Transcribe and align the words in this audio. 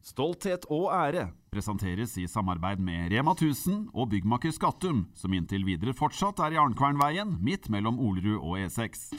Stolthet 0.00 0.64
og 0.72 0.86
ære 0.96 1.26
presenteres 1.52 2.14
i 2.16 2.22
samarbeid 2.30 2.80
med 2.80 3.10
Rema 3.12 3.34
1000 3.36 3.90
og 3.92 4.08
byggmaker 4.14 4.52
Skattum, 4.54 5.02
som 5.12 5.34
inntil 5.36 5.66
videre 5.66 5.92
fortsatt 5.92 6.40
er 6.40 6.54
i 6.54 6.60
Arnkvernveien, 6.62 7.34
midt 7.44 7.68
mellom 7.68 7.98
Olerud 8.00 8.38
og 8.40 8.56
E 8.56 8.68
E6. 8.70 9.10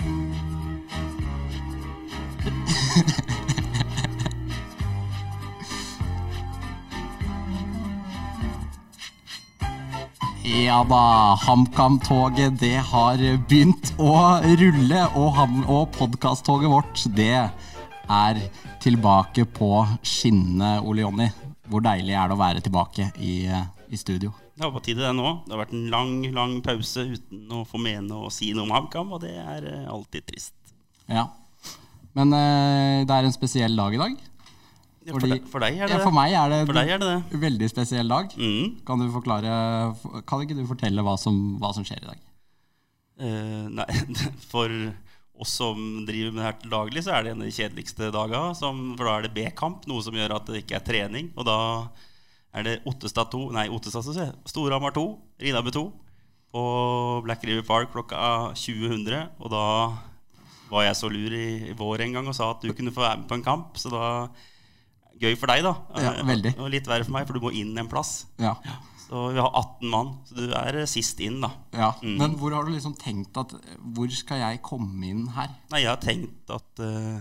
Ja 10.49 10.81
da, 10.89 11.03
HamKam-toget 11.45 12.57
det 12.59 12.79
har 12.89 13.21
begynt 13.45 13.93
å 14.01 14.17
rulle, 14.41 15.05
og, 15.13 15.29
ham- 15.37 15.63
og 15.69 15.93
podkast-toget 15.99 16.73
vårt 16.73 17.05
det 17.13 17.35
er 17.37 18.43
tilbake 18.81 19.45
på 19.53 19.71
skinnene, 20.03 20.79
Ole 20.85 21.05
Jonny. 21.05 21.27
Hvor 21.71 21.83
deilig 21.85 22.15
er 22.17 22.27
det 22.31 22.35
å 22.35 22.41
være 22.41 22.63
tilbake 22.65 23.11
i, 23.23 23.35
i 23.47 23.99
studio? 23.99 24.33
Det 24.55 24.67
var 24.67 24.73
på 24.75 24.81
tide 24.85 25.01
det 25.05 25.11
nå. 25.17 25.29
Det 25.45 25.55
har 25.55 25.61
vært 25.63 25.75
en 25.77 25.85
lang 25.89 26.17
lang 26.35 26.57
pause 26.65 27.05
uten 27.13 27.53
å 27.55 27.63
få 27.65 27.79
mene 27.81 28.17
og 28.17 28.33
si 28.35 28.51
noe 28.53 28.67
om 28.67 28.73
HamKam, 28.75 29.13
og 29.15 29.23
det 29.23 29.31
er 29.39 29.65
eh, 29.69 29.87
alltid 29.89 30.27
trist. 30.27 30.53
Ja. 31.09 31.23
Men 32.17 32.35
eh, 32.35 33.05
det 33.07 33.15
er 33.15 33.25
en 33.29 33.33
spesiell 33.33 33.77
dag 33.79 33.95
i 33.95 34.01
dag. 34.01 34.17
Ja, 35.01 35.13
for, 35.15 35.23
Fordi- 35.23 35.31
deg, 35.39 35.47
for 35.49 35.63
deg 35.63 35.79
er 35.79 35.89
det 35.89 35.95
Ja, 35.95 36.01
for 36.03 36.13
meg 36.13 36.35
er 36.37 36.51
det 36.51 36.59
For 36.69 36.77
deg 36.77 36.91
er 36.93 36.99
det 37.01 37.07
det. 37.09 37.21
en 37.33 37.41
veldig 37.41 37.69
spesiell 37.71 38.11
dag. 38.13 38.35
Mm. 38.37 38.75
Kan 38.85 39.01
du 39.01 39.07
forklare 39.09 39.55
Kan 40.29 40.43
ikke 40.43 40.59
du 40.59 40.61
fortelle 40.69 41.01
hva 41.07 41.15
som, 41.17 41.39
hva 41.57 41.71
som 41.73 41.87
skjer 41.87 42.03
i 42.03 42.11
dag? 42.11 42.19
Uh, 43.21 43.65
nei, 43.79 43.87
for 44.51 44.69
oss 45.41 45.55
som 45.57 46.05
driver 46.07 46.33
med 46.33 46.41
det 46.41 46.47
her 46.47 46.59
til 46.61 46.73
daglig, 46.73 47.03
så 47.05 47.15
er 47.15 47.25
det 47.25 47.33
en 47.33 47.41
av 47.41 47.49
de 47.49 47.55
kjedeligste 47.55 48.11
dagene. 48.13 48.53
For 48.59 49.07
da 49.07 49.15
er 49.15 49.25
det 49.25 49.33
B-kamp, 49.35 49.87
noe 49.89 50.05
som 50.05 50.17
gjør 50.17 50.37
at 50.37 50.51
det 50.51 50.61
ikke 50.63 50.77
er 50.79 50.85
trening. 50.85 51.31
Og 51.35 51.47
da 51.49 51.57
er 52.57 52.67
det 52.67 52.77
Ottestad 52.89 53.31
2, 53.33 53.41
nei, 53.55 53.65
Ottestad 53.73 54.05
så 54.05 54.15
jeg, 54.17 54.35
Storhamar 54.49 54.93
2, 54.95 55.05
Rinabø 55.41 55.73
2 55.73 55.83
på 56.51 56.63
Black 57.25 57.43
River 57.47 57.65
Park 57.67 57.93
klokka 57.93 58.51
20.00. 58.59 59.17
Og 59.39 59.51
da 59.53 59.65
var 60.71 60.87
jeg 60.87 60.99
så 60.99 61.11
lur 61.11 61.35
i, 61.35 61.47
i 61.71 61.75
vår 61.77 62.05
en 62.05 62.17
gang 62.19 62.31
og 62.31 62.35
sa 62.37 62.53
at 62.53 62.63
du 62.63 62.71
kunne 62.75 62.93
få 62.95 63.03
være 63.03 63.23
med 63.23 63.29
på 63.31 63.39
en 63.39 63.45
kamp. 63.45 63.79
Så 63.79 63.91
da 63.93 64.07
Gøy 65.21 65.35
for 65.37 65.51
deg, 65.51 65.61
da. 65.61 65.75
Ja, 66.01 66.11
veldig. 66.25 66.55
Og 66.57 66.71
litt 66.73 66.87
verre 66.89 67.05
for 67.05 67.13
meg, 67.13 67.27
for 67.29 67.37
du 67.37 67.43
må 67.43 67.51
inn 67.53 67.75
en 67.77 67.89
plass. 67.89 68.23
Ja. 68.41 68.55
Så 69.11 69.25
vi 69.35 69.41
har 69.43 69.51
18 69.59 69.89
mann, 69.91 70.13
så 70.23 70.37
du 70.37 70.53
er 70.55 70.77
eh, 70.79 70.87
sist 70.87 71.19
inn, 71.19 71.41
da. 71.43 71.49
ja. 71.75 71.89
Mm. 71.99 72.13
Men 72.21 72.37
hvor 72.39 72.53
har 72.55 72.63
du 72.63 72.71
liksom 72.71 72.93
tenkt 72.95 73.35
at 73.35 73.51
Hvor 73.91 74.13
skal 74.15 74.39
jeg 74.39 74.61
komme 74.63 75.03
inn 75.09 75.25
her? 75.35 75.51
Nei, 75.73 75.81
jeg 75.83 75.91
har 75.91 75.99
tenkt 75.99 76.53
at 76.55 76.79
uh, 76.79 77.19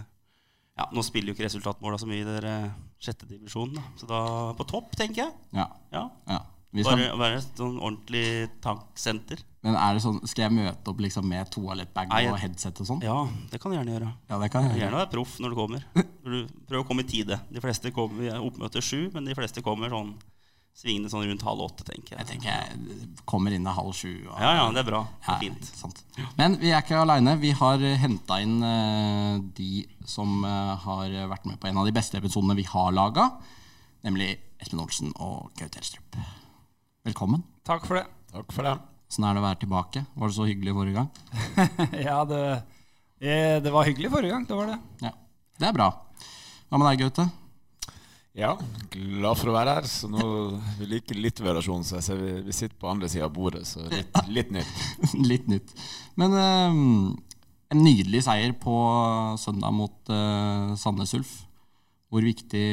Ja, 0.79 0.87
nå 0.95 1.03
spiller 1.03 1.33
jo 1.33 1.35
ikke 1.35 1.49
resultatmåla 1.49 1.99
så 1.99 2.07
mye 2.07 2.23
i 2.23 2.29
den 2.29 2.71
sjette 3.01 3.27
divisjonen. 3.27 3.83
Så 3.99 4.07
da 4.07 4.23
på 4.55 4.69
topp, 4.71 4.95
tenker 5.01 5.25
jeg. 5.25 5.35
Ja. 5.57 5.67
Ja. 5.91 6.07
ja. 6.31 6.41
Bare 6.71 7.11
være 7.19 7.41
et 7.41 7.59
sånn 7.59 7.79
ordentlig 7.81 8.25
tanksenter. 8.63 9.41
men 9.67 9.75
er 9.75 9.97
det 9.97 10.03
sånn, 10.05 10.21
skal 10.31 10.45
jeg 10.47 10.55
møte 10.61 10.93
opp 10.93 11.01
liksom 11.03 11.27
med 11.27 11.51
toalettbag 11.51 12.13
og 12.15 12.37
headset 12.39 12.79
og 12.79 12.87
sånn? 12.87 13.01
Ja, 13.03 13.17
det 13.51 13.59
kan 13.59 13.73
du 13.73 13.81
gjerne 13.81 13.97
gjøre. 13.97 14.11
Ja, 14.31 14.39
det 14.39 14.51
kan 14.53 14.69
jeg 14.69 14.77
gjøre. 14.77 14.83
Gjerne 14.85 15.01
være 15.01 15.11
proff 15.17 15.33
når 15.43 15.51
du 15.51 15.59
kommer. 15.59 15.89
Prøv 16.71 16.85
å 16.85 16.87
komme 16.87 17.03
i 17.03 17.11
tide. 17.11 17.41
De 17.51 17.65
fleste 17.65 17.91
kommer 17.97 18.23
vi 18.23 18.31
er 18.31 18.87
sju, 18.87 19.09
men 19.17 19.27
de 19.27 19.35
fleste 19.35 19.65
kommer 19.67 19.91
sånn 19.91 20.15
svingende 20.81 21.11
sånn 21.13 21.27
rundt 21.29 21.43
halv 21.45 21.61
åtte, 21.67 21.85
tenker 21.85 22.17
Jeg 22.17 22.23
jeg. 22.23 22.29
tenker 22.31 22.49
jeg 22.49 23.23
kommer 23.29 23.53
inn 23.53 23.67
i 23.69 23.75
halv 23.77 23.93
sju. 23.97 24.11
Og, 24.31 24.37
Ja, 24.41 24.53
ja, 24.57 24.67
det 24.73 24.81
er 24.81 24.89
bra. 24.89 25.03
Det 25.05 25.29
Ja, 25.29 25.35
er 25.35 25.41
fint. 25.45 25.65
sant. 25.77 26.03
Men 26.39 26.57
vi 26.63 26.71
er 26.73 26.81
ikke 26.81 27.01
aleine. 27.03 27.35
Vi 27.43 27.51
har 27.53 27.79
henta 28.01 28.39
inn 28.41 28.63
uh, 28.65 29.39
de 29.57 29.87
som 30.09 30.41
uh, 30.45 30.77
har 30.87 31.13
vært 31.35 31.45
med 31.51 31.61
på 31.61 31.69
en 31.69 31.77
av 31.83 31.85
de 31.89 31.93
beste 31.93 32.17
episodene 32.17 32.57
vi 32.57 32.65
har 32.65 32.93
laga. 32.97 33.29
Nemlig 34.05 34.39
Espen 34.61 34.81
Olsen 34.81 35.13
og 35.21 35.51
Gaute 35.61 35.77
Helstrup. 35.81 36.17
Velkommen. 37.05 37.43
Takk 37.69 37.85
for 37.89 38.01
det. 38.01 38.07
Takk 38.33 38.53
for 38.53 38.65
det. 38.65 38.75
Åssen 39.11 39.25
er 39.27 39.35
det 39.37 39.41
å 39.43 39.47
være 39.49 39.61
tilbake? 39.65 40.05
Var 40.17 40.29
det 40.31 40.37
så 40.37 40.47
hyggelig 40.49 40.75
forrige 40.77 40.95
gang? 41.01 41.11
ja, 42.09 42.19
det, 42.29 42.41
eh, 43.21 43.57
det 43.65 43.73
var 43.75 43.85
hyggelig 43.89 44.11
forrige 44.13 44.33
gang. 44.33 44.45
Det 44.49 44.57
var 44.57 44.71
det. 44.73 44.79
Ja, 45.03 45.13
Det 45.61 45.69
er 45.69 45.77
bra. 45.77 45.89
Hva 46.71 46.79
med 46.79 46.87
deg, 46.93 47.01
Gaute? 47.05 47.25
Ja, 48.39 48.53
glad 48.93 49.39
for 49.41 49.51
å 49.51 49.55
være 49.57 49.73
her. 49.81 49.87
Så 49.91 50.09
nå 50.11 50.23
vi 50.79 50.87
liker 50.93 51.19
litt 51.19 51.41
variasjon, 51.43 51.83
så 51.87 51.99
jeg 51.99 52.07
ser 52.07 52.21
vi, 52.21 52.35
vi 52.47 52.55
sitter 52.55 52.77
på 52.79 52.91
andre 52.91 53.11
sida 53.11 53.27
av 53.27 53.35
bordet, 53.35 53.65
så 53.67 53.83
litt, 53.91 54.21
litt 54.37 54.53
nytt. 54.55 54.77
Litt 55.19 55.51
nytt. 55.51 55.75
Men 56.21 56.37
um, 56.39 56.79
en 57.75 57.83
nydelig 57.83 58.25
seier 58.27 58.55
på 58.59 58.77
søndag 59.41 59.75
mot 59.75 60.15
uh, 60.15 60.77
Sandnes 60.79 61.15
Ulf. 61.19 61.35
Hvor 62.11 62.27
viktig, 62.27 62.67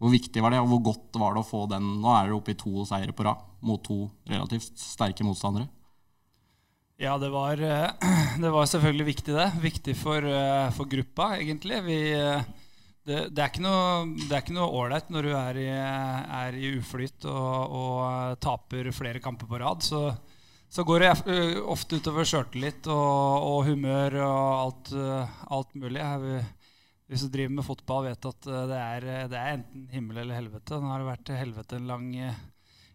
hvor 0.00 0.12
viktig 0.12 0.42
var 0.44 0.52
det, 0.52 0.64
og 0.64 0.72
hvor 0.72 0.82
godt 0.92 1.20
var 1.20 1.36
det 1.36 1.44
å 1.44 1.48
få 1.48 1.64
den? 1.70 1.94
Nå 2.00 2.12
er 2.12 2.26
dere 2.28 2.40
oppe 2.40 2.52
i 2.52 2.60
to 2.60 2.84
seire 2.88 3.12
på 3.16 3.24
rad 3.24 3.44
mot 3.64 3.80
to 3.84 4.04
relativt 4.28 4.76
sterke 4.80 5.24
motstandere. 5.24 5.68
Ja, 7.00 7.18
det 7.20 7.28
var, 7.32 7.60
eh, 7.60 8.12
det 8.42 8.52
var 8.52 8.68
selvfølgelig 8.68 9.12
viktig, 9.12 9.32
det. 9.36 9.50
Viktig 9.60 9.96
for, 10.00 10.24
for 10.76 10.88
gruppa, 10.88 11.34
egentlig. 11.36 11.82
Vi, 11.84 11.98
det, 13.06 13.18
det 13.30 13.42
er 13.42 13.52
ikke 13.52 14.56
noe 14.56 14.70
ålreit 14.80 15.10
når 15.14 15.28
du 15.28 15.34
er 15.38 15.60
i, 15.62 15.68
er 15.70 16.56
i 16.58 16.72
uflyt 16.80 17.26
og, 17.30 17.76
og 17.80 18.00
eh, 18.08 18.38
taper 18.42 18.90
flere 18.94 19.22
kamper 19.22 19.46
på 19.50 19.60
rad. 19.62 19.84
Så, 19.86 20.00
så 20.68 20.84
går 20.86 21.04
det 21.04 21.12
eh, 21.30 21.60
ofte 21.62 22.00
utover 22.00 22.26
sjøltillit 22.26 22.90
og, 22.90 23.46
og 23.52 23.70
humør 23.70 24.18
og 24.26 24.48
alt, 24.64 24.92
eh, 24.98 25.38
alt 25.54 25.78
mulig. 25.78 26.02
Vi, 26.24 26.40
hvis 27.06 27.22
du 27.22 27.30
driver 27.30 27.54
med 27.60 27.68
fotball, 27.68 28.08
vet 28.08 28.28
at 28.32 28.50
det 28.72 28.82
er, 28.82 29.08
det 29.30 29.38
er 29.38 29.54
enten 29.60 29.86
himmel 29.94 30.24
eller 30.24 30.40
helvete. 30.40 30.80
Nå 30.82 30.90
har 30.90 31.04
det 31.04 31.10
vært 31.12 31.34
helvete 31.38 31.78
en 31.78 31.90
lang 31.92 32.10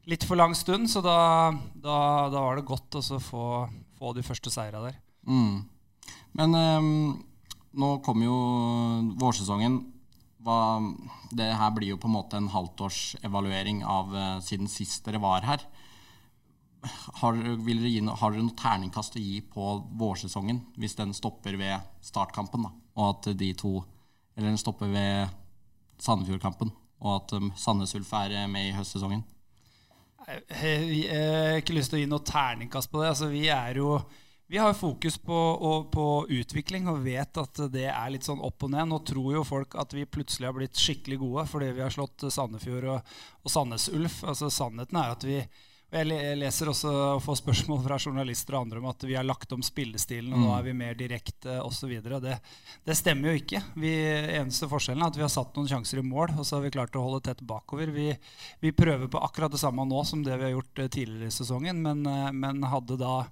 litt 0.09 0.25
for 0.27 0.35
lang 0.35 0.55
stund, 0.57 0.89
så 0.91 1.00
da, 1.05 1.16
da, 1.77 1.97
da 2.33 2.44
var 2.44 2.57
det 2.59 2.67
godt 2.67 2.97
å 3.00 3.19
få, 3.21 3.45
få 4.00 4.13
de 4.17 4.25
første 4.25 4.51
seira 4.51 4.81
der. 4.83 4.97
Mm. 5.29 5.61
Men 6.35 6.57
um, 6.57 6.94
nå 7.77 7.94
kommer 8.03 8.27
jo 8.27 8.38
vårsesongen. 9.21 9.79
Hva, 10.41 10.79
det 11.38 11.52
her 11.53 11.72
blir 11.75 11.94
jo 11.94 12.00
på 12.02 12.09
en 12.09 12.16
måte 12.16 12.40
en 12.40 12.50
halvtårsevaluering 12.50 13.84
av 13.85 14.13
uh, 14.16 14.40
siden 14.41 14.69
sist 14.72 15.06
dere 15.06 15.22
var 15.22 15.46
her. 15.46 15.66
Har, 17.22 17.38
dere 17.38 17.91
gi 17.91 18.02
har 18.02 18.34
dere 18.34 18.41
noe 18.41 18.57
terningkast 18.57 19.19
å 19.19 19.22
gi 19.22 19.38
på 19.46 19.66
vårsesongen 20.01 20.63
hvis 20.81 20.97
den 20.97 21.13
stopper 21.13 21.59
ved 21.62 21.91
startkampen? 22.01 22.66
da? 22.66 22.74
Og 22.97 23.12
at 23.12 23.30
de 23.38 23.51
to 23.53 23.75
Eller 24.35 24.47
den 24.47 24.57
stopper 24.57 24.88
ved 24.88 25.30
Sandefjordkampen, 26.01 26.72
og 27.03 27.16
at 27.18 27.34
um, 27.38 27.51
Sandnes 27.59 27.94
Ulf 27.97 28.09
er 28.16 28.34
eh, 28.40 28.47
med 28.50 28.69
i 28.69 28.74
høstsesongen? 28.74 29.22
Jeg, 30.22 30.44
jeg, 30.50 30.85
jeg 31.03 31.34
har 31.35 31.59
ikke 31.59 31.75
lyst 31.75 31.91
til 31.91 32.00
å 32.00 32.01
gi 32.01 32.09
noe 32.09 32.25
terningkast 32.25 32.90
på 32.90 33.01
det. 33.01 33.09
Altså, 33.12 33.28
vi 33.30 33.44
er 33.51 33.78
jo 33.78 33.97
vi 34.51 34.57
har 34.57 34.73
fokus 34.73 35.17
på, 35.17 35.34
og, 35.34 35.91
på 35.91 36.06
utvikling 36.29 36.89
og 36.91 37.06
vet 37.06 37.38
at 37.39 37.59
det 37.72 37.85
er 37.88 38.09
litt 38.12 38.25
sånn 38.28 38.41
opp 38.44 38.66
og 38.67 38.73
ned. 38.73 38.89
Nå 38.91 38.97
tror 39.07 39.29
jo 39.38 39.44
folk 39.47 39.78
at 39.79 39.95
vi 39.95 40.03
plutselig 40.03 40.50
har 40.50 40.57
blitt 40.57 40.75
skikkelig 40.75 41.22
gode 41.22 41.45
fordi 41.47 41.69
vi 41.78 41.84
har 41.85 41.94
slått 41.95 42.25
Sandefjord 42.28 42.89
og, 42.91 43.13
og 43.45 43.53
Sandnes 43.53 43.85
Ulf. 43.95 44.17
Altså, 44.28 44.50
sannheten 44.51 45.00
er 45.00 45.13
at 45.13 45.23
vi 45.23 45.38
jeg 45.91 46.38
leser 46.40 46.69
også 46.72 46.91
og 47.18 47.22
får 47.25 47.41
spørsmål 47.41 47.81
fra 47.84 47.97
journalister 48.00 48.56
og 48.56 48.66
andre 48.66 48.79
om 48.79 48.88
at 48.94 49.03
vi 49.03 49.18
har 49.18 49.25
lagt 49.28 49.52
om 49.52 49.63
spillestilen, 49.66 50.31
og 50.31 50.40
nå 50.46 50.53
er 50.56 50.63
vi 50.69 50.75
mer 50.78 50.96
direkte 50.96 51.57
osv. 51.66 51.97
Det, 52.00 52.38
det 52.88 52.96
stemmer 52.96 53.31
jo 53.31 53.41
ikke. 53.41 53.59
Vi, 53.75 53.91
eneste 54.38 54.69
forskjellen 54.72 55.03
er 55.03 55.12
at 55.12 55.19
vi 55.19 55.25
har 55.25 55.34
satt 55.34 55.59
noen 55.59 55.68
sjanser 55.68 56.00
i 56.00 56.06
mål, 56.07 56.38
og 56.38 56.47
så 56.47 56.57
har 56.57 56.63
vi 56.63 56.72
klart 56.78 56.96
å 56.96 57.03
holde 57.03 57.24
tett 57.28 57.44
bakover. 57.44 57.91
Vi, 57.91 58.07
vi 58.63 58.72
prøver 58.72 59.12
på 59.12 59.19
akkurat 59.19 59.51
det 59.51 59.59
samme 59.59 59.84
nå 59.90 60.06
som 60.07 60.24
det 60.24 60.40
vi 60.40 60.47
har 60.47 60.56
gjort 60.56 60.80
eh, 60.80 60.91
tidligere 60.96 61.28
i 61.28 61.40
sesongen, 61.41 61.84
men, 61.84 62.06
eh, 62.07 62.31
men 62.31 62.63
hadde 62.72 62.96
da 63.01 63.25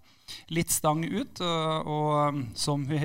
litt 0.52 0.69
stang 0.69 1.06
ut. 1.08 1.40
Og, 1.40 1.88
og 1.96 2.12
um, 2.36 2.44
som 2.59 2.84
vi 2.86 3.00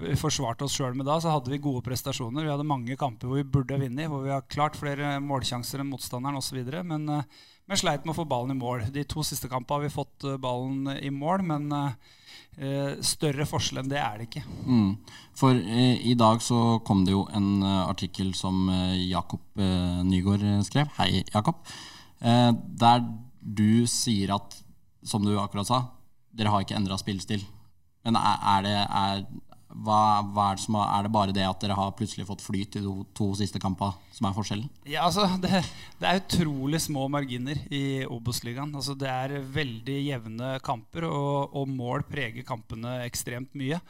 vi 0.00 0.16
forsvarte 0.18 0.64
oss 0.64 0.74
sjøl 0.78 0.94
med 0.96 1.08
da, 1.08 1.18
så 1.20 1.32
hadde 1.34 1.50
vi 1.52 1.60
gode 1.62 1.82
prestasjoner. 1.84 2.44
Vi 2.46 2.52
hadde 2.52 2.66
mange 2.68 2.96
kamper 2.98 3.28
hvor 3.28 3.40
vi 3.40 3.46
burde 3.56 3.78
vunnet, 3.80 4.08
hvor 4.10 4.22
vi 4.24 4.32
har 4.32 4.46
klart 4.50 4.78
flere 4.78 5.16
målsjanser 5.24 5.82
enn 5.82 5.90
motstanderen 5.90 6.38
osv. 6.38 6.60
Men, 6.86 7.08
eh, 7.08 7.48
men 7.70 7.78
sleit 7.78 8.02
med 8.02 8.16
å 8.16 8.18
få 8.18 8.26
ballen 8.26 8.56
i 8.56 8.58
mål. 8.58 8.88
De 8.90 9.04
to 9.06 9.22
siste 9.26 9.46
kampene 9.50 9.78
har 9.78 9.84
vi 9.86 9.94
fått 9.94 10.26
eh, 10.26 10.40
ballen 10.42 10.90
i 10.98 11.10
mål, 11.14 11.44
men 11.46 11.68
eh, 11.78 12.96
større 13.06 13.46
forskjell 13.46 13.84
enn 13.84 13.92
det 13.92 14.00
er 14.02 14.18
det 14.18 14.26
ikke. 14.26 14.42
Mm. 14.66 14.88
For 15.38 15.54
eh, 15.54 16.02
i 16.10 16.16
dag 16.18 16.42
så 16.42 16.80
kom 16.86 17.04
det 17.06 17.14
jo 17.14 17.22
en 17.30 17.62
uh, 17.62 17.86
artikkel 17.86 18.32
som 18.34 18.64
uh, 18.66 18.96
Jakob 18.98 19.44
uh, 19.62 20.02
Nygaard 20.02 20.42
eh, 20.42 20.58
skrev. 20.66 20.90
Hei, 20.98 21.22
Jakob. 21.30 21.62
Eh, 22.20 22.50
der 22.82 23.06
du 23.40 23.86
sier 23.88 24.34
at, 24.34 24.58
som 25.06 25.22
du 25.24 25.36
akkurat 25.38 25.70
sa, 25.70 25.80
dere 26.34 26.50
har 26.52 26.66
ikke 26.66 26.76
endra 26.76 26.98
spillestil. 27.00 27.46
Men 28.04 28.18
er, 28.18 28.42
er 28.56 28.66
det 28.66 28.74
er, 28.82 29.24
hva, 29.70 30.20
hva 30.34 30.50
er, 30.50 30.58
det 30.58 30.64
som, 30.64 30.76
er, 30.82 31.06
det 31.06 31.12
bare 31.14 31.34
det 31.34 31.46
at 31.46 31.62
dere 31.62 31.76
har 31.78 31.94
plutselig 31.96 32.26
fått 32.28 32.42
flyt 32.42 32.78
i 32.80 32.82
de 32.84 32.94
to 33.16 33.30
siste 33.38 33.60
kampene 33.62 33.94
som 34.16 34.26
er 34.28 34.36
forskjellen? 34.36 34.68
Ja, 34.90 35.06
altså, 35.06 35.28
det, 35.44 35.62
det 36.00 36.10
er 36.10 36.20
utrolig 36.24 36.82
små 36.82 37.06
marginer 37.12 37.60
i 37.70 38.02
Obos-ligaen. 38.08 38.74
Altså, 38.74 38.96
det 38.98 39.10
er 39.10 39.38
veldig 39.54 39.98
jevne 40.02 40.52
kamper, 40.66 41.06
og, 41.08 41.56
og 41.56 41.70
mål 41.70 42.06
preger 42.10 42.46
kampene 42.46 43.00
ekstremt 43.06 43.54
mye. 43.58 43.80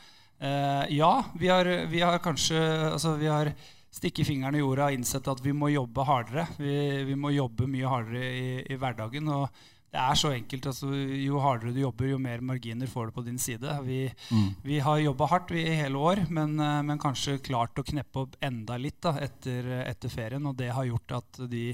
Uh, 0.41 0.87
ja, 0.88 1.12
vi 1.37 1.50
har, 1.53 1.69
vi 1.91 2.00
har 2.00 2.21
kanskje 2.25 2.61
altså, 2.94 3.17
vi 3.21 3.29
har 3.29 3.53
stikke 3.91 4.25
fingeren 4.25 4.56
i 4.56 4.62
jorda 4.62 4.87
og 4.88 4.97
innsett 4.97 5.26
at 5.29 5.43
vi 5.44 5.53
må 5.56 5.73
jobbe 5.73 6.06
hardere. 6.06 6.47
Vi, 6.61 6.75
vi 7.09 7.19
må 7.19 7.33
jobbe 7.35 7.69
mye 7.69 7.91
hardere 7.91 8.31
i, 8.31 8.49
i, 8.62 8.79
hverdagen. 8.79 9.29
og 9.29 9.49
det 9.90 9.98
er 9.98 10.19
så 10.19 10.31
enkelt. 10.31 10.66
Altså, 10.70 10.88
jo 11.19 11.40
hardere 11.42 11.75
du 11.75 11.81
jobber, 11.82 12.12
jo 12.12 12.19
mer 12.22 12.42
marginer 12.46 12.90
får 12.90 13.10
du 13.10 13.14
på 13.16 13.25
din 13.26 13.38
side. 13.42 13.72
Vi, 13.87 14.04
mm. 14.31 14.50
vi 14.62 14.78
har 14.87 15.02
jobba 15.02 15.26
hardt 15.32 15.50
vi, 15.50 15.64
i 15.66 15.78
hele 15.81 15.98
år, 15.98 16.25
men, 16.31 16.54
eh, 16.62 16.82
men, 16.87 17.00
kanskje 17.02 17.40
klart 17.42 17.78
å 17.81 17.87
kneppe 17.87 18.22
opp 18.22 18.37
enda 18.44 18.78
litt 18.78 19.00
da, 19.02 19.16
etter, 19.19 19.66
etter, 19.82 20.12
ferien. 20.12 20.46
Og 20.46 20.54
det 20.58 20.70
har 20.76 20.87
gjort 20.87 21.16
at 21.19 21.40
de, 21.50 21.64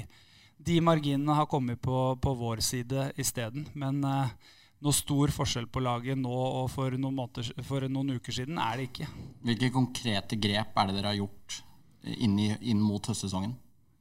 de 0.56 0.78
marginene 0.80 1.36
har 1.36 1.50
kommet 1.50 1.82
på, 1.84 2.06
på 2.22 2.36
vår 2.40 2.64
side 2.64 3.10
isteden. 3.20 3.68
Men 3.76 4.00
uh, 4.00 4.32
noe 4.80 4.96
stor 4.96 5.32
forskjell 5.36 5.68
på 5.72 5.84
laget 5.84 6.16
nå 6.20 6.32
og 6.32 6.70
for 6.72 6.96
noen, 6.96 7.20
måter, 7.20 7.52
for 7.68 7.84
noen, 7.88 8.16
uker 8.16 8.40
siden 8.40 8.56
er 8.62 8.80
det 8.80 8.90
ikke. 8.90 9.10
Hvilke 9.44 9.72
konkrete 9.74 10.40
grep 10.40 10.72
er 10.72 10.88
det 10.88 10.98
dere 10.98 11.12
har 11.12 11.20
gjort 11.20 11.60
inn, 12.16 12.40
i, 12.40 12.50
inn 12.72 12.80
mot 12.80 13.12
høstsesongen? 13.12 13.56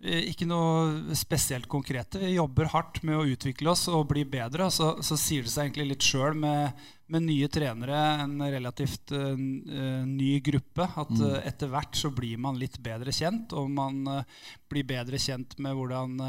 Eh, 0.05 0.27
ikke 0.31 0.45
noe 0.47 1.15
spesielt 1.17 1.67
konkrete. 1.71 2.21
Vi 2.21 2.35
jobber 2.35 2.69
hardt 2.73 3.01
med 3.07 3.17
å 3.17 3.25
utvikle 3.25 3.71
oss 3.73 3.87
og 3.89 4.09
bli 4.11 4.25
bedre. 4.29 4.69
Så, 4.73 4.95
så 5.05 5.17
sier 5.19 5.45
det 5.45 5.53
seg 5.53 5.69
egentlig 5.69 5.95
litt 5.95 6.05
sjøl 6.05 6.37
med, 6.37 6.83
med, 7.09 7.25
nye 7.25 7.49
trenere, 7.51 8.01
en 8.25 8.37
relativt 8.41 9.13
uh, 9.15 9.33
ny 9.37 10.35
gruppe, 10.45 10.85
at 10.85 11.15
uh, 11.21 11.39
etter 11.45 11.71
hvert 11.71 11.97
så 11.97 12.11
blir 12.13 12.37
man 12.41 12.59
litt 12.61 12.77
bedre 12.83 13.13
kjent. 13.15 13.55
Og 13.57 13.71
man 13.71 14.03
uh, 14.09 14.43
blir 14.69 14.85
bedre 14.87 15.21
kjent 15.21 15.57
med 15.61 15.75
hvordan 15.77 16.21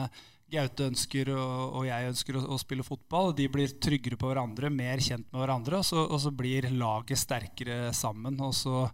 Gaute 0.46 0.84
ønsker 0.86 1.32
og, 1.34 1.72
og 1.80 1.86
jeg 1.88 2.06
ønsker 2.06 2.36
å, 2.38 2.44
å, 2.54 2.56
spille 2.62 2.84
fotball. 2.86 3.32
De 3.34 3.48
blir 3.50 3.72
tryggere 3.82 4.14
på 4.20 4.28
hverandre, 4.30 4.70
mer 4.70 5.02
kjent 5.02 5.26
med 5.32 5.40
hverandre. 5.42 5.80
Og 5.82 5.88
så, 5.88 6.04
og 6.06 6.22
så 6.22 6.30
blir 6.30 6.68
laget 6.70 7.18
sterkere 7.18 7.90
sammen. 7.96 8.38
Og 8.46 8.54
så 8.54 8.84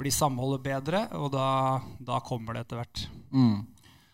blir 0.00 0.14
samholdet 0.14 0.64
bedre, 0.64 1.04
og 1.20 1.28
da, 1.36 1.46
da 2.00 2.22
kommer 2.24 2.56
det 2.56 2.64
etter 2.64 2.80
hvert. 2.80 3.04
Mm. 3.28 3.60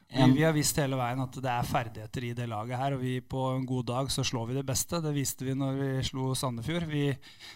Vi, 0.08 0.24
vi, 0.32 0.44
har 0.46 0.54
visst 0.56 0.78
hele 0.80 0.96
veien 0.96 1.20
at 1.20 1.36
det 1.36 1.50
er 1.52 1.68
ferdigheter 1.68 2.24
i 2.24 2.32
det 2.36 2.48
laget 2.48 2.80
her. 2.80 2.96
Og 2.96 3.04
vi 3.04 3.18
på 3.20 3.44
en 3.52 3.66
god 3.68 3.90
dag 3.90 4.10
så 4.12 4.24
slår 4.24 4.48
vi 4.48 4.58
det 4.58 4.64
beste. 4.68 5.02
Det 5.04 5.12
viste 5.16 5.44
vi 5.44 5.56
når 5.58 5.76
vi 5.76 5.90
slo 6.08 6.32
Sandefjord. 6.38 6.88
Vi 6.88 7.04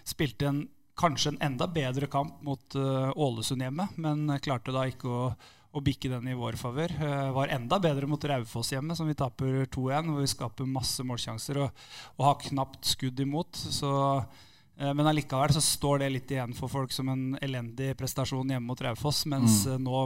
spilte 0.05 0.51
en, 0.51 0.61
kanskje 0.99 1.33
en 1.33 1.43
enda 1.49 1.69
bedre 1.73 2.11
kamp 2.13 2.43
mot 2.45 2.77
uh, 2.77 3.09
Ålesund 3.17 3.65
hjemme, 3.65 3.89
men 3.97 4.29
klarte 4.45 4.75
da 4.75 4.85
ikke 4.91 5.09
å 5.09 5.25
og 5.73 5.85
bikke 5.87 6.11
den 6.13 6.29
i 6.29 6.37
vår 6.37 6.59
favør. 6.61 6.93
Uh, 7.01 7.33
var 7.33 7.53
enda 7.55 7.79
bedre 7.81 8.09
mot 8.11 8.25
Raufoss 8.29 8.75
hjemme, 8.75 8.97
som 8.97 9.09
vi 9.09 9.17
taper 9.17 9.65
2-1, 9.73 10.11
hvor 10.11 10.21
vi 10.21 10.29
skaper 10.31 10.69
masse 10.69 11.05
målsjanser 11.07 11.63
og, 11.65 11.85
og 12.19 12.27
har 12.29 12.43
knapt 12.51 12.91
skudd 12.93 13.23
imot. 13.25 13.57
Så, 13.57 13.93
men 14.83 15.07
allikevel 15.07 15.53
så 15.55 15.61
står 15.63 16.03
det 16.03 16.09
litt 16.11 16.33
igjen 16.35 16.55
for 16.59 16.71
folk 16.73 16.95
som 16.95 17.11
en 17.13 17.37
elendig 17.45 17.93
prestasjon 18.01 18.51
hjemme 18.51 18.67
mot 18.67 18.81
Raufoss, 18.83 19.25
mens 19.31 19.63
mm. 19.67 19.75
uh, 19.75 19.79
nå 19.83 20.01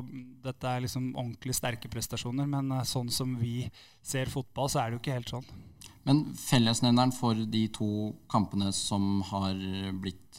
dette 0.44 0.69
er 0.69 0.84
liksom 0.84 1.08
ordentlig 1.14 1.56
sterke 1.56 1.88
prestasjoner. 1.93 2.49
Men 2.50 2.75
sånn 2.88 3.08
som 3.12 3.32
vi 3.40 3.64
ser 4.05 4.28
fotball, 4.32 4.69
så 4.73 4.82
er 4.82 4.90
det 4.90 4.99
jo 4.99 5.02
ikke 5.05 5.17
helt 5.17 5.32
sånn. 5.32 5.49
Men 6.06 6.23
fellesnevneren 6.38 7.14
for 7.17 7.38
de 7.56 7.64
to 7.75 7.88
kampene 8.31 8.69
som 8.76 9.25
har 9.32 9.56
blitt 9.99 10.38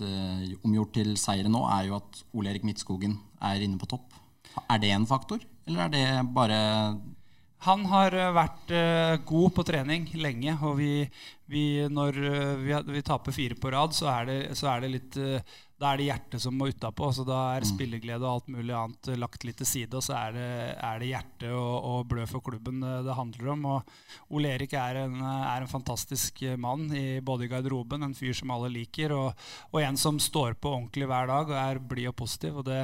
omgjort 0.62 0.94
til 0.96 1.12
seire 1.20 1.50
nå, 1.52 1.66
er 1.74 1.90
jo 1.90 1.98
at 1.98 2.22
Ole 2.38 2.54
Erik 2.54 2.64
Midtskogen 2.64 3.18
er 3.44 3.66
inne 3.66 3.82
på 3.82 3.90
topp. 3.92 4.16
Er 4.64 4.80
det 4.80 4.94
en 4.96 5.10
faktor, 5.10 5.44
eller 5.68 5.88
er 5.88 5.92
det 5.92 6.06
bare 6.38 6.60
han 7.66 7.86
har 7.90 8.14
eh, 8.14 8.34
vært 8.36 8.74
uh, 8.74 9.14
god 9.26 9.54
på 9.56 9.64
trening 9.66 10.06
lenge. 10.22 10.54
Og 10.68 10.78
vi, 10.78 10.92
vi, 11.50 11.64
når 11.90 12.20
uh, 12.22 12.58
vi, 12.62 12.76
vi, 12.94 13.06
taper 13.06 13.34
fire 13.34 13.58
på 13.58 13.72
rad, 13.74 13.96
så 13.98 14.12
er 14.12 14.30
det, 14.30 14.38
så 14.60 14.70
er 14.76 14.86
det 14.86 14.92
litt 14.94 15.18
Da 15.78 15.92
er 15.92 16.00
det 16.00 16.08
hjertet 16.08 16.42
som 16.42 16.56
må 16.58 16.70
utapå. 16.70 17.10
Så 17.14 17.26
da 17.26 17.40
er 17.56 17.66
mm. 17.66 17.70
spilleglede 17.72 18.22
og 18.22 18.36
alt 18.36 18.54
mulig 18.54 18.76
annet 18.78 19.12
lagt 19.18 19.48
litt 19.48 19.58
til 19.62 19.70
side. 19.70 19.98
Og 19.98 20.06
så 20.06 20.16
er 20.20 20.38
det, 20.38 20.52
er 20.86 21.02
det 21.02 21.12
hjertet 21.12 21.50
og, 21.50 21.74
og, 21.90 22.00
blø 22.14 22.30
for 22.30 22.46
klubben 22.46 22.82
det 22.82 23.18
handler 23.18 23.52
om. 23.56 23.68
Og 23.74 24.38
Ole 24.38 24.54
Erik 24.54 24.78
er 24.78 25.04
en, 25.08 25.20
er 25.26 25.66
en 25.66 25.74
fantastisk 25.74 26.46
mann 26.62 26.88
i 26.94 27.20
både 27.26 27.48
i 27.48 27.52
garderoben, 27.52 28.06
en 28.06 28.18
fyr 28.18 28.38
som 28.38 28.54
alle 28.54 28.74
liker, 28.74 29.14
og, 29.18 29.46
og 29.74 29.82
en 29.82 29.98
som 29.98 30.22
står 30.22 30.58
på 30.62 30.74
ordentlig 30.78 31.10
hver 31.10 31.30
dag 31.34 31.54
og 31.54 31.62
er 31.62 31.86
blid 31.94 32.14
og 32.14 32.20
positiv. 32.22 32.62
og 32.62 32.70
det 32.70 32.84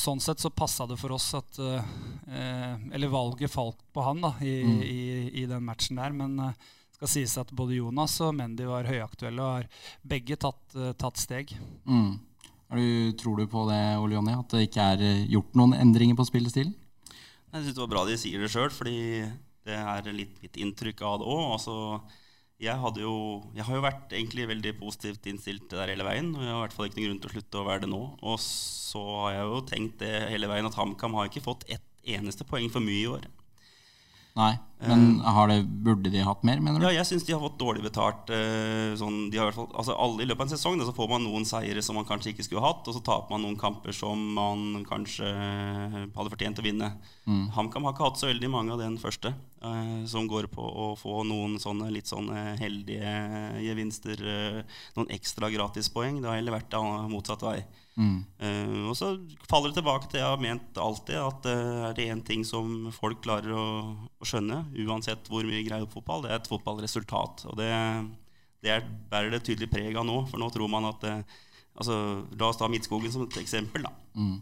Sånn 0.00 0.22
sett 0.22 0.40
så 0.40 0.48
passa 0.48 0.86
det 0.88 0.96
for 0.96 1.12
oss 1.12 1.26
at 1.36 1.58
eh, 1.60 2.76
Eller 2.96 3.10
valget 3.12 3.52
falt 3.52 3.82
på 3.92 4.04
han 4.06 4.22
da, 4.24 4.32
i, 4.40 4.54
mm. 4.64 4.78
i, 4.82 5.02
i 5.42 5.46
den 5.50 5.64
matchen 5.66 6.00
der. 6.00 6.14
Men 6.16 6.38
det 6.40 6.50
eh, 6.54 6.70
skal 6.94 7.10
sies 7.10 7.34
at 7.40 7.50
både 7.52 7.76
Jonas 7.80 8.14
og 8.24 8.32
Mendy 8.38 8.68
var 8.68 8.88
høyaktuelle 8.88 9.42
og 9.42 9.58
har 9.58 9.66
begge 10.06 10.38
tatt, 10.40 10.62
eh, 10.78 10.94
tatt 10.96 11.20
steg. 11.20 11.52
Mm. 11.84 12.16
Du, 12.74 13.12
tror 13.20 13.38
du 13.38 13.46
på 13.50 13.66
det, 13.68 13.82
Ole 14.00 14.16
Jonny, 14.16 14.34
at 14.38 14.54
det 14.54 14.66
ikke 14.68 14.88
er 14.94 15.04
eh, 15.04 15.24
gjort 15.30 15.58
noen 15.58 15.76
endringer 15.76 16.16
på 16.18 16.26
spillestilen? 16.26 16.72
Jeg 17.54 17.66
syns 17.66 17.74
det 17.76 17.82
var 17.84 17.92
bra 17.92 18.04
de 18.08 18.16
sier 18.18 18.40
det 18.42 18.50
sjøl, 18.50 18.72
fordi 18.74 18.98
det 19.64 19.76
er 19.78 20.08
litt 20.14 20.40
mitt 20.42 20.56
inntrykk 20.60 21.04
av 21.06 21.20
det 21.20 21.28
òg. 21.30 22.14
Jeg, 22.64 22.92
jo, 23.02 23.14
jeg, 23.52 23.64
har 23.66 23.76
jo 23.76 23.84
vært 23.84 24.12
egentlig 24.16 24.48
veldig 24.48 24.74
positivt 24.80 25.26
innstilt 25.28 25.66
der 25.72 25.92
hele 25.92 26.06
veien. 26.06 26.30
Og 26.32 26.42
jeg 26.42 26.50
har 26.50 26.60
i 26.60 26.64
hvert 26.64 26.76
fall 26.76 26.88
ikke 26.88 27.00
noen 27.00 27.10
grunn 27.10 27.22
til 27.22 27.30
å 27.30 27.34
slutte 27.34 27.60
å 27.60 27.66
være 27.68 27.84
det 27.84 27.90
nå. 27.92 28.02
Og 28.24 28.38
så 28.40 29.02
har 29.20 29.34
jeg 29.36 29.48
jo 29.50 29.64
tenkt 29.68 29.98
det 30.04 30.12
hele 30.32 30.48
veien 30.50 30.68
at 30.68 30.78
HamKam 30.78 31.18
har 31.18 31.28
ikke 31.28 31.44
fått 31.44 31.66
ett 31.68 31.84
eneste 32.16 32.46
poeng 32.48 32.70
for 32.72 32.84
mye 32.84 33.02
i 33.02 33.10
år. 33.10 33.28
Nei, 34.34 34.56
men 34.82 35.20
har 35.22 35.46
det, 35.46 35.60
burde 35.86 36.10
de 36.10 36.18
hatt 36.26 36.40
mer, 36.42 36.58
mener 36.58 36.82
du? 36.82 36.84
Ja, 36.88 36.90
jeg 36.96 37.06
syns 37.06 37.22
de 37.22 37.36
har 37.36 37.42
fått 37.42 37.60
dårlig 37.60 37.84
betalt. 37.84 38.32
Uh, 38.34 38.90
sånn, 38.98 39.28
fall, 39.54 39.68
altså 39.70 39.94
alle, 39.94 40.24
I 40.24 40.26
løpet 40.26 40.42
av 40.42 40.48
en 40.48 40.52
sesong 40.56 40.80
da, 40.80 40.88
så 40.88 40.94
får 40.96 41.12
man 41.12 41.22
noen 41.22 41.46
seire 41.46 41.84
som 41.86 41.94
man 41.94 42.08
kanskje 42.08 42.32
ikke 42.32 42.46
skulle 42.48 42.64
hatt, 42.64 42.82
og 42.82 42.96
så 42.96 43.02
taper 43.06 43.30
man 43.30 43.44
noen 43.46 43.60
kamper 43.60 43.94
som 43.94 44.24
man 44.34 44.82
kanskje 44.88 45.30
hadde 45.30 46.32
fortjent 46.32 46.58
å 46.58 46.66
vinne. 46.66 46.90
Mm. 47.30 47.46
HamKam 47.54 47.86
har 47.86 47.94
ikke 47.94 48.08
hatt 48.08 48.20
så 48.24 48.32
veldig 48.32 48.50
mange 48.50 48.74
av 48.74 48.82
den 48.82 48.98
første, 48.98 49.30
som 50.10 50.26
går 50.28 50.50
på 50.52 50.66
å 50.66 50.90
få 50.98 51.22
noen 51.30 51.54
sånne 51.62 51.92
litt 51.94 52.10
sånne 52.10 52.58
heldige 52.58 53.14
gevinster, 53.62 54.26
noen 54.98 55.14
ekstra 55.14 55.48
gratispoeng. 55.54 56.18
Det 56.18 56.32
har 56.32 56.42
heller 56.42 56.58
vært 56.58 56.74
motsatt 57.08 57.46
vei. 57.46 57.60
Mm. 57.94 58.24
Uh, 58.42 58.90
og 58.90 58.96
så 58.98 59.12
faller 59.46 59.70
det 59.70 59.78
tilbake 59.78 60.08
til 60.10 60.18
jeg 60.18 60.26
har 60.26 60.40
ment 60.42 60.78
alltid 60.82 61.14
at 61.20 61.46
uh, 61.46 61.84
er 61.88 61.94
det 61.94 62.08
én 62.10 62.22
ting 62.26 62.42
som 62.46 62.88
folk 62.94 63.20
klarer 63.22 63.54
å, 63.54 63.66
å, 64.18 64.26
skjønne, 64.26 64.64
uansett 64.82 65.30
hvor 65.30 65.46
mye 65.46 65.62
greier 65.66 65.86
fotball, 65.90 66.24
det 66.24 66.32
er 66.32 66.40
et 66.40 66.50
fotballresultat. 66.50 67.46
Og 67.52 67.58
det, 67.60 67.70
det 68.66 68.74
er, 68.74 68.86
bærer 69.10 69.30
det 69.36 69.44
tydelig 69.46 69.70
preg 69.70 69.94
av 69.94 70.08
nå, 70.08 70.24
for 70.30 70.42
nå 70.42 70.50
tror 70.54 70.72
man 70.72 70.90
at 70.90 71.06
uh, 71.06 71.40
altså, 71.78 71.98
La 72.34 72.50
oss 72.50 72.58
ta 72.58 72.70
Midtskogen 72.70 73.14
som 73.14 73.28
et 73.28 73.38
eksempel. 73.44 73.86
da 73.86 73.94
mm. 74.18 74.36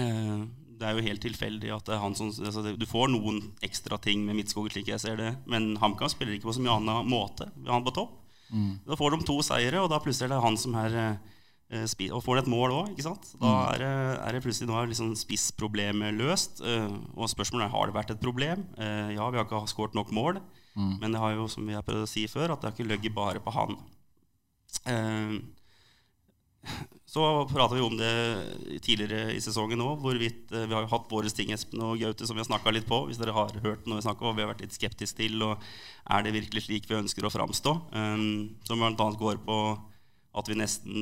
uh, 0.00 0.48
det 0.80 0.88
er 0.88 0.96
jo 0.96 1.04
helt 1.04 1.20
tilfeldig 1.20 1.74
at 1.76 1.88
det 1.88 1.92
er 1.92 2.00
han 2.00 2.14
som 2.16 2.30
altså, 2.32 2.62
Du 2.72 2.86
får 2.88 3.10
noen 3.12 3.42
ekstra 3.64 3.98
ting 4.00 4.22
med 4.24 4.38
Midtskogen, 4.38 4.72
slik 4.72 4.92
jeg 4.92 5.00
ser 5.00 5.20
det, 5.20 5.34
men 5.48 5.74
HamKam 5.80 6.12
spiller 6.12 6.36
ikke 6.36 6.48
på 6.48 6.56
så 6.56 6.64
mye 6.64 6.76
annen 6.78 7.08
måte. 7.08 7.48
Han 7.68 7.84
på 7.84 7.96
topp. 7.96 8.16
Mm. 8.50 8.80
Da 8.84 8.96
får 8.96 9.12
de 9.14 9.26
to 9.28 9.36
seire, 9.46 9.80
og 9.80 9.92
da 9.92 10.00
plutselig 10.02 10.26
er 10.26 10.32
det 10.34 10.44
han 10.44 10.56
som 10.58 10.76
er 10.80 10.96
Eh, 10.96 11.39
og 11.70 12.22
får 12.24 12.34
det 12.34 12.42
et 12.42 12.50
mål 12.50 12.72
òg, 12.74 12.96
da 12.98 13.12
mm. 13.14 13.44
er 13.46 13.76
det, 13.78 13.90
er 14.18 14.34
det, 14.34 14.42
plutselig 14.42 14.66
nå 14.66 14.80
liksom 14.90 15.12
spissproblemet 15.14 16.16
løst. 16.18 16.58
Eh, 16.66 16.96
og 17.14 17.30
spørsmålet 17.30 17.68
er 17.68 17.74
har 17.76 17.86
det 17.86 17.94
vært 17.94 18.10
et 18.16 18.22
problem. 18.22 18.64
Eh, 18.74 19.12
ja, 19.14 19.28
vi 19.30 19.38
har 19.38 19.46
ikke 19.46 19.62
skåret 19.70 19.94
nok 19.94 20.10
mål. 20.10 20.40
Mm. 20.74 20.96
Men 20.98 21.14
det 21.14 21.22
har 21.22 21.36
jo, 21.36 21.46
som 21.50 21.66
vi 21.66 21.76
har 21.78 21.86
prøvd 21.86 22.08
å 22.08 22.10
si 22.10 22.26
før, 22.30 22.50
at 22.50 22.60
det 22.60 22.70
har 22.70 22.74
ikke 22.74 22.90
ligget 22.90 23.14
bare 23.14 23.42
på 23.42 23.54
han. 23.54 23.78
Så 27.10 27.22
prata 27.50 27.74
vi 27.74 27.82
om 27.82 27.94
det 27.98 28.10
tidligere 28.82 29.32
i 29.34 29.40
sesongen 29.42 29.80
òg, 29.82 30.02
hvorvidt 30.02 30.50
vi 30.50 30.74
har 30.74 30.88
hatt 30.90 31.06
våre 31.10 31.30
ting, 31.34 31.50
Espen 31.54 31.82
og 31.86 32.02
Gaute, 32.02 32.26
som 32.26 32.36
vi 32.36 32.42
har 32.42 32.50
snakka 32.50 32.74
litt 32.74 32.86
på. 32.90 33.00
Hvis 33.08 33.18
dere 33.18 33.34
har 33.34 33.54
hørt 33.62 33.86
noe 33.86 33.98
vi 33.98 34.06
snakka 34.06 34.26
om, 34.26 34.34
vi 34.34 34.42
har 34.42 34.50
vært 34.50 34.66
litt 34.66 34.74
skeptiske 34.74 35.22
til. 35.22 35.38
Og 35.46 35.62
er 36.10 36.26
det 36.26 36.34
virkelig 36.34 36.66
slik 36.66 36.90
vi 36.90 36.98
ønsker 36.98 37.26
å 37.26 37.32
framstå? 37.34 37.76
Som 38.66 38.84
bl.a. 38.84 39.08
går 39.22 39.42
på 39.46 39.60
at 40.30 40.46
vi 40.46 40.58
nesten 40.58 41.00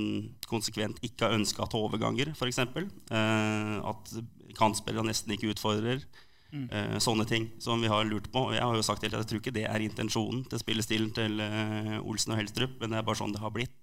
konsekvent 0.49 1.03
ikke 1.05 1.27
har 1.27 1.37
ønska 1.37 1.67
til 1.69 1.85
overganger, 1.85 2.33
f.eks. 2.33 2.63
Eh, 2.65 3.75
at 3.91 4.15
kantspillere 4.57 5.07
nesten 5.07 5.35
ikke 5.35 5.53
utfordrer. 5.53 6.01
Mm. 6.49 6.65
Eh, 6.73 6.97
sånne 7.05 7.27
ting 7.29 7.51
som 7.61 7.81
vi 7.83 7.91
har 7.93 8.07
lurt 8.09 8.31
på. 8.33 8.47
Og 8.49 8.57
jeg 8.57 8.65
har 8.65 8.77
jo 8.77 8.87
sagt 8.87 9.05
helt 9.05 9.17
at 9.17 9.27
jeg 9.27 9.33
tror 9.33 9.43
ikke 9.43 9.57
det 9.59 9.67
er 9.69 9.85
intensjonen 9.85 10.47
til 10.49 10.63
spillestilen 10.63 11.13
til 11.17 11.43
eh, 11.45 11.99
Olsen 12.01 12.33
og 12.33 12.41
Helstrup, 12.41 12.79
men 12.81 12.95
det 12.95 13.01
er 13.01 13.07
bare 13.09 13.21
sånn 13.21 13.35
det 13.37 13.43
har 13.45 13.53
blitt. 13.55 13.77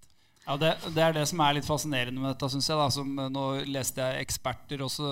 Ja, 0.45 0.57
det, 0.61 0.75
det, 0.93 1.01
er 1.01 1.13
det 1.13 1.23
som 1.29 1.41
er 1.41 1.55
litt 1.57 1.65
fascinerende 1.65 2.21
med 2.21 2.31
dette, 2.33 2.49
syns 2.53 2.69
jeg. 2.69 2.77
Da. 2.81 2.89
Som, 2.93 3.13
eh, 3.21 3.33
nå 3.33 3.45
leste 3.69 4.01
jeg 4.01 4.25
eksperter 4.25 4.81
også. 4.85 5.11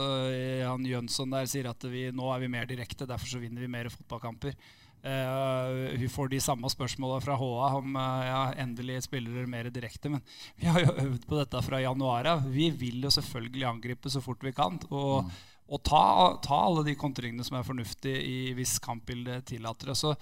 Han 0.66 0.90
Jønsson 0.90 1.38
der 1.38 1.50
sier 1.50 1.70
at 1.70 1.90
vi, 1.90 2.08
nå 2.16 2.34
er 2.34 2.42
vi 2.42 2.54
mer 2.58 2.70
direkte, 2.70 3.10
derfor 3.10 3.36
så 3.36 3.42
vinner 3.42 3.62
vi 3.62 3.72
mer 3.72 3.92
fotballkamper. 3.94 4.58
Uh, 5.04 5.98
vi 6.00 6.08
får 6.08 6.30
de 6.32 6.38
samme 6.40 6.70
spørsmåla 6.72 7.18
fra 7.20 7.36
HA 7.36 7.70
om 7.76 7.96
uh, 8.00 8.22
ja, 8.24 8.44
endelig 8.64 9.02
spiller 9.04 9.34
dere 9.36 9.50
mer 9.52 9.68
direkte. 9.74 10.08
Men 10.14 10.22
vi 10.56 10.70
har 10.72 10.80
jo 10.80 10.94
øvd 10.94 11.26
på 11.28 11.40
dette 11.42 11.64
fra 11.66 11.82
januar 11.84 12.30
av. 12.32 12.46
Vi 12.48 12.70
vil 12.72 13.04
jo 13.04 13.12
selvfølgelig 13.12 13.68
angripe 13.68 14.14
så 14.14 14.22
fort 14.24 14.46
vi 14.48 14.54
kan. 14.56 14.80
Og, 14.96 15.28
mm. 15.28 15.36
og 15.76 15.84
ta, 15.84 16.06
ta, 16.46 16.62
alle 16.70 16.86
de 16.88 16.96
kontringene 16.96 17.44
som 17.44 17.60
er 17.60 17.68
fornuftige 17.68 18.24
i, 18.24 18.38
hvis 18.56 18.78
kampbildet 18.84 19.50
tillater 19.52 19.92
det. 19.92 20.00
Så, 20.00 20.16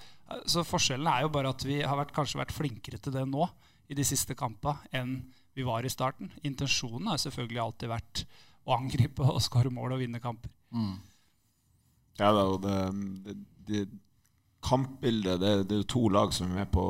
så, 0.50 0.66
forskjellen 0.66 1.12
er 1.14 1.28
jo 1.28 1.32
bare 1.38 1.54
at 1.54 1.68
vi 1.68 1.78
har 1.78 2.02
vært, 2.02 2.14
kanskje 2.18 2.42
vært 2.42 2.58
flinkere 2.58 2.98
til 2.98 3.14
det 3.14 3.26
nå 3.30 3.46
i 3.86 3.94
de 3.94 4.06
siste 4.06 4.34
kampene 4.34 4.82
enn 4.90 5.20
vi 5.54 5.62
var 5.68 5.86
i 5.86 5.94
starten. 5.94 6.32
Intensjonen 6.42 7.12
har 7.12 7.22
selvfølgelig 7.22 7.66
alltid 7.68 7.92
vært 7.92 8.26
å 8.66 8.80
angripe 8.80 9.30
og 9.30 9.42
skåre 9.44 9.70
mål 9.70 9.94
og 9.94 10.02
vinne 10.02 10.18
kamper. 10.22 10.50
Mm. 10.74 10.96
Ja 12.18 12.34
da, 12.34 12.48
og 12.50 12.64
det, 12.64 12.78
det, 13.22 13.36
det 13.68 13.86
kampbildet 14.62 15.40
det, 15.40 15.52
det 15.70 15.78
er 15.80 15.90
to 15.90 16.06
lag 16.12 16.32
som 16.34 16.50
er 16.50 16.62
med 16.62 16.72
på, 16.72 16.86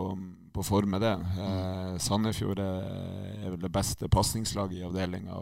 på 0.53 0.65
form 0.67 0.95
med 0.95 1.05
det. 1.05 1.13
Eh, 1.41 1.99
Sandefjord 2.03 2.61
er, 2.63 3.51
vel 3.51 3.61
det 3.61 3.73
beste 3.73 4.11
pasningslaget 4.13 4.81
i 4.81 4.87
avdelinga. 4.87 5.39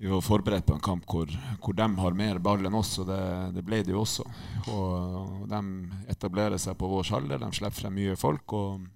Vi 0.00 0.08
var 0.08 0.22
forberedt 0.24 0.66
på 0.66 0.78
en 0.78 0.84
kamp 0.84 1.04
hvor, 1.10 1.32
hvor 1.60 1.76
de 1.76 1.88
har 1.98 2.16
mer 2.16 2.38
ball 2.40 2.64
enn 2.64 2.78
oss, 2.78 2.94
og 3.02 3.10
det, 3.10 3.20
det 3.56 3.66
ble 3.66 3.82
de 3.84 3.92
jo 3.92 4.04
også. 4.04 4.24
Og, 4.72 4.94
og 5.42 5.50
De 5.50 5.60
etablerer 6.14 6.62
seg 6.62 6.78
på 6.80 6.88
vår 6.88 7.12
alder, 7.18 7.42
de 7.42 7.52
slipper 7.58 7.82
frem 7.82 8.00
mye 8.00 8.16
folk. 8.20 8.56
og 8.56 8.88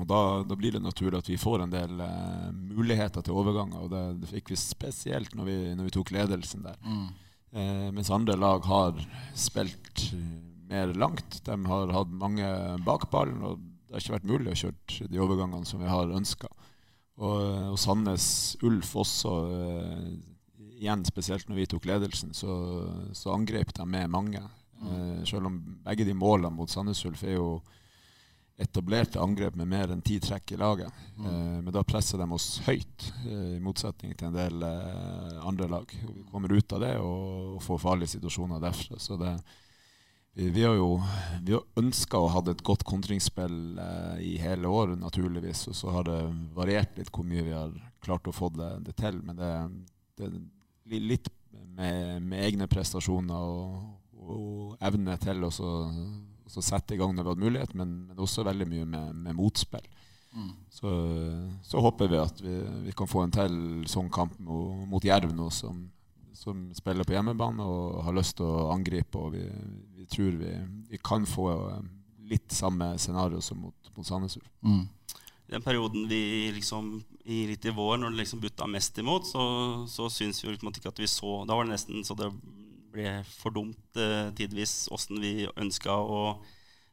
og 0.00 0.06
da, 0.08 0.18
da, 0.48 0.56
blir 0.56 0.72
det 0.72 0.80
naturlig 0.80 1.18
at 1.20 1.26
vi 1.28 1.36
får 1.36 1.66
en 1.66 1.72
del 1.72 1.98
eh, 2.00 2.46
muligheter 2.72 3.24
til 3.24 3.36
overganger. 3.36 3.82
og 3.84 3.90
Det, 3.92 4.04
det 4.22 4.30
fikk 4.30 4.54
vi 4.54 4.56
spesielt 4.56 5.34
når 5.36 5.48
vi, 5.50 5.56
når 5.76 5.88
vi 5.88 5.92
tok 5.98 6.12
ledelsen 6.16 6.64
der. 6.64 6.78
Mm. 6.80 7.10
Eh, 7.52 7.88
mens 7.92 8.10
andre 8.10 8.38
lag 8.40 8.64
har 8.64 9.02
spilt 9.36 10.06
mer 10.72 10.94
langt. 10.98 11.38
De 11.46 11.56
har 11.68 11.94
hatt 11.94 12.16
mange 12.16 12.48
bak 12.86 13.08
ballen, 13.12 13.44
og 13.46 13.60
det 13.60 13.96
har 13.96 14.04
ikke 14.04 14.16
vært 14.16 14.30
mulig 14.30 14.52
å 14.52 14.60
kjøre 14.64 15.08
de 15.12 15.22
overgangene 15.22 15.68
som 15.68 15.82
vi 15.82 15.90
har 15.90 16.12
ønska. 16.16 16.48
Og, 17.20 17.40
og, 17.72 17.78
Sandnes 17.78 18.26
Ulf 18.64 18.94
også, 19.04 19.34
eh, 19.52 20.08
igjen 20.80 21.04
spesielt 21.06 21.48
når 21.48 21.60
vi 21.60 21.68
tok 21.70 21.86
ledelsen, 21.90 22.32
så, 22.34 22.56
så 23.14 23.34
angrep 23.36 23.74
de 23.76 23.86
med 23.86 24.10
mange. 24.10 24.40
Mm. 24.80 24.88
Eh, 24.88 25.20
selv 25.28 25.50
om 25.50 25.60
begge 25.84 26.08
de 26.08 26.16
målene 26.16 26.56
mot 26.56 26.72
Sandnes 26.72 27.04
Ulf 27.06 27.22
er 27.28 27.36
jo 27.36 27.60
etablerte 28.62 29.20
angrep 29.20 29.56
med 29.56 29.68
mer 29.70 29.92
enn 29.92 30.02
ti 30.04 30.18
trekk 30.22 30.54
i 30.54 30.60
laget. 30.60 30.92
Mm. 31.16 31.26
Eh, 31.26 31.58
men 31.66 31.72
da 31.74 31.84
presser 31.86 32.20
de 32.20 32.28
oss 32.34 32.48
høyt, 32.66 33.08
eh, 33.26 33.56
i 33.56 33.62
motsetning 33.62 34.14
til 34.16 34.30
en 34.30 34.36
del 34.36 34.66
eh, 34.66 35.38
andre 35.42 35.68
lag. 35.72 35.94
Vi 36.02 36.26
kommer 36.30 36.52
ut 36.52 36.76
av 36.76 36.84
det 36.84 36.94
og, 37.00 37.56
og 37.56 37.62
får 37.64 37.82
farlige 37.82 38.16
situasjoner 38.16 38.62
derfra. 38.62 39.00
Så 39.02 39.18
det, 39.20 39.34
vi, 40.34 40.64
har 40.64 40.74
jo 40.78 40.96
vi 41.44 41.52
har 41.52 41.64
ønska 41.76 42.18
å 42.18 42.30
ha 42.32 42.42
et 42.50 42.64
godt 42.64 42.84
kontringsspill 42.88 43.78
eh, 43.78 44.18
i 44.24 44.32
hele 44.40 44.68
år, 44.68 44.96
naturligvis. 45.00 45.66
Og 45.68 45.76
så 45.76 45.92
har 45.92 46.08
det 46.08 46.18
variert 46.56 46.96
litt 46.98 47.12
hvor 47.12 47.26
mye 47.28 47.44
vi 47.46 47.54
har 47.56 47.72
klart 48.02 48.28
å 48.28 48.34
få 48.34 48.48
det, 48.56 48.70
det 48.86 48.96
til. 48.98 49.20
Men 49.26 49.38
det, 49.38 49.52
det 50.18 50.28
er 50.28 51.08
litt 51.12 51.32
med, 51.52 52.22
med, 52.22 52.38
egne 52.42 52.68
prestasjoner 52.70 53.48
og, 53.56 53.80
og 54.22 54.84
evne 54.84 55.18
til 55.20 55.44
å 55.44 55.52
så 55.52 56.60
sette 56.60 56.94
i 56.94 57.00
gang 57.00 57.14
når 57.14 57.24
vi 57.24 57.32
hadde 57.32 57.46
mulighet, 57.46 57.74
men, 57.78 57.92
men 58.08 58.18
også 58.20 58.44
veldig 58.44 58.66
mye 58.68 58.88
med, 58.88 59.20
med 59.24 59.36
motspill. 59.38 59.86
Mm. 60.32 60.50
Så, 60.72 60.90
så, 61.64 61.80
håper 61.84 62.08
vi 62.08 62.18
at 62.20 62.40
vi, 62.40 62.56
vi, 62.86 62.92
kan 62.96 63.08
få 63.08 63.24
en 63.24 63.32
til 63.32 63.56
sånn 63.88 64.08
kamp 64.12 64.38
mot, 64.40 64.86
mot 64.88 65.04
Jerv 65.04 65.32
nå, 65.36 65.48
som, 65.52 65.84
som, 66.42 66.62
spiller 66.74 67.06
på 67.06 67.14
hjemmebane 67.14 67.64
og 67.64 68.02
har 68.06 68.16
lyst 68.16 68.38
til 68.40 68.48
å 68.48 68.70
angripe. 68.74 69.18
og 69.18 69.36
Vi, 69.36 69.44
vi 69.98 70.06
tror 70.10 70.38
vi, 70.40 70.54
vi, 70.90 71.00
kan 71.04 71.26
få 71.28 71.48
eh, 71.70 71.84
litt 72.32 72.54
samme 72.54 72.94
scenario 72.98 73.42
som 73.44 73.62
mot, 73.62 73.92
mot 73.96 74.08
Sandnes 74.08 74.38
Ulf. 74.40 74.50
Mm. 74.66 74.86
Den 75.52 75.62
perioden 75.62 76.08
vi 76.08 76.50
liksom 76.56 76.96
i 77.28 77.44
litt 77.46 77.66
i 77.68 77.74
vår, 77.74 77.98
når 78.00 78.14
det 78.14 78.22
liksom 78.22 78.40
butta 78.42 78.66
mest 78.66 78.98
imot, 78.98 79.28
så, 79.28 79.42
så 79.90 80.08
syns 80.10 80.42
vi 80.42 80.50
liksom 80.50 80.72
ikke 80.72 80.90
at 80.90 80.98
vi 80.98 81.10
så 81.10 81.42
Da 81.46 81.54
var 81.54 81.68
det 81.68 81.76
nesten 81.76 82.02
så 82.06 82.16
det 82.18 82.32
ble 82.92 83.12
for 83.28 83.54
dumt 83.54 84.00
eh, 84.00 84.32
tidvis 84.36 84.88
åssen 84.92 85.20
vi 85.22 85.46
ønska 85.56 85.94
å 85.94 86.22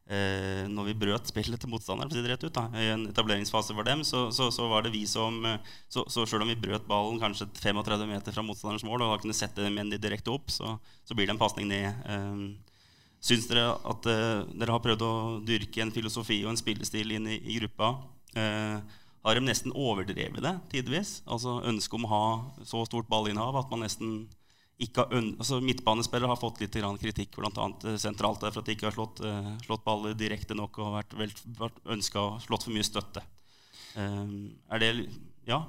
eh, 0.10 0.63
Når 0.70 0.89
vi 0.89 0.96
brøt 1.04 1.30
spillet 1.30 1.62
til 1.62 1.72
motstanderen, 1.72 2.12
si 2.12 2.24
rett 2.25 2.44
ut, 2.44 2.54
da, 2.56 2.66
i 2.75 2.89
en 2.94 3.08
etableringsfase 3.10 3.75
for 3.78 3.88
dem, 3.88 4.04
så, 4.08 4.28
så, 4.36 4.50
så 4.54 4.68
var 4.72 4.86
det 4.86 4.94
vi 4.96 5.06
som 5.10 5.38
eh, 5.46 5.60
Så, 5.88 6.06
så 6.12 6.25
selv 6.30 6.46
om 6.46 6.51
vi 6.51 6.60
brøt 6.60 6.88
ballen 6.89 7.22
kanskje 7.22 7.50
35 7.60 8.08
meter 8.10 8.36
fra 8.36 8.46
motstanderens 8.46 8.86
mål, 8.88 9.06
og 9.06 9.13
da 9.13 9.22
kunne 9.22 9.38
sette 9.38 9.70
Mendy 9.74 10.01
direkte 10.01 10.34
opp, 10.34 10.50
så, 10.54 10.78
blir 11.13 11.28
det 11.28 11.36
en 11.36 11.42
pasning 11.42 11.70
ned. 11.70 11.89
Eh, 12.10 12.80
syns 13.24 13.50
dere 13.51 13.74
at 13.75 14.08
eh, 14.10 14.48
dere 14.56 14.75
har 14.75 14.84
prøvd 14.84 15.06
å 15.06 15.13
dyrke 15.46 15.84
en 15.84 15.94
filosofi 15.94 16.42
og 16.46 16.54
en 16.54 16.62
spillestil 16.62 17.18
inn 17.18 17.30
i, 17.30 17.39
i 17.39 17.60
gruppa? 17.62 17.94
Eh, 18.38 18.98
har 19.25 19.36
de 19.36 19.44
nesten 19.44 19.75
overdrevet 19.75 20.44
det 20.44 20.56
tidvis? 20.72 21.20
Altså 21.28 21.60
Ønsket 21.68 21.98
om 21.98 22.06
å 22.08 22.13
ha 22.13 22.25
så 22.63 22.86
stort 22.88 23.10
ballinnehav 23.12 23.58
at 23.60 23.72
man 23.72 23.84
nesten 23.84 24.22
altså 24.80 25.60
Midtbanespillere 25.60 26.32
har 26.32 26.40
fått 26.40 26.62
litt 26.64 26.78
kritikk 27.02 27.36
bl.a. 27.36 27.66
Eh, 27.86 27.98
sentralt 28.00 28.42
der 28.42 28.54
for 28.54 28.62
at 28.62 28.70
de 28.70 28.76
ikke 28.78 28.88
har 28.88 28.96
slått, 28.96 29.20
uh, 29.20 29.58
slått 29.66 29.84
baller 29.84 30.14
direkte 30.16 30.56
nok 30.56 30.80
og 30.80 30.94
vært, 30.96 31.18
vel, 31.20 31.34
vært 31.58 31.82
ønska 31.86 32.40
slått 32.46 32.64
for 32.64 32.76
mye 32.76 32.88
støtte. 32.88 33.26
Um, 33.96 34.56
er 34.72 34.80
det 34.80 34.94
Ja? 35.50 35.66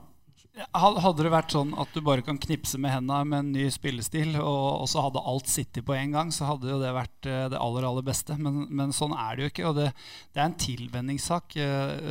Hadde 0.74 1.22
det 1.22 1.30
vært 1.30 1.54
sånn 1.54 1.70
at 1.78 1.92
du 1.94 2.02
bare 2.04 2.24
kan 2.26 2.38
knipse 2.38 2.76
med 2.78 2.90
hendene 2.90 3.24
med 3.24 3.38
en 3.38 3.52
ny 3.54 3.68
spillestil, 3.70 4.34
og, 4.36 4.82
og 4.82 4.88
så 4.90 5.04
hadde 5.06 5.22
alt 5.32 5.48
sittet 5.48 5.86
på 5.86 5.94
en 5.94 6.14
gang, 6.14 6.32
så 6.34 6.48
hadde 6.48 6.68
jo 6.68 6.80
det 6.82 6.90
vært 6.92 7.28
det 7.54 7.58
aller 7.58 7.86
aller 7.86 8.04
beste. 8.04 8.34
Men, 8.36 8.64
men 8.68 8.92
sånn 8.92 9.14
er 9.14 9.38
det 9.38 9.44
jo 9.44 9.52
ikke. 9.52 9.68
Og 9.70 9.78
det, 9.78 9.86
det 10.34 10.42
er 10.42 10.50
en 10.50 10.58
tilvenningssak. 10.66 11.54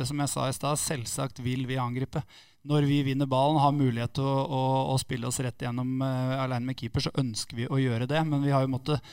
Som 0.08 0.24
jeg 0.24 0.32
sa 0.32 0.48
i 0.48 0.56
stad, 0.56 0.80
selvsagt 0.80 1.44
vil 1.44 1.68
vi 1.68 1.78
angripe 1.78 2.24
når 2.68 2.84
vi 2.84 2.98
vinner 3.02 3.28
ballen, 3.28 3.56
har 3.62 3.72
mulighet 3.72 4.12
til 4.18 4.26
å, 4.26 4.40
å, 4.44 4.64
å 4.92 4.96
spille 5.00 5.28
oss 5.30 5.40
rett 5.40 5.62
gjennom 5.64 6.02
uh, 6.04 6.36
alene 6.42 6.68
med 6.68 6.76
keeper, 6.76 7.06
så 7.06 7.12
ønsker 7.22 7.56
vi 7.56 7.68
å 7.70 7.78
gjøre 7.80 8.08
det. 8.10 8.20
Men 8.28 8.44
vi 8.44 8.52
har 8.52 8.66
jo 8.66 8.72
måttet, 8.74 9.06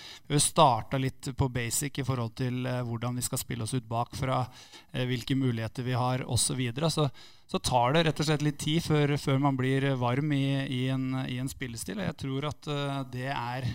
starta 0.43 0.99
litt 0.99 1.29
på 1.37 1.47
basic 1.53 2.01
i 2.01 2.05
forhold 2.07 2.35
til 2.41 2.67
uh, 2.67 2.81
hvordan 2.87 3.15
vi 3.15 3.23
skal 3.23 3.39
spille 3.39 3.63
oss 3.63 3.75
ut 3.77 3.87
bakfra, 3.87 4.41
uh, 4.43 5.05
hvilke 5.07 5.37
muligheter 5.39 5.87
vi 5.87 5.95
har 5.95 6.25
osv. 6.27 6.45
Så, 6.47 6.55
videre. 6.59 6.87
så 6.91 7.09
så 7.47 7.59
tar 7.63 7.93
det 7.95 8.01
rett 8.03 8.19
og 8.19 8.27
slett 8.27 8.41
litt 8.43 8.57
tid 8.59 8.83
før, 8.83 9.13
før 9.19 9.37
man 9.39 9.55
blir 9.55 9.85
varm 9.99 10.33
i, 10.35 10.65
i, 10.67 10.79
en, 10.91 11.13
i, 11.27 11.37
en, 11.39 11.47
spillestil. 11.47 12.01
Og 12.01 12.07
jeg 12.09 12.15
tror 12.19 12.47
at 12.49 12.67
det 13.13 13.29
er 13.31 13.67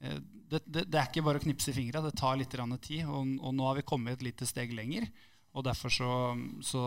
det, 0.00 0.60
det, 0.66 0.82
det, 0.82 0.98
er 0.98 1.06
ikke 1.06 1.24
bare 1.24 1.40
å 1.40 1.44
knipse 1.44 1.72
i 1.72 1.76
fingra, 1.78 2.02
det 2.04 2.12
tar 2.20 2.36
litt 2.36 2.52
tid. 2.52 3.06
Og, 3.08 3.32
og 3.40 3.56
nå 3.56 3.64
har 3.64 3.78
vi 3.78 3.86
kommet 3.88 4.18
et 4.18 4.26
lite 4.28 4.48
steg 4.48 4.74
lenger. 4.76 5.08
Og 5.50 5.66
derfor 5.66 5.90
så, 5.90 6.12
så, 6.62 6.84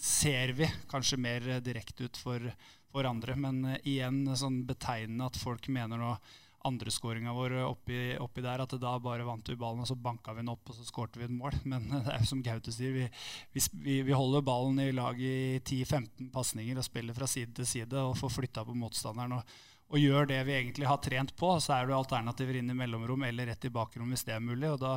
ser 0.00 0.54
vi 0.56 0.68
kanskje 0.88 1.20
mer 1.20 1.46
direkte 1.64 2.08
ut 2.08 2.16
for, 2.16 2.48
for 2.92 3.08
andre. 3.08 3.36
Men 3.36 3.62
uh, 3.66 3.76
igjen 3.84 4.24
sånn 4.36 4.62
betegnende 4.68 5.28
at 5.28 5.38
folk 5.40 5.68
mener 5.72 6.00
nå 6.00 6.16
andreskåringa 6.66 7.30
vår 7.30 7.52
oppi, 7.62 8.16
oppi, 8.18 8.42
der, 8.42 8.64
at 8.64 8.72
da 8.82 8.96
bare 8.98 9.22
vant 9.22 9.46
vi 9.46 9.54
ballen, 9.60 9.84
og 9.84 9.86
så 9.86 9.94
banka 9.94 10.32
vi 10.34 10.42
den 10.42 10.50
opp, 10.50 10.64
og 10.66 10.74
så 10.74 10.82
skårte 10.88 11.20
vi 11.20 11.28
et 11.28 11.34
mål. 11.34 11.54
Men 11.68 11.86
uh, 11.92 12.00
det 12.00 12.14
er 12.14 12.24
jo 12.24 12.32
som 12.32 12.42
Gaute 12.46 12.74
sier, 12.74 12.96
vi, 12.96 13.06
vi, 13.54 14.00
vi, 14.00 14.16
holder 14.16 14.44
ballen 14.46 14.80
i 14.82 14.90
lag 14.96 15.20
i 15.20 15.60
10-15 15.60 16.32
pasninger 16.34 16.80
og 16.80 16.88
spiller 16.88 17.16
fra 17.16 17.28
side 17.30 17.54
til 17.58 17.68
side 17.68 18.02
og 18.02 18.18
får 18.18 18.38
flytta 18.40 18.66
på 18.66 18.76
motstanderen. 18.76 19.40
og 19.40 19.72
og 19.86 20.02
gjør 20.02 20.26
det 20.26 20.40
vi 20.48 20.56
egentlig 20.56 20.88
har 20.88 20.98
trent 20.98 21.30
på, 21.38 21.52
så 21.62 21.76
er 21.76 21.86
det 21.86 21.94
alternativer 21.94 22.58
inn 22.58 22.72
i 22.72 22.74
mellomrom 22.74 23.22
eller 23.22 23.46
rett 23.52 23.68
i 23.68 23.70
bakrom 23.70 24.10
hvis 24.10 24.24
det 24.26 24.34
er 24.34 24.42
mulig. 24.42 24.72
og 24.72 24.80
da 24.82 24.96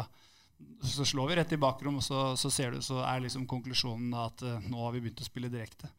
så 0.83 1.05
slår 1.05 1.27
vi 1.27 1.35
rett 1.39 1.53
i 1.55 1.59
bakrom, 1.59 1.99
og 1.99 2.03
så, 2.03 2.35
så, 2.39 2.51
du, 2.71 2.79
så 2.83 3.01
er 3.03 3.23
liksom 3.23 3.47
konklusjonen 3.49 4.13
da 4.13 4.27
at 4.29 4.43
uh, 4.47 4.69
nå 4.71 4.79
har 4.85 4.95
vi 4.95 5.03
begynt 5.03 5.23
å 5.23 5.27
spille 5.27 5.51
direkte. 5.51 5.89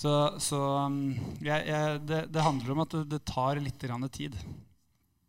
Så, 0.00 0.12
så 0.40 0.60
um, 0.86 1.12
jeg, 1.44 1.66
jeg, 1.68 2.00
det, 2.08 2.22
det, 2.32 2.44
handler 2.44 2.72
om 2.72 2.84
at 2.86 2.94
det, 2.96 3.04
det 3.12 3.20
tar 3.28 3.60
litt 3.60 3.84
tid. 4.16 4.38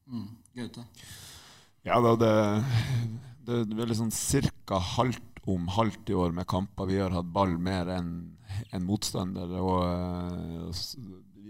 Mm. 0.07 0.29
Gaute? 0.55 0.85
Ja, 1.83 1.99
da, 2.03 2.15
det, 2.15 2.31
det, 3.47 3.63
det 3.71 3.83
er 3.83 3.91
liksom 3.91 4.11
ca. 4.69 4.79
halvt 4.79 5.43
om 5.49 5.67
halvt 5.67 6.09
i 6.13 6.15
år 6.15 6.31
med 6.31 6.47
kamper. 6.47 6.87
Vi 6.87 7.01
har 7.01 7.11
hatt 7.11 7.33
ball 7.33 7.57
mer 7.57 7.89
enn 7.89 8.13
en 8.71 8.87
motstander. 8.87 9.51
Og, 9.59 9.83
uh, 9.83 10.71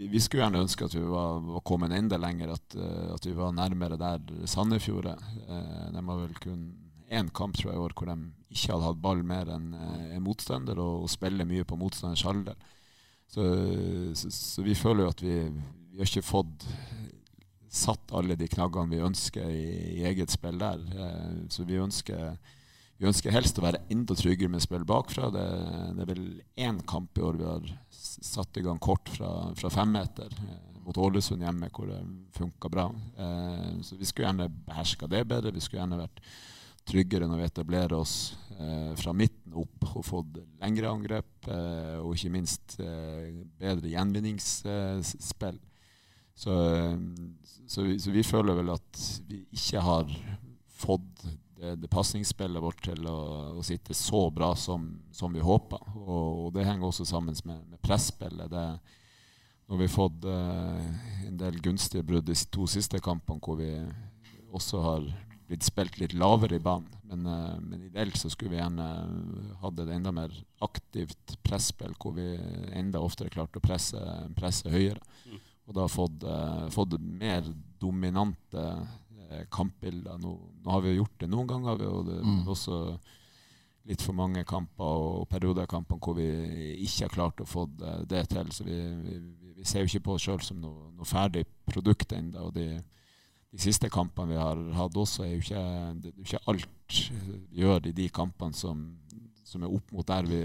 vi 0.02 0.20
skulle 0.20 0.42
gjerne 0.42 0.64
ønske 0.64 0.88
at 0.88 0.96
vi 0.96 1.04
var, 1.06 1.42
var 1.44 1.62
kommet 1.68 1.94
enda 1.94 2.18
lenger, 2.18 2.56
at, 2.56 2.78
uh, 2.78 3.12
at, 3.14 3.26
vi 3.28 3.36
var 3.38 3.54
nærmere 3.54 4.00
der 4.00 4.46
Sandefjord 4.50 5.12
er. 5.12 5.26
Uh, 5.46 5.92
de 5.92 6.02
har 6.08 6.22
vel 6.24 6.38
kun 6.42 6.64
én 7.12 7.28
kamp 7.34 7.56
tror 7.58 7.72
jeg, 7.72 7.78
i 7.78 7.84
år 7.84 7.94
hvor 7.96 8.08
de 8.08 8.16
ikke 8.52 8.72
hadde 8.72 8.86
hatt 8.86 9.02
ball 9.04 9.22
mer 9.26 9.50
enn 9.52 9.72
eh, 9.76 10.16
en 10.16 10.24
motstander, 10.24 10.80
og, 10.80 11.06
og 11.06 11.12
spiller 11.12 11.48
mye 11.48 11.66
på 11.68 11.78
motstanders 11.80 12.24
halvdel. 12.26 12.56
Så, 13.32 13.44
så, 14.18 14.28
så, 14.28 14.64
vi 14.64 14.76
føler 14.76 15.06
jo 15.06 15.12
at 15.14 15.22
vi, 15.24 15.36
vi 15.92 16.00
har 16.00 16.10
ikke 16.10 16.24
fått 16.26 16.66
satt 17.72 18.12
alle 18.12 18.36
de 18.36 18.48
knaggene 18.52 18.92
vi 18.92 19.00
ønsker 19.00 19.48
i, 19.48 19.68
i 19.96 20.02
eget 20.04 20.32
spill 20.32 20.58
der. 20.60 20.82
Eh, 20.92 21.38
så 21.52 21.64
vi 21.68 21.80
ønsker, 21.80 22.34
vi 23.00 23.08
ønsker, 23.08 23.32
helst 23.32 23.60
å 23.60 23.64
være 23.64 23.80
enda 23.92 24.16
tryggere 24.18 24.52
med 24.52 24.64
spill 24.64 24.84
bakfra. 24.88 25.30
Det, 25.32 25.46
det, 25.96 26.04
er 26.04 26.10
vel 26.12 26.26
én 26.60 26.82
kamp 26.88 27.16
i 27.16 27.24
år 27.24 27.40
vi 27.40 27.48
har 27.48 27.72
satt 27.92 28.60
i 28.60 28.66
gang 28.66 28.80
kort 28.82 29.08
fra, 29.14 29.32
fra 29.56 29.72
femmeter. 29.72 30.36
Eh, 30.48 30.68
mot 30.82 30.98
Ålesund 30.98 31.44
hjemme, 31.44 31.70
hvor 31.72 31.86
det 31.86 32.00
funka 32.34 32.68
bra. 32.68 32.88
så 33.86 33.94
vi 33.94 34.04
skulle 34.08 34.26
gjerne 34.26 34.48
beherska 34.66 35.06
det 35.06 35.20
bedre. 35.30 35.52
Vi 35.54 35.60
skulle 35.62 35.78
gjerne 35.78 36.00
vært 36.00 36.18
tryggere 36.88 37.28
når 37.30 37.40
vi 37.40 37.48
etablerer 37.48 37.94
oss 37.96 38.14
eh, 38.58 38.92
fra 38.98 39.14
midten 39.16 39.54
opp 39.58 39.86
og 39.92 40.06
fått 40.06 40.40
lengre 40.62 40.90
angrep, 40.90 41.48
eh, 41.48 41.98
og 42.00 42.16
ikke 42.16 42.32
minst 42.34 42.78
eh, 42.82 43.42
bedre 43.60 43.92
gjenvinningsspill. 43.92 45.60
Så, 46.34 46.54
så, 47.66 47.82
vi, 47.84 47.98
så, 48.00 48.10
vi, 48.10 48.24
føler 48.24 48.56
vel 48.56 48.72
at 48.72 49.02
vi 49.28 49.42
ikke 49.52 49.82
har 49.84 50.08
fått 50.80 51.26
det, 51.62 51.76
det 51.82 51.90
pasningsspillet 51.92 52.62
vårt 52.64 52.80
til 52.82 53.06
å, 53.06 53.18
å, 53.58 53.62
sitte 53.66 53.94
så 53.94 54.24
bra 54.34 54.54
som, 54.58 54.88
som 55.14 55.34
vi 55.34 55.44
håpa. 55.44 55.78
Og, 56.00 56.46
og, 56.46 56.48
det 56.56 56.66
henger 56.66 56.88
også 56.88 57.06
sammen 57.06 57.36
med, 57.44 57.60
med 57.68 57.82
presspillet. 57.84 58.50
Det, 58.50 58.64
vi 59.72 59.86
har 59.86 59.92
fått 59.92 60.24
uh, 60.26 60.80
en 61.28 61.36
del 61.38 61.60
gunstige 61.62 62.04
brudd 62.04 62.26
de 62.28 62.34
to 62.52 62.66
siste 62.68 62.98
kampene 63.00 63.40
hvor 63.40 63.60
vi 63.60 63.70
også 64.52 64.82
har 64.84 65.06
blitt 65.52 65.66
spilt 65.66 66.00
litt 66.00 66.16
lavere 66.16 66.56
i 66.56 66.64
banen. 66.64 66.88
Men, 67.12 67.26
uh, 67.28 67.60
men 67.60 67.84
ideelt 67.84 68.16
så 68.16 68.30
skulle 68.32 68.54
vi 68.54 68.60
gjerne 68.60 68.88
hatt 69.60 69.80
et 69.82 69.92
enda 69.92 70.12
mer 70.16 70.34
aktivt 70.64 71.36
presspill, 71.44 71.92
hvor 72.00 72.16
vi 72.16 72.26
enda 72.72 73.02
oftere 73.04 73.32
klarte 73.32 73.60
å 73.60 73.64
presse, 73.64 74.00
presse 74.38 74.72
høyere. 74.72 75.02
Mm. 75.28 75.40
Og 75.68 75.76
da 75.76 75.88
fått, 75.92 76.24
uh, 76.24 76.66
fått 76.72 76.96
mer 77.00 77.44
dominante 77.82 78.64
uh, 78.64 79.42
kampbilder. 79.52 80.16
Nå, 80.22 80.36
nå, 80.62 80.70
har 80.72 80.84
vi 80.84 80.94
jo 80.94 81.02
gjort 81.02 81.18
det 81.20 81.32
noen 81.32 81.50
ganger, 81.52 81.84
og 81.90 82.08
det 82.08 82.22
mm. 82.24 82.40
også 82.56 82.80
litt 83.90 84.02
for 84.02 84.14
mange 84.14 84.44
kamper 84.46 85.04
og 85.04 85.24
perioder 85.30 85.64
av 85.64 85.70
kampene 85.72 86.02
hvor 86.02 86.14
vi 86.14 86.26
ikke 86.84 87.08
har 87.08 87.14
klart 87.16 87.40
å 87.42 87.48
få 87.48 87.66
det 88.08 88.24
til. 88.30 88.52
Så 88.54 88.66
vi, 88.66 88.78
vi, 89.02 89.16
vi 89.58 89.66
ser 89.68 89.82
jo 89.82 89.90
ikke 89.90 90.06
på 90.06 90.16
oss 90.16 90.26
sjøl 90.28 90.42
som 90.44 90.60
noe, 90.62 90.92
noe, 90.96 91.08
ferdig 91.08 91.44
produkt 91.66 92.14
ennå. 92.14 92.48
De, 93.52 93.60
siste 93.60 93.90
kampene 93.92 94.32
vi 94.32 94.40
har 94.40 94.60
hatt 94.78 94.96
også, 94.96 95.26
er 95.26 95.34
jo 95.34 95.42
ikke, 95.42 95.64
det 96.00 96.12
er 96.12 96.22
ikke 96.24 96.44
alt 96.48 97.00
vi 97.52 97.60
gjør 97.60 97.88
i 97.90 97.92
de 97.96 98.06
kampene 98.12 98.56
som, 98.56 98.80
som 99.44 99.64
er 99.64 99.74
opp 99.76 99.92
mot 99.92 100.08
der 100.08 100.24
vi, 100.28 100.40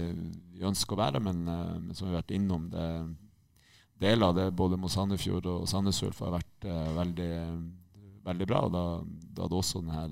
vi 0.52 0.66
ønsker 0.68 0.96
å 0.96 1.00
være, 1.00 1.22
men, 1.24 1.40
eh, 1.48 1.72
men, 1.80 1.96
som 1.96 2.06
vi 2.06 2.12
har 2.12 2.20
vært 2.20 2.36
innom. 2.36 2.68
det 2.72 2.86
Deler 3.98 4.28
av 4.28 4.36
det 4.36 4.50
både 4.54 4.78
mot 4.78 4.92
Sandefjord 4.92 5.46
og 5.50 5.66
Sandnes 5.66 5.98
Ulf 6.06 6.20
har 6.22 6.36
vært 6.36 6.66
uh, 6.70 6.90
veldig, 6.94 7.32
veldig 8.28 8.46
bra. 8.46 8.60
og 8.68 8.74
Da, 8.76 8.84
da 9.34 9.46
hadde 9.46 9.58
også 9.58 9.82
denne 9.82 10.04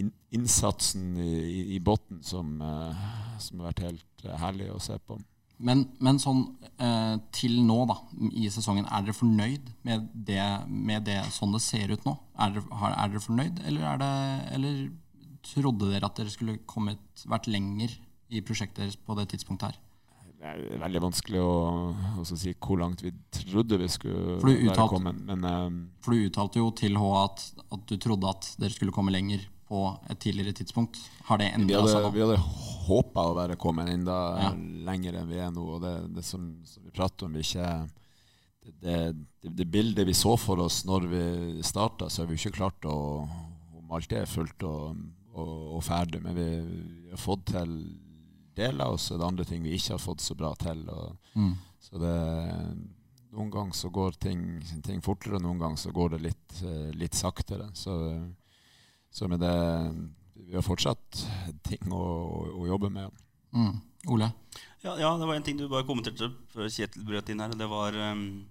in, 0.00 0.10
innsatsen 0.34 1.12
i, 1.20 1.32
i, 1.44 1.60
i 1.76 1.80
bunnen 1.84 2.22
som, 2.24 2.56
uh, 2.64 3.04
som, 3.36 3.60
har 3.60 3.68
vært 3.68 3.84
helt 3.84 4.24
uh, 4.24 4.32
herlig 4.40 4.70
å 4.72 4.80
se 4.82 4.96
på. 4.96 5.18
Men, 5.62 5.84
men 6.02 6.18
sånn 6.18 6.42
eh, 6.82 7.14
til 7.34 7.60
nå 7.62 7.76
da, 7.86 7.96
i 8.34 8.48
sesongen, 8.50 8.88
er 8.90 9.06
dere 9.06 9.14
fornøyd 9.14 9.70
med 9.86 10.08
det, 10.26 10.42
med 10.66 11.06
det 11.06 11.20
sånn 11.34 11.54
det 11.54 11.62
ser 11.62 11.94
ut 11.94 12.04
nå? 12.08 12.16
Er 12.42 12.56
dere, 12.56 12.90
er 12.90 13.12
dere 13.12 13.22
fornøyd, 13.22 13.62
eller, 13.62 13.86
er 13.92 14.02
det, 14.02 14.12
eller, 14.58 14.82
trodde 15.44 15.92
dere 15.92 16.08
at 16.08 16.18
dere 16.18 16.32
skulle 16.32 16.58
kommet, 16.66 17.24
vært 17.30 17.50
lenger 17.52 17.92
i 18.32 18.40
prosjektet 18.42 18.80
deres 18.82 18.96
på 18.98 19.14
det 19.18 19.28
tidspunktet 19.34 19.70
her? 19.70 19.80
Det 20.44 20.50
er 20.50 20.80
veldig 20.82 21.00
vanskelig 21.06 21.40
å, 21.40 21.52
si 22.28 22.52
hvor 22.58 22.80
langt 22.80 23.00
vi 23.04 23.14
trodde 23.32 23.78
vi 23.80 23.88
skulle 23.92 24.34
uttalt, 24.40 24.74
være 24.74 24.88
kommet. 24.90 25.22
Men, 25.30 25.78
for 26.04 26.12
du 26.12 26.26
uttalte 26.26 26.60
jo 26.60 26.72
til 26.76 26.98
H 27.00 27.04
at, 27.22 27.44
at 27.76 27.86
du 27.88 27.94
trodde 28.00 28.32
at 28.32 28.50
dere 28.60 28.74
skulle 28.74 28.92
komme 28.92 29.14
lenger 29.14 29.46
på 29.74 29.82
et 30.10 30.20
tidligere 30.22 30.54
tidspunkt? 30.54 31.00
Har 31.26 31.40
det 31.40 31.50
endra 31.56 31.82
seg 31.90 32.04
nå? 32.04 32.12
Vi 32.14 32.22
hadde 32.22 32.38
håpa 32.84 33.26
å 33.30 33.34
være 33.36 33.58
kommet 33.60 33.90
enda 33.90 34.18
ja. 34.38 34.52
lenger 34.86 35.18
enn 35.18 35.30
vi 35.30 35.40
er 35.42 35.50
nå. 35.54 35.64
og 35.76 35.82
Det, 35.82 35.94
det 36.18 36.24
som, 36.26 36.46
som, 36.68 36.84
vi 36.84 36.94
prater 36.94 37.26
om, 37.26 37.34
ikke 37.40 37.70
det, 38.64 38.98
det, 39.42 39.50
det, 39.50 39.66
bildet 39.68 40.06
vi 40.08 40.14
så 40.16 40.36
for 40.40 40.62
oss 40.64 40.84
når 40.88 41.08
vi 41.10 41.24
starta, 41.66 42.08
så 42.08 42.22
har 42.22 42.30
vi 42.30 42.38
ikke 42.40 42.58
klart 42.60 42.88
å 42.88 42.96
Om 43.74 43.92
alt 43.92 44.08
det 44.08 44.22
er 44.22 44.30
fullt 44.30 44.64
og, 44.64 45.00
og, 45.34 45.56
og, 45.76 45.80
ferdig, 45.84 46.22
men 46.24 46.36
vi, 46.38 46.48
vi, 46.64 47.10
har 47.10 47.20
fått 47.20 47.50
til 47.50 47.74
deler, 48.56 48.94
og 48.94 49.00
så 49.02 49.14
er 49.14 49.20
det 49.20 49.26
andre 49.26 49.44
ting 49.44 49.64
vi 49.66 49.74
ikke 49.76 49.96
har 49.96 50.00
fått 50.00 50.22
så 50.24 50.36
bra 50.38 50.54
til. 50.56 50.80
Og, 50.88 51.34
mm. 51.34 51.50
Så 51.84 52.00
det 52.00 52.14
noen 53.34 53.50
ganger 53.52 53.76
så 53.76 53.90
går 53.92 54.16
ting, 54.22 54.40
ting 54.86 55.02
fortere, 55.04 55.42
noen 55.42 55.60
ganger 55.60 55.82
så 55.82 55.92
går 55.92 56.14
det 56.14 56.22
litt, 56.30 56.56
litt 56.96 57.18
saktere. 57.18 57.66
Så 57.76 57.98
så 59.14 59.28
med 59.30 59.42
det 59.42 59.54
Vi 60.34 60.56
har 60.56 60.64
fortsatt 60.66 61.20
ting 61.64 61.92
å, 61.94 62.04
å 62.60 62.66
jobbe 62.68 62.90
med. 62.92 63.22
Mm. 63.54 63.78
Ole? 64.12 64.28
Ja, 64.84 64.96
ja, 65.00 65.10
det 65.16 65.26
var 65.26 65.38
en 65.38 65.44
ting 65.46 65.56
du 65.56 65.68
bare 65.70 65.86
kommenterte 65.88 66.28
før 66.52 66.68
Kjetil 66.68 67.06
brøt 67.08 67.30
inn 67.32 67.40
her. 67.40 67.54
Det 67.56 67.68
var 67.70 67.96
um, 68.12 68.44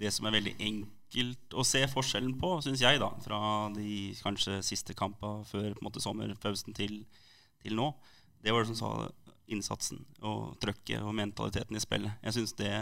det 0.00 0.10
som 0.14 0.26
er 0.26 0.34
veldig 0.34 0.54
enkelt 0.58 1.54
å 1.54 1.64
se 1.66 1.84
forskjellen 1.92 2.34
på, 2.40 2.56
syns 2.64 2.82
jeg, 2.82 2.98
da, 3.00 3.12
fra 3.22 3.38
de 3.76 4.10
kanskje 4.24 4.58
siste 4.66 4.96
kampene 4.98 5.46
før 5.48 5.70
på 5.70 5.78
en 5.78 5.86
måte, 5.86 6.02
sommerpausen 6.02 6.76
til, 6.76 6.98
til, 7.62 7.78
nå. 7.78 7.92
Det 8.42 8.54
var 8.54 8.64
det 8.64 8.72
som 8.72 8.80
sa 8.80 8.92
innsatsen 9.48 10.02
og 10.28 10.58
trøkket 10.60 11.04
og 11.04 11.14
mentaliteten 11.16 11.78
i 11.78 11.82
spillet. 11.84 12.18
Jeg 12.26 12.36
syns 12.36 12.56
det 12.58 12.72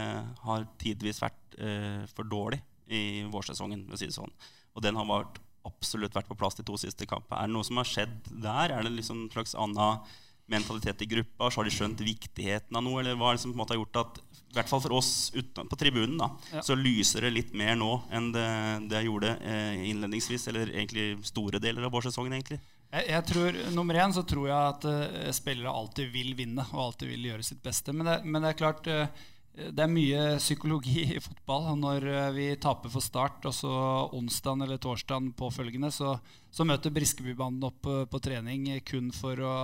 har 0.43 0.67
tidvis 0.81 1.21
vært 1.23 1.59
uh, 1.61 2.03
for 2.15 2.27
dårlig 2.27 2.63
i 2.87 3.27
vårsesongen, 3.29 3.85
for 3.85 3.95
å 3.95 4.01
si 4.01 4.09
det 4.09 4.17
sånn. 4.17 4.33
Og 4.73 4.83
den 4.83 4.97
har 4.97 5.07
vært 5.09 5.39
absolutt 5.67 6.15
vært 6.15 6.29
på 6.29 6.37
plass 6.39 6.57
de 6.57 6.65
to 6.67 6.77
siste 6.79 7.07
kampene. 7.09 7.41
Er 7.41 7.49
det 7.49 7.55
noe 7.57 7.67
som 7.67 7.81
har 7.81 7.89
skjedd 7.89 8.31
der? 8.31 8.73
Er 8.73 8.87
det 8.87 8.95
liksom 8.95 9.25
en 9.25 9.33
slags 9.33 9.55
annen 9.57 10.01
mentalitet 10.47 11.03
i 11.03 11.09
gruppa? 11.11 11.51
Så 11.51 11.61
har 11.61 11.67
de 11.67 11.75
skjønt 11.75 12.03
viktigheten 12.03 12.79
av 12.79 12.85
noe? 12.85 13.01
Eller 13.01 13.19
hva 13.19 13.31
er 13.31 13.37
det 13.37 13.43
som 13.43 13.53
på 13.53 13.59
en 13.59 13.63
måte 13.63 13.75
har 13.75 13.81
gjort 13.81 14.01
at 14.03 14.21
i 14.47 14.55
hvert 14.55 14.71
fall 14.71 14.81
for 14.81 14.95
oss 14.97 15.11
uten, 15.35 15.67
på 15.67 15.77
tribunen 15.77 16.15
da, 16.17 16.31
ja. 16.53 16.63
så 16.65 16.73
lyser 16.77 17.27
det 17.27 17.33
litt 17.35 17.51
mer 17.57 17.75
nå 17.77 17.91
enn 18.15 18.31
det, 18.33 18.47
det 18.89 19.03
gjorde 19.03 19.33
eh, 19.43 19.83
innledningsvis, 19.89 20.47
eller 20.49 20.71
egentlig 20.71 21.17
store 21.27 21.59
deler 21.61 21.85
av 21.85 21.93
vårsesongen? 21.93 22.33
egentlig? 22.37 22.61
Jeg, 22.87 23.09
jeg, 23.11 23.25
tror, 23.27 23.57
Nummer 23.75 23.99
én 23.99 24.13
så 24.15 24.23
tror 24.23 24.47
jeg 24.47 24.71
at 24.71 24.87
uh, 24.87 25.31
spillere 25.35 25.73
alltid 25.73 26.13
vil 26.13 26.31
vinne 26.39 26.63
og 26.71 26.85
alltid 26.85 27.11
vil 27.11 27.27
gjøre 27.33 27.45
sitt 27.45 27.59
beste. 27.63 27.93
Men 27.93 28.07
det, 28.07 28.21
men 28.23 28.45
det 28.45 28.53
er 28.53 28.61
klart 28.61 28.87
uh, 28.87 29.27
det 29.57 29.83
er 29.83 29.89
mye 29.89 30.23
psykologi 30.37 31.03
i 31.15 31.21
fotball. 31.21 31.71
Når 31.81 32.07
eh, 32.11 32.31
vi 32.35 32.47
taper 32.61 32.91
for 32.93 33.03
Start, 33.03 33.45
og 33.49 33.55
så 33.55 33.73
onsdag 34.13 34.65
eller 34.65 34.81
torsdag 34.81 35.31
påfølgende, 35.37 35.89
så, 35.93 36.17
så 36.53 36.67
møter 36.67 36.93
Briskebybanden 36.93 37.65
opp 37.65 37.81
på, 37.87 38.03
på 38.11 38.21
trening 38.21 38.69
kun 38.85 39.09
for 39.15 39.41
å, 39.41 39.55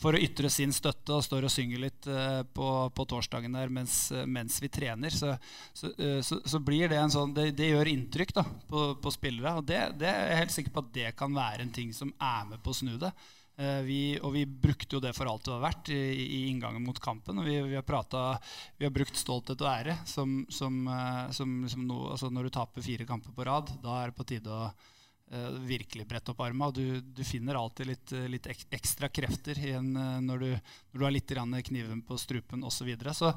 for 0.00 0.16
å, 0.16 0.22
ytre 0.22 0.48
sin 0.52 0.72
støtte 0.72 1.18
og 1.18 1.24
står 1.24 1.48
og 1.48 1.52
synger 1.52 1.84
litt 1.84 2.08
uh, 2.08 2.42
på, 2.48 2.70
på, 2.96 3.08
torsdagen 3.12 3.56
der 3.56 3.72
mens, 3.72 4.08
mens 4.24 4.56
vi 4.62 4.72
trener. 4.72 5.12
Så, 5.12 5.36
så, 5.76 5.92
så, 6.40 6.60
blir 6.64 6.88
det 6.92 7.00
en 7.00 7.12
sånn 7.12 7.36
Det, 7.36 7.50
det 7.56 7.74
gjør 7.74 7.92
inntrykk 7.92 8.36
da, 8.40 8.46
på, 8.70 8.88
på 9.02 9.12
spillere. 9.14 9.58
Og 9.60 9.68
det, 9.68 9.82
det, 10.00 10.12
er 10.12 10.30
jeg 10.32 10.44
helt 10.44 10.56
sikker 10.60 10.76
på 10.76 10.86
at 10.86 10.94
det 10.96 11.16
kan 11.18 11.36
være 11.36 11.66
en 11.66 11.76
ting 11.76 11.92
som 11.96 12.14
er 12.16 12.48
med 12.54 12.64
på 12.64 12.72
å 12.72 12.80
snu 12.80 12.96
det. 13.00 13.12
Eh, 13.56 13.80
vi, 13.80 14.00
og 14.20 14.34
vi 14.34 14.42
brukte 14.44 14.98
jo 14.98 15.00
det 15.00 15.14
for 15.16 15.30
alt 15.30 15.46
det 15.46 15.54
var 15.54 15.62
verdt 15.62 15.88
i, 15.94 16.00
i 16.22 16.40
inngangen 16.50 16.84
mot 16.84 16.98
kampen. 17.00 17.38
og 17.40 17.46
Vi, 17.48 17.54
vi, 17.70 17.78
har, 17.78 17.86
pratet, 17.88 18.50
vi 18.76 18.84
har, 18.84 18.92
brukt 18.92 19.16
stolthet 19.16 19.62
og 19.64 19.70
ære 19.70 19.96
som, 20.04 20.42
som, 20.52 20.82
eh, 20.92 21.22
som, 21.32 21.62
som 21.72 21.86
no, 21.88 22.02
altså 22.12 22.28
Når 22.28 22.48
du 22.48 22.56
taper 22.58 22.84
fire 22.84 23.08
kamper 23.08 23.32
på 23.32 23.48
rad, 23.48 23.72
da 23.80 24.02
er 24.02 24.12
det 24.12 24.18
på 24.18 24.28
tide 24.28 24.52
å 24.52 24.66
uh, 24.68 25.56
virkelig 25.64 26.04
brette 26.06 26.34
opp 26.34 26.42
arma. 26.44 26.68
Du, 26.70 27.00
du 27.00 27.22
finner 27.24 27.56
alltid 27.56 27.88
litt, 27.88 28.12
litt 28.28 28.50
ekstra 28.76 29.08
krefter 29.08 29.56
igjen 29.56 29.88
når, 29.96 30.44
du, 30.44 30.52
når, 30.52 30.98
du, 30.98 31.04
har 31.06 31.14
litt 31.16 31.32
kniven 31.70 32.04
på 32.04 32.18
strupen 32.20 32.60
osv. 32.60 32.76
Så, 32.76 32.88
videre. 32.90 33.14
så 33.16 33.32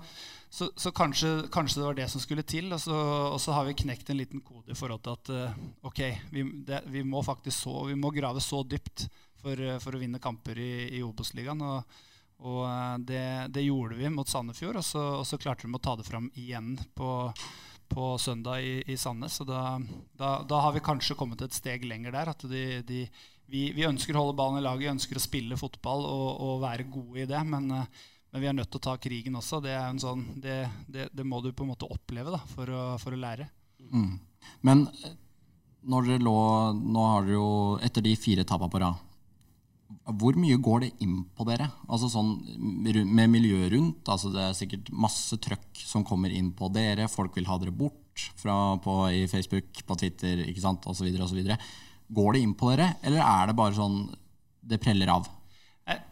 Så, 0.50 0.68
så 0.76 0.92
kanskje, 0.92 1.48
kanskje, 1.48 1.80
det 1.80 1.88
var 1.88 1.96
det 1.96 2.10
som 2.12 2.22
skulle 2.22 2.44
til. 2.44 2.68
Og 2.76 2.82
så, 2.84 3.00
og 3.32 3.40
så 3.40 3.56
har 3.56 3.66
vi 3.66 3.80
knekt 3.86 4.12
en 4.12 4.20
liten 4.20 4.44
kode 4.44 4.76
i 4.76 4.78
forhold 4.78 5.02
til 5.08 5.16
at 5.16 5.34
uh, 5.48 5.66
ok, 5.88 6.04
vi, 6.36 6.46
det, 6.68 6.84
vi 6.92 7.08
må 7.08 7.24
faktisk 7.24 7.64
så, 7.64 7.86
vi 7.88 7.96
må 7.96 8.12
grave 8.12 8.44
så 8.44 8.66
dypt 8.68 9.08
for, 9.42 9.60
eh, 9.60 9.80
for 9.82 9.96
å 9.96 10.02
vinne 10.02 10.22
kamper 10.22 10.60
i, 10.60 10.74
i 10.98 11.02
Obos-ligaen. 11.06 11.64
Og, 11.64 11.98
og 12.48 12.62
eh, 12.68 12.98
det, 13.08 13.24
det, 13.56 13.66
gjorde 13.68 13.98
vi 14.00 14.12
mot 14.14 14.30
Sandefjord, 14.30 14.80
og 14.82 14.86
så, 14.86 15.06
og 15.22 15.26
så 15.28 15.40
klarte 15.42 15.68
de 15.68 15.76
å 15.76 15.82
ta 15.84 15.96
det 16.00 16.08
fram 16.08 16.30
igjen 16.40 16.76
på, 16.98 17.32
på 17.92 18.12
søndag 18.22 18.64
i, 18.66 18.78
i 18.88 18.98
Sandnes. 19.00 19.40
Så 19.40 19.48
da, 19.48 19.64
da, 20.20 20.38
da, 20.48 20.62
har 20.66 20.76
vi 20.76 20.86
kanskje 20.86 21.18
kommet 21.20 21.44
et 21.46 21.58
steg 21.58 21.88
lenger 21.88 22.16
der. 22.16 22.34
At 22.36 22.46
de, 22.52 22.64
de, 22.88 23.04
vi, 23.50 23.70
vi, 23.76 23.88
ønsker 23.88 24.16
å 24.16 24.26
holde 24.26 24.38
ballen 24.40 24.62
i 24.62 24.66
laget, 24.66 24.86
vi 24.86 24.94
ønsker 24.94 25.20
å 25.20 25.26
spille 25.26 25.60
fotball 25.60 26.08
og, 26.08 26.30
og 26.46 26.64
være 26.66 26.90
gode 26.92 27.26
i 27.26 27.30
det. 27.30 27.44
Men, 27.48 27.72
eh, 27.76 28.08
men, 28.30 28.44
vi 28.44 28.52
er 28.52 28.58
nødt 28.58 28.72
til 28.72 28.82
å 28.82 28.88
ta 28.92 28.98
krigen 29.02 29.40
også. 29.40 29.62
Det, 29.66 29.78
sånn, 30.04 30.28
det, 30.44 30.62
det 30.88 31.28
må 31.28 31.42
du 31.44 31.52
på 31.54 31.66
en 31.66 31.74
måte 31.74 31.90
oppleve 31.90 32.36
da, 32.36 32.44
for, 32.54 32.70
å, 32.70 32.86
for 33.02 33.16
å 33.16 33.24
lære. 33.24 33.50
Mm. 33.90 34.16
Men 34.68 34.88
når 35.90 36.08
dere 36.10 36.24
lå 36.24 36.40
Nå 36.76 37.04
har 37.08 37.24
dere 37.24 37.38
jo 37.38 37.52
etter 37.84 38.04
de 38.04 38.12
fire 38.20 38.44
tapene 38.48 38.72
på 38.72 38.82
rad 38.84 39.09
hvor 39.90 40.38
mye 40.38 40.58
går 40.62 40.84
det 40.84 40.90
inn 41.04 41.24
på 41.36 41.46
dere? 41.48 41.66
Altså 41.90 42.10
sånn 42.12 42.36
Med 42.60 43.30
miljøet 43.32 43.74
rundt. 43.74 44.10
altså 44.10 44.30
Det 44.34 44.44
er 44.44 44.58
sikkert 44.58 44.92
masse 44.94 45.38
trøkk 45.42 45.82
som 45.82 46.06
kommer 46.06 46.34
inn 46.34 46.52
på 46.54 46.70
dere. 46.74 47.10
Folk 47.10 47.38
vil 47.38 47.50
ha 47.50 47.58
dere 47.62 47.74
bort 47.74 48.30
fra, 48.38 48.78
på, 48.84 48.96
i 49.16 49.26
Facebook, 49.32 49.84
på 49.86 49.98
Twitter 49.98 50.44
ikke 50.46 50.64
sant, 50.64 50.86
osv. 50.86 51.10
Går 52.10 52.34
det 52.34 52.42
inn 52.44 52.56
på 52.58 52.72
dere, 52.74 52.96
eller 53.06 53.24
er 53.24 53.50
det 53.50 53.58
bare 53.58 53.78
sånn 53.78 54.00
det 54.70 54.82
preller 54.82 55.12
av? 55.14 55.30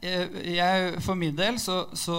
Jeg, 0.01 0.29
jeg, 0.55 1.01
for 1.05 1.17
min 1.19 1.35
del 1.37 1.59
så, 1.61 1.83
så, 1.93 2.15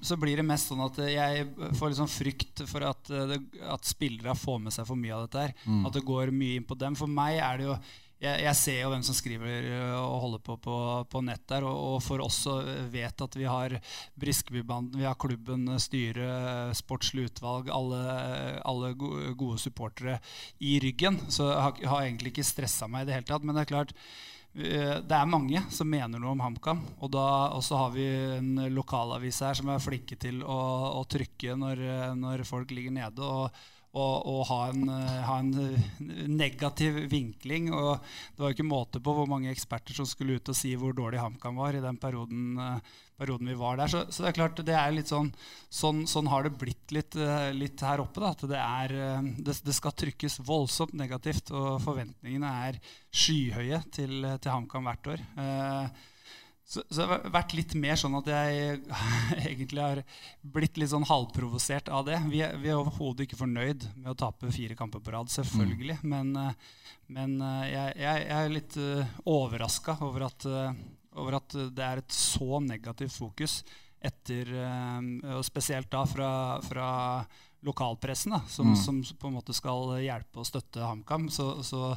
så, 0.00 0.16
blir 0.16 0.40
det 0.40 0.46
mest 0.48 0.70
sånn 0.70 0.80
at 0.86 0.96
jeg 1.04 1.42
får 1.76 1.90
liksom 1.92 2.08
frykt 2.08 2.62
for 2.70 2.86
at, 2.88 3.10
at 3.12 3.84
spillere 3.84 4.32
får 4.38 4.62
med 4.62 4.72
seg 4.72 4.88
for 4.88 4.96
mye 4.96 5.12
av 5.12 5.26
dette. 5.26 5.42
her 5.42 5.52
mm. 5.68 5.82
At 5.84 5.98
det 5.98 6.04
går 6.08 6.32
mye 6.32 6.60
inn 6.60 6.68
på 6.68 6.78
dem. 6.80 6.96
For 6.96 7.10
meg 7.10 7.42
er 7.44 7.60
det 7.60 7.68
jo 7.68 7.76
jeg, 8.24 8.42
jeg, 8.46 8.56
ser 8.58 8.78
jo 8.80 8.90
hvem 8.92 9.04
som 9.06 9.16
skriver 9.16 9.68
øh, 9.70 9.94
og 10.00 10.18
holder 10.24 10.42
på 10.46 10.56
på, 10.64 10.76
på 11.10 11.22
nett 11.26 11.44
der. 11.50 11.66
Og, 11.68 12.00
og, 12.00 12.24
oss 12.24 12.42
så 12.46 12.58
vet 12.92 13.24
at 13.26 13.38
vi 13.38 13.48
har 13.48 13.76
Briskebybanden, 14.20 15.00
vi 15.00 15.08
har 15.08 15.18
klubben, 15.20 15.68
styret, 15.80 16.74
sportslig 16.78 17.28
utvalg, 17.30 17.70
alle, 17.72 18.02
alle 18.64 18.92
gode 18.96 19.58
supportere 19.62 20.20
i 20.60 20.78
ryggen. 20.82 21.20
Så 21.28 21.50
jeg 21.50 21.66
har, 21.66 21.82
har 21.94 22.06
egentlig 22.06 22.34
ikke 22.34 22.46
stressa 22.46 22.88
meg 22.90 23.04
i 23.04 23.10
det 23.10 23.18
hele 23.18 23.28
tatt. 23.28 23.44
Men 23.44 23.56
det 23.56 23.66
er 23.66 23.72
klart, 23.74 23.94
øh, 24.54 24.96
det 25.04 25.18
er 25.18 25.30
mange 25.30 25.64
som 25.74 25.90
mener 25.90 26.22
noe 26.22 26.34
om 26.34 26.44
HamKam. 26.44 26.82
Og 27.04 27.60
så 27.64 27.82
har 27.82 27.94
vi 27.94 28.08
en 28.38 28.66
lokalavis 28.72 29.42
her 29.44 29.60
som 29.60 29.70
er 29.72 29.84
flinke 29.84 30.18
til 30.20 30.42
å, 30.42 30.58
å 31.00 31.06
trykke 31.10 31.58
når, 31.60 31.86
når 32.20 32.48
folk 32.48 32.74
ligger 32.74 32.98
nede. 33.02 33.24
Og, 33.24 33.64
og, 33.94 34.26
og 34.26 34.42
ha, 34.48 34.58
en, 34.72 34.88
eh, 34.90 35.22
ha, 35.22 35.38
en, 35.38 35.52
eh, 35.62 36.26
negativ 36.30 36.96
vinkling. 37.12 37.70
Og 37.74 38.02
det 38.34 38.42
var 38.42 38.54
ikke 38.54 38.66
måte 38.66 39.02
på 39.02 39.14
hvor 39.14 39.28
mange 39.30 39.52
eksperter 39.52 39.96
som 39.96 40.08
skulle 40.08 40.38
ut 40.38 40.50
og 40.50 40.58
si 40.58 40.74
hvor 40.78 40.96
dårlig 40.96 41.22
HamKam 41.22 41.60
var 41.62 41.78
i 41.78 41.82
den 41.84 41.98
perioden, 42.02 42.58
eh, 42.58 42.96
perioden 43.20 43.52
vi 43.52 43.58
var 43.60 43.78
der. 43.78 43.92
Så, 43.92 44.02
så, 44.10 44.24
det 44.24 44.32
er 44.32 44.38
klart, 44.40 44.64
det 44.66 44.74
er 44.78 44.96
litt 44.96 45.12
sånn, 45.12 45.30
sånn, 45.70 46.02
sånn 46.10 46.30
har 46.32 46.48
det 46.48 46.56
blitt 46.58 46.94
litt, 46.96 47.14
litt 47.54 47.84
her 47.86 48.02
oppe. 48.02 48.24
Da, 48.24 48.32
at 48.34 48.42
det, 48.50 48.64
er, 48.64 48.96
det, 49.38 49.58
det, 49.62 49.76
skal 49.76 49.94
trykkes 49.94 50.40
voldsomt 50.46 50.96
negativt, 50.98 51.54
og 51.54 51.78
forventningene 51.84 52.50
er 52.66 52.82
skyhøye 53.14 53.84
til, 53.94 54.26
til 54.42 54.56
HamKam 54.56 54.90
hvert 54.90 55.14
år. 55.14 55.24
Eh, 55.38 56.10
så, 56.64 56.82
så, 56.88 57.00
det 57.00 57.06
har 57.10 57.32
vært 57.34 57.52
litt 57.56 57.74
mer 57.76 57.98
sånn 58.00 58.16
at 58.16 58.28
jeg 58.30 58.78
egentlig 59.50 59.82
har 59.82 60.00
blitt 60.54 60.78
litt 60.80 60.92
sånn 60.94 61.04
halvprovosert 61.08 61.90
av 61.92 62.06
det. 62.08 62.18
Vi 62.32 62.40
er, 62.46 62.56
vi 62.60 62.72
er 62.72 62.80
overhodet 62.80 63.26
ikke 63.26 63.42
fornøyd 63.42 63.84
med 63.98 64.14
å 64.14 64.18
tape 64.24 64.52
fire 64.54 64.76
kamper 64.78 65.04
på 65.04 65.12
rad, 65.12 65.32
selvfølgelig. 65.32 65.98
Mm. 66.00 66.14
Men, 66.14 66.34
eh, 66.40 66.82
men 67.14 67.36
eh, 67.44 67.62
jeg, 67.68 67.94
jeg, 68.00 68.24
jeg, 68.24 68.40
er 68.40 68.56
litt 68.56 68.78
eh, 68.80 69.14
overraska 69.28 69.98
over, 70.06 70.26
over, 71.12 71.38
at 71.42 71.58
det 71.76 71.84
er 71.84 72.00
et 72.00 72.16
så 72.16 72.62
negativt 72.64 73.16
fokus 73.16 73.62
etter 74.04 74.50
Og 75.32 75.40
spesielt 75.46 75.88
da 75.88 76.02
fra, 76.04 76.28
fra 76.60 76.88
lokalpressen, 77.64 78.36
da, 78.36 78.40
som, 78.48 78.72
mm. 78.72 78.78
som, 78.80 79.02
på 79.20 79.30
en 79.30 79.36
måte 79.38 79.56
skal 79.56 79.96
hjelpe 80.04 80.42
og 80.42 80.48
støtte 80.48 80.84
HamKam. 80.84 81.28
Så, 81.32 81.50
så 81.66 81.94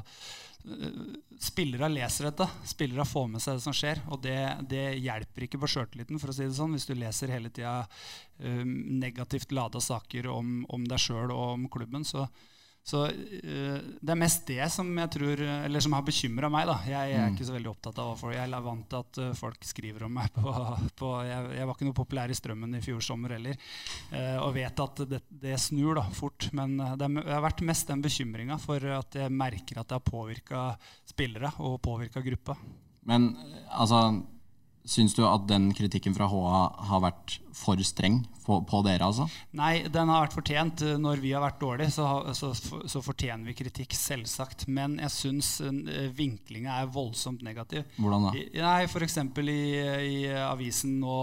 spillere 1.40 1.90
leser 1.92 2.30
dette. 2.30 2.48
Spillere 2.68 3.06
får 3.08 3.28
med 3.32 3.44
seg 3.44 3.58
det 3.58 3.66
som 3.66 3.76
skjer. 3.76 4.02
Og 4.12 4.22
det, 4.24 4.40
det 4.70 4.98
hjelper 5.00 5.48
ikke 5.48 5.62
på 5.62 5.70
sjøltilliten, 5.72 6.20
for 6.22 6.32
å 6.32 6.36
si 6.36 6.48
det 6.48 6.58
sånn, 6.58 6.76
hvis 6.76 6.88
du 6.90 6.96
leser 6.98 7.34
hele 7.34 7.52
tida 7.54 7.80
um, 8.44 8.74
negativt 9.00 9.54
lada 9.56 9.82
saker 9.84 10.30
om, 10.32 10.62
om 10.74 10.88
deg 10.88 11.02
sjøl 11.02 11.32
og 11.32 11.46
om 11.54 11.68
klubben. 11.72 12.08
Så, 12.08 12.28
så 12.88 13.04
uh, 13.10 13.80
det 14.00 14.14
er 14.14 14.20
mest 14.20 14.46
det 14.48 14.68
som 14.72 14.88
jeg 14.96 15.12
tror 15.12 15.42
Eller 15.44 15.84
som 15.84 15.96
har 15.98 16.06
bekymra 16.08 16.50
meg. 16.52 16.70
da 16.70 16.78
Jeg, 16.88 17.12
jeg 17.12 17.20
er 17.20 17.26
mm. 17.28 17.36
ikke 17.36 17.48
så 17.50 17.56
veldig 17.58 17.72
opptatt 17.74 18.00
av 18.04 18.14
folk. 18.20 18.36
Jeg 18.38 18.48
er 18.48 18.66
vant 18.68 18.88
til 18.88 19.04
at 19.04 19.20
uh, 19.24 19.34
folk 19.38 19.68
skriver 19.68 20.08
om 20.08 20.16
meg 20.20 20.32
på, 20.38 20.54
på 21.02 21.12
jeg, 21.28 21.52
jeg, 21.58 21.68
var 21.68 21.76
ikke 21.76 21.90
noe 21.90 22.00
populær 22.00 22.32
i 22.32 22.38
Strømmen 22.38 22.80
i 22.80 22.84
fjor 22.86 23.04
sommer 23.04 23.36
heller. 23.36 23.60
Uh, 24.14 24.38
og 24.46 24.56
vet 24.56 24.84
at 24.88 25.04
det, 25.12 25.22
det, 25.44 25.58
snur 25.62 26.00
da 26.00 26.08
fort. 26.16 26.50
Men 26.56 26.78
det, 26.80 27.12
det 27.12 27.28
har 27.28 27.44
vært 27.44 27.66
mest 27.68 27.92
den 27.92 28.06
bekymringa 28.06 28.60
for 28.64 28.88
at 28.98 29.20
jeg 29.20 29.36
merker 29.36 29.82
at 29.82 29.92
det 29.92 30.00
har 30.00 30.08
påvirka 30.08 30.66
spillere 31.08 31.52
og 31.66 31.82
påvirka 31.84 32.24
gruppa. 32.24 32.56
Men 33.08 33.32
altså 33.68 34.02
Syns 34.88 35.16
du 35.18 35.26
at 35.28 35.44
den 35.50 35.70
kritikken 35.76 36.16
fra 36.16 36.30
HA 36.32 36.60
har 36.90 37.02
vært 37.04 37.38
for 37.58 37.80
streng 37.84 38.22
på, 38.46 38.62
på, 38.64 38.80
dere? 38.86 39.04
altså? 39.10 39.26
Nei, 39.58 39.82
den 39.92 40.08
har 40.08 40.24
vært 40.24 40.38
fortjent. 40.38 40.84
Når 41.04 41.20
vi 41.24 41.34
har 41.36 41.44
vært 41.44 41.60
dårlige, 41.60 41.92
så, 41.98 42.08
så, 42.38 42.54
så 42.56 43.02
fortjener 43.04 43.50
vi 43.50 43.58
kritikk, 43.58 43.98
selvsagt. 43.98 44.68
Men 44.72 44.96
jeg 45.04 45.12
syns 45.12 45.52
uh, 45.60 46.08
vinklinga 46.16 46.80
er 46.80 46.94
voldsomt 46.94 47.44
negativ. 47.44 47.84
Hvordan 47.98 48.30
da? 48.30 48.34
I, 48.40 48.48
nei, 48.64 48.80
F.eks. 48.88 49.20
I, 49.44 49.60
i 50.08 50.18
avisen 50.46 51.00
nå 51.04 51.20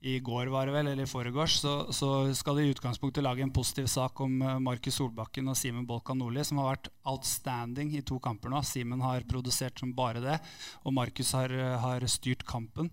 i 0.00 0.18
går 0.22 0.46
var 0.46 0.68
det 0.68 0.74
vel, 0.76 0.88
eller 0.92 1.08
i 1.08 1.10
foregårs, 1.10 1.56
så, 1.58 1.72
så, 1.94 2.08
skal 2.38 2.58
de 2.58 2.68
i 2.68 2.70
utgangspunktet 2.70 3.24
lage 3.24 3.42
en 3.42 3.52
positiv 3.54 3.88
sak 3.90 4.20
om 4.22 4.36
uh, 4.44 4.52
Markus 4.62 4.94
Solbakken 5.00 5.50
og 5.50 5.58
Simen 5.58 5.88
Bolkan 5.88 6.20
Nordli, 6.22 6.44
som 6.46 6.60
har 6.62 6.68
vært 6.70 6.90
outstanding 7.10 7.90
i 7.98 8.04
to 8.06 8.20
kamper 8.22 8.52
nå. 8.52 8.62
Simen 8.62 9.02
har 9.02 9.26
produsert 9.26 9.82
som 9.82 9.90
bare 9.96 10.22
det, 10.22 10.38
og 10.86 10.94
Markus 10.94 11.34
har, 11.34 11.50
uh, 11.50 11.74
har, 11.82 12.06
styrt 12.06 12.46
kampen. 12.46 12.92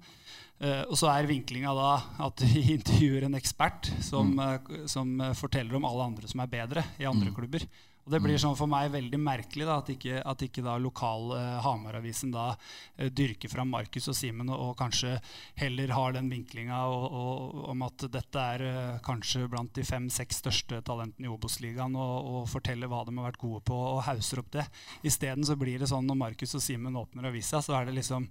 Uh, 0.57 0.81
og 0.87 0.97
så 0.97 1.11
er 1.13 1.29
vinklinga 1.29 1.75
da 1.77 1.91
at 2.25 2.41
vi 2.41 2.65
intervjuer 2.79 3.27
en 3.29 3.37
ekspert 3.37 3.91
som, 4.01 4.33
mm. 4.33 4.87
som 4.89 5.13
forteller 5.37 5.77
om 5.77 5.85
alle 5.85 6.09
andre 6.09 6.31
som 6.31 6.41
er 6.41 6.49
bedre 6.49 6.87
i 6.97 7.05
andre 7.05 7.29
mm. 7.29 7.37
klubber. 7.37 7.69
Og 8.05 8.11
Det 8.13 8.19
blir 8.21 8.35
mm. 8.37 8.41
sånn 8.43 8.57
for 8.57 8.69
meg 8.69 8.91
veldig 8.93 9.17
merkelig 9.17 9.65
da, 9.65 9.79
at 9.81 9.87
ikke, 9.89 10.19
at 10.21 10.43
ikke 10.45 10.61
da 10.61 10.75
lokal 10.77 11.31
eh, 11.33 11.55
Hamar-avisen 11.65 12.29
da 12.33 12.51
eh, 12.53 13.09
dyrker 13.09 13.49
fram 13.49 13.71
Markus 13.73 14.05
og 14.11 14.17
Simen 14.17 14.51
og, 14.53 14.59
og, 14.61 14.73
kanskje 14.77 15.15
heller 15.57 15.93
har 15.97 16.13
den 16.13 16.29
vinklinga 16.29 16.83
om 16.85 17.81
at 17.87 18.05
dette 18.13 18.43
er 18.53 18.65
eh, 18.67 18.99
kanskje 19.05 19.47
blant 19.49 19.73
de 19.73 19.85
fem-seks 19.87 20.43
største 20.43 20.83
talentene 20.85 21.25
i 21.25 21.33
Obos-ligaen, 21.33 21.97
og, 21.97 22.29
og, 22.29 22.39
forteller 22.51 22.91
hva 22.91 23.01
de 23.07 23.17
har 23.17 23.31
vært 23.31 23.41
gode 23.41 23.63
på, 23.65 23.81
og 23.95 24.03
hauser 24.05 24.43
opp 24.43 24.53
det. 24.53 24.67
Isteden 25.01 25.47
så 25.47 25.57
blir 25.57 25.81
det 25.81 25.89
sånn 25.89 26.05
når 26.05 26.21
Markus 26.27 26.53
og 26.53 26.61
Simen 26.61 27.01
åpner 27.01 27.31
avisa, 27.31 27.63
så 27.65 27.79
er 27.79 27.89
det 27.89 27.97
liksom 27.97 28.29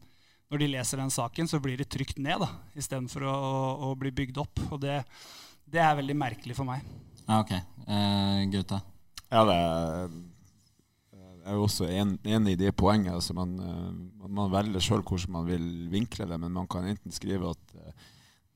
når 0.54 0.60
de 0.60 0.70
leser 0.70 1.02
den 1.02 1.10
saken, 1.10 1.50
så 1.50 1.58
blir 1.58 1.82
de 1.82 1.88
trykt 1.88 2.22
ned 2.22 2.38
da, 2.44 2.52
istedenfor 2.78 3.26
å, 3.26 3.34
å, 3.34 3.60
å 3.90 3.94
bli 3.98 4.14
bygd 4.14 4.38
opp. 4.38 4.66
Og 4.70 4.78
det, 4.86 5.00
det, 5.66 5.82
er 5.82 5.98
veldig 5.98 6.20
merkelig 6.20 6.54
for 6.54 6.68
meg. 6.68 6.84
Ja, 7.24 7.40
ok. 7.40 7.56
Eh, 7.56 8.44
Gauta? 8.54 8.84
Ja, 9.34 9.42
det 9.42 9.54
er, 9.58 10.10
jeg 11.44 11.50
er 11.50 11.56
jo 11.58 11.64
også 11.66 11.88
enig 11.90 12.52
i 12.54 12.58
det 12.60 12.70
poenget. 12.78 13.16
Altså 13.16 13.34
man, 13.34 13.56
eh, 13.58 14.28
man, 14.30 14.50
velger 14.52 14.82
sjøl 14.82 15.02
hvordan 15.02 15.32
man 15.34 15.48
vil 15.48 15.64
vinkle 15.90 16.28
det, 16.30 16.38
men 16.40 16.54
man 16.54 16.68
kan 16.70 16.86
enten 16.86 17.12
skrive 17.12 17.50
at 17.50 17.74
eh, 17.74 18.04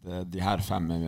det, 0.07 0.21
de 0.33 0.41
her 0.41 0.63
fem 0.63 0.87
er, 0.95 1.07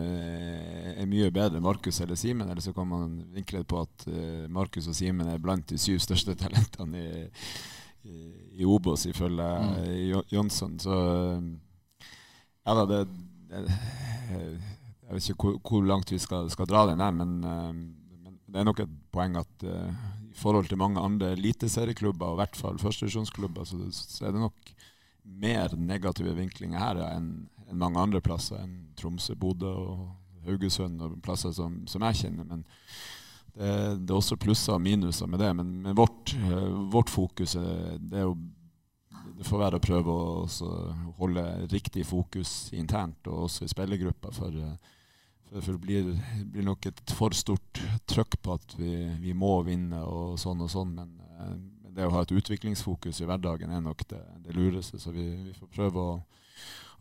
er 0.91 1.07
mye 1.07 1.31
bedre 1.31 1.57
enn 1.57 1.63
Markus 1.63 2.01
eller 2.03 2.19
Simen, 2.19 2.49
eller 2.51 2.61
så 2.61 2.73
kan 2.75 2.89
man 2.89 3.15
vinkle 3.31 3.63
det 3.63 3.69
på 3.71 3.79
at 3.85 4.03
uh, 4.11 4.49
Markus 4.51 4.89
og 4.91 4.97
Simen 4.97 5.29
er 5.31 5.39
blant 5.39 5.63
de 5.71 5.79
syv 5.79 6.01
største 6.03 6.35
talentene 6.35 6.99
i, 6.99 7.21
i, 8.11 8.17
i 8.59 8.67
Obos, 8.67 9.07
ifølge 9.07 9.47
mm. 9.47 10.27
Jonsson. 10.35 10.75
Så 10.83 10.97
ja 12.67 12.75
da, 12.75 12.83
det, 12.91 12.99
det, 13.47 13.63
Jeg 13.71 15.15
vet 15.15 15.29
ikke 15.31 15.47
hvor, 15.47 15.55
hvor 15.63 15.87
langt 15.87 16.11
vi 16.11 16.19
skal, 16.19 16.51
skal 16.51 16.67
dra 16.67 16.83
den 16.91 16.99
her, 16.99 17.15
men 17.15 17.39
det 18.51 18.59
er 18.59 18.67
nok 18.67 18.83
et 18.83 19.00
poeng 19.13 19.37
at 19.39 19.65
uh, 19.67 19.89
i 20.31 20.37
forhold 20.37 20.69
til 20.69 20.79
mange 20.79 21.01
andre 21.01 21.33
eliteserieklubber, 21.35 22.31
og 22.31 22.37
i 22.37 22.41
hvert 22.41 22.59
fall 22.59 22.79
førstedivisjonsklubber, 22.81 23.67
så, 23.67 23.79
så 23.91 24.27
er 24.27 24.35
det 24.35 24.43
nok 24.43 24.73
mer 25.23 25.75
negative 25.77 26.33
vinklinger 26.37 26.81
her 26.81 27.01
ja, 27.03 27.09
enn 27.17 27.31
en 27.71 27.79
mange 27.79 28.01
andre 28.01 28.19
plasser 28.19 28.59
enn 28.59 28.91
Tromsø, 28.99 29.35
Bodø 29.39 29.69
og 29.71 29.99
Haugesund 30.43 30.99
og 31.05 31.19
plasser 31.23 31.53
som, 31.55 31.77
som 31.87 32.03
jeg 32.09 32.17
kjenner. 32.23 32.47
Men 32.49 32.65
det, 33.53 33.69
det, 34.01 34.09
er 34.09 34.17
også 34.17 34.39
plusser 34.41 34.75
og 34.75 34.81
minuser 34.83 35.29
med 35.29 35.39
det. 35.39 35.51
Men, 35.55 35.69
men 35.85 35.95
vårt, 35.95 36.33
uh, 36.35 36.81
vårt, 36.91 37.11
fokus 37.13 37.55
det 37.55 38.19
er 38.19 38.27
jo 38.27 38.35
det 39.37 39.45
får 39.47 39.61
være 39.61 39.77
å 39.77 39.83
prøve 39.83 40.13
å 40.13 40.71
holde 41.17 41.43
riktig 41.71 42.03
fokus 42.05 42.71
internt 42.77 43.29
og 43.29 43.45
også 43.47 43.65
i 43.65 43.71
spillergruppa. 43.71 44.33
For 44.35 44.53
uh, 44.53 44.75
for 45.59 45.75
det 45.75 45.81
blir, 45.83 46.11
blir, 46.47 46.63
nok 46.63 46.85
et 46.87 47.01
for 47.11 47.35
stort 47.35 47.81
trøkk 48.07 48.37
på 48.43 48.55
at 48.55 48.75
vi, 48.79 48.93
vi, 49.19 49.33
må 49.35 49.57
vinne 49.67 49.99
og 50.07 50.37
sånn 50.39 50.63
og 50.63 50.71
sånn. 50.71 50.93
Men, 50.95 51.09
men, 51.17 51.47
eh, 51.51 51.95
det 51.97 52.07
å 52.07 52.13
ha 52.13 52.21
et 52.23 52.31
utviklingsfokus 52.31 53.19
i 53.19 53.27
hverdagen 53.27 53.73
er 53.75 53.81
nok 53.83 54.05
det, 54.07 54.21
det 54.45 54.55
lureste. 54.55 54.99
Så 55.01 55.11
vi, 55.11 55.27
vi 55.49 55.55
får 55.57 55.71
prøve 55.75 56.05
å, 56.05 56.13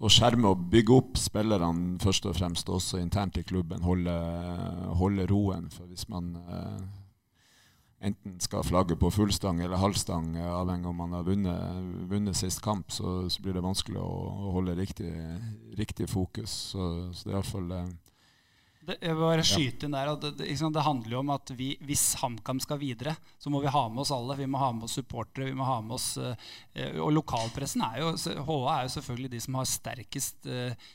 å, 0.01 0.11
skjerme 0.11 0.51
og 0.51 0.65
bygge 0.73 0.97
opp 0.97 1.21
spillerne 1.21 2.01
først 2.03 2.27
og 2.27 2.35
fremst, 2.41 2.73
også 2.75 2.99
internt 2.99 3.39
i 3.39 3.47
klubben. 3.47 3.87
Holde, 3.87 4.17
holde 4.99 5.29
roen. 5.31 5.71
For 5.71 5.87
hvis 5.87 6.09
man 6.11 6.35
eh, 6.43 6.83
enten 8.11 8.43
skal 8.43 8.67
flagge 8.67 8.99
på 8.99 9.15
fullstang 9.15 9.63
eller 9.63 9.79
halvstang, 9.79 10.35
avhengig 10.43 10.91
om 10.91 11.03
man 11.05 11.15
har 11.21 11.31
vunnet, 11.31 11.89
vunnet 12.11 12.43
sist 12.43 12.65
kamp, 12.67 12.91
så, 12.91 13.29
så, 13.31 13.47
blir 13.47 13.55
det 13.55 13.63
vanskelig 13.63 14.03
å, 14.03 14.13
å 14.51 14.55
holde 14.59 14.75
riktig, 14.75 15.15
riktig 15.79 16.11
fokus. 16.11 16.51
Så, 16.75 16.93
så 17.15 17.29
det 17.29 17.37
er 17.37 17.45
iallfall 17.45 17.77
jeg 18.97 19.15
vil 19.15 19.23
bare 19.23 19.45
skyte 19.47 19.87
inn 19.87 19.95
der 19.95 20.11
det, 20.21 20.33
liksom, 20.43 20.73
det, 20.75 20.85
handler 20.87 21.15
jo 21.15 21.23
om 21.23 21.33
at 21.35 21.53
vi, 21.57 21.73
hvis 21.87 22.05
HamKam 22.21 22.61
skal 22.63 22.81
videre, 22.81 23.15
så 23.39 23.53
må 23.53 23.63
vi 23.63 23.73
ha 23.73 23.83
med 23.89 24.03
oss 24.05 24.13
alle. 24.15 24.39
Vi 24.39 24.49
må 24.51 24.61
ha 24.63 24.71
med 24.77 24.89
oss 24.89 24.99
supportere. 24.99 25.49
vi 25.51 25.57
må 25.59 25.67
ha 25.69 25.81
med 25.85 25.97
oss, 25.99 26.15
uh, 26.21 26.33
Og 27.03 27.13
lokalpressen 27.17 27.85
er 27.87 28.01
jo 28.03 28.15
HA 28.17 28.61
er 28.75 28.89
jo 28.89 28.95
selvfølgelig 28.97 29.33
de 29.35 29.43
som 29.47 29.61
har 29.61 29.69
sterkest 29.69 30.51
uh, 30.51 30.89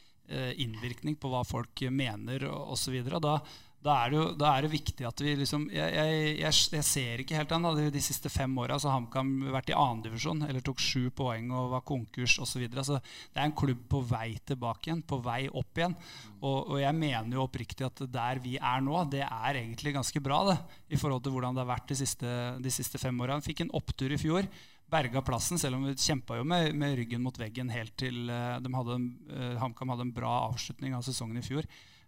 innvirkning 0.57 1.19
på 1.21 1.29
hva 1.29 1.43
folk 1.45 1.85
mener 1.93 2.47
osv. 2.49 2.97
Da, 3.21 3.37
da 3.85 3.95
er, 4.01 4.11
det 4.11 4.17
jo, 4.17 4.25
da 4.39 4.49
er 4.49 4.65
det 4.65 4.71
viktig 4.71 5.05
at 5.05 5.21
vi 5.21 5.35
liksom 5.37 5.67
Jeg, 5.69 5.93
jeg, 5.93 6.21
jeg, 6.39 6.61
jeg 6.73 6.85
ser 6.87 7.21
ikke 7.21 7.37
helt 7.37 7.51
an. 7.53 7.67
De, 7.93 8.01
siste 8.01 8.31
fem 8.33 8.51
åra 8.61 8.79
har 8.81 8.95
HamKam 8.95 9.31
vært 9.53 9.69
i 9.69 9.77
annendivisjon 9.77 10.41
eller 10.47 10.63
tok 10.65 10.81
sju 10.81 11.11
poeng 11.13 11.51
og 11.53 11.71
var 11.75 11.85
konkurs 11.85 12.39
osv. 12.41 12.65
så 12.81 12.97
det 12.97 13.37
er 13.37 13.45
en 13.45 13.55
klubb 13.57 13.83
på 13.91 14.01
vei 14.09 14.39
tilbake 14.41 14.89
igjen, 14.89 15.05
på 15.05 15.19
vei 15.25 15.45
opp 15.51 15.77
igjen. 15.77 15.93
Og, 16.41 16.57
og, 16.57 16.77
jeg 16.81 16.97
mener 16.97 17.37
jo 17.37 17.45
oppriktig 17.45 17.85
at 17.85 18.05
der 18.09 18.41
vi 18.41 18.57
er 18.57 18.81
nå, 18.85 19.03
det 19.11 19.23
er 19.25 19.61
egentlig 19.61 19.93
ganske 19.95 20.21
bra 20.23 20.41
det, 20.49 20.59
i 20.89 20.99
forhold 21.01 21.23
til 21.25 21.35
hvordan 21.35 21.57
det 21.57 21.65
har 21.65 21.73
vært 21.75 21.91
de 21.93 21.99
siste, 22.01 22.37
de 22.61 22.73
siste 22.73 23.01
fem 23.01 23.21
åra. 23.21 23.37
Fikk 23.45 23.65
en 23.65 23.75
opptur 23.77 24.13
i 24.13 24.21
fjor 24.21 24.49
berga 24.89 25.21
plassen, 25.25 25.57
selv 25.61 25.79
om 25.79 25.87
vi 25.87 25.95
kjempa 25.97 26.37
med, 26.45 26.73
med, 26.77 26.93
ryggen 26.99 27.23
mot 27.25 27.37
veggen 27.39 27.71
helt 27.73 27.95
til 27.97 28.29
uh, 28.29 28.61
hadde, 28.61 28.97
uh, 29.33 29.55
HamKam 29.61 29.93
hadde 29.93 30.05
en 30.05 30.13
bra 30.13 30.33
avslutning 30.45 30.93
av 30.97 31.05
sesongen 31.05 31.41
i 31.41 31.45
fjor. 31.45 31.65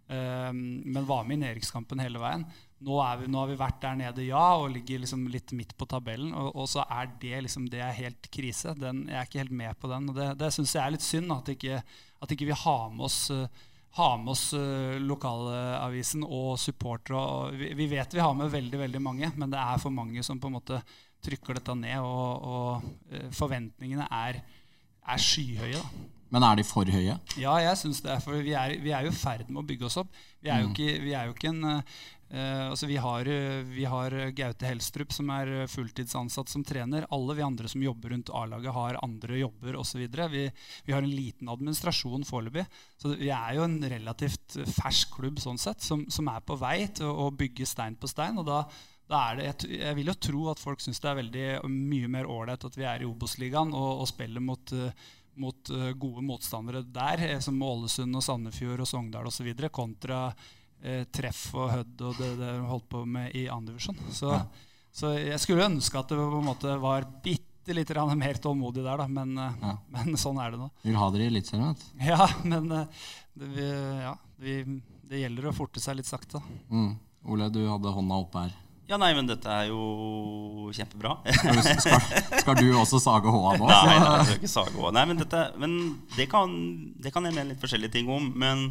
Ehm, 0.08 0.80
men 0.88 1.06
var 1.06 1.24
med 1.24 1.36
i 1.36 1.42
nedrykkskampen 1.42 2.00
hele 2.00 2.20
veien. 2.22 2.46
Nå, 2.78 2.98
vi, 3.20 3.28
nå, 3.28 3.40
har 3.42 3.50
vi 3.50 3.58
vært 3.58 3.80
der 3.82 3.96
nede, 3.98 4.24
ja, 4.28 4.44
og 4.56 4.70
ligger 4.72 5.02
liksom 5.02 5.26
litt 5.32 5.52
midt 5.56 5.74
på 5.76 5.88
tabellen. 5.90 6.30
Og, 6.32 6.52
og, 6.54 6.68
så 6.70 6.84
er 6.86 7.10
det 7.20 7.42
liksom 7.44 7.66
det 7.72 7.82
er 7.84 7.96
helt 7.96 8.28
krise. 8.32 8.72
Den, 8.78 9.04
jeg 9.10 9.18
er 9.18 9.28
ikke 9.28 9.42
helt 9.42 9.56
med 9.62 9.80
på 9.80 9.90
den. 9.92 10.08
Og 10.08 10.16
det, 10.16 10.28
det 10.40 10.52
syns 10.54 10.76
jeg 10.76 10.84
er 10.84 10.94
litt 10.94 11.04
synd, 11.04 11.34
at 11.34 11.50
ikke, 11.52 11.80
at 12.22 12.34
ikke 12.34 12.48
vi 12.48 12.60
har 12.62 12.86
med 12.94 13.08
oss 13.08 13.24
uh, 13.34 13.66
ha 13.98 14.08
med 14.20 14.30
oss 14.30 14.46
uh, 14.54 14.96
lokalavisen 15.02 16.24
og 16.24 16.52
supportere. 16.60 17.56
Vi, 17.58 17.72
vi, 17.82 17.88
vet 17.90 18.14
vi 18.14 18.22
har 18.22 18.36
med 18.36 18.52
veldig 18.52 18.80
veldig 18.84 19.02
mange, 19.02 19.32
men 19.36 19.52
det 19.52 19.60
er 19.60 19.82
for 19.82 19.92
mange 19.92 20.24
som 20.24 20.40
på 20.40 20.48
en 20.48 20.56
måte 20.60 20.80
trykker 21.24 21.58
dette 21.58 21.76
ned. 21.76 21.98
Og, 22.00 22.52
og 22.54 22.88
uh, 23.12 23.26
forventningene 23.36 24.08
er, 24.22 24.40
er 25.02 25.26
skyhøye. 25.28 25.82
da. 25.82 26.17
Men 26.34 26.44
er 26.44 26.60
de 26.60 26.66
for 26.66 26.88
høye? 26.92 27.16
Ja, 27.40 27.56
jeg 27.62 27.80
syns 27.80 28.02
det. 28.04 28.18
For 28.24 28.38
vi 28.44 28.54
er, 28.56 28.76
vi 28.82 28.92
er 28.94 29.06
jo 29.06 29.12
i 29.12 29.16
ferd 29.16 29.48
med 29.48 29.62
å 29.62 29.66
bygge 29.68 29.88
oss 29.88 29.98
opp. 30.02 30.14
Vi 30.42 30.52
er 30.52 30.62
jo 30.62 30.70
mm. 30.70 30.74
ikke, 30.74 31.02
vi 31.04 31.12
er 31.16 31.28
jo 31.28 31.34
ikke 31.34 31.52
en 31.52 31.68
uh, 31.68 31.82
altså 32.68 32.88
vi 32.90 32.98
har, 33.00 33.30
vi 33.70 33.86
har, 33.88 34.16
Gaute 34.36 34.68
Helstrup 34.68 35.14
som 35.16 35.30
er 35.32 35.52
fulltidsansatt 35.72 36.52
som 36.52 36.64
trener. 36.68 37.06
Alle 37.14 37.38
vi 37.38 37.46
andre 37.46 37.70
som 37.72 37.84
jobber 37.84 38.12
rundt 38.12 38.32
A-laget, 38.36 38.74
har 38.76 39.00
andre 39.04 39.40
jobber 39.40 39.80
osv. 39.80 40.04
Vi, 40.04 40.44
vi 40.84 40.94
har 40.94 41.00
en 41.00 41.16
liten 41.16 41.48
administrasjon 41.48 42.28
foreløpig. 42.28 42.66
Så 43.00 43.14
vi 43.16 43.32
er 43.32 43.56
jo 43.56 43.64
en 43.64 43.80
relativt 43.88 44.60
fersk 44.76 45.16
klubb 45.16 45.40
sånn 45.40 45.60
sett, 45.60 45.80
som, 45.84 46.04
som 46.12 46.28
er 46.28 46.44
på 46.44 46.60
vei 46.60 46.82
til 47.00 47.08
å 47.08 47.32
bygge 47.32 47.68
stein 47.68 47.96
på 47.96 48.10
stein. 48.10 48.36
og 48.38 48.48
da 48.50 48.62
da 49.08 49.20
er 49.30 49.38
det, 49.38 49.44
jeg, 49.46 49.78
jeg, 49.80 49.96
vil 49.96 50.10
jo 50.10 50.14
tro 50.20 50.42
at 50.52 50.60
folk 50.60 50.82
syns 50.84 51.00
det 51.00 51.08
er 51.08 51.18
veldig 51.22 51.44
mye 51.72 52.10
mer 52.12 52.28
ålreit 52.28 52.66
at 52.68 52.74
vi 52.76 52.84
er 52.84 53.02
i 53.02 53.08
Obos-ligaen 53.08 53.72
og, 53.72 54.02
og, 54.02 54.08
spiller 54.10 54.44
mot 54.44 54.74
uh, 54.76 54.90
mot 55.38 55.70
uh, 55.70 55.90
gode 55.98 56.22
motstandere 56.24 56.82
der, 56.82 57.24
eh, 57.26 57.40
som 57.44 57.58
Ålesund 57.62 58.16
og 58.18 58.24
Sandefjord 58.24 58.82
og 58.84 58.88
Sogndal 58.88 59.28
osv., 59.30 59.50
kontra 59.72 60.26
uh, 60.28 61.04
Treff 61.14 61.48
og 61.56 61.70
Hødd 61.72 62.06
og 62.08 62.20
det 62.20 62.32
de 62.40 62.54
holdt 62.68 62.88
på 62.90 63.04
med 63.08 63.36
i 63.38 63.46
andredivisjon. 63.52 64.00
Så, 64.14 64.32
ja. 64.34 64.42
så 64.92 65.12
jeg 65.16 65.40
skulle 65.42 65.68
ønske 65.68 66.00
at 66.00 66.10
det 66.12 66.20
på 66.20 66.42
en 66.42 66.50
måte 66.50 66.76
var 66.82 67.08
bitte 67.24 67.76
litt 67.76 67.90
mer 68.16 68.38
tålmodig 68.40 68.82
der, 68.84 69.02
da, 69.02 69.08
men, 69.08 69.34
uh, 69.38 69.58
ja. 69.62 69.74
men, 69.96 70.20
sånn 70.20 70.40
er 70.42 70.54
det 70.54 70.62
nå. 70.62 70.70
Vil 70.84 71.00
ha 71.00 71.10
dere 71.14 71.26
i 71.26 71.32
Eliteserien? 71.32 71.76
Ja, 72.10 72.28
men 72.44 72.70
det, 72.72 72.86
vi, 73.56 73.66
ja, 74.02 74.14
vi, 74.42 74.62
det, 75.08 75.22
gjelder 75.24 75.50
å 75.50 75.56
forte 75.56 75.82
seg 75.82 76.00
litt 76.00 76.10
sakte. 76.10 76.42
Mm. 76.70 76.96
Ole, 77.28 77.50
du 77.52 77.62
hadde 77.66 77.92
hånda 77.92 78.22
oppe 78.22 78.46
her. 78.46 78.56
Ja, 78.88 78.96
nei, 78.96 79.10
men 79.12 79.26
dette 79.28 79.52
er 79.52 79.66
jo 79.68 80.70
kjempebra. 80.72 81.18
skal, 81.66 81.98
skal, 82.40 82.54
du 82.56 82.70
også 82.72 82.96
sage 83.02 83.28
H-a 83.28 83.50
nå? 83.60 83.68
Nei, 83.68 83.82
nei, 83.84 83.96
jeg 84.00 84.28
skal 84.30 84.38
ikke 84.38 84.50
sage 84.52 84.72
håa. 84.78 84.92
Nei, 84.96 85.04
men, 85.10 85.20
dette, 85.20 85.42
men 85.60 85.74
det, 86.14 86.24
kan, 86.32 86.54
det, 86.96 87.12
kan, 87.12 87.28
jeg 87.28 87.36
mene 87.36 87.50
litt 87.52 87.60
forskjellige 87.60 87.98
ting 87.98 88.08
om. 88.12 88.30
Men 88.40 88.70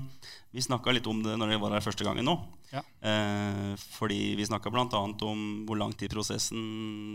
vi 0.55 0.63
snakka 0.65 0.95
litt 0.95 1.05
om 1.09 1.21
det 1.21 1.35
når 1.37 1.53
jeg 1.53 1.61
var 1.61 1.75
her 1.77 1.85
første 1.85 2.07
gangen 2.07 2.25
nå. 2.25 2.33
Ja. 2.71 2.81
Eh, 2.81 3.77
fordi 3.93 4.33
vi 4.39 4.49
snakka 4.49 4.73
bl.a. 4.73 4.89
om 5.29 5.45
hvor 5.69 5.77
lang 5.77 5.93
tid 5.93 6.11
prosessen 6.15 6.65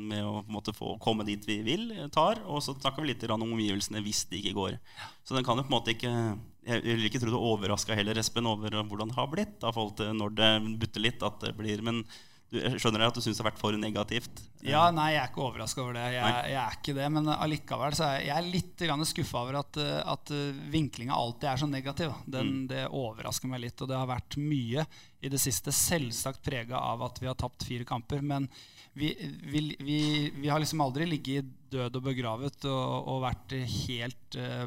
med 0.07 0.23
å 0.23 0.45
måte, 0.47 0.71
få 0.77 0.95
komme 1.03 1.27
dit 1.27 1.43
vi 1.49 1.59
vil, 1.67 1.89
tar. 2.15 2.39
Og 2.47 2.63
så 2.63 2.79
snakka 2.79 3.03
vi 3.03 3.11
litt 3.11 3.27
om 3.27 3.49
omgivelsene 3.51 4.03
hvis 4.07 4.29
det 4.31 4.45
ikke 4.45 4.59
går. 4.61 4.79
Så 5.27 5.35
den 5.35 5.47
kan 5.47 5.59
jo 5.59 5.67
på 5.67 5.73
en 5.75 5.79
måte 5.81 5.97
ikke 5.97 6.15
Jeg 6.63 6.83
vil 6.87 7.07
ikke 7.09 7.19
tro 7.19 7.35
det 7.35 7.47
overraska 7.51 7.97
heller 7.99 8.19
Espen 8.23 8.47
over 8.47 8.79
hvordan 8.87 9.11
det 9.11 9.19
har 9.19 9.31
blitt. 9.31 9.59
Da, 9.59 9.75
forhold 9.75 9.97
til 9.99 10.15
når 10.15 10.37
det 10.39 10.53
butter 10.79 11.03
litt. 11.03 11.27
at 11.27 11.43
det 11.43 11.57
blir, 11.59 11.83
men 11.83 12.05
du, 12.53 12.59
skjønner 12.77 13.01
du 13.01 13.07
at 13.07 13.17
du 13.17 13.23
syns 13.25 13.39
det 13.39 13.43
har 13.43 13.49
vært 13.49 13.61
for 13.61 13.77
negativt? 13.81 14.43
Ja, 14.63 14.85
nei, 14.95 15.09
jeg 15.15 15.23
er 15.23 15.31
ikke 15.31 15.43
overraska 15.47 15.81
over 15.83 15.97
det. 15.97 16.05
Jeg, 16.15 16.35
jeg, 16.53 16.59
er 16.61 16.77
ikke 16.77 16.95
det, 16.99 17.07
Men 17.15 17.31
allikevel 17.33 17.97
så 17.99 18.11
er 18.11 18.27
jeg 18.29 18.51
litt 18.53 18.85
skuffa 19.09 19.41
over 19.41 19.59
at, 19.63 19.79
at 20.13 20.33
vinklinga 20.71 21.17
alltid 21.17 21.49
er 21.49 21.63
så 21.63 21.69
negativ. 21.71 22.13
Den, 22.27 22.53
mm. 22.53 22.67
Det 22.71 22.85
overrasker 22.91 23.51
meg 23.51 23.65
litt. 23.65 23.81
Og 23.81 23.89
det 23.91 23.97
har 23.99 24.11
vært 24.11 24.37
mye 24.39 24.85
i 25.23 25.33
det 25.33 25.41
siste, 25.41 25.73
selvsagt 25.75 26.45
prega 26.45 26.79
av 26.79 27.03
at 27.09 27.19
vi 27.23 27.31
har 27.31 27.39
tapt 27.41 27.65
fire 27.67 27.89
kamper. 27.89 28.21
Men 28.21 28.47
vi, 28.93 29.15
vi, 29.43 29.65
vi, 29.81 29.99
vi 30.37 30.53
har 30.53 30.61
liksom 30.61 30.85
aldri 30.85 31.09
ligget 31.09 31.49
død 31.73 31.97
og 31.99 32.07
begravet 32.11 32.69
og, 32.69 33.09
og 33.09 33.25
vært 33.25 33.57
helt 33.89 34.37
uh, 34.37 34.67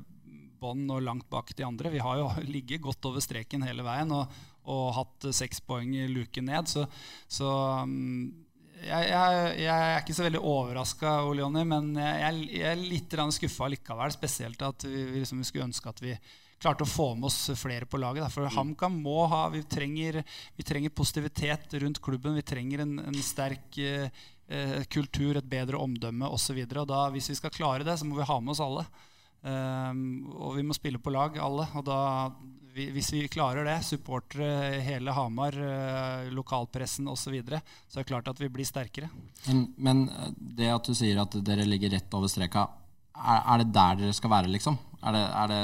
bånn 0.61 0.87
og 0.89 1.03
langt 1.05 1.29
bak 1.29 1.53
de 1.55 1.67
andre. 1.67 1.93
Vi 1.93 2.01
har 2.01 2.19
jo 2.19 2.31
ligget 2.49 2.83
godt 2.83 3.05
over 3.11 3.23
streken 3.23 3.65
hele 3.67 3.85
veien. 3.85 4.11
og 4.15 4.33
og 4.71 4.95
hatt 4.97 5.29
seks 5.35 5.61
poeng 5.65 5.93
i 5.95 6.07
luken 6.11 6.49
ned. 6.49 6.69
Så, 6.71 6.85
så 7.31 7.51
um, 7.83 8.31
jeg, 8.85 9.09
jeg, 9.09 9.51
jeg, 9.63 9.73
er 9.73 10.01
ikke 10.01 10.15
så 10.17 10.25
veldig 10.25 10.41
overraska, 10.41 11.13
men 11.65 11.93
jeg, 11.97 12.41
jeg 12.51 12.71
er 12.71 12.81
litt 12.81 13.15
skuffa 13.37 13.69
likevel. 13.71 14.13
Spesielt 14.13 14.61
at 14.65 14.85
vi, 14.87 14.97
vi, 14.97 15.21
liksom, 15.21 15.41
vi, 15.41 15.47
skulle 15.47 15.69
ønske 15.69 15.89
at 15.89 16.03
vi 16.03 16.15
klarte 16.61 16.85
å 16.85 16.89
få 16.89 17.09
med 17.15 17.29
oss 17.29 17.51
flere 17.59 17.87
på 17.89 17.99
laget. 18.01 18.31
For 18.33 18.47
mm. 18.47 18.53
HamKam 18.55 19.01
må 19.03 19.25
ha 19.31 19.47
vi 19.53 19.63
trenger, 19.63 20.21
vi 20.55 20.67
trenger, 20.67 20.93
positivitet 20.95 21.73
rundt 21.81 22.01
klubben. 22.03 22.37
Vi 22.37 22.45
trenger 22.45 22.85
en, 22.85 22.97
en 23.07 23.19
sterk 23.23 23.77
eh, 23.81 24.07
eh 24.47 24.85
kultur, 24.89 25.37
et 25.37 25.49
bedre 25.49 25.81
omdømme 25.81 26.29
osv. 26.29 26.61
Hvis 27.15 27.31
vi 27.33 27.41
skal 27.41 27.53
klare 27.53 27.87
det, 27.87 27.97
så 27.99 28.07
må 28.07 28.19
vi 28.19 28.29
ha 28.29 28.39
med 28.39 28.55
oss 28.55 28.63
alle. 28.63 28.85
Um, 29.45 30.25
og 30.41 30.55
vi 30.57 30.63
må 30.65 30.73
spille 30.73 30.97
på 31.01 31.13
lag, 31.13 31.37
alle. 31.37 31.67
Og 31.77 31.85
da, 31.85 31.97
vi, 32.73 32.87
hvis 32.95 33.11
vi 33.13 33.25
klarer 33.31 33.67
det, 33.67 33.77
supportere 33.85 34.79
hele 34.85 35.13
Hamar, 35.13 35.57
uh, 35.59 36.31
lokalpressen 36.33 37.09
osv., 37.11 37.27
så, 37.27 37.33
videre, 37.35 37.61
så 37.85 37.99
er 37.99 38.05
det 38.05 38.09
klart 38.09 38.31
at 38.31 38.41
vi 38.41 38.49
blir 38.49 38.65
sterkere. 38.65 39.11
Men, 39.45 39.67
men, 39.77 40.07
eh, 40.09 40.33
det 40.59 40.71
at 40.73 40.89
du 40.89 40.97
sier 40.97 41.21
at 41.21 41.37
dere 41.45 41.67
ligger 41.67 41.93
rett 41.93 42.17
over 42.17 42.31
streka, 42.31 42.65
er, 43.15 43.43
er 43.53 43.61
det 43.61 43.69
der 43.75 44.01
dere 44.01 44.17
skal 44.17 44.33
være, 44.33 44.51
liksom? 44.57 44.79
Er 45.05 45.13
det, 45.13 45.25
er 45.43 45.51
det 45.53 45.61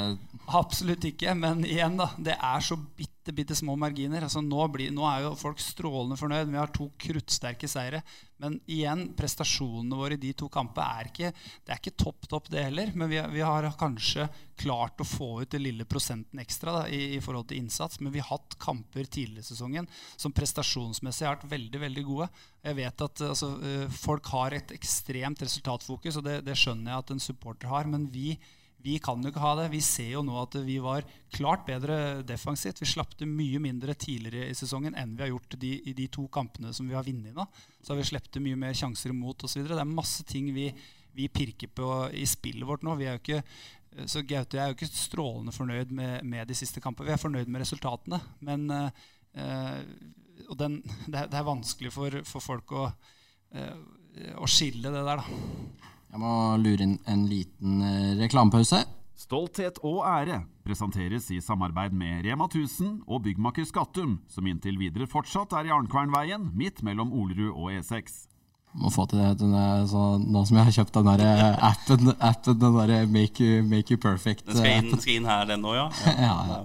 Absolutt 0.52 1.06
ikke. 1.08 1.34
Men 1.38 1.66
igjen, 1.66 1.98
da. 2.00 2.12
Det 2.18 2.36
er 2.36 2.64
så 2.66 2.78
bitte, 2.78 3.11
bitte 3.30 3.56
små 3.56 3.76
marginer. 3.78 4.26
Altså, 4.26 4.42
nå, 4.42 4.64
blir, 4.74 4.90
nå, 4.94 5.06
er 5.06 5.28
jo 5.28 5.36
folk 5.38 5.60
strålende 5.62 6.18
fornøyd. 6.18 6.50
Vi 6.50 6.58
har 6.58 6.72
to 6.74 6.88
kruttsterke 6.98 7.70
seire. 7.70 8.02
Men 8.42 8.56
igjen, 8.66 9.12
prestasjonene 9.18 9.98
våre 10.00 10.18
i 10.18 10.22
de 10.22 10.32
to 10.34 10.48
kampene 10.50 10.88
er 10.98 11.10
ikke 11.12 11.30
det 11.30 11.76
er 11.76 11.78
ikke 11.78 11.94
topp, 12.02 12.26
topp, 12.32 12.50
det 12.50 12.64
heller. 12.66 12.90
Men 12.98 13.12
vi, 13.12 13.20
vi, 13.36 13.44
har 13.46 13.68
kanskje 13.78 14.26
klart 14.62 15.04
å 15.04 15.08
få 15.08 15.30
ut 15.44 15.54
den 15.54 15.68
lille 15.68 15.86
prosenten 15.86 16.42
ekstra 16.42 16.80
da, 16.80 16.84
i, 16.90 17.18
i, 17.18 17.22
forhold 17.22 17.52
til 17.52 17.62
innsats. 17.62 18.02
Men 18.02 18.16
vi 18.16 18.24
har 18.24 18.32
hatt 18.32 18.58
kamper 18.62 19.06
tidligere 19.06 19.46
i 19.46 19.52
sesongen 19.52 19.90
som 20.16 20.34
prestasjonsmessig 20.34 21.28
har 21.28 21.38
vært 21.38 21.52
veldig 21.54 21.84
veldig 21.86 22.06
gode. 22.10 22.32
Jeg 22.66 22.80
vet 22.82 23.06
at 23.06 23.28
altså, 23.30 23.52
eh, 23.62 23.86
folk 24.02 24.34
har 24.34 24.58
et 24.58 24.74
ekstremt 24.74 25.46
resultatfokus, 25.46 26.18
og 26.18 26.26
det, 26.26 26.40
det 26.48 26.58
skjønner 26.58 26.96
jeg 26.96 27.06
at 27.06 27.14
en 27.14 27.24
supporter 27.30 27.70
har. 27.70 27.86
men 27.92 28.10
vi 28.10 28.34
vi 28.84 28.98
kan 29.04 29.22
jo 29.22 29.32
ikke 29.32 29.44
ha 29.44 29.52
det. 29.60 29.68
Vi 29.74 29.82
ser 29.86 30.12
jo 30.16 30.24
nå 30.26 30.36
at 30.42 30.56
vi 30.66 30.78
var 30.84 31.06
klart 31.34 31.66
bedre 31.68 32.22
defensivt. 32.28 32.82
Vi 32.82 32.90
slapp 32.90 33.14
det 33.20 33.28
mye 33.30 33.60
mindre 33.62 33.96
tidligere 33.98 34.50
i 34.50 34.58
sesongen 34.58 34.96
enn 34.98 35.14
vi 35.16 35.26
har 35.26 35.32
gjort 35.34 35.58
de, 35.62 35.74
i 35.90 35.94
de 35.98 36.08
to 36.12 36.26
kampene 36.34 36.74
som 36.76 36.90
vi 36.90 36.98
har 36.98 37.06
vunnet 37.06 37.36
nå. 37.38 37.46
Så 37.82 37.94
har 37.94 38.02
vi 38.02 38.08
sluppet 38.10 38.42
mye 38.44 38.60
mer 38.60 38.78
sjanser 38.78 39.14
imot 39.14 39.46
osv. 39.46 39.64
Det 39.68 39.78
er 39.78 39.90
masse 39.90 40.26
ting 40.28 40.50
vi, 40.56 40.70
vi, 41.18 41.30
pirker 41.30 41.72
på 41.76 41.92
i 42.18 42.26
spillet 42.30 42.68
vårt 42.68 42.86
nå. 42.88 42.98
Vi 43.00 43.10
er 43.10 43.18
jo 43.18 43.24
ikke, 43.24 43.44
så 44.10 44.26
Gaute 44.26 44.58
jeg 44.58 44.64
er 44.64 44.74
jo 44.74 44.80
ikke 44.80 44.92
strålende 44.92 45.56
fornøyd 45.56 45.94
med, 45.96 46.26
med, 46.26 46.48
de 46.50 46.58
siste 46.58 46.84
kampene. 46.84 47.12
Vi 47.12 47.16
er 47.16 47.22
fornøyd 47.22 47.52
med 47.52 47.66
resultatene. 47.66 48.22
Men 48.42 48.68
øh, 48.72 48.90
den, 50.58 50.82
det, 51.08 51.16
er, 51.16 51.30
det, 51.30 51.38
er, 51.38 51.48
vanskelig 51.48 51.94
for, 51.94 52.22
for 52.28 52.44
folk 52.44 52.76
å, 52.76 52.90
øh, 53.56 53.82
å 54.42 54.50
skille 54.50 54.90
det 54.90 55.06
der, 55.06 55.22
da. 55.22 55.91
Jeg 56.12 56.20
må 56.20 56.32
lure 56.60 56.84
inn 56.84 56.98
en 57.08 57.22
liten 57.30 57.80
eh, 57.88 58.16
reklamepause. 58.20 58.82
Stolthet 59.16 59.78
og 59.86 60.02
ære 60.04 60.42
presenteres 60.66 61.30
i 61.32 61.38
samarbeid 61.44 61.96
med 61.96 62.26
Rema 62.26 62.50
1000 62.50 63.06
og 63.08 63.24
byggmaker 63.28 63.68
Skattum, 63.70 64.18
som 64.28 64.50
inntil 64.50 64.80
videre 64.82 65.08
fortsatt 65.08 65.56
er 65.56 65.70
i 65.70 65.74
Arnkvernveien, 65.76 66.50
midt 66.58 66.82
mellom 66.84 67.14
Olerud 67.16 67.54
og 67.54 67.72
E6. 67.78 68.26
Må 68.80 68.88
få 68.94 69.04
til 69.12 69.20
det 69.20 69.42
denne, 69.42 69.62
så, 69.92 70.02
nå 70.24 70.42
som 70.48 70.58
jeg 70.58 70.68
har 70.70 70.76
kjøpt 70.78 70.96
den 70.96 71.08
der 71.10 71.24
eh, 71.26 71.64
appen, 71.68 72.14
appen 72.24 72.60
den 72.62 72.78
der 72.78 73.10
make 73.12 73.44
you, 73.44 73.64
make 73.68 73.92
you 73.92 74.00
perfect 74.00 74.46
Den 74.48 74.62
skal 74.62 74.78
inn, 74.78 74.94
skal 74.96 75.18
inn 75.18 75.28
her, 75.28 75.44
den 75.50 75.66
òg, 75.68 75.76
ja? 75.80 75.88
Ja, 76.08 76.36
ja. 76.48 76.60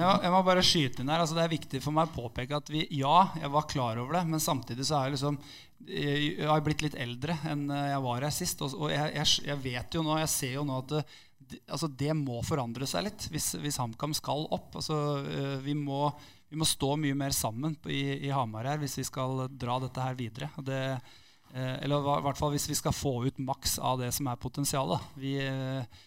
ja, 0.00 0.14
Jeg 0.24 0.32
må 0.34 0.40
bare 0.48 0.64
skyte 0.66 1.04
inn 1.04 1.12
her. 1.12 1.22
Altså, 1.22 1.36
det 1.38 1.44
er 1.44 1.52
viktig 1.52 1.82
for 1.84 1.94
meg 1.94 2.10
å 2.10 2.16
påpeke 2.16 2.58
at 2.58 2.72
vi, 2.72 2.82
ja, 2.98 3.28
jeg 3.38 3.52
var 3.54 3.68
klar 3.70 4.00
over 4.02 4.18
det, 4.18 4.24
men 4.32 4.42
samtidig 4.42 4.88
så 4.88 4.98
er 4.98 5.10
jeg 5.10 5.20
liksom 5.20 5.38
jeg 5.82 6.46
har 6.46 6.60
blitt 6.62 6.84
litt 6.84 6.94
eldre 6.94 7.34
enn 7.50 7.64
jeg 7.66 8.02
var 8.04 8.22
her 8.22 8.34
sist. 8.34 8.60
Og, 8.62 8.84
jeg, 8.90 9.14
jeg, 9.16 9.46
jeg 9.48 9.62
vet 9.64 9.96
jo 9.96 10.04
nå, 10.06 10.14
jeg 10.20 10.30
ser 10.30 10.52
jo 10.54 10.66
nå 10.66 10.76
at 10.78 10.92
det, 10.94 11.58
altså 11.66 11.88
det 11.90 12.12
må 12.14 12.38
forandre 12.46 12.86
seg 12.86 13.08
litt 13.08 13.26
hvis, 13.32 13.48
hvis 13.62 13.80
HamKam 13.82 14.14
skal 14.14 14.46
opp. 14.54 14.78
Altså, 14.78 14.98
eh, 15.26 15.56
vi, 15.64 15.74
må, 15.78 16.04
vi, 16.50 16.58
må, 16.58 16.66
stå 16.66 16.94
mye 17.02 17.18
mer 17.18 17.34
sammen 17.34 17.74
i, 17.90 18.04
i 18.26 18.30
Hamar 18.34 18.70
her 18.70 18.82
hvis 18.82 18.98
vi 19.00 19.08
skal 19.10 19.48
dra 19.50 19.80
dette 19.82 20.06
her 20.06 20.18
videre. 20.18 20.50
Det, 20.62 20.84
Eh, 20.92 21.18
eller 21.52 22.00
i 22.00 22.22
hvert 22.24 22.38
fall 22.38 22.54
hvis 22.54 22.70
vi 22.70 22.78
skal 22.78 22.94
få 22.96 23.26
ut 23.26 23.42
maks 23.44 23.76
av 23.78 24.00
det 24.00 24.12
som 24.16 24.28
er 24.30 24.40
potensialet. 24.40 25.10
Vi, 25.20 25.34
eh, 25.44 26.00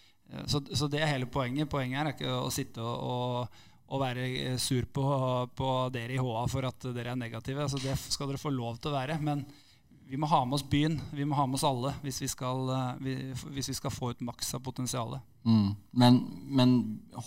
så, 0.45 0.62
så, 0.71 0.89
det 0.89 1.03
er 1.03 1.12
hele 1.12 1.29
poenget. 1.29 1.69
Poenget 1.69 2.01
er 2.01 2.13
ikke 2.15 2.38
å 2.39 2.53
sitte 2.53 2.81
og, 2.81 3.60
og 3.86 4.01
være 4.01 4.25
eh, 4.31 4.58
sur 4.62 4.88
på, 4.89 5.05
på, 5.58 5.69
dere 5.93 6.17
i 6.17 6.21
HA 6.21 6.47
for 6.51 6.69
at 6.69 6.89
dere 6.95 7.13
er 7.13 7.21
negative. 7.21 7.67
Altså 7.67 7.81
det 7.84 7.93
skal 8.01 8.31
dere 8.31 8.41
få 8.41 8.53
lov 8.53 8.81
til 8.81 8.93
å 8.93 8.97
være. 8.97 9.19
Men 9.21 9.45
vi 10.10 10.17
må 10.21 10.29
ha 10.29 10.41
med 10.45 10.58
oss 10.58 10.65
byen. 10.69 10.97
Vi 11.13 11.29
må 11.29 11.38
ha 11.38 11.45
med 11.49 11.60
oss 11.60 11.67
alle 11.67 11.93
hvis 12.01 12.23
vi 12.25 12.31
skal, 12.31 12.73
hvis 13.05 13.69
vi 13.69 13.77
skal 13.77 13.93
få 13.93 14.15
ut 14.15 14.25
maks 14.25 14.53
av 14.58 14.65
potensialet. 14.65 15.21
Mm. 15.45 15.69
Men, 15.93 16.19
men, 16.58 16.75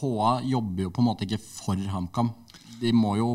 HA 0.01 0.35
jobber 0.47 0.89
jo 0.89 0.93
på 0.95 1.03
en 1.03 1.11
måte 1.13 1.27
ikke 1.27 1.43
for 1.43 1.89
HamKam. 1.95 2.35
De 2.83 2.91
må 2.95 3.15
jo 3.19 3.33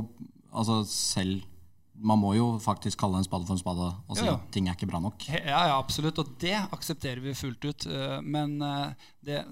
altså 0.51 0.83
selv 0.87 1.47
man 1.93 2.19
må 2.19 2.33
jo 2.35 2.47
faktisk 2.61 2.99
kalle 3.03 3.19
en 3.19 3.25
spade 3.25 3.45
for 3.47 3.55
en 3.55 3.61
spade 3.61 3.85
og 3.85 4.17
si 4.17 4.25
ja, 4.25 4.33
ja. 4.33 4.37
at 4.39 4.49
ting 4.53 4.67
er 4.67 4.77
ikke 4.77 4.89
bra 4.89 5.01
nok. 5.03 5.27
Ja, 5.29 5.65
ja, 5.69 5.77
absolutt. 5.77 6.19
Og 6.21 6.35
det 6.41 6.55
aksepterer 6.73 7.21
vi 7.23 7.35
fullt 7.37 7.67
ut. 7.67 7.87
Eh, 7.87 8.17
men 8.25 8.55
eh, 8.65 9.09
det, 9.21 9.43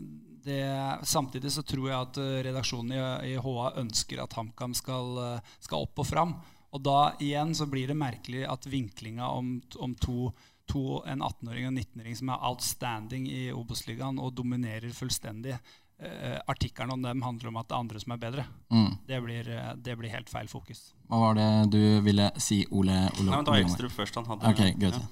det, 0.45 0.61
samtidig 1.07 1.53
så 1.53 1.63
tror 1.67 1.89
jeg 1.89 1.97
at 1.97 2.21
eh, 2.21 2.39
redaksjonen 2.49 2.95
i, 2.95 3.33
i 3.33 3.35
HA 3.41 3.73
ønsker 3.83 4.23
at 4.23 4.37
HamKam 4.37 4.73
skal, 4.77 5.21
skal, 5.59 5.85
opp 5.85 6.01
og 6.01 6.09
fram. 6.09 6.33
Og 6.71 6.81
da 6.83 7.11
igjen 7.21 7.53
så 7.57 7.67
blir 7.69 7.91
det 7.91 7.99
merkelig 7.99 8.45
at 8.49 8.65
vinklinga 8.71 9.27
om, 9.35 9.57
om 9.83 9.93
to, 10.01 10.31
to, 10.71 11.01
en 11.03 11.21
18-åring 11.21 11.67
og 11.67 11.73
en 11.73 11.81
19-åring 11.83 12.17
som 12.17 12.31
er 12.31 12.47
outstanding 12.49 13.27
i 13.29 13.43
Obos-ligaen 13.53 14.21
og 14.23 14.33
dominerer 14.39 14.95
fullstendig, 14.95 15.57
eh, 15.99 16.39
artikkelen 16.49 16.95
om 16.95 17.03
dem 17.05 17.27
handler 17.27 17.51
om 17.51 17.59
at 17.61 17.69
det 17.69 17.75
er 17.75 17.85
andre 17.85 18.03
som 18.03 18.15
er 18.15 18.23
bedre. 18.23 18.47
Mm. 18.71 18.91
Det, 19.07 19.21
blir, 19.27 19.51
det, 19.83 19.97
blir, 19.99 20.15
helt 20.15 20.31
feil 20.31 20.49
fokus. 20.51 20.87
Hva 21.11 21.17
var 21.19 21.35
det 21.35 21.47
du 21.73 21.81
ville 22.05 22.29
si, 22.39 22.61
Ole? 22.71 23.01
Ole 23.19 23.27
Nei, 23.27 23.41
men 23.41 23.47
det 23.49 23.63
Ekstrup 23.65 23.91
først 23.91 24.15
han 24.15 24.29
hadde. 24.31 24.53
Okay, 24.53 24.71
good. 24.79 24.95
Ja. 24.95 25.09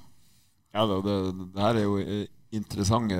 Ja, 0.71 0.85
det, 0.85 0.99
det, 1.03 1.15
det, 1.55 1.62
her 1.62 1.75
er 1.75 1.83
jo 1.83 1.97
interessante 2.55 3.17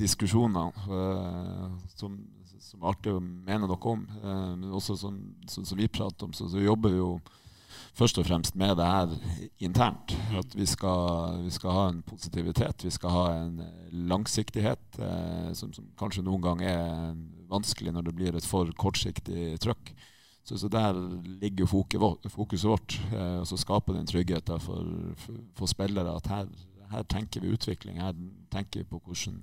diskusjoner 0.00 0.72
uh, 0.88 1.68
som, 1.94 2.16
som, 2.58 2.80
er 2.80 2.88
artig 2.90 3.12
å 3.14 3.20
mene 3.20 3.68
noe 3.68 3.78
om. 3.92 4.06
Uh, 4.24 4.56
men 4.56 4.72
også 4.74 4.96
som, 4.98 5.20
som, 5.46 5.68
som, 5.68 5.78
vi 5.78 5.86
prater 5.92 6.26
om, 6.26 6.34
så, 6.34 6.48
så, 6.50 6.58
jobber 6.64 6.96
vi 6.96 7.02
jo 7.02 7.12
først 7.94 8.18
og 8.18 8.26
fremst 8.26 8.58
med 8.58 8.74
det 8.80 8.90
her 8.90 9.14
internt. 9.62 10.16
At 10.40 10.56
vi 10.56 10.66
skal, 10.66 11.44
vi 11.44 11.54
skal 11.54 11.76
ha 11.76 11.88
en 11.92 12.02
positivitet, 12.06 12.88
vi 12.88 12.94
skal 12.96 13.14
ha 13.14 13.26
en 13.36 13.60
langsiktighet 14.10 14.98
som, 15.54 15.70
som, 15.70 15.86
kanskje 16.00 16.24
noen 16.26 16.42
gang 16.42 16.64
er 16.64 16.86
vanskelig 17.50 17.92
når 17.94 18.08
det 18.08 18.16
blir 18.16 18.38
et 18.38 18.46
for 18.46 18.72
kortsiktig 18.80 19.60
trøkk. 19.62 19.92
Så, 20.44 20.58
så, 20.58 20.68
der 20.68 20.96
ligger 21.40 21.66
fokuset 21.66 22.68
vårt. 22.68 23.00
Eh, 23.12 23.38
og 23.40 23.46
så 23.46 23.56
skape 23.56 23.94
den 23.94 24.06
tryggheten 24.06 24.60
for, 24.60 24.86
for, 25.16 25.40
for, 25.54 25.66
spillere 25.70 26.16
at 26.16 26.26
her, 26.26 26.48
her 26.90 27.02
tenker 27.02 27.40
vi 27.40 27.52
utvikling. 27.54 28.00
Her 28.00 28.16
tenker 28.50 28.80
vi 28.80 28.88
på 28.88 29.00
hvordan 29.04 29.42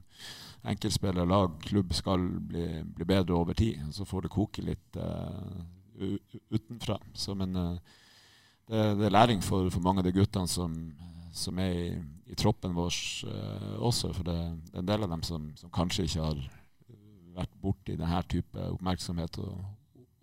enkeltspillere, 0.67 1.27
lag, 1.29 1.53
klubb 1.63 1.93
skal 1.93 2.25
bli, 2.49 2.83
bli, 2.83 3.05
bedre 3.05 3.37
over 3.37 3.53
tid. 3.53 3.79
Så 3.93 4.05
får 4.05 4.25
det 4.25 4.33
koke 4.33 4.65
litt 4.65 4.99
eh, 4.99 6.11
utenfra. 6.49 6.99
Så, 7.13 7.35
men 7.35 7.55
eh, 7.55 7.77
det, 8.67 8.83
det, 8.99 9.05
er 9.05 9.15
læring 9.15 9.43
for, 9.43 9.69
for, 9.69 9.79
mange 9.85 10.03
av 10.03 10.09
de 10.09 10.15
guttene 10.17 10.49
som, 10.49 10.75
som 11.33 11.59
er 11.63 11.71
i, 11.71 11.87
i, 12.27 12.35
troppen 12.35 12.75
vår 12.75 12.91
uh, 13.29 13.77
også. 13.79 14.11
For 14.17 14.27
det, 14.27 14.35
det, 14.65 14.73
er 14.73 14.83
en 14.83 14.89
del 14.89 15.05
av 15.05 15.13
dem 15.13 15.23
som, 15.23 15.51
som 15.55 15.71
kanskje 15.71 16.09
ikke 16.09 16.25
har 16.25 16.41
vært 17.37 17.59
borti 17.61 17.95
denne 17.95 18.19
type 18.27 18.69
oppmerksomhet 18.73 19.39
og, 19.45 19.61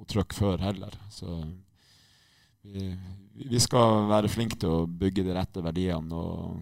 og 0.05 0.11
trøkk 0.13 0.37
før 0.37 0.63
heller. 0.63 0.95
Så 1.13 1.41
vi, 2.65 2.91
vi, 3.35 3.61
skal 3.61 4.07
være 4.11 4.33
flinke 4.33 4.59
til 4.61 4.73
å 4.73 4.89
bygge 4.89 5.25
de 5.27 5.37
rette 5.37 5.65
verdiene 5.65 6.17
og, 6.17 6.61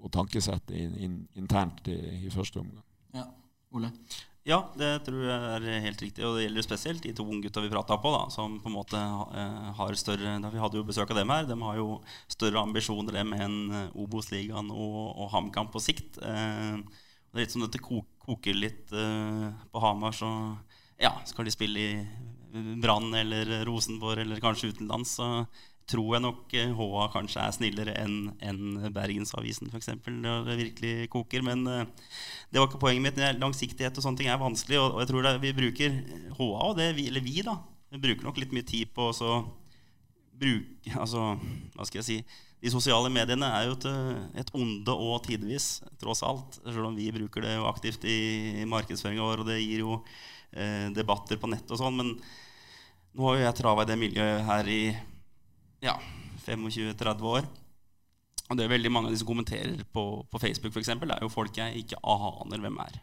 og 0.00 0.10
tankesettet 0.14 0.74
in, 0.76 0.96
in, 0.98 1.20
internt 1.38 1.88
i, 1.90 1.98
i, 2.26 2.32
første 2.34 2.62
omgang. 2.62 2.84
Ja, 3.14 3.26
Ole? 3.74 3.92
Ja, 4.46 4.62
det 4.74 5.02
tror 5.04 5.20
jeg 5.20 5.58
er 5.58 5.82
helt 5.84 6.02
riktig. 6.02 6.24
Og 6.26 6.38
det 6.38 6.46
gjelder 6.46 6.64
spesielt 6.64 7.04
de 7.04 7.12
to 7.14 7.26
unggutta 7.28 7.62
vi 7.62 7.70
prata 7.70 7.98
på, 8.00 8.12
da, 8.14 8.22
som 8.32 8.56
på 8.62 8.70
en 8.70 8.78
måte 8.78 8.98
eh, 8.98 9.68
har 9.76 9.98
større 10.00 10.38
da 10.42 10.50
Vi 10.50 10.62
hadde 10.62 10.80
jo 10.80 10.86
besøk 10.88 11.12
av 11.12 11.20
dem 11.20 11.30
her. 11.30 11.44
De 11.46 11.58
har 11.60 11.76
jo 11.78 12.00
større 12.30 12.62
ambisjoner 12.64 13.20
dem 13.20 13.36
enn 13.36 13.58
eh, 13.68 14.00
Obos-ligaen 14.00 14.72
og, 14.72 14.98
og 15.12 15.30
HamKam 15.34 15.70
på 15.70 15.82
sikt. 15.84 16.18
Eh, 16.24 16.80
det 17.30 17.36
er 17.36 17.44
litt 17.44 17.54
som 17.54 17.62
dette 17.62 17.82
koker 17.84 18.56
litt 18.56 18.90
eh, 18.96 19.46
på 19.70 19.84
Hamar, 19.84 20.16
så 20.16 20.30
ja, 21.00 21.12
skal 21.28 21.46
de 21.46 21.52
spille 21.54 21.84
i 21.84 21.92
Brann 22.82 23.12
eller 23.14 23.60
Rosenborg 23.68 24.24
eller 24.24 24.42
kanskje 24.42 24.72
utenlands, 24.74 25.16
så 25.18 25.44
tror 25.90 26.14
jeg 26.14 26.24
nok 26.24 26.52
HA 26.54 26.88
eh, 27.02 27.12
kanskje 27.14 27.42
er 27.42 27.54
snillere 27.54 27.94
enn 27.98 28.16
en 28.46 28.90
Bergensavisen 28.94 29.70
f.eks. 29.70 29.90
når 30.06 30.46
det 30.48 30.58
virkelig 30.60 31.08
koker. 31.12 31.44
Men 31.46 31.64
uh, 31.66 32.10
det 32.50 32.60
var 32.60 32.68
ikke 32.68 32.82
poenget 32.82 33.06
mitt. 33.08 33.22
Langsiktighet 33.42 33.96
og 33.98 34.06
sånne 34.06 34.20
ting 34.20 34.30
er 34.30 34.40
vanskelig. 34.40 34.78
Og, 34.80 35.00
jeg 35.02 35.10
tror 35.10 35.26
det, 35.26 35.34
vi 35.42 35.56
bruker 35.56 35.96
HA, 36.38 36.50
og 36.68 36.76
det, 36.78 36.92
eller 37.06 37.24
vi, 37.24 37.40
da, 37.46 37.56
vi 37.90 38.02
bruker 38.02 38.28
nok 38.28 38.38
litt 38.42 38.54
mye 38.56 38.68
tid 38.68 38.94
på 38.94 39.10
å 39.10 39.40
bruke 40.40 40.94
Altså, 41.02 41.34
hva 41.76 41.84
skal 41.84 42.00
jeg 42.00 42.06
si 42.06 42.18
De 42.62 42.70
sosiale 42.72 43.10
mediene 43.12 43.48
er 43.58 43.68
jo 43.68 43.76
et, 43.76 43.86
et 44.42 44.50
onde 44.56 44.94
og 44.94 45.22
tidvis, 45.26 45.80
tross 46.00 46.22
alt. 46.26 46.60
Selv 46.64 46.90
om 46.90 46.98
vi 46.98 47.10
bruker 47.14 47.46
det 47.46 47.56
jo 47.56 47.68
aktivt 47.70 48.04
i, 48.04 48.20
i 48.62 48.68
markedsføringa 48.68 49.24
vår, 49.24 49.42
og 49.42 49.48
det 49.48 49.62
gir 49.62 49.80
jo 49.86 49.94
eh, 49.96 50.10
debatter 50.96 51.38
på 51.38 51.50
nett 51.50 51.70
og 51.70 51.78
sånn. 51.78 51.98
Men 52.00 52.14
nå 53.14 53.26
har 53.26 53.36
jo 53.38 53.44
jeg 53.44 53.58
trava 53.60 53.84
i 53.84 53.90
det 53.90 53.98
miljøet 54.00 54.46
her 54.48 54.70
i 54.70 54.82
ja, 55.84 55.94
25-30 56.46 57.28
år. 57.30 57.46
Og 58.50 58.58
det 58.58 58.66
er 58.66 58.72
veldig 58.72 58.90
mange 58.90 59.10
av 59.10 59.14
de 59.14 59.20
som 59.20 59.28
kommenterer 59.30 59.84
på, 59.94 60.04
på 60.26 60.42
Facebook, 60.42 60.74
det 60.74 61.14
er 61.14 61.22
jo 61.22 61.30
folk 61.30 61.54
jeg 61.56 61.84
ikke 61.84 62.00
aner 62.02 62.62
hvem 62.64 62.80
er. 62.82 62.98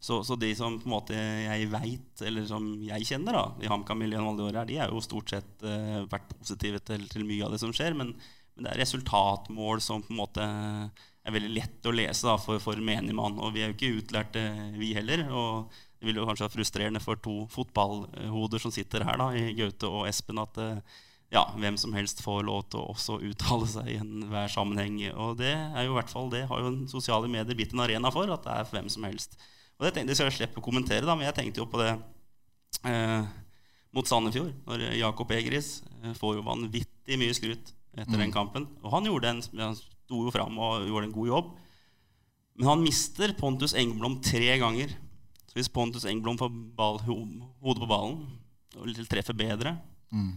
Så, 0.00 0.20
så 0.24 0.36
de 0.36 0.50
som 0.56 0.76
på 0.80 0.88
en 0.88 0.92
måte 0.92 1.16
jeg 1.16 1.68
veit, 1.72 2.22
eller 2.24 2.44
som 2.48 2.64
jeg 2.84 3.08
kjenner 3.08 3.36
da, 3.36 3.44
i 3.64 3.70
HamKam-miljøet 3.70 4.40
alle 4.44 4.64
de 4.68 4.78
er 4.80 4.92
jo 4.92 5.02
stort 5.04 5.32
sett 5.32 5.64
uh, 5.64 6.04
vært 6.08 6.34
positive 6.36 6.80
til, 6.84 7.06
til, 7.10 7.24
mye 7.28 7.46
av 7.46 7.54
det 7.54 7.60
som 7.62 7.72
skjer. 7.74 7.96
Men, 7.96 8.12
men, 8.54 8.66
det 8.66 8.74
er 8.74 8.82
resultatmål 8.84 9.82
som 9.84 10.04
på 10.04 10.12
en 10.14 10.20
måte 10.20 10.46
er 10.46 11.34
veldig 11.34 11.52
lett 11.56 11.88
å 11.88 11.94
lese 11.96 12.28
da, 12.28 12.36
for, 12.40 12.60
for 12.62 12.80
menigmann. 12.80 13.40
Og 13.40 13.56
vi 13.56 13.64
er 13.64 13.72
jo 13.72 13.76
ikke 13.78 13.94
utlærte, 14.02 14.44
vi 14.76 14.92
heller. 14.96 15.26
og 15.32 15.80
det 15.96 16.08
vil 16.08 16.20
jo 16.20 16.26
kanskje 16.28 16.44
være 16.44 16.56
frustrerende 16.58 17.00
for 17.02 17.18
to 17.24 17.34
fotballhoder 17.52 18.62
som 18.62 18.72
sitter 18.74 19.04
her, 19.06 19.18
da, 19.20 19.30
i 19.32 19.54
Gaute 19.56 19.88
og 19.88 20.04
Espen, 20.10 20.40
at 20.42 20.60
uh, 20.60 20.96
ja, 21.32 21.42
hvem 21.58 21.78
som 21.80 21.94
helst 21.96 22.20
får 22.22 22.44
lov 22.46 22.66
til 22.70 22.82
å 22.82 22.92
også 22.92 23.18
uttale 23.26 23.68
seg 23.70 23.88
i 23.90 23.98
enhver 23.98 24.50
sammenheng. 24.52 25.00
Og 25.16 25.38
det 25.40 25.54
er 25.54 25.86
jo 25.86 25.94
i 25.94 25.96
hvert 25.98 26.12
fall 26.12 26.30
det 26.32 26.44
har 26.50 26.62
jo 26.62 26.74
sosiale 26.90 27.30
medier 27.32 27.58
blitt 27.58 27.74
en 27.74 27.82
arena 27.86 28.12
for, 28.14 28.30
at 28.30 28.44
det 28.44 28.52
er 28.54 28.68
for 28.68 28.78
hvem 28.78 28.92
som 28.92 29.08
helst. 29.08 29.38
Og 29.76 29.84
det, 29.86 29.92
tenkte, 29.96 30.14
jeg 30.14 30.20
skal 30.20 30.30
jeg 30.30 30.38
slippe 30.38 30.62
å 30.62 30.64
kommentere, 30.64 31.04
da, 31.04 31.16
men 31.16 31.26
jeg 31.28 31.36
tenkte 31.36 31.60
jo 31.60 31.68
på 31.68 31.80
det 31.82 31.90
eh, 32.88 33.26
mot 33.96 34.08
Sandefjord. 34.08 34.54
Når 34.68 34.86
Jakob 34.96 35.34
Egris 35.36 35.80
eh, 36.02 36.14
får 36.16 36.38
jo 36.38 36.46
vanvittig 36.46 37.18
mye 37.20 37.34
skryt 37.36 37.74
etter 37.96 38.14
mm. 38.14 38.22
den 38.22 38.32
kampen. 38.32 38.68
Og 38.84 38.94
han, 38.94 39.08
gjorde 39.08 39.34
en, 39.34 39.42
han 39.60 39.76
sto 39.76 40.22
jo 40.24 40.32
fram 40.32 40.56
og 40.62 40.86
gjorde 40.86 41.10
en 41.10 41.16
god 41.16 41.32
jobb. 41.32 41.50
Men 42.56 42.70
han 42.70 42.84
mister 42.84 43.34
Pontus 43.36 43.76
Engblom 43.76 44.20
tre 44.24 44.56
ganger. 44.62 44.94
Hvis 45.56 45.72
Pontus 45.72 46.04
Engblom 46.04 46.36
får 46.36 46.52
ball, 46.76 47.00
hodet 47.06 47.80
på 47.80 47.88
ballen 47.88 48.18
og 48.76 49.06
treffer 49.08 49.36
bedre, 49.36 49.78
mm 50.12 50.34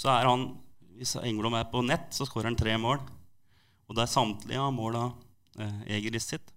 så 0.00 0.12
er 0.14 0.28
han 0.28 0.50
Hvis 1.00 1.16
Engblom 1.20 1.56
er 1.56 1.68
på 1.72 1.82
nett, 1.84 2.10
så 2.12 2.26
skårer 2.28 2.50
han 2.50 2.58
tre 2.58 2.74
mål. 2.76 2.98
Og 3.88 3.96
det 3.96 4.02
er 4.04 4.10
samtlige 4.12 4.60
av 4.60 4.74
måla 4.76 5.06
eh, 5.56 5.78
Egeris 5.96 6.26
sitt. 6.28 6.50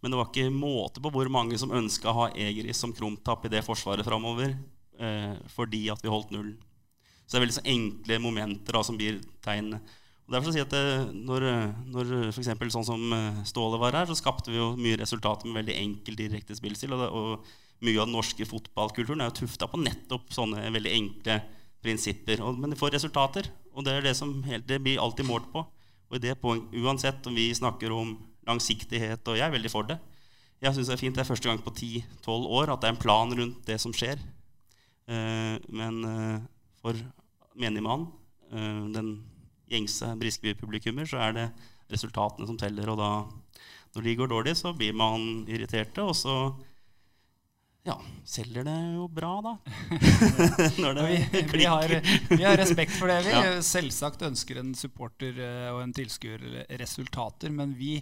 Men 0.00 0.10
det 0.10 0.16
var 0.16 0.30
ikke 0.30 0.48
måte 0.52 1.02
på 1.04 1.10
hvor 1.12 1.28
mange 1.32 1.58
som 1.60 1.74
ønska 1.74 2.08
å 2.08 2.14
ha 2.16 2.28
Egeris 2.32 2.80
som 2.80 2.94
krumtapp 2.96 3.44
i 3.44 3.50
det 3.52 3.60
forsvaret 3.66 4.06
framover 4.06 4.54
eh, 4.96 5.34
fordi 5.52 5.82
at 5.92 6.00
vi 6.00 6.12
holdt 6.12 6.32
null. 6.32 6.54
Så 7.26 7.34
det 7.34 7.38
er 7.38 7.44
veldig 7.44 7.58
så 7.58 7.66
enkle 7.74 8.18
momenter 8.24 8.78
da, 8.78 8.82
som 8.88 8.96
blir 8.96 9.20
tegn. 9.44 9.76
Derfor 10.24 10.56
jeg 10.56 10.64
at 10.64 10.72
det, 10.72 10.80
eh, 10.80 11.10
Når, 11.12 11.44
når 11.92 12.12
for 12.32 12.70
sånn 12.72 12.86
som 12.86 13.12
eh, 13.12 13.42
Ståle 13.44 13.80
var 13.80 13.92
her, 13.92 14.06
så 14.08 14.16
skapte 14.16 14.50
vi 14.50 14.56
jo 14.56 14.72
mye 14.76 14.96
resultater 14.96 15.46
med 15.46 15.60
veldig 15.60 15.76
enkel 15.76 16.16
direkte 16.16 16.56
spillstil. 16.56 16.94
Og, 16.96 17.04
og, 17.12 17.52
mye 17.84 17.98
av 18.00 18.06
den 18.06 18.14
norske 18.14 18.46
fotballkulturen 18.48 19.20
er 19.20 19.28
jo 19.28 19.42
tufta 19.42 19.66
på 19.68 19.76
nettopp 19.82 20.30
sånne 20.32 20.70
veldig 20.72 20.92
enkle 20.94 21.34
prinsipper. 21.84 22.40
Og, 22.40 22.56
men 22.56 22.72
de 22.72 22.78
får 22.80 22.94
resultater, 22.94 23.50
og 23.74 23.84
det 23.84 23.92
er 23.92 24.06
det 24.06 24.14
som 24.16 24.30
helt, 24.46 24.64
det 24.64 24.78
blir 24.80 25.02
alltid 25.02 25.26
målt 25.28 25.50
på. 25.52 25.66
Og 26.08 26.22
det 26.22 26.38
poeng, 26.40 26.62
Uansett 26.80 27.26
om 27.28 27.36
vi 27.36 27.50
snakker 27.52 27.92
om 27.92 28.14
langsiktighet, 28.48 29.26
og 29.28 29.36
jeg 29.36 29.44
er 29.44 29.52
veldig 29.52 29.72
for 29.72 29.90
det. 29.90 29.98
Jeg 30.62 30.72
synes 30.72 30.88
Det 30.88 30.94
er 30.94 31.02
fint, 31.02 31.18
det 31.18 31.24
er 31.24 31.28
første 31.28 31.50
gang 31.50 31.60
på 31.60 31.74
10-12 31.74 32.48
år 32.56 32.72
at 32.72 32.80
det 32.80 32.88
er 32.88 32.94
en 32.94 33.02
plan 33.02 33.36
rundt 33.36 33.66
det 33.66 33.76
som 33.82 33.92
skjer. 33.92 34.22
Uh, 35.04 35.60
men 35.68 36.00
for 36.80 36.96
menigmannen, 37.52 38.06
uh, 38.54 38.86
den 38.94 39.18
gjengse 39.74 40.12
Briskeby-publikummer, 40.20 41.08
så 41.08 41.22
er 41.28 41.34
det 41.36 41.48
resultatene 41.92 42.48
som 42.48 42.58
teller. 42.60 42.92
Og 42.92 43.00
da, 43.00 43.10
når 43.96 44.06
de 44.06 44.14
går 44.20 44.30
dårlig, 44.32 44.56
så 44.58 44.74
blir 44.76 44.96
man 44.96 45.44
irriterte, 45.50 46.04
og 46.04 46.16
så 46.18 46.38
ja, 47.84 47.98
selger 48.24 48.64
det 48.64 48.74
jo 48.94 49.06
bra, 49.12 49.32
da. 49.44 49.50
Når 50.82 50.94
det 50.96 51.02
vi, 51.10 51.16
vi, 51.52 51.64
har, 51.68 51.90
vi, 52.30 52.40
har, 52.40 52.56
respekt 52.56 52.94
for 52.96 53.12
det. 53.12 53.18
Vi 53.26 53.34
ja. 53.34 53.58
selvsagt 53.60 54.24
ønsker 54.24 54.62
en 54.62 54.70
supporter 54.78 55.36
eh, 55.36 55.68
og 55.68 55.82
en 55.82 55.92
tilskuer 55.92 56.64
resultater. 56.80 57.52
Men 57.52 57.74
vi, 57.76 57.98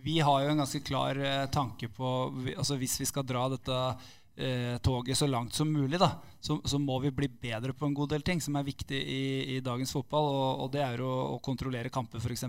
vi, 0.00 0.22
har 0.24 0.46
jo 0.46 0.54
en 0.54 0.62
ganske 0.64 0.80
klar 0.88 1.20
eh, 1.20 1.44
tanke 1.52 1.90
på 1.92 2.14
altså 2.56 2.80
Hvis 2.80 2.96
vi 3.02 3.10
skal 3.12 3.28
dra 3.28 3.44
dette 3.52 3.82
eh, 4.36 4.76
toget 4.84 5.18
så 5.18 5.28
langt 5.30 5.56
som 5.56 5.72
mulig, 5.72 5.98
da, 6.00 6.12
så, 6.40 6.58
så, 6.64 6.78
må 6.78 6.98
vi 7.02 7.14
bli 7.14 7.28
bedre 7.28 7.74
på 7.74 7.88
en 7.88 7.96
god 7.96 8.14
del 8.14 8.22
ting 8.26 8.42
som 8.44 8.56
er 8.56 8.68
viktig 8.68 9.00
i, 9.00 9.24
i 9.56 9.62
dagens 9.64 9.92
fotball. 9.96 10.30
Og, 10.30 10.62
og, 10.64 10.70
det 10.76 10.84
er 10.84 11.02
å, 11.02 11.14
å 11.34 11.40
kontrollere 11.44 11.92
kamper, 11.92 12.22
f.eks. 12.22 12.46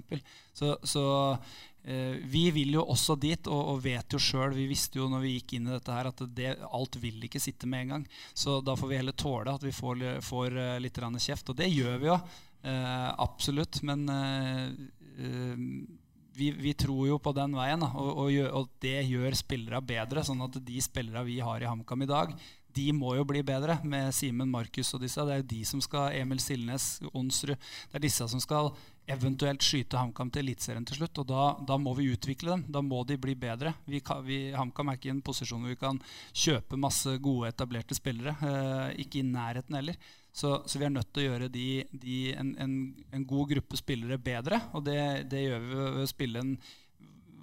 Så, 0.58 0.76
så 0.84 1.08
Eh, 1.88 2.18
vi 2.22 2.50
vil 2.52 2.74
jo 2.76 2.82
også 2.84 3.16
dit, 3.16 3.48
og, 3.48 3.62
og 3.72 3.78
vet 3.86 4.12
jo 4.12 4.20
sjøl 4.20 4.52
Vi 4.58 4.66
visste 4.68 5.00
jo 5.00 5.06
når 5.08 5.22
vi 5.24 5.30
gikk 5.38 5.54
inn 5.56 5.70
i 5.70 5.72
dette 5.72 5.94
her 5.96 6.10
at 6.10 6.24
det, 6.36 6.50
alt 6.68 6.98
vil 7.00 7.24
ikke 7.24 7.40
sitte 7.40 7.70
med 7.70 7.86
en 7.86 7.94
gang. 7.94 8.04
Så 8.36 8.60
da 8.66 8.76
får 8.76 8.92
vi 8.92 9.00
heller 9.00 9.16
tåle 9.16 9.54
at 9.56 9.64
vi 9.64 9.72
får, 9.72 10.04
får 10.26 10.58
uh, 10.58 10.74
litt 10.84 11.00
kjeft. 11.24 11.54
Og 11.54 11.56
det 11.56 11.70
gjør 11.72 12.02
vi 12.02 12.10
jo. 12.12 12.18
Eh, 12.68 13.08
absolutt. 13.24 13.80
Men 13.88 14.04
uh, 14.12 14.68
vi, 16.38 16.52
vi, 16.54 16.74
tror 16.78 17.08
jo 17.10 17.18
på 17.22 17.34
den 17.36 17.56
veien, 17.58 17.84
og, 17.88 18.12
og, 18.26 18.38
og, 18.62 18.70
det 18.84 19.00
gjør 19.10 19.36
spillere 19.38 19.82
bedre. 19.82 20.24
Sånn 20.26 20.44
at 20.46 20.60
de 20.64 20.84
spillere 20.84 21.26
vi 21.28 21.40
har 21.44 21.64
i 21.64 21.70
HamKam 21.70 22.06
i 22.06 22.10
dag, 22.10 22.36
de 22.78 22.92
må 22.94 23.16
jo 23.18 23.26
bli 23.26 23.42
bedre, 23.46 23.80
med 23.88 24.14
Simen, 24.14 24.52
Markus 24.54 24.94
og 24.94 25.02
disse. 25.02 25.24
Det 25.26 25.34
er 25.34 25.42
jo 25.42 25.50
de 25.50 25.64
som 25.66 25.82
skal 25.84 26.14
Emil 26.20 26.42
Silnes, 26.44 26.98
Onsrud 27.10 27.58
Det 27.58 27.98
er 27.98 28.04
disse 28.04 28.28
som 28.30 28.42
skal 28.44 28.70
eventuelt 29.08 29.64
skyte 29.64 29.98
HamKam 29.98 30.30
til 30.34 30.44
Eliteserien 30.44 30.86
til 30.86 31.00
slutt. 31.00 31.24
Og 31.24 31.30
da, 31.30 31.48
da, 31.68 31.80
må 31.82 31.96
vi 31.98 32.10
utvikle 32.14 32.54
dem. 32.54 32.66
Da 32.76 32.84
må 32.86 33.02
de 33.08 33.18
bli 33.22 33.34
bedre. 33.40 33.74
Vi 33.88 34.02
vi, 34.28 34.40
HamKam 34.54 34.92
er 34.92 35.00
ikke 35.00 35.10
i 35.10 35.16
en 35.16 35.24
posisjon 35.26 35.64
hvor 35.64 35.74
vi 35.74 35.80
kan 35.80 36.02
kjøpe 36.36 36.80
masse 36.80 37.18
gode, 37.24 37.54
etablerte 37.54 37.98
spillere. 37.98 38.36
Eh, 38.44 39.04
ikke 39.06 39.24
i 39.24 39.28
nærheten 39.28 39.80
heller. 39.80 39.98
Så, 40.38 40.52
så, 40.70 40.78
vi 40.78 40.86
er 40.86 40.94
nødt 40.94 41.10
til 41.16 41.24
å 41.24 41.30
gjøre 41.32 41.50
de, 41.50 41.68
de, 41.98 42.18
en, 42.38 42.52
en, 42.62 42.74
en, 43.10 43.24
god 43.26 43.56
gruppe 43.56 43.80
spillere 43.80 44.20
bedre. 44.22 44.60
Og 44.78 44.86
det, 44.86 45.00
det 45.32 45.48
gjør 45.48 45.64
vi 45.64 45.80
ved 45.80 46.04
å 46.04 46.10
spille 46.12 46.44
en 46.44 46.58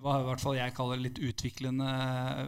hva 0.05 0.18
i 0.20 0.26
hvert 0.26 0.42
fall 0.42 0.59
jeg 0.59 0.74
kaller 0.76 1.01
litt 1.01 1.18
utviklende 1.18 1.88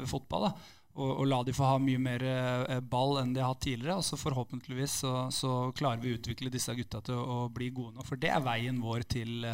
fotball. 0.06 0.50
da 0.50 0.76
og, 0.96 1.10
og, 1.10 1.26
la 1.28 1.42
de 1.44 1.52
få 1.52 1.66
ha 1.68 1.78
mye 1.80 2.00
mer 2.00 2.22
eh, 2.24 2.78
ball 2.80 3.18
enn 3.20 3.34
de 3.36 3.42
har 3.42 3.52
hatt 3.52 3.64
tidligere. 3.66 3.98
Og 4.00 4.06
så 4.06 4.16
forhåpentligvis 4.20 5.00
så, 5.02 5.14
så, 5.34 5.52
klarer 5.76 6.00
vi 6.00 6.14
å 6.14 6.18
utvikle 6.18 6.52
disse 6.52 6.72
gutta 6.76 7.02
til 7.04 7.18
å, 7.20 7.42
å 7.44 7.48
bli 7.52 7.68
gode 7.76 7.98
nå. 7.98 8.06
For 8.06 8.20
det 8.20 8.32
er 8.32 8.44
veien 8.44 8.80
vår 8.80 9.04
til, 9.16 9.44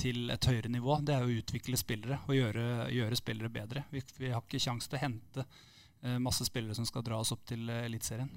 til, 0.00 0.24
et 0.32 0.48
høyere 0.48 0.72
nivå. 0.72 0.98
Det 1.04 1.18
er 1.18 1.26
å 1.26 1.32
utvikle 1.32 1.80
spillere 1.80 2.22
og 2.24 2.36
gjøre, 2.38 2.66
gjøre 2.96 3.20
spillere 3.20 3.52
bedre. 3.52 3.84
Vi, 3.92 4.04
vi, 4.22 4.32
har 4.32 4.44
ikke 4.44 4.62
kjangs 4.62 4.88
til 4.88 4.98
å 4.98 5.02
hente 5.04 5.44
eh, 5.44 6.16
masse 6.22 6.48
spillere 6.48 6.76
som 6.78 6.88
skal 6.88 7.04
dra 7.04 7.20
oss 7.20 7.34
opp 7.36 7.44
til 7.50 7.68
eh, 7.68 7.84
Eliteserien. 7.90 8.32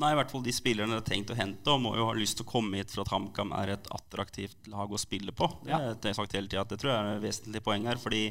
Nei, 0.00 0.12
i 0.12 0.16
hvert 0.18 0.32
fall 0.32 0.44
de 0.44 0.54
spillerne 0.54 0.96
det 0.96 1.02
er 1.02 1.08
tenkt 1.10 1.32
å 1.34 1.38
hente, 1.38 1.72
og 1.72 1.82
må 1.84 1.92
jo 1.98 2.08
ha 2.08 2.14
lyst 2.16 2.38
til 2.38 2.46
å 2.46 2.50
komme 2.50 2.80
hit 2.80 2.94
for 2.94 3.04
at 3.04 3.12
HamKam 3.12 3.52
er 3.58 3.74
et 3.76 3.90
attraktivt 3.94 4.70
lag 4.72 4.90
å 4.90 5.00
spille 5.00 5.34
på. 5.36 5.48
Det, 5.64 5.74
ja. 5.74 5.92
det, 5.92 6.14
sagt 6.16 6.36
hele 6.38 6.50
tiden, 6.50 6.68
det 6.70 6.80
tror 6.80 6.92
jeg 6.92 7.02
er 7.02 7.12
et 7.18 7.26
vesentlig 7.26 7.62
poeng 7.66 7.86
her. 7.90 8.00
fordi 8.00 8.24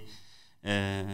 eh, 0.63 1.13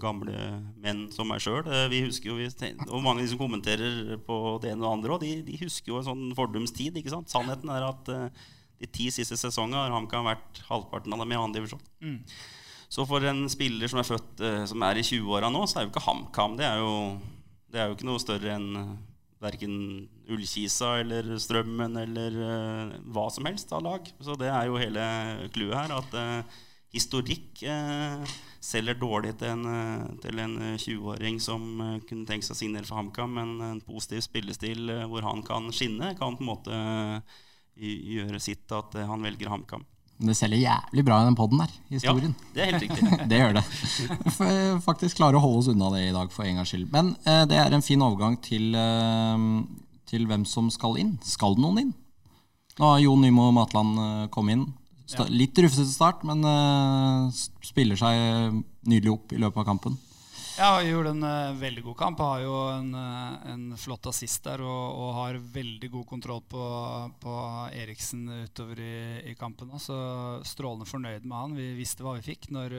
gamle 0.00 0.48
menn 0.82 1.06
som 1.14 1.28
meg 1.30 1.42
sjøl. 1.44 1.62
Eh, 1.64 1.86
vi 1.92 2.02
husker 2.04 2.32
jo, 2.32 2.50
og 2.88 3.04
mange 3.04 3.26
som 3.30 3.40
kommenterer 3.40 4.18
på 4.26 4.58
det 4.62 4.74
ene 4.74 4.82
og 4.82 4.88
det 4.88 4.92
andre, 4.98 5.14
og 5.16 5.24
de, 5.24 5.36
de 5.46 5.62
husker 5.62 5.94
jo 5.94 6.00
en 6.00 6.08
sånn 6.10 6.26
fordumstid. 6.36 6.98
ikke 7.00 7.14
sant? 7.14 7.32
Sannheten 7.32 7.72
er 7.72 7.88
at 7.88 8.12
eh, 8.12 8.44
de 8.82 8.90
ti 8.90 9.08
siste 9.14 9.38
sesongene 9.40 9.86
har 9.86 9.94
HamKam 9.94 10.28
vært 10.28 10.60
halvparten 10.68 11.14
av 11.14 11.24
dem 11.24 11.32
i 11.32 11.40
annen 11.40 11.56
divisjon. 11.56 11.82
Mm. 12.04 12.20
Så 12.94 13.06
for 13.08 13.24
en 13.26 13.46
spiller 13.50 13.90
som 13.90 14.00
er 14.02 14.06
født 14.06 14.44
eh, 14.44 14.62
som 14.70 14.84
er 14.86 15.00
i 15.00 15.06
20-åra 15.06 15.50
nå, 15.52 15.64
så 15.66 15.80
er 15.80 15.86
jo 15.86 15.94
ikke 15.94 16.04
HamKam 16.04 16.58
det, 16.60 16.68
det, 17.72 17.80
er 17.80 17.90
jo 17.90 17.96
ikke 17.96 18.10
noe 18.10 18.22
større 18.22 18.54
enn 18.58 18.70
verken 19.44 19.74
Ullkisa 20.32 20.96
eller 21.02 21.34
Strømmen 21.42 22.00
eller 22.00 22.40
uh, 22.40 22.94
hva 23.12 23.28
som 23.32 23.46
helst 23.48 23.72
av 23.76 23.84
lag. 23.84 24.08
Så 24.24 24.38
det 24.40 24.50
er 24.50 24.70
jo 24.70 24.80
hele 24.80 25.04
clouet 25.54 25.78
her. 25.78 25.96
At 26.00 26.16
uh, 26.16 26.62
historikk 26.94 27.62
selger 28.64 28.96
dårlig 28.96 29.34
til 29.40 29.52
en, 29.52 29.64
eh, 29.68 30.44
en 30.44 30.56
20-åring 30.80 31.36
eh, 31.38 31.42
som 31.42 31.64
eh, 31.80 31.96
kunne 32.08 32.26
tenke 32.28 32.46
seg 32.46 32.56
å 32.56 32.60
signere 32.62 32.88
for 32.88 33.00
HamKam, 33.00 33.34
men 33.36 33.54
en 33.60 33.82
positiv 33.84 34.24
spillestil 34.24 34.92
hvor 35.10 35.26
han 35.26 35.44
kan 35.46 35.68
skinne, 35.74 36.14
kan 36.18 36.38
på 36.38 36.44
en 36.44 36.52
måte 36.52 36.78
gjøre 37.74 38.40
sitt 38.40 38.70
at 38.72 38.94
han 39.08 39.24
velger 39.26 39.50
HamKam. 39.50 39.84
Det 40.14 40.36
selger 40.38 40.60
jævlig 40.62 41.02
bra 41.06 41.16
i 41.20 41.26
den 41.26 41.36
poden 41.36 41.58
der, 41.58 41.72
historien. 41.90 42.34
Ja, 42.38 42.52
det 42.54 42.62
er 42.62 42.68
helt 42.70 42.84
riktig. 42.84 43.16
det 43.30 43.40
gjør 43.40 43.56
det. 43.56 43.64
Faktisk 44.84 45.18
klarer 45.18 45.40
å 45.40 45.42
holde 45.42 45.64
oss 45.64 45.70
unna 45.72 45.90
det 45.96 46.04
i 46.06 46.14
dag 46.14 46.30
for 46.32 46.46
en 46.46 46.60
gangs 46.60 46.70
skyld. 46.70 46.86
Men 46.94 47.16
eh, 47.26 47.42
det 47.50 47.58
er 47.58 47.74
en 47.74 47.84
fin 47.84 48.04
overgang 48.04 48.38
til, 48.44 48.70
eh, 48.78 49.48
til, 50.10 50.28
hvem 50.30 50.46
som 50.46 50.70
skal 50.70 51.00
inn. 51.02 51.16
Skal 51.26 51.58
noen 51.58 51.82
inn? 51.82 51.92
Nå 52.78 52.92
har 52.92 53.02
Jon 53.02 53.26
Nymo 53.26 53.50
Matland 53.54 53.98
eh, 54.04 54.24
kommet 54.34 54.58
inn. 54.58 54.64
Ja. 55.12 55.26
Litt 55.28 55.58
rufsete 55.60 55.90
start, 55.90 56.22
men 56.24 56.40
uh, 56.48 57.28
spiller 57.62 57.98
seg 58.00 58.54
nydelig 58.88 59.12
opp 59.12 59.34
i 59.36 59.40
løpet 59.42 59.60
av 59.60 59.66
kampen. 59.68 59.98
Ja, 60.54 60.76
han 60.76 60.86
gjorde 60.86 61.10
en 61.10 61.22
uh, 61.22 61.56
veldig 61.58 61.82
god 61.82 61.96
kamp. 61.98 62.20
Har 62.22 62.42
jo 62.44 62.54
en, 62.70 62.92
uh, 62.94 63.50
en 63.50 63.64
flott 63.78 64.06
assist 64.06 64.44
der 64.46 64.62
og, 64.62 64.84
og, 65.00 65.08
har 65.16 65.38
veldig 65.56 65.90
god 65.90 66.06
kontroll 66.06 66.44
på, 66.46 66.66
på 67.24 67.34
Eriksen 67.74 68.28
utover 68.44 68.78
i, 68.78 68.94
i 69.32 69.34
kampen. 69.34 69.72
Så 69.82 69.96
strålende 70.46 70.86
fornøyd 70.86 71.26
med 71.26 71.36
han. 71.40 71.58
Vi 71.58 71.72
visste 71.74 72.06
hva 72.06 72.14
vi 72.20 72.22
fikk 72.28 72.52
når, 72.54 72.76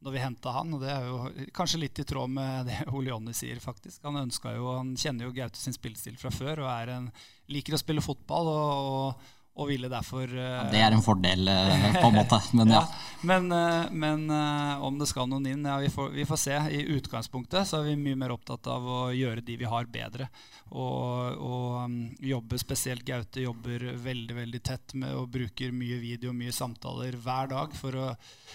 når 0.00 0.16
vi 0.16 0.24
henta 0.24 0.56
han. 0.56 0.72
Og 0.72 0.80
det 0.80 0.88
er 0.94 1.10
jo 1.10 1.50
kanskje 1.52 1.82
litt 1.84 2.00
i 2.00 2.08
tråd 2.08 2.32
med 2.32 2.70
det 2.70 2.80
Ole 2.96 3.12
Jonny 3.12 3.36
sier, 3.36 3.60
faktisk. 3.60 4.00
Han, 4.08 4.32
jo, 4.32 4.72
han 4.72 4.96
kjenner 4.96 5.28
jo 5.28 5.36
Gaute 5.36 5.60
sin 5.60 5.76
spillestil 5.76 6.16
fra 6.16 6.32
før 6.32 6.64
og 6.64 6.96
en, 6.96 7.12
liker 7.52 7.76
å 7.76 7.82
spille 7.84 8.08
fotball. 8.08 8.48
og, 8.56 8.96
og 8.96 9.30
og 9.52 9.68
ville 9.68 9.88
derfor 9.92 10.30
ja, 10.32 10.64
Det 10.72 10.80
er 10.80 10.94
en 10.94 11.04
fordel, 11.04 11.48
eh, 11.48 11.88
på 12.00 12.08
en 12.08 12.16
måte. 12.16 12.38
Men, 12.56 12.72
ja. 12.72 12.80
ja 12.80 13.12
men, 13.22 13.52
eh, 13.52 13.90
men, 13.90 14.24
eh, 14.30 14.84
om 14.84 14.96
det 14.98 15.06
skal 15.10 15.28
noen 15.28 15.46
inn, 15.46 15.66
ja, 15.68 15.76
vi 15.82 15.90
får, 15.92 16.08
vi 16.14 16.24
får, 16.26 16.40
se. 16.40 16.56
I 16.72 16.80
utgangspunktet 16.96 17.68
så 17.68 17.82
er 17.82 17.90
vi 17.90 17.98
mye 18.00 18.18
mer 18.18 18.32
opptatt 18.32 18.66
av 18.72 18.86
å 18.88 19.00
gjøre 19.12 19.44
de 19.44 19.58
vi 19.60 19.68
har, 19.68 19.90
bedre. 19.92 20.28
Og, 20.72 21.36
og 21.36 21.82
um, 21.84 21.96
jobbe 22.24 22.56
spesielt 22.56 23.04
Gaute 23.04 23.42
jobber 23.44 23.82
veldig 24.00 24.36
veldig 24.38 24.60
tett 24.64 24.94
med 24.96 25.12
og 25.18 25.28
bruker 25.34 25.74
mye 25.76 25.98
video 26.00 26.30
og 26.30 26.38
mye 26.38 26.54
samtaler 26.54 27.18
hver 27.20 27.50
dag 27.50 27.74
for 27.76 27.98
å, 27.98 28.06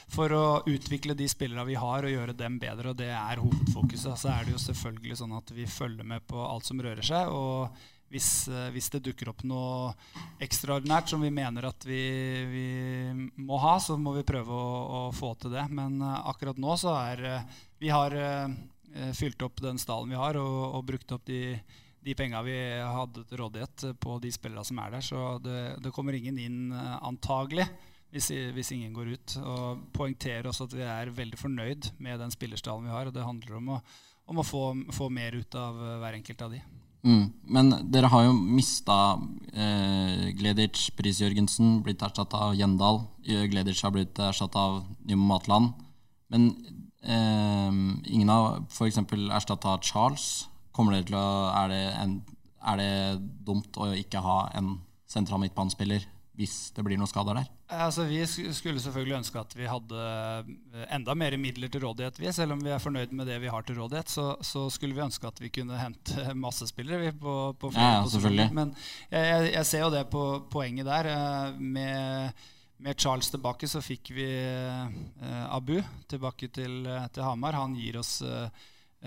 for 0.10 0.34
å 0.34 0.46
utvikle 0.66 1.14
de 1.20 1.28
spillerne 1.30 1.68
vi 1.68 1.78
har, 1.78 2.08
og 2.08 2.16
gjøre 2.16 2.34
dem 2.40 2.58
bedre. 2.64 2.96
Og 2.96 2.98
det 2.98 3.12
er 3.14 3.44
hovedfokuset. 3.44 4.18
Så 4.18 4.34
er 4.34 4.48
det 4.48 4.58
jo 4.58 4.64
selvfølgelig 4.66 5.22
sånn 5.22 5.38
at 5.38 5.54
vi 5.54 5.70
følger 5.70 6.10
med 6.10 6.26
på 6.26 6.42
alt 6.42 6.66
som 6.66 6.82
rører 6.82 7.06
seg. 7.06 7.30
og 7.30 7.94
hvis, 8.14 8.48
eh, 8.48 8.70
hvis, 8.72 8.90
det 8.94 9.04
dukker 9.04 9.32
opp 9.34 9.44
noe 9.48 9.92
ekstraordinært 10.44 11.12
som 11.12 11.24
vi 11.24 11.32
mener 11.34 11.68
at 11.68 11.88
vi, 11.88 12.02
vi 12.48 12.68
må 13.44 13.60
ha, 13.60 13.76
så 13.84 13.98
må 14.00 14.14
vi 14.16 14.28
prøve 14.28 14.54
å, 14.54 14.70
å, 15.00 15.02
få 15.16 15.34
til 15.42 15.52
det. 15.58 15.66
Men 15.76 16.00
uh, 16.04 16.24
akkurat 16.32 16.60
nå 16.62 16.78
så 16.80 16.96
er 17.02 17.26
uh, 17.28 17.58
Vi 17.78 17.92
har 17.94 18.16
fylt 19.14 19.44
opp 19.46 19.60
den 19.62 19.78
stallen 19.78 20.10
vi 20.10 20.18
har, 20.18 20.40
og, 20.40 20.62
og 20.80 20.86
brukt 20.88 21.12
opp 21.14 21.28
de, 21.28 21.60
de 22.02 22.16
penga 22.18 22.40
vi 22.42 22.56
hadde 22.82 23.22
til 23.28 23.38
rådighet 23.44 23.84
på 24.02 24.16
de 24.24 24.32
spillerne 24.34 24.66
som 24.66 24.80
er 24.82 24.96
der. 24.96 25.04
Så 25.06 25.26
det, 25.44 25.60
det 25.84 25.92
kommer 25.94 26.16
ingen 26.18 26.40
inn 26.42 26.72
antagelig. 26.74 27.68
Hvis, 28.10 28.32
hvis, 28.56 28.72
ingen 28.72 28.96
går 28.96 29.12
ut. 29.14 29.36
Og 29.44 29.84
poengterer 29.94 30.48
også 30.50 30.66
at 30.66 30.74
vi 30.80 30.88
er 30.88 31.14
veldig 31.14 31.38
fornøyd 31.38 31.92
med 32.02 32.24
den 32.24 32.34
spillerstallen 32.34 32.88
vi 32.88 32.96
har. 32.96 33.12
Og 33.12 33.14
det 33.14 33.28
handler 33.28 33.60
om 33.60 33.70
å, 33.76 33.80
om 34.32 34.42
å 34.42 34.48
få, 34.48 34.64
få 34.96 35.12
mer 35.14 35.38
ut 35.38 35.60
av 35.60 35.78
hver 36.02 36.18
enkelt 36.18 36.48
av 36.48 36.56
de. 36.56 36.64
Mm. 37.06 37.28
Men 37.48 37.72
dere 37.94 38.10
har 38.12 38.26
jo 38.26 38.34
mista 38.36 39.18
eh, 39.54 40.32
Gleditsch, 40.38 40.92
Pris 40.98 41.22
Jørgensen, 41.22 41.82
blitt 41.86 42.04
erstatta 42.04 42.50
av 42.50 42.56
Gjendal. 42.58 43.04
Gleditsch 43.24 43.86
har 43.86 43.94
blitt 43.96 44.20
erstatta 44.20 44.64
av 44.70 44.82
Nymo 45.08 45.30
Matland. 45.30 45.74
Men 46.34 46.50
eh, 47.04 47.78
ingen 48.12 48.34
har 48.34 48.62
f.eks. 48.68 49.00
erstatta 49.02 49.78
Charles. 49.82 50.48
Kommer 50.76 50.98
dere 50.98 51.10
til 51.10 51.20
å, 51.20 51.28
er 51.64 51.74
det, 51.74 51.84
en, 52.02 52.18
er 52.74 52.82
det 52.82 52.92
dumt 53.48 53.80
å 53.82 53.92
ikke 53.98 54.24
ha 54.24 54.40
en 54.58 54.76
sentral 55.08 55.42
midtbanespiller 55.42 56.04
hvis 56.38 56.68
det 56.76 56.84
blir 56.86 57.00
noen 57.00 57.10
skader 57.10 57.40
der? 57.40 57.48
Altså, 57.68 58.06
vi 58.08 58.22
skulle 58.56 58.80
selvfølgelig 58.80 59.18
ønske 59.18 59.40
at 59.42 59.54
vi 59.58 59.66
hadde 59.68 60.04
eh, 60.72 60.84
enda 60.96 61.16
mer 61.20 61.36
midler 61.40 61.68
til 61.68 61.84
rådighet. 61.84 62.20
Vi. 62.20 62.30
Selv 62.32 62.56
om 62.56 62.62
vi 62.64 62.72
er 62.72 62.80
fornøyd 62.80 63.12
med 63.12 63.28
det 63.28 63.42
vi 63.44 63.52
har 63.52 63.66
til 63.68 63.76
rådighet, 63.82 64.08
så, 64.08 64.28
så 64.40 64.70
skulle 64.72 64.96
vi 64.96 65.04
ønske 65.04 65.28
at 65.28 65.42
vi 65.44 65.52
kunne 65.52 65.80
hente 65.80 66.32
masse 66.46 66.68
spillere 66.70 67.12
på, 67.12 67.36
på 67.60 67.72
ja, 67.76 68.06
selvfølgelig. 68.08 68.48
Men 68.56 68.72
jeg, 69.12 69.52
jeg, 69.52 69.66
ser 69.68 69.84
jo 69.84 69.92
det 69.92 70.06
på 70.14 70.24
poenget 70.52 70.88
der. 70.88 71.12
Eh, 71.12 71.60
med, 71.60 72.32
med 72.88 72.96
Charles 73.04 73.34
tilbake 73.36 73.68
så 73.68 73.84
fikk 73.84 74.14
vi 74.16 74.30
eh, 74.32 75.46
Abu 75.52 75.82
tilbake 76.08 76.48
til, 76.48 76.88
til 77.12 77.28
Hamar. 77.28 77.60
Han 77.60 77.76
gir 77.76 78.00
oss 78.00 78.22
uh, 78.24 78.48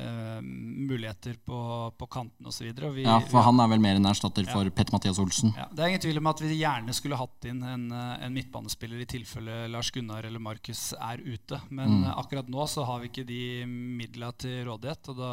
Uh, 0.00 0.40
muligheter 0.42 1.34
på, 1.44 1.92
på 1.98 2.06
kanten 2.06 2.46
osv. 2.46 2.70
Ja, 2.96 3.18
for 3.28 3.44
han 3.44 3.60
er 3.60 3.68
vel 3.68 3.82
mer 3.82 3.98
en 3.98 4.08
erstatter 4.08 4.46
ja. 4.46 4.52
for 4.54 4.70
Petter-Mathias 4.72 5.18
Olsen? 5.20 5.52
Ja, 5.58 5.66
det 5.72 5.82
er 5.82 5.92
ingen 5.92 6.02
tvil 6.02 6.20
om 6.22 6.30
at 6.30 6.40
vi 6.40 6.56
gjerne 6.56 6.94
skulle 6.96 7.18
hatt 7.20 7.48
inn 7.50 7.60
en, 7.66 7.84
eh, 7.92 8.14
en 8.24 8.32
midtbanespiller 8.32 9.02
i 9.02 9.08
tilfelle 9.10 9.66
Lars 9.68 9.90
Gunnar 9.92 10.24
eller 10.24 10.40
Markus 10.40 10.94
er 10.96 11.20
ute. 11.20 11.60
Men 11.68 12.00
mm. 12.00 12.08
akkurat 12.14 12.48
nå 12.48 12.64
så 12.70 12.86
har 12.88 13.02
vi 13.02 13.10
ikke 13.10 13.26
de 13.28 13.42
midla 13.68 14.32
til 14.40 14.64
rådighet. 14.70 15.12
og 15.12 15.20
da, 15.20 15.32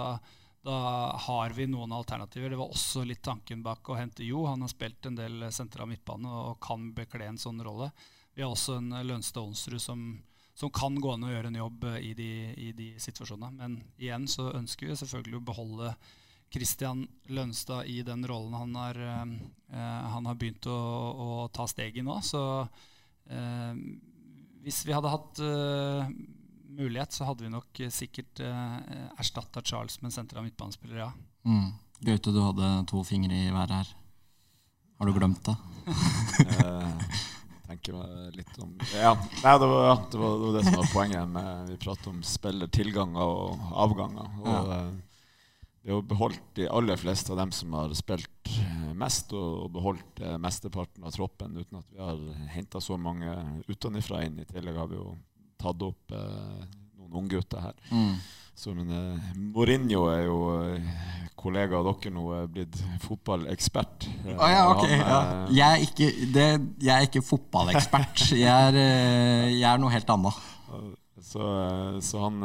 da 0.68 0.78
har 1.30 1.56
vi 1.56 1.70
noen 1.72 1.96
alternativer. 1.96 2.52
Det 2.52 2.60
var 2.60 2.74
også 2.74 3.06
litt 3.08 3.24
tanken 3.24 3.64
bak 3.64 3.88
å 3.88 4.00
hente 4.00 4.28
Jo. 4.28 4.46
Han 4.52 4.66
har 4.66 4.74
spilt 4.74 5.08
en 5.08 5.16
del 5.20 5.48
sentral 5.56 5.88
midtbane 5.94 6.28
og 6.28 6.60
kan 6.64 6.92
bekle 6.98 7.30
en 7.30 7.40
sånn 7.40 7.64
rolle. 7.64 7.94
Vi 8.36 8.44
har 8.44 8.52
også 8.52 8.82
en 8.82 8.92
Lønstad 9.08 9.48
Onsrud 9.48 9.82
som 9.82 10.10
som 10.58 10.72
kan 10.74 10.96
gå 10.98 11.12
an 11.14 11.28
å 11.28 11.30
gjøre 11.30 11.52
en 11.52 11.60
jobb 11.60 11.84
eh, 11.92 12.00
i 12.10 12.14
de, 12.18 12.30
i 12.58 12.72
de, 12.74 12.88
situasjonene. 13.02 13.54
Men 13.60 13.76
igjen 14.02 14.26
så 14.32 14.50
ønsker 14.58 14.90
vi 14.90 14.98
selvfølgelig 14.98 15.38
å 15.38 15.46
beholde 15.52 15.92
Christian 16.50 17.04
Lønstad 17.30 17.86
i 17.92 18.00
den 18.08 18.24
rollen 18.26 18.56
han 18.58 18.74
har, 18.80 18.98
eh, 18.98 19.36
han 20.16 20.26
har 20.26 20.40
begynt 20.40 20.66
å, 20.72 20.78
å, 21.14 21.30
ta 21.54 21.68
steg 21.70 22.00
i 22.02 22.06
nå. 22.08 22.18
Så 22.26 22.42
eh, 23.30 23.84
hvis 24.66 24.82
vi 24.88 24.98
hadde 24.98 25.14
hatt 25.14 25.44
eh, 25.46 26.10
mulighet, 26.74 27.14
så 27.14 27.30
hadde 27.30 27.46
vi 27.46 27.54
nok 27.54 27.86
sikkert 27.94 28.42
eh, 28.42 28.76
erstatta 29.22 29.62
Charles 29.62 30.02
med 30.02 30.10
en 30.10 30.18
sentral 30.18 30.48
midtbanespiller, 30.48 31.06
ja. 31.06 31.12
Mm. 31.46 31.70
Gaute, 32.02 32.34
du 32.34 32.42
hadde 32.42 32.74
to 32.90 33.06
fingre 33.06 33.46
i 33.46 33.54
været 33.54 33.78
her. 33.78 33.96
Har 34.98 35.06
du 35.06 35.14
glemt 35.14 35.46
det? 35.46 35.58
Eh, 37.68 37.74
tenke 37.74 37.94
meg 37.94 38.36
litt 38.38 38.60
om 38.64 38.78
Ja, 38.96 39.14
Nei, 39.44 39.58
det, 39.60 39.68
var, 39.68 39.84
ja, 39.88 39.96
det, 40.12 40.18
var, 40.18 40.38
det, 40.38 40.46
var, 40.46 40.54
det 40.58 40.64
som 40.66 40.80
var 40.80 40.94
poenget. 40.94 41.28
Med, 41.30 41.70
vi 41.70 41.78
prater 41.78 42.10
om 42.14 42.24
spillertilganger 42.24 43.22
og 43.22 43.68
avganger. 43.86 44.32
Og 44.44 44.48
ja. 44.48 44.80
Eh, 44.80 44.96
vi 45.88 45.94
har 45.94 46.02
beholdt 46.04 46.42
de 46.56 46.68
aller 46.68 47.00
fleste 47.00 47.32
av 47.32 47.38
dem 47.40 47.52
som 47.56 47.74
har 47.78 47.94
spilt 47.96 48.50
eh, 48.52 48.90
mest, 48.98 49.32
og 49.34 49.70
beholdt 49.72 50.24
mesteparten 50.44 51.06
av 51.08 51.16
troppen 51.16 51.56
uten 51.56 51.80
at 51.80 51.94
vi 51.94 52.02
har 52.04 52.50
henta 52.52 52.82
så 52.84 52.98
mange 53.00 53.32
utenfra 53.68 54.26
inn. 54.26 54.42
I 54.42 54.50
tillegg 54.50 54.76
har 54.76 54.90
vi 54.92 55.00
jo 55.00 55.14
tatt 55.62 55.88
opp 55.88 56.12
eh, 56.12 56.66
noen 56.98 57.22
unggutter 57.24 57.70
her. 57.70 57.80
Mm. 57.92 58.18
Så, 58.58 58.74
men 58.74 58.90
uh, 58.90 59.34
Mourinho 59.54 60.08
er 60.10 60.24
jo 60.26 60.38
uh, 60.50 61.02
kollega 61.38 61.78
av 61.78 61.92
dere 61.92 62.12
nå, 62.16 62.24
er 62.34 62.48
blitt 62.50 62.80
fotballekspert. 63.04 64.08
Uh, 64.26 64.32
ah, 64.34 64.50
ja, 64.50 64.64
ok. 64.72 64.86
Han, 64.88 64.98
ja. 64.98 65.20
Jeg, 65.54 65.68
er 65.68 65.84
ikke, 65.86 66.08
det, 66.34 66.46
jeg, 66.82 66.94
er 66.96 67.06
ikke, 67.06 67.24
fotballekspert. 67.28 68.24
jeg, 68.34 68.50
er, 68.50 68.80
jeg, 69.54 69.62
er, 69.62 69.84
noe 69.84 69.94
helt 69.94 70.10
annet. 70.10 70.40
Så, 71.22 71.52
så 72.06 72.24
han, 72.24 72.42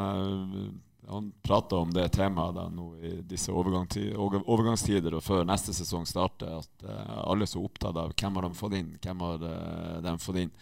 han 1.08 1.32
prata 1.44 1.80
om 1.80 1.96
det 1.96 2.10
temaet 2.12 2.58
da, 2.58 2.66
nå 2.72 2.90
i 3.00 3.14
disse 3.28 3.52
overgangstider 3.52 5.16
og 5.16 5.24
før 5.24 5.48
neste 5.48 5.72
sesong 5.76 6.04
starter, 6.08 6.60
at 6.60 6.92
alle 7.24 7.48
er 7.48 7.52
så 7.54 7.64
opptatt 7.64 7.96
av 7.96 8.12
hvem 8.12 8.36
har 8.36 8.48
de 8.50 8.60
fått 8.60 8.76
inn, 8.76 8.92
hvem 9.00 9.24
har 9.24 9.40
de 10.04 10.14
fått 10.20 10.44
inn. 10.44 10.52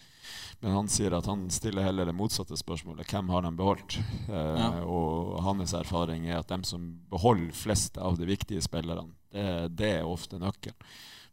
Men 0.61 0.75
han 0.77 0.89
sier 0.93 1.15
at 1.17 1.25
han 1.25 1.47
stiller 1.49 1.87
heller 1.87 2.05
det 2.05 2.13
motsatte 2.13 2.57
spørsmålet. 2.57 3.09
Hvem 3.09 3.31
har 3.33 3.41
de 3.41 3.51
beholdt? 3.57 3.97
Eh, 4.31 4.57
ja. 4.61 4.67
Og 4.85 5.39
hans 5.43 5.73
erfaring 5.73 6.27
er 6.29 6.37
at 6.39 6.51
de 6.51 6.61
som 6.69 6.83
beholder 7.09 7.55
flest 7.57 7.97
av 7.97 8.19
de 8.19 8.27
viktige 8.29 8.61
spillerne, 8.61 9.15
det, 9.33 9.45
det 9.79 9.89
er 9.97 10.07
ofte 10.07 10.37
nøkkelen. 10.39 10.77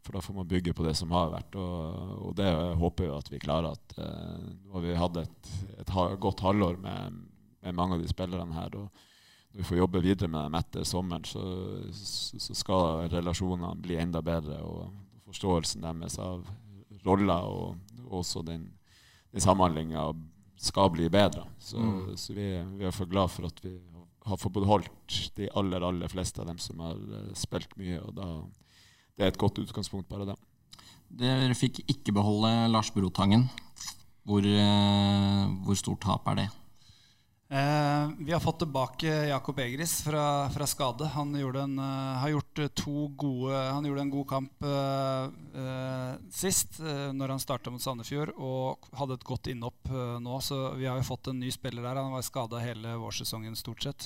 For 0.03 0.15
da 0.15 0.23
får 0.23 0.33
man 0.33 0.47
bygge 0.47 0.73
på 0.73 0.83
det 0.85 0.95
som 0.97 1.11
har 1.13 1.29
vært. 1.33 1.57
Og, 1.59 2.15
og 2.29 2.33
det 2.39 2.49
håper 2.79 3.05
jeg 3.05 3.17
at 3.17 3.29
vi 3.33 3.41
klarer. 3.43 3.75
at 3.77 3.99
eh, 3.99 4.47
Nå 4.65 4.77
har 4.77 4.85
vi 4.87 4.97
hatt 4.97 5.21
et, 5.21 5.51
et, 5.83 5.93
godt 6.23 6.41
halvår 6.45 6.79
med, 6.81 7.21
med, 7.61 7.77
mange 7.77 7.97
av 7.97 8.01
de 8.01 8.09
spillerne 8.09 8.57
her. 8.57 8.79
og 8.79 9.05
vi 9.51 9.65
får 9.65 9.81
jobbe 9.81 10.01
videre 10.05 10.29
med 10.29 10.45
dem 10.45 10.57
etter 10.59 10.83
sommeren, 10.85 11.23
så, 11.25 11.41
så 11.91 12.55
skal 12.55 13.09
relasjonene 13.11 13.75
bli 13.81 13.97
enda 14.01 14.21
bedre. 14.25 14.59
Og 14.63 14.89
forståelsen 15.29 15.85
deres 15.85 16.17
av 16.21 16.47
roller 17.05 17.45
og 17.45 18.09
også 18.09 18.41
den 18.45 18.69
den 19.33 19.43
samhandlinga 19.43 20.09
skal 20.59 20.91
bli 20.91 21.09
bedre. 21.09 21.45
Så, 21.59 21.79
mm. 21.79 22.17
så 22.17 22.35
vi, 22.35 22.47
vi, 22.79 22.85
er 22.85 22.95
for 22.95 23.09
glad 23.09 23.31
for 23.31 23.47
at 23.47 23.61
vi 23.63 23.77
har 24.27 24.39
fått 24.39 24.57
beholdt 24.57 25.19
de 25.37 25.49
aller 25.57 25.83
aller 25.85 26.11
fleste 26.11 26.41
av 26.41 26.49
dem 26.49 26.59
som 26.61 26.81
har 26.83 26.97
uh, 26.99 27.29
spilt 27.37 27.75
mye. 27.79 28.01
og 28.01 28.15
da, 28.17 28.27
Det 29.15 29.25
er 29.25 29.33
et 29.33 29.41
godt 29.41 29.61
utgangspunkt, 29.63 30.09
bare 30.09 30.31
det. 30.31 30.37
Dere 31.19 31.55
fikk 31.57 31.81
ikke 31.87 32.13
beholde 32.13 32.51
Lars 32.69 32.91
Brotangen. 32.93 33.47
Hvor, 34.27 34.43
uh, 34.45 35.45
hvor 35.65 35.79
stort 35.79 36.03
tap 36.05 36.27
er 36.29 36.43
det? 36.43 36.49
Eh, 37.51 38.09
vi 38.19 38.33
har 38.33 38.39
fått 38.39 38.59
tilbake 38.59 39.07
Jakob 39.07 39.59
Egris 39.59 40.01
fra, 40.01 40.49
fra 40.49 40.67
skade. 40.67 41.05
Han 41.05 41.33
gjorde, 41.35 41.61
en, 41.61 41.79
uh, 41.79 42.19
har 42.21 42.29
gjort 42.29 42.59
to 42.77 43.07
gode, 43.17 43.55
han 43.57 43.85
gjorde 43.85 44.01
en 44.01 44.11
god 44.13 44.27
kamp 44.29 44.61
uh, 44.61 45.31
uh, 45.57 46.13
sist, 46.29 46.77
når 47.13 47.33
han 47.33 47.41
starta 47.41 47.73
mot 47.73 47.81
Sandefjord, 47.81 48.35
og 48.37 48.85
hadde 48.99 49.17
et 49.17 49.25
godt 49.25 49.49
innhopp 49.49 49.89
nå. 50.21 50.37
Så 50.45 50.59
vi 50.77 50.85
har 50.85 51.01
jo 51.01 51.07
fått 51.09 51.31
en 51.31 51.41
ny 51.41 51.49
spiller 51.49 51.81
der. 51.81 51.97
Han 51.97 52.13
var 52.13 52.27
skada 52.27 52.61
hele 52.61 52.93
vårsesongen 53.01 53.57
stort 53.57 53.81
sett. 53.81 54.05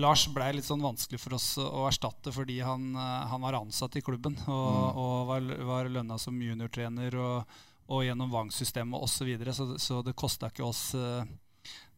Lars 0.00 0.24
ble 0.32 0.54
litt 0.56 0.68
sånn 0.68 0.84
vanskelig 0.84 1.20
for 1.20 1.36
oss 1.36 1.52
å 1.60 1.84
erstatte 1.90 2.32
fordi 2.32 2.62
han, 2.64 2.94
han 2.96 3.44
var 3.44 3.60
ansatt 3.60 4.00
i 4.00 4.04
klubben 4.04 4.40
og, 4.46 4.72
mm. 4.72 5.04
og 5.04 5.14
var, 5.28 5.54
var 5.68 5.94
lønna 6.00 6.16
som 6.18 6.40
juniortrener 6.40 7.20
og, 7.20 7.56
og 7.92 8.06
gjennom 8.08 8.32
Vang-systemet 8.32 9.04
osv. 9.04 9.18
Så, 9.18 9.28
videre, 9.28 9.52
så 9.52 9.74
Så 9.76 10.00
det 10.06 10.16
kosta 10.16 10.48
ikke 10.48 10.64
oss 10.64 10.94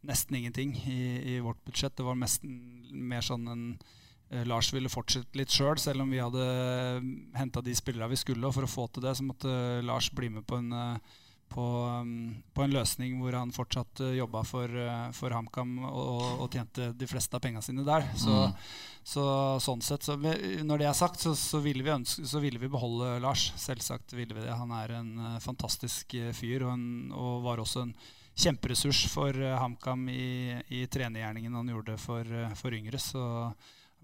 nesten 0.07 0.39
ingenting 0.39 0.75
i, 0.87 1.35
i, 1.35 1.41
vårt 1.41 1.65
budsjett. 1.65 1.97
Det 1.97 2.07
var 2.07 2.19
nesten 2.19 2.57
mer 2.91 3.25
sånn 3.25 3.47
en 3.51 3.67
uh, 3.77 4.43
Lars 4.49 4.73
ville 4.75 4.93
fortsette 4.93 5.39
litt 5.39 5.53
sjøl, 5.53 5.77
selv, 5.77 5.85
selv 5.91 6.07
om 6.07 6.15
vi 6.15 6.23
hadde 6.23 6.47
uh, 6.47 7.13
henta 7.39 7.63
de 7.65 7.77
spillerne 7.77 8.13
vi 8.13 8.21
skulle. 8.21 8.47
Og 8.47 8.57
for 8.57 8.67
å 8.67 8.71
få 8.71 8.89
til 8.91 9.07
det, 9.07 9.17
så 9.19 9.27
måtte 9.27 9.53
uh, 9.53 9.85
Lars 9.87 10.11
bli 10.15 10.31
med 10.33 10.47
på 10.49 10.59
en, 10.61 10.75
på, 11.53 11.65
um, 12.01 12.35
på 12.55 12.65
en 12.65 12.75
løsning 12.75 13.21
hvor 13.21 13.37
han 13.39 13.55
fortsatt 13.55 14.03
jobba 14.17 14.43
for, 14.47 14.73
for 15.15 15.35
HamKam 15.35 15.79
og, 15.87 16.43
og, 16.43 16.51
tjente 16.53 16.91
de 16.99 17.09
fleste 17.11 17.39
av 17.39 17.45
pengene 17.45 17.65
sine 17.65 17.87
der. 17.87 18.07
Så, 18.19 18.35
mm. 18.51 18.77
så 19.07 19.25
sånn 19.63 19.85
sett, 19.87 20.07
så 20.07 20.19
Når 20.19 20.83
det 20.83 20.91
er 20.91 20.99
sagt, 20.99 21.23
så, 21.23 21.35
så, 21.39 21.63
ville 21.65 21.87
ønske, 21.95 22.27
så, 22.27 22.43
ville 22.43 22.63
vi 22.63 22.71
beholde 22.73 23.17
Lars. 23.25 23.49
Selvsagt 23.63 24.15
ville 24.19 24.35
vi 24.35 24.47
det. 24.47 24.55
Han 24.55 24.75
er 24.75 24.99
en 25.01 25.17
fantastisk 25.43 26.19
fyr 26.37 26.67
og, 26.67 26.77
en, 26.77 26.87
og 27.15 27.43
var 27.47 27.63
også 27.63 27.87
en 27.87 27.99
kjemperessurs 28.37 29.07
for 29.13 29.37
uh, 29.41 29.57
HamKam 29.57 30.09
i, 30.09 30.61
i 30.69 30.87
trenergjerningen 30.87 31.55
han 31.55 31.73
gjorde 31.73 31.97
for, 32.01 32.29
uh, 32.29 32.53
for 32.59 32.75
yngre. 32.77 33.01
Så 33.01 33.21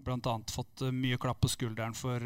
bl.a. 0.03 0.33
fått 0.51 0.81
uh, 0.81 0.91
mye 0.91 1.19
klapp 1.21 1.43
på 1.43 1.51
skulderen 1.51 1.93
for, 1.95 2.23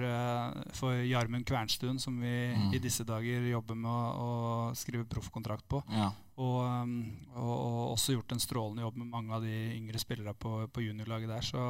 for 0.77 1.01
Jarmund 1.03 1.45
Kvernstuen, 1.45 1.99
som 1.99 2.15
vi 2.21 2.31
mm. 2.55 2.71
i 2.73 2.79
disse 2.81 3.05
dager 3.07 3.49
jobber 3.51 3.77
med 3.77 3.91
å, 3.91 4.05
å 4.23 4.31
skrive 4.77 5.05
proffkontrakt 5.09 5.67
på. 5.67 5.81
Ja. 5.91 6.13
Og, 6.37 6.61
um, 6.63 6.95
og, 7.33 7.51
og, 7.51 7.83
også 7.97 8.15
gjort 8.15 8.33
en 8.33 8.41
strålende 8.41 8.85
jobb 8.85 9.01
med 9.01 9.11
mange 9.11 9.35
av 9.35 9.45
de 9.45 9.59
yngre 9.75 9.99
spillerne 10.01 10.35
på, 10.37 10.63
på 10.71 10.85
juniorlaget 10.85 11.33
der. 11.33 11.45
Så 11.45 11.67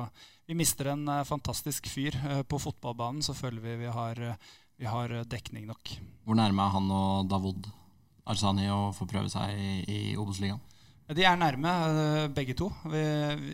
vi 0.47 0.59
mister 0.59 0.93
en 0.93 1.07
fantastisk 1.25 1.89
fyr. 1.89 2.15
på 2.47 2.59
fotballbanen 2.61 3.25
så 3.25 3.35
føler 3.35 3.63
vi 3.63 3.75
vi 3.85 3.91
har, 3.95 4.21
vi 4.77 4.87
har 4.91 5.17
dekning 5.25 5.67
nok. 5.71 5.97
Hvor 6.27 6.39
nærme 6.39 6.67
er 6.67 6.75
han 6.75 6.91
og 6.93 7.29
Davod? 7.31 7.71
Arzani 8.27 8.67
å 8.71 8.89
få 8.95 9.07
prøve 9.09 9.31
seg 9.31 9.53
i, 9.55 9.71
i 9.87 9.99
Obos-ligaen? 10.19 10.59
De 11.07 11.23
er 11.23 11.37
nærme, 11.39 11.71
eh, 11.71 12.25
begge 12.35 12.53
to. 12.59 12.67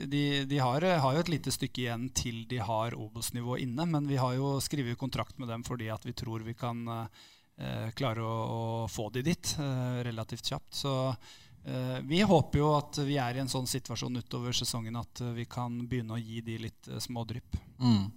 De, 0.09 0.23
de 0.49 0.57
har, 0.57 0.81
har, 0.81 1.13
jo 1.13 1.21
et 1.21 1.29
lite 1.35 1.53
stykke 1.53 1.83
igjen 1.83 2.07
til 2.17 2.47
de 2.49 2.57
har 2.57 2.95
Obos-nivå 2.97 3.59
inne. 3.61 3.85
Men 3.85 4.09
vi 4.09 4.17
har 4.17 4.33
jo 4.39 4.55
skrevet 4.63 4.97
kontrakt 4.97 5.37
med 5.37 5.51
dem 5.53 5.65
fordi 5.67 5.91
at 5.93 6.05
vi 6.05 6.15
tror 6.17 6.45
vi 6.47 6.55
kan 6.57 6.81
eh, 6.89 7.91
klare 7.93 8.25
å, 8.25 8.33
å, 8.41 8.63
få 8.89 9.11
de 9.13 9.21
dit 9.29 9.53
eh, 9.61 10.01
relativt 10.09 10.49
kjapt. 10.49 10.81
Så 10.81 10.95
eh, 11.09 11.99
vi 12.09 12.23
håper 12.25 12.63
jo 12.63 12.73
at 12.79 13.03
vi 13.05 13.19
er 13.21 13.37
i 13.37 13.43
en 13.43 13.53
sånn 13.53 13.69
situasjon 13.69 14.17
utover 14.23 14.57
sesongen 14.57 14.97
at 14.97 15.21
vi 15.37 15.45
kan 15.45 15.77
begynne 15.85 16.17
å 16.17 16.21
gi 16.23 16.41
de 16.41 16.57
litt 16.65 16.89
eh, 16.89 16.97
smådrypp. 17.05 17.61
Mm. 17.77 18.09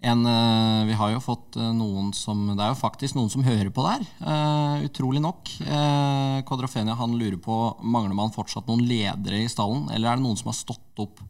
En, 0.00 0.24
uh, 0.24 0.86
vi 0.88 0.94
har 0.96 1.10
jo 1.12 1.20
fått 1.20 1.58
uh, 1.60 1.72
noen 1.76 2.08
som 2.16 2.46
Det 2.54 2.62
er 2.64 2.70
jo 2.72 2.78
faktisk 2.78 3.18
noen 3.18 3.28
som 3.32 3.44
hører 3.44 3.68
på 3.74 3.84
der. 3.84 4.06
Uh, 4.24 4.86
utrolig 4.86 5.20
nok. 5.20 5.50
Uh, 5.60 6.40
Kodrofenia 6.48 6.96
han 6.96 7.18
lurer 7.20 7.36
på 7.40 7.58
mangler 7.84 8.16
man 8.16 8.32
fortsatt 8.32 8.70
noen 8.70 8.86
ledere 8.88 9.42
i 9.44 9.50
stallen, 9.52 9.90
eller 9.92 10.08
er 10.08 10.20
det 10.20 10.24
noen 10.24 10.40
som 10.40 10.48
har 10.48 10.56
stått 10.56 11.04
opp 11.04 11.20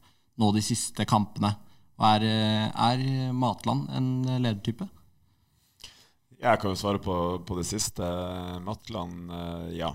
nå 0.41 0.53
de 0.55 0.63
siste 0.65 1.07
kampene? 1.09 1.53
Er, 2.01 2.23
er 2.25 3.03
Matland 3.37 3.91
en 3.93 4.07
ledertype? 4.41 4.87
Jeg 6.41 6.61
kan 6.63 6.73
jo 6.73 6.79
svare 6.81 7.03
på, 7.05 7.15
på 7.45 7.59
det 7.59 7.67
siste. 7.69 8.07
Matland, 8.65 9.29
ja. 9.77 9.91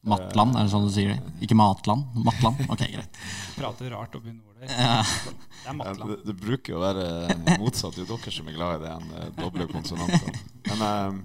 Matland, 0.00 0.56
er 0.56 0.64
det 0.64 0.72
sånn 0.72 0.86
du 0.88 0.92
sier 0.94 1.10
det? 1.12 1.32
Ikke 1.44 1.56
Matland? 1.58 2.06
Matland? 2.24 2.60
Ok, 2.72 2.86
greit. 2.88 3.18
Prater 3.58 3.90
rart 3.92 4.14
oppi 4.16 4.32
nord 4.32 4.62
der. 4.62 4.70
Ja. 4.72 5.02
Det 5.04 5.68
er 5.68 5.76
Matland. 5.76 6.00
Ja, 6.00 6.14
det, 6.14 6.30
det, 6.30 6.36
bruker 6.40 6.72
jo 6.72 6.78
å 6.78 6.84
være 6.86 7.58
motsatt. 7.60 7.98
Det 7.98 8.06
er 8.06 8.14
dere 8.14 8.32
som 8.32 8.48
er 8.48 8.56
glad 8.56 8.78
i 8.78 8.86
det 8.86 8.94
enn 8.94 9.10
eh, 9.18 9.26
doble 9.36 9.66
konsonanter. 9.68 10.38
Men 10.70 10.86
eh, 10.86 11.18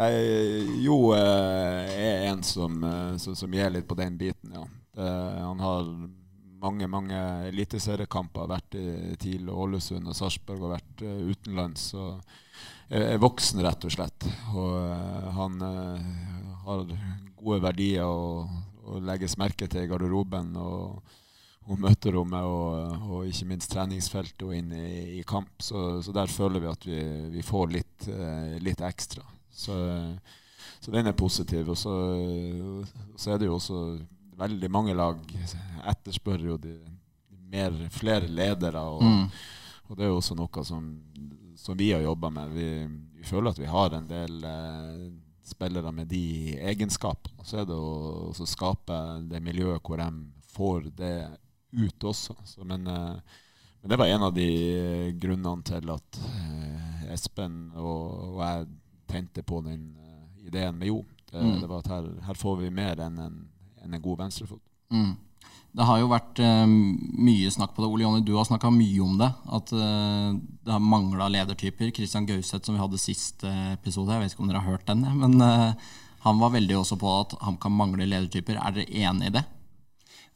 jeg 0.00 0.78
jo 0.86 0.96
eh, 1.12 1.92
er 1.92 2.24
en 2.30 2.40
som, 2.46 2.80
som, 3.20 3.36
som, 3.36 3.52
gir 3.52 3.74
litt 3.74 3.88
på 3.88 3.98
den 4.00 4.16
biten, 4.20 4.56
ja. 4.56 4.64
Det, 4.96 5.10
han 5.44 5.60
har 5.62 5.92
mange 6.60 6.88
mange 6.90 7.18
eliteseriekamper, 7.48 8.48
vært 8.48 8.74
i 8.80 9.14
TIL 9.20 9.46
og 9.48 9.66
Ålesund 9.66 10.08
og 10.08 10.16
Sarpsborg 10.16 10.64
og 10.66 10.72
vært 10.74 11.04
utenlands. 11.04 11.92
og 11.94 12.20
er 12.90 13.20
voksen, 13.22 13.62
rett 13.62 13.86
og 13.86 13.94
slett. 13.94 14.26
Og 14.50 14.72
han 15.36 15.62
har 16.64 16.82
gode 17.40 17.62
verdier 17.64 18.06
og, 18.06 18.50
og 18.84 19.02
legges 19.06 19.38
merke 19.40 19.68
til 19.70 19.84
i 19.84 19.90
garderoben 19.90 20.52
og, 20.60 21.00
og 21.70 21.80
møterommet 21.80 22.46
og, 22.46 22.94
og, 23.06 23.26
ikke 23.28 23.48
minst 23.52 23.70
treningsfeltet 23.72 24.46
og 24.46 24.54
inn 24.56 24.72
i, 24.74 25.18
i 25.20 25.24
kamp. 25.26 25.52
Så, 25.62 26.00
så, 26.04 26.14
der 26.16 26.30
føler 26.32 26.62
vi 26.62 26.70
at 26.70 26.86
vi, 26.86 27.00
vi 27.36 27.44
får 27.46 27.74
litt, 27.74 28.08
eh, 28.10 28.56
litt 28.62 28.82
ekstra. 28.86 29.24
Så, 29.50 29.76
så, 30.80 30.90
den 30.90 31.10
er 31.10 31.18
positiv. 31.18 31.70
Og 31.70 31.78
så, 31.78 31.94
så, 33.16 33.34
er 33.34 33.40
det 33.40 33.50
jo 33.50 33.58
også 33.58 33.80
veldig 34.40 34.70
mange 34.72 34.96
lag 34.96 35.20
etterspør 35.90 36.46
jo 36.48 36.56
de, 36.60 36.74
de 37.28 37.40
mer, 37.52 37.76
flere 37.94 38.28
ledere. 38.28 38.82
Og, 38.82 39.04
mm. 39.04 39.24
og, 39.88 39.96
det 39.96 40.06
er 40.06 40.12
jo 40.12 40.20
også 40.20 40.38
noe 40.38 40.66
som, 40.66 40.90
som 41.60 41.78
vi 41.78 41.92
har 41.92 42.02
jobba 42.06 42.32
med. 42.34 42.56
Vi, 42.56 42.70
vi, 43.20 43.26
føler 43.28 43.52
at 43.52 43.60
vi 43.60 43.70
har 43.70 43.94
en 43.94 44.08
del 44.10 44.40
eh, 44.48 45.04
spillere 45.50 45.92
med 45.92 46.08
de 46.10 46.56
egenskapene. 46.70 47.44
Så 47.46 47.60
er 47.60 47.68
det 47.68 47.76
å, 47.76 48.32
skape 48.48 48.96
det 49.30 49.42
miljøet 49.44 49.84
hvor 49.84 50.00
de 50.00 50.10
får 50.54 50.90
det 50.98 51.14
ut 51.76 52.04
også. 52.10 52.36
Så, 52.44 52.64
men, 52.64 52.86
eh, 52.86 53.38
men, 53.80 53.92
det 53.92 53.98
var 54.00 54.10
en 54.10 54.28
av 54.28 54.34
de 54.34 54.48
grunnene 55.20 55.66
til 55.66 55.94
at 55.94 56.20
eh, 56.26 57.08
Espen 57.14 57.72
og, 57.74 58.36
og 58.36 58.44
jeg 58.44 58.68
tente 59.10 59.42
på 59.46 59.62
den 59.66 59.90
eh, 59.98 60.46
ideen 60.50 60.78
med 60.78 60.92
Jo. 60.92 61.02
Det, 61.30 61.42
det 61.62 61.68
var 61.70 61.84
at 61.84 61.90
her, 61.92 62.06
her 62.26 62.34
får 62.34 62.56
vi 62.58 62.72
mer 62.74 62.98
enn 63.04 63.18
en, 63.22 63.34
enn 63.84 63.94
en 63.94 64.02
god 64.02 64.24
venstrefot. 64.24 64.62
Mm. 64.90 65.12
Det 65.70 65.86
har 65.86 66.00
jo 66.00 66.10
vært 66.10 66.40
eh, 66.42 66.66
mye 66.66 67.50
snakk 67.54 67.76
på 67.76 67.84
det. 67.84 67.90
Ole 67.90 68.02
Jonny, 68.02 68.24
du 68.26 68.32
har 68.34 68.48
snakka 68.48 68.72
mye 68.74 69.04
om 69.04 69.14
det. 69.20 69.28
At 69.54 69.70
eh, 69.76 70.32
det 70.66 70.74
har 70.74 70.82
mangla 70.82 71.28
ledertyper. 71.30 71.92
Christian 71.94 72.26
Gauseth, 72.26 72.64
som 72.66 72.74
vi 72.74 72.82
hadde 72.82 72.98
siste 73.00 73.52
episode, 73.76 74.16
jeg 74.16 74.24
vet 74.24 74.34
ikke 74.34 74.44
om 74.46 74.50
dere 74.50 74.64
har 74.64 74.74
hørt 74.74 74.90
den, 74.90 75.06
men 75.20 75.38
eh, 75.46 75.94
han 76.26 76.42
var 76.42 76.52
veldig 76.52 76.80
også 76.80 76.98
på 77.00 77.14
at 77.22 77.38
han 77.44 77.56
kan 77.62 77.72
mangle 77.72 78.08
ledertyper. 78.08 78.58
Er 78.58 78.74
dere 78.76 79.06
enig 79.06 79.30
i 79.30 79.36
det? 79.38 79.44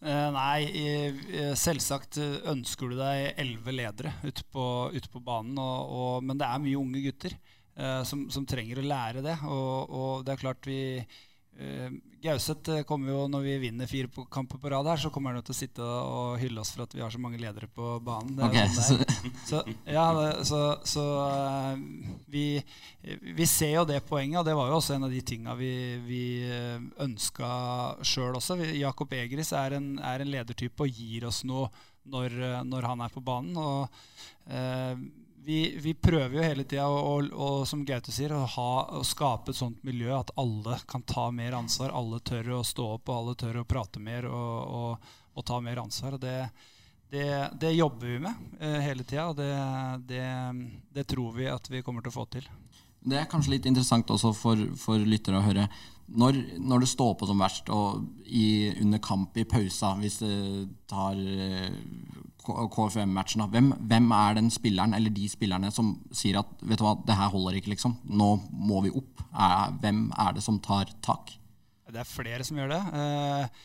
Eh, 0.05 0.31
nei, 0.37 0.61
eh, 0.85 1.53
selvsagt 1.57 2.19
ønsker 2.21 2.93
du 2.93 2.99
deg 2.99 3.39
elleve 3.41 3.73
ledere 3.73 4.15
ute 4.23 4.45
på, 4.53 4.65
ute 4.93 5.11
på 5.11 5.23
banen. 5.25 5.59
Og, 5.59 5.93
og, 5.99 6.17
men 6.29 6.41
det 6.41 6.47
er 6.47 6.63
mye 6.63 6.81
unge 6.81 7.05
gutter 7.07 7.35
eh, 7.35 8.03
som, 8.05 8.27
som, 8.31 8.47
trenger 8.49 8.83
å 8.83 8.87
lære 8.87 9.25
det. 9.25 9.39
Og, 9.49 9.91
og 9.91 10.27
det 10.27 10.35
er 10.35 10.43
klart 10.45 10.69
vi 10.69 10.83
Uh, 11.55 11.93
Gauseth 12.25 12.81
kommer 12.89 13.13
jo, 13.13 13.25
når 13.29 13.43
vi 13.45 13.55
vinner 13.67 13.87
fire 13.87 14.09
på 14.09 14.25
kamper 14.33 14.59
på 14.59 14.71
rad 14.73 14.89
her, 14.89 15.01
så 15.03 15.11
kommer 15.13 15.35
han 15.37 15.45
til 15.45 15.53
å 15.53 15.57
sitte 15.59 15.85
og 15.85 16.39
hylle 16.41 16.63
oss 16.63 16.73
for 16.73 16.87
at 16.87 16.95
vi 16.97 17.03
har 17.05 17.13
så 17.13 17.21
mange 17.21 17.39
ledere 17.39 17.69
på 17.69 17.99
banen. 18.05 18.39
Okay, 18.47 18.71
sånn 18.73 19.03
så, 19.51 19.61
ja, 19.85 20.07
det, 20.17 20.29
så, 20.49 20.63
så 20.89 21.05
uh, 21.29 21.75
vi, 22.33 22.47
vi, 23.03 23.49
ser 23.51 23.75
jo 23.77 23.85
det 23.89 24.01
poenget, 24.09 24.41
og 24.41 24.49
det 24.49 24.57
var 24.57 24.73
jo 24.73 24.79
også 24.81 24.97
en 24.97 25.07
av 25.07 25.13
de 25.13 25.21
tinga 25.27 25.57
vi, 25.59 25.73
vi 26.07 26.23
ønska 27.05 27.51
sjøl 28.01 28.41
også. 28.41 28.57
Jakob 28.81 29.13
Egris 29.15 29.53
er 29.55 29.77
en, 29.77 29.93
er 30.01 30.25
en, 30.25 30.33
ledertype 30.35 30.89
og 30.89 31.03
gir 31.03 31.29
oss 31.29 31.45
noe 31.45 31.69
når, 32.09 32.41
når 32.65 32.89
han 32.89 33.05
er 33.05 33.13
på 33.13 33.23
banen. 33.25 33.61
og 33.61 33.87
uh, 34.49 34.97
vi, 35.45 35.77
vi, 35.83 35.95
prøver 35.95 36.39
jo 36.39 36.45
hele 36.45 36.65
tida, 36.65 36.87
som 37.69 37.85
Gaute 37.85 38.13
sier, 38.13 38.33
å, 38.33 38.45
ha, 38.57 38.69
å, 38.99 39.03
skape 39.05 39.53
et 39.53 39.59
sånt 39.59 39.83
miljø 39.85 40.15
at 40.17 40.33
alle 40.41 40.79
kan 40.89 41.05
ta 41.05 41.29
mer 41.35 41.57
ansvar. 41.59 41.93
Alle 41.93 42.21
tør 42.25 42.55
å 42.59 42.63
stå 42.65 42.95
opp, 42.97 43.09
og 43.09 43.19
alle 43.19 43.35
tør 43.41 43.61
å 43.61 43.67
prate 43.69 44.01
mer 44.03 44.29
og, 44.31 44.55
og, 44.79 45.11
og 45.35 45.47
ta 45.47 45.61
mer 45.65 45.83
ansvar. 45.85 46.19
det, 46.23 46.39
det, 47.15 47.51
det 47.61 47.73
jobber 47.73 48.07
vi 48.07 48.19
med 48.19 48.61
eh, 48.61 48.81
hele 48.83 49.05
tida, 49.05 49.29
og 49.31 49.37
det, 49.39 50.19
det, 50.95 51.05
tror 51.11 51.35
vi 51.37 51.47
at 51.51 51.69
vi 51.71 51.83
kommer 51.87 52.03
til 52.03 52.11
å 52.11 52.19
få 52.19 52.27
til. 52.33 52.49
Det 53.05 53.19
er 53.21 53.29
kanskje 53.29 53.59
litt 53.59 53.67
interessant 53.69 54.11
også 54.11 54.33
for, 54.35 54.61
for 54.81 55.03
lyttere 55.05 55.39
å 55.39 55.45
høre. 55.45 55.69
Når, 56.07 56.41
når, 56.61 56.85
det 56.85 56.91
står 56.91 57.15
på 57.21 57.29
som 57.29 57.41
verst, 57.41 57.71
og 57.73 58.03
i, 58.25 58.73
under 58.81 59.01
kamp 59.05 59.37
i 59.41 59.47
pausa, 59.49 59.95
hvis 60.01 60.19
det 60.25 60.39
tar 60.91 61.21
eh, 61.21 61.71
KFM-matchen, 62.45 63.45
hvem, 63.53 63.71
hvem, 63.89 64.11
er 64.17 64.39
den 64.39 64.51
spilleren 64.53 64.97
eller 64.97 65.13
de 65.15 65.29
spillerne 65.33 65.71
som 65.75 65.95
sier 66.15 66.41
at 66.43 66.51
vet 66.61 66.81
du 66.81 66.85
hva, 66.87 66.97
det 67.07 67.17
her 67.19 67.33
holder 67.33 67.61
ikke, 67.61 67.73
liksom. 67.75 67.97
Nå 68.05 68.35
må 68.53 68.83
vi 68.85 68.93
opp. 68.95 69.25
Hvem 69.81 70.07
er 70.27 70.37
det 70.37 70.45
som 70.45 70.61
tar 70.63 70.93
tak? 71.05 71.33
Det 71.91 72.03
er 72.03 72.09
flere 72.09 72.45
som 72.47 72.59
gjør 72.59 72.75
det. 72.75 72.83
Eh, 73.01 73.65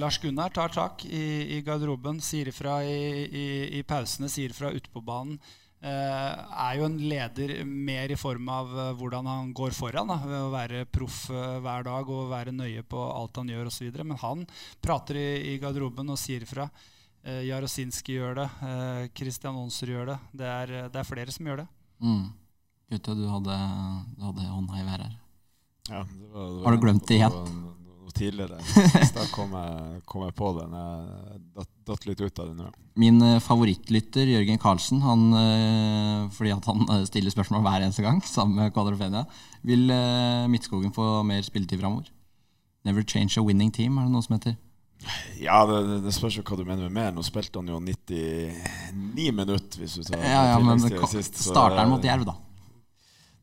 Lars 0.00 0.18
Gunnar 0.22 0.54
tar 0.54 0.72
tak 0.72 1.04
i, 1.04 1.58
i 1.58 1.60
garderoben, 1.66 2.20
sier 2.24 2.48
ifra 2.48 2.80
i, 2.86 3.26
i, 3.26 3.46
i 3.80 3.84
pausene, 3.86 4.30
sier 4.32 4.54
ifra 4.54 4.72
ute 4.72 4.92
på 4.92 5.02
banen. 5.04 5.40
Eh, 5.86 6.36
er 6.66 6.78
jo 6.78 6.86
en 6.88 6.96
leder 6.96 7.52
mer 7.68 8.10
i 8.10 8.16
form 8.16 8.48
av 8.48 8.70
eh, 8.72 8.92
hvordan 8.96 9.28
han 9.28 9.52
går 9.54 9.74
foran. 9.76 10.08
Da, 10.08 10.16
ved 10.24 10.40
å 10.40 10.52
være 10.54 10.86
proff 10.88 11.26
eh, 11.30 11.58
hver 11.62 11.84
dag 11.86 12.10
og 12.10 12.30
være 12.32 12.54
nøye 12.56 12.82
på 12.88 13.02
alt 13.12 13.36
han 13.42 13.52
gjør 13.52 13.68
osv. 13.68 13.90
Men 14.00 14.20
han 14.22 14.46
prater 14.82 15.20
i, 15.20 15.28
i 15.52 15.58
garderoben 15.62 16.10
og 16.10 16.20
sier 16.20 16.46
ifra. 16.46 16.70
Uh, 17.26 17.42
Jarosinski 17.42 18.20
gjør 18.20 18.36
det. 18.38 18.48
Uh, 18.62 19.04
Christian 19.18 19.56
Onser 19.58 19.90
gjør 19.90 20.12
det. 20.12 20.18
Det 20.42 20.46
er, 20.46 20.74
det 20.92 21.00
er, 21.00 21.06
flere 21.08 21.32
som 21.34 21.48
gjør 21.48 21.64
det. 21.64 21.68
Mm. 21.98 22.26
Gutte, 22.92 23.14
du 23.18 23.24
hadde, 23.26 23.56
du 24.14 24.26
hadde 24.28 24.50
hånda 24.50 24.76
i 24.78 24.84
været 24.86 25.06
her. 25.08 25.16
Ja, 25.88 26.02
det 26.06 26.28
var, 26.30 26.44
det 26.44 26.60
var, 26.60 26.66
Har 26.66 26.76
du 26.76 26.84
glemt 26.84 27.08
det 27.08 27.16
igjen? 27.18 27.38
Noe 28.06 28.14
tidligere. 28.14 28.60
da 29.16 29.24
kom 29.32 29.56
jeg, 29.58 30.02
kom 30.06 30.22
jeg, 30.22 30.36
på 30.38 30.52
det. 30.54 30.66
Jeg 30.70 31.40
datt, 31.58 31.72
datt 31.90 32.06
litt 32.06 32.22
ut 32.22 32.42
av 32.44 32.52
det 32.52 32.54
nå. 32.60 32.68
Min 33.02 33.18
favorittlytter 33.42 34.30
Jørgen 34.30 34.62
Karlsen, 34.62 35.02
han, 35.02 35.26
fordi 36.32 36.54
at 36.54 36.68
han 36.70 36.86
stiller 37.10 37.34
spørsmål 37.34 37.66
hver 37.66 37.88
eneste 37.88 38.06
gang, 38.06 38.22
sammen 38.36 38.62
med 38.62 38.74
Kvadrofenia, 38.76 39.24
vil 39.66 39.90
Midtskogen 40.52 40.94
få 40.94 41.24
mer 41.26 41.42
spilletid 41.46 41.82
framover? 41.82 42.06
Never 42.86 43.02
change 43.02 43.34
a 43.34 43.42
winning 43.42 43.74
team, 43.74 43.98
er 43.98 44.06
det 44.06 44.14
noe 44.14 44.22
som 44.22 44.38
heter? 44.38 44.54
Ja, 45.38 45.60
det, 45.68 46.00
det 46.06 46.12
spørs 46.16 46.38
jo 46.38 46.44
hva 46.46 46.56
du 46.58 46.64
mener 46.64 46.88
med 46.88 46.96
mer. 46.96 47.12
Nå 47.14 47.22
spilte 47.26 47.60
han 47.60 47.68
jo 47.70 47.78
99 47.82 49.28
minutter, 49.36 49.82
hvis 49.82 49.98
du 49.98 50.06
tar 50.08 50.24
ja, 50.24 50.42
ja, 50.54 50.58
men 50.62 50.80
sist. 50.80 51.38
Starter 51.44 51.82
han 51.82 51.92
mot 51.92 52.04
Jerv, 52.04 52.26
da? 52.28 52.36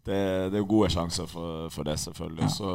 Det, 0.03 0.15
det, 0.51 0.57
er 0.57 0.59
jo 0.59 0.67
gode 0.67 0.89
sjanser 0.91 1.27
for, 1.31 1.69
for 1.71 1.87
det, 1.87 1.95
selvfølgelig. 2.01 2.43
Ja. 2.43 2.51
Så, 2.51 2.71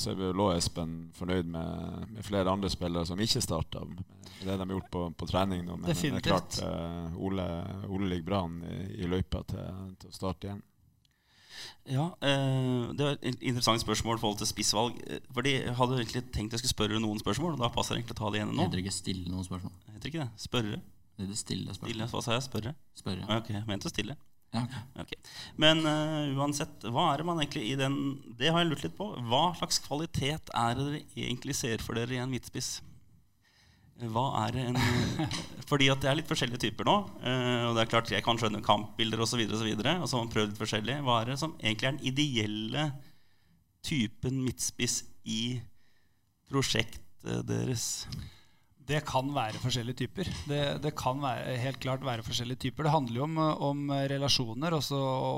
så 0.00 0.12
er 0.14 0.20
vi 0.20 0.30
jo 0.30 0.46
Espen 0.54 0.94
fornøyd 1.12 1.50
med, 1.52 2.06
med, 2.08 2.22
flere 2.24 2.48
andre 2.50 2.70
spillere 2.72 3.04
som 3.04 3.20
ikke 3.20 3.42
starta. 3.44 3.82
Det 4.40 4.46
de 4.48 4.56
har 4.56 4.72
gjort 4.72 4.88
på, 4.90 5.02
på 5.12 5.28
trening 5.28 5.66
nå. 5.66 5.76
Men 5.76 5.90
Definitivt. 5.90 6.24
det 6.24 6.30
er 6.30 6.38
klart, 6.38 7.10
uh, 7.12 7.18
Ole, 7.20 7.48
Ole 7.90 8.08
ligger 8.14 8.30
bra 8.30 8.40
an 8.46 8.62
i, 8.64 8.78
i 9.04 9.10
løypa 9.10 9.44
til, 9.50 9.92
til 10.00 10.14
å 10.14 10.16
starte 10.16 10.48
igjen. 10.48 10.62
Ja, 11.90 12.06
eh, 12.20 12.92
Det 12.96 13.06
var 13.06 13.18
et 13.20 13.42
interessant 13.42 13.80
spørsmål 13.82 14.18
i 14.18 14.22
forhold 14.22 14.38
til 14.40 14.48
spissvalg. 14.48 14.98
Eh, 15.06 15.20
fordi 15.32 15.52
Jeg 15.64 15.76
hadde 15.76 15.98
egentlig 16.00 16.24
tenkt 16.32 16.52
jeg 16.52 16.62
skulle 16.62 16.74
spørre 16.74 17.00
noen 17.00 17.20
spørsmål. 17.20 17.54
Og 17.54 17.60
da 17.60 17.68
passer 17.68 17.94
det 17.94 18.02
egentlig 18.02 18.16
å 18.16 18.22
ta 18.22 18.30
det 18.34 18.42
ene 18.42 18.52
nå. 18.52 18.66
Heter 18.66 18.80
det 18.80 18.84
ikke 18.84 18.98
stille 18.98 19.30
noen 19.30 19.44
spørsmål? 19.44 19.72
Heter 19.94 20.12
ikke 20.12 20.22
det? 20.24 20.30
Spørre? 20.36 20.78
Det 21.14 21.24
er 21.24 21.30
det 21.30 21.38
stille 21.38 21.66
spørsmål. 21.66 21.90
Stille, 21.90 22.08
hva 22.10 22.22
sa 22.22 22.32
jeg? 22.36 22.46
Spørre? 22.48 22.74
Spørre. 22.98 23.26
Ok, 23.36 23.50
jeg 23.54 23.66
mente 23.68 23.92
stille. 23.92 24.16
Ja, 24.54 24.62
okay. 24.62 25.02
okay. 25.02 25.18
Men 25.58 25.82
uh, 25.82 26.30
uansett, 26.38 26.84
hva 26.86 27.08
er 27.10 27.20
det 27.20 27.26
man 27.26 27.40
egentlig 27.42 27.64
i 27.72 27.78
den 27.78 27.96
Det 28.38 28.52
har 28.52 28.62
jeg 28.62 28.70
lurt 28.70 28.84
litt 28.86 28.96
på. 28.98 29.08
Hva 29.30 29.48
slags 29.58 29.80
kvalitet 29.82 30.52
er 30.54 30.76
det 30.78 30.84
dere 30.86 31.00
egentlig 31.26 31.56
ser 31.58 31.82
for 31.82 31.98
dere 31.98 32.14
i 32.14 32.22
en 32.22 32.30
midtspiss? 32.30 32.76
Hva 34.02 34.24
er 34.48 34.56
en 34.64 34.78
Fordi 35.70 35.86
at 35.92 36.02
det 36.02 36.10
er 36.10 36.16
litt 36.18 36.28
forskjellige 36.28 36.64
typer 36.66 36.88
nå. 36.88 36.96
Uh, 37.22 37.70
og 37.70 37.76
det 37.76 37.84
er 37.84 37.90
klart 37.92 38.10
Jeg 38.10 38.24
kan 38.26 38.40
skjønne 38.40 38.64
kampbilder 38.64 39.22
osv. 39.22 39.44
Og, 39.46 39.56
så 39.60 39.66
videre, 39.66 39.96
og 40.00 40.08
så 40.10 40.18
har 40.18 40.26
man 40.26 40.32
prøvd 40.34 40.52
litt 40.52 40.60
forskjellig. 40.60 40.98
Hva 41.06 41.20
er 41.20 41.32
det 41.32 41.40
som 41.40 41.54
egentlig 41.60 41.88
er 41.88 41.96
den 41.96 42.06
ideelle 42.10 42.88
typen 43.84 44.42
midtspiss 44.44 45.02
i 45.28 45.42
prosjektet 46.50 47.46
deres? 47.48 47.86
Det 48.84 48.98
kan 49.08 49.30
være 49.32 49.60
forskjellige 49.62 49.96
typer. 50.02 50.28
Det, 50.48 50.58
det, 50.84 50.90
kan 50.98 51.22
være, 51.22 51.54
helt 51.62 51.78
klart 51.80 52.04
være 52.04 52.24
forskjellige 52.26 52.66
typer. 52.66 52.84
Det 52.84 52.92
handler 52.92 53.16
jo 53.16 53.24
om, 53.24 53.38
om 53.70 53.94
relasjoner 54.12 54.76
og 54.76 54.90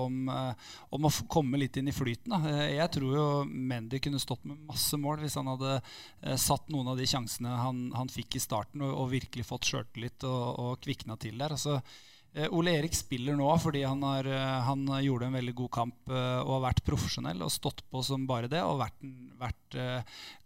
om, 0.06 0.16
om, 0.26 1.06
å 1.06 1.12
komme 1.30 1.60
litt 1.62 1.78
inn 1.78 1.92
i 1.92 1.94
flyten. 1.94 2.34
Da. 2.34 2.56
Jeg 2.66 2.90
tror 2.96 3.14
jo 3.14 3.28
Mendy 3.46 4.00
kunne 4.02 4.22
stått 4.22 4.42
med 4.50 4.64
masse 4.66 4.98
mål 4.98 5.22
hvis 5.22 5.38
han 5.38 5.52
hadde 5.52 5.76
eh, 5.76 6.34
satt 6.40 6.66
noen 6.74 6.90
av 6.90 6.98
de 6.98 7.06
sjansene 7.06 7.54
han, 7.62 7.86
han 7.94 8.10
fikk 8.10 8.40
i 8.40 8.42
starten, 8.42 8.82
og, 8.82 8.98
og 9.04 9.14
virkelig 9.14 9.46
fått 9.46 9.70
sjøltillit 9.70 10.26
og, 10.26 10.44
og 10.66 10.82
kvikna 10.82 11.14
til 11.22 11.38
der. 11.38 11.54
Altså, 11.54 11.78
Eh, 11.80 12.15
Ole 12.36 12.74
Erik 12.76 12.92
spiller 12.92 13.36
nå 13.38 13.48
fordi 13.62 13.80
han, 13.86 14.02
har, 14.04 14.26
eh, 14.28 14.56
han, 14.66 14.84
gjorde 15.00 15.30
en 15.30 15.36
veldig 15.38 15.54
god 15.56 15.70
kamp 15.72 16.10
eh, 16.12 16.40
og 16.42 16.58
har 16.58 16.66
vært 16.68 16.84
profesjonell 16.84 17.40
og 17.46 17.52
stått 17.52 17.80
på 17.88 18.02
som 18.04 18.26
bare 18.28 18.50
det. 18.52 18.60
Og 18.60 18.82
vært, 18.82 19.06
vært 19.40 19.78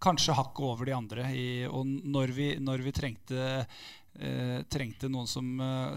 kanskje 0.02 0.36
hakket 0.38 0.68
over 0.68 0.86
de 0.86 0.94
andre. 0.94 1.30
I, 1.34 1.48
og 1.66 1.86
når 1.86 2.34
vi, 2.36 2.46
når 2.62 2.84
vi 2.84 2.92
trengte, 2.94 3.48
eh, 4.22 4.60
trengte 4.70 5.10
noen 5.10 5.26
som, 5.30 5.48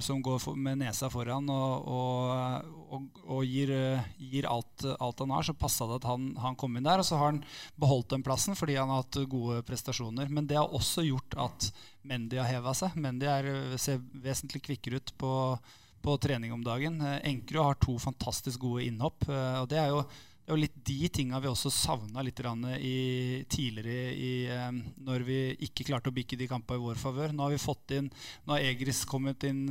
som, 0.02 0.24
går 0.26 0.48
med 0.58 0.82
nesa 0.82 1.12
foran 1.14 1.52
og, 1.54 1.86
og, 1.86 2.74
og, 2.98 3.22
og 3.38 3.46
gir, 3.46 3.76
gir 4.18 4.50
alt, 4.50 4.88
alt, 4.98 5.22
han 5.22 5.36
har, 5.38 5.46
så 5.46 5.54
passa 5.54 5.86
det 5.92 6.02
at 6.02 6.10
han, 6.10 6.32
han, 6.42 6.58
kom 6.58 6.74
inn 6.74 6.90
der. 6.90 7.06
Og 7.06 7.10
så 7.12 7.22
har 7.22 7.36
han 7.36 7.44
beholdt 7.78 8.16
den 8.16 8.26
plassen 8.26 8.58
fordi 8.58 8.80
han 8.82 8.90
har 8.90 9.06
hatt 9.06 9.22
gode 9.30 9.62
prestasjoner. 9.70 10.34
Men 10.34 10.50
det 10.50 10.58
har 10.58 10.74
også 10.74 11.06
gjort 11.06 11.38
at 11.38 11.70
Mendy 12.02 12.42
har 12.42 12.50
heva 12.50 12.74
seg. 12.74 12.98
Mendy 12.98 13.30
er, 13.30 13.54
ser 13.78 14.02
vesentlig 14.26 14.66
kvikkere 14.66 14.98
ut 15.04 15.18
på 15.22 15.32
på 16.04 16.18
trening 16.18 16.54
om 16.54 16.64
dagen. 16.64 17.02
Eh, 17.02 17.22
Enkerud 17.32 17.64
har 17.64 17.80
to 17.80 17.98
fantastisk 18.00 18.60
gode 18.60 18.84
innhopp. 18.90 19.28
Eh, 19.30 19.62
og 19.62 19.70
det 19.72 19.80
er 19.80 19.94
jo, 19.94 20.04
det 20.04 20.52
er 20.52 20.58
jo 20.58 20.60
litt 20.60 20.78
de 20.90 21.00
tinga 21.18 21.40
vi 21.40 21.52
også 21.52 21.72
savna 21.72 22.26
litt 22.26 22.40
i, 22.44 23.46
tidligere 23.50 24.12
i, 24.12 24.34
eh, 24.52 24.70
når 25.08 25.26
vi 25.28 25.40
ikke 25.70 25.88
klarte 25.88 26.12
å 26.12 26.16
bikke 26.16 26.40
de 26.40 26.50
kampene 26.52 26.82
i 26.82 26.86
vår 26.90 27.00
favør. 27.00 27.34
Nå 27.34 27.48
har 27.48 27.56
vi 27.56 27.64
fått 27.64 27.96
inn, 27.96 28.12
nå 28.44 28.56
har 28.56 28.70
Egris 28.74 29.06
kommet 29.06 29.44
inn 29.48 29.66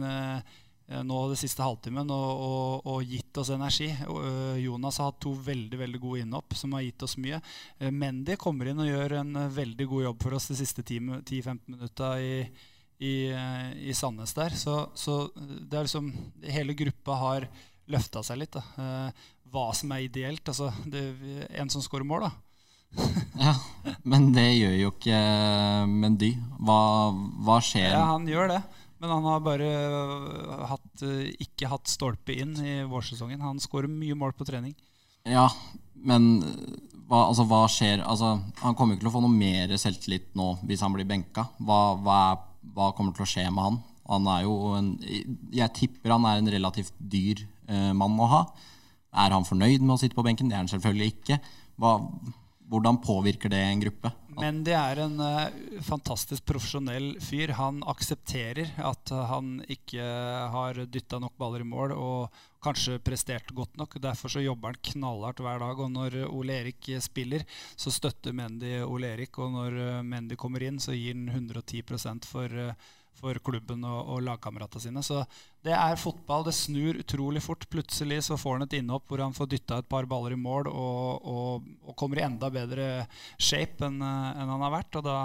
nå 0.92 1.18
det 1.30 1.38
siste 1.40 1.62
halvtimen 1.62 2.10
og, 2.12 2.40
og, 2.44 2.88
og, 2.90 3.04
gitt 3.06 3.38
oss 3.40 3.52
energi. 3.54 3.86
Jonas 4.60 4.98
har 5.00 5.08
hatt 5.08 5.22
to 5.24 5.30
veldig 5.32 5.78
veldig 5.78 6.00
gode 6.02 6.24
innhopp 6.24 6.56
som 6.58 6.74
har 6.76 6.82
gitt 6.84 7.04
oss 7.06 7.14
mye. 7.22 7.38
Mendy 7.94 8.36
kommer 8.36 8.68
inn 8.68 8.82
og 8.82 8.90
gjør 8.90 9.14
en 9.22 9.38
veldig 9.54 9.86
god 9.88 10.04
jobb 10.08 10.26
for 10.26 10.36
oss 10.36 10.50
de 10.50 10.58
siste 10.58 10.84
10-15 10.84 11.62
minutta 11.70 12.10
i, 12.20 12.34
i, 13.02 13.14
eh, 13.34 13.88
i 13.88 13.94
Sandnes 13.94 14.34
der. 14.36 14.54
Så, 14.56 14.76
så, 14.94 15.26
det 15.34 15.78
er 15.78 15.88
liksom 15.88 16.12
Hele 16.46 16.76
gruppa 16.78 17.18
har 17.18 17.48
løfta 17.90 18.22
seg 18.26 18.42
litt. 18.42 18.54
Da. 18.54 18.62
Eh, 18.78 19.26
hva 19.52 19.68
som 19.76 19.92
er 19.94 20.06
ideelt. 20.06 20.46
Altså, 20.48 20.70
det, 20.88 21.02
en 21.50 21.72
som 21.72 21.84
scorer 21.84 22.06
mål, 22.08 22.28
da. 22.28 22.32
ja, 23.46 23.54
men 24.04 24.28
det 24.36 24.50
gjør 24.50 24.74
jo 24.76 24.92
ikke 24.94 25.18
eh, 25.18 25.90
Mendy. 25.90 26.32
Hva, 26.60 26.78
hva 27.46 27.58
skjer? 27.64 27.90
Ja, 27.90 28.06
han 28.14 28.28
gjør 28.30 28.54
det. 28.54 28.62
Men 29.02 29.10
han 29.16 29.24
har 29.26 29.40
bare 29.42 29.68
hatt, 30.70 31.02
ikke 31.42 31.66
hatt 31.72 31.90
stolpe 31.90 32.36
inn 32.38 32.54
i 32.62 32.76
vårsesongen. 32.86 33.40
Han 33.42 33.58
skårer 33.58 33.90
mye 33.90 34.14
mål 34.14 34.36
på 34.38 34.46
trening. 34.46 34.76
Ja, 35.26 35.48
men 36.06 36.36
hva, 37.12 37.26
altså, 37.26 37.44
hva 37.50 37.64
skjer 37.70 38.00
altså, 38.02 38.36
Han 38.62 38.76
kommer 38.78 38.94
jo 38.94 38.98
ikke 38.98 39.04
til 39.04 39.10
å 39.10 39.14
få 39.14 39.22
noe 39.24 39.34
mer 39.34 39.74
selvtillit 39.78 40.32
nå 40.38 40.46
hvis 40.68 40.82
han 40.86 40.94
blir 40.94 41.08
benka. 41.08 41.48
Hva, 41.58 41.80
hva, 41.98 42.20
er, 42.30 42.44
hva 42.74 42.92
kommer 42.96 43.16
til 43.16 43.26
å 43.26 43.30
skje 43.32 43.46
med 43.50 43.66
han? 43.66 43.80
Han 44.10 44.28
er 44.32 44.44
jo 44.44 44.54
en, 44.76 44.92
Jeg 45.54 45.74
tipper 45.78 46.14
han 46.16 46.26
er 46.28 46.40
en 46.40 46.52
relativt 46.54 46.94
dyr 46.98 47.44
eh, 47.68 47.90
mann 47.96 48.18
å 48.20 48.28
ha. 48.30 48.44
Er 49.24 49.34
han 49.34 49.46
fornøyd 49.46 49.82
med 49.82 49.96
å 49.96 50.00
sitte 50.00 50.16
på 50.18 50.24
benken? 50.26 50.48
Det 50.50 50.56
er 50.56 50.64
han 50.64 50.72
selvfølgelig 50.72 51.12
ikke. 51.12 51.38
Hva, 51.80 51.98
hvordan 52.72 53.00
påvirker 53.04 53.52
det 53.52 53.60
en 53.66 53.82
gruppe? 53.84 54.12
Men 54.38 54.62
det 54.64 54.74
er 54.78 55.02
en 55.04 55.18
uh, 55.20 55.52
fantastisk 55.84 56.46
profesjonell 56.48 57.12
fyr. 57.20 57.52
Han 57.58 57.82
aksepterer 57.92 58.72
at 58.80 59.12
han 59.28 59.58
ikke 59.70 60.06
har 60.54 60.80
dytta 60.88 61.20
nok 61.20 61.36
baller 61.40 61.64
i 61.64 61.68
mål 61.68 61.92
og 61.98 62.40
kanskje 62.62 63.00
prestert 63.04 63.52
godt 63.56 63.76
nok. 63.80 63.98
Derfor 64.02 64.32
så 64.32 64.44
jobber 64.44 64.72
han 64.72 64.80
knallhardt 64.92 65.42
hver 65.44 65.62
dag. 65.62 65.84
Og 65.84 65.92
når 65.92 66.18
Ole 66.30 66.58
Erik 66.62 66.90
spiller, 67.04 67.44
så 67.76 67.92
støtter 67.94 68.34
Mendy 68.36 68.78
Ole 68.86 69.12
Erik. 69.16 69.38
Og 69.42 69.52
når 69.54 69.78
uh, 69.78 70.02
Mendy 70.06 70.38
kommer 70.40 70.64
inn, 70.66 70.80
så 70.82 70.96
gir 70.96 71.16
han 71.16 71.28
110 71.28 71.82
for 72.30 72.74
for 73.18 73.38
klubben 73.44 73.84
og, 73.86 74.00
og 74.14 74.22
lagkameratene 74.26 74.82
sine. 74.82 75.02
Så 75.04 75.22
det 75.64 75.74
er 75.76 76.00
fotball. 76.00 76.46
Det 76.46 76.54
snur 76.56 76.98
utrolig 77.02 77.42
fort. 77.44 77.68
Plutselig 77.72 78.22
så 78.28 78.38
får 78.40 78.58
han 78.58 78.66
et 78.66 78.78
innhopp 78.80 79.08
hvor 79.10 79.22
han 79.22 79.36
får 79.36 79.50
dytta 79.52 79.80
et 79.82 79.90
par 79.90 80.08
baller 80.10 80.34
i 80.34 80.40
mål 80.40 80.70
og, 80.72 81.28
og, 81.28 81.70
og 81.86 81.96
kommer 81.98 82.20
i 82.20 82.26
enda 82.26 82.50
bedre 82.52 83.06
shape 83.36 83.86
enn 83.86 84.00
en 84.02 84.54
han 84.54 84.66
har 84.66 84.76
vært. 84.78 85.00
Og 85.00 85.06
da 85.06 85.18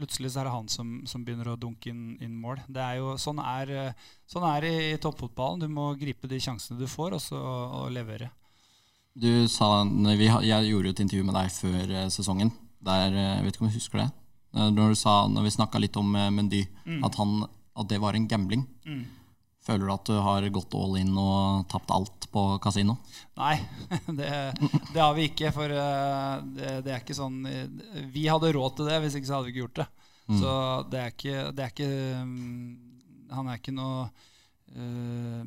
plutselig 0.00 0.32
så 0.32 0.42
er 0.42 0.48
det 0.48 0.56
han 0.56 0.68
som, 0.72 0.98
som 1.08 1.22
begynner 1.24 1.52
å 1.52 1.58
dunke 1.60 1.92
inn, 1.92 2.16
inn, 2.24 2.34
mål. 2.40 2.64
Det 2.66 2.82
er 2.82 2.98
jo, 2.98 3.14
sånn 3.20 3.38
er, 3.44 3.94
sånn 4.28 4.48
det 4.64 4.72
i, 4.72 4.90
i 4.94 5.00
toppfotballen. 5.00 5.62
Du 5.62 5.68
må 5.70 5.92
gripe 6.00 6.30
de 6.30 6.40
sjansene 6.42 6.80
du 6.80 6.88
får, 6.90 7.16
og 7.18 7.24
så 7.24 7.40
og 7.40 7.90
levere. 7.94 8.32
Du 9.14 9.48
sa, 9.50 9.82
vi, 9.84 10.26
Jeg 10.46 10.70
gjorde 10.70 10.92
et 10.94 11.02
intervju 11.02 11.26
med 11.26 11.34
deg 11.34 11.52
før 11.52 11.94
eh, 11.98 12.10
sesongen. 12.14 12.52
Der, 12.80 13.10
eh, 13.10 13.32
jeg 13.36 13.46
vet 13.46 13.56
ikke 13.56 13.64
om 13.66 13.70
du 13.70 13.76
husker 13.76 14.02
det? 14.04 14.08
Eh, 14.54 14.68
når, 14.70 14.92
du 14.94 14.98
sa, 14.98 15.14
når 15.28 15.48
vi 15.48 15.54
snakka 15.56 15.80
litt 15.82 15.98
om 15.98 16.12
Mendy, 16.14 16.62
mm. 16.86 17.00
at, 17.06 17.18
han, 17.18 17.40
at, 17.74 17.88
det 17.90 17.98
var 18.02 18.14
en 18.14 18.28
gambling. 18.30 18.62
Mm. 18.86 19.02
Føler 19.60 19.84
du 19.84 19.92
at 19.92 20.08
du 20.08 20.16
har 20.24 20.46
gått 20.54 20.74
all 20.78 20.96
in 21.00 21.12
og 21.20 21.66
tapt 21.68 21.92
alt 21.92 22.28
på 22.32 22.44
kasino? 22.64 22.96
Nei, 23.36 23.56
det, 24.18 24.30
det, 24.56 25.00
har 25.00 25.12
vi 25.16 25.28
ikke. 25.28 25.52
For 25.52 25.72
det, 25.72 26.76
det, 26.86 26.94
er 26.94 27.02
ikke 27.02 27.16
sånn 27.18 27.42
Vi 28.14 28.24
hadde 28.30 28.54
råd 28.56 28.78
til 28.78 28.88
det, 28.88 29.00
hvis 29.04 29.18
ikke 29.18 29.28
så 29.28 29.36
hadde 29.36 29.50
vi 29.50 29.54
ikke 29.54 29.66
gjort 29.66 29.82
det. 29.82 29.88
Mm. 30.30 30.38
Så 30.40 30.54
det 30.92 31.02
er 31.02 31.14
ikke, 31.14 31.36
det 31.56 31.64
er 31.64 31.72
ikke 31.74 31.90
mm, 32.22 32.66
Han 33.34 33.48
er 33.50 33.58
ikke 33.58 33.74
noe 33.74 34.04
uh, 34.06 35.42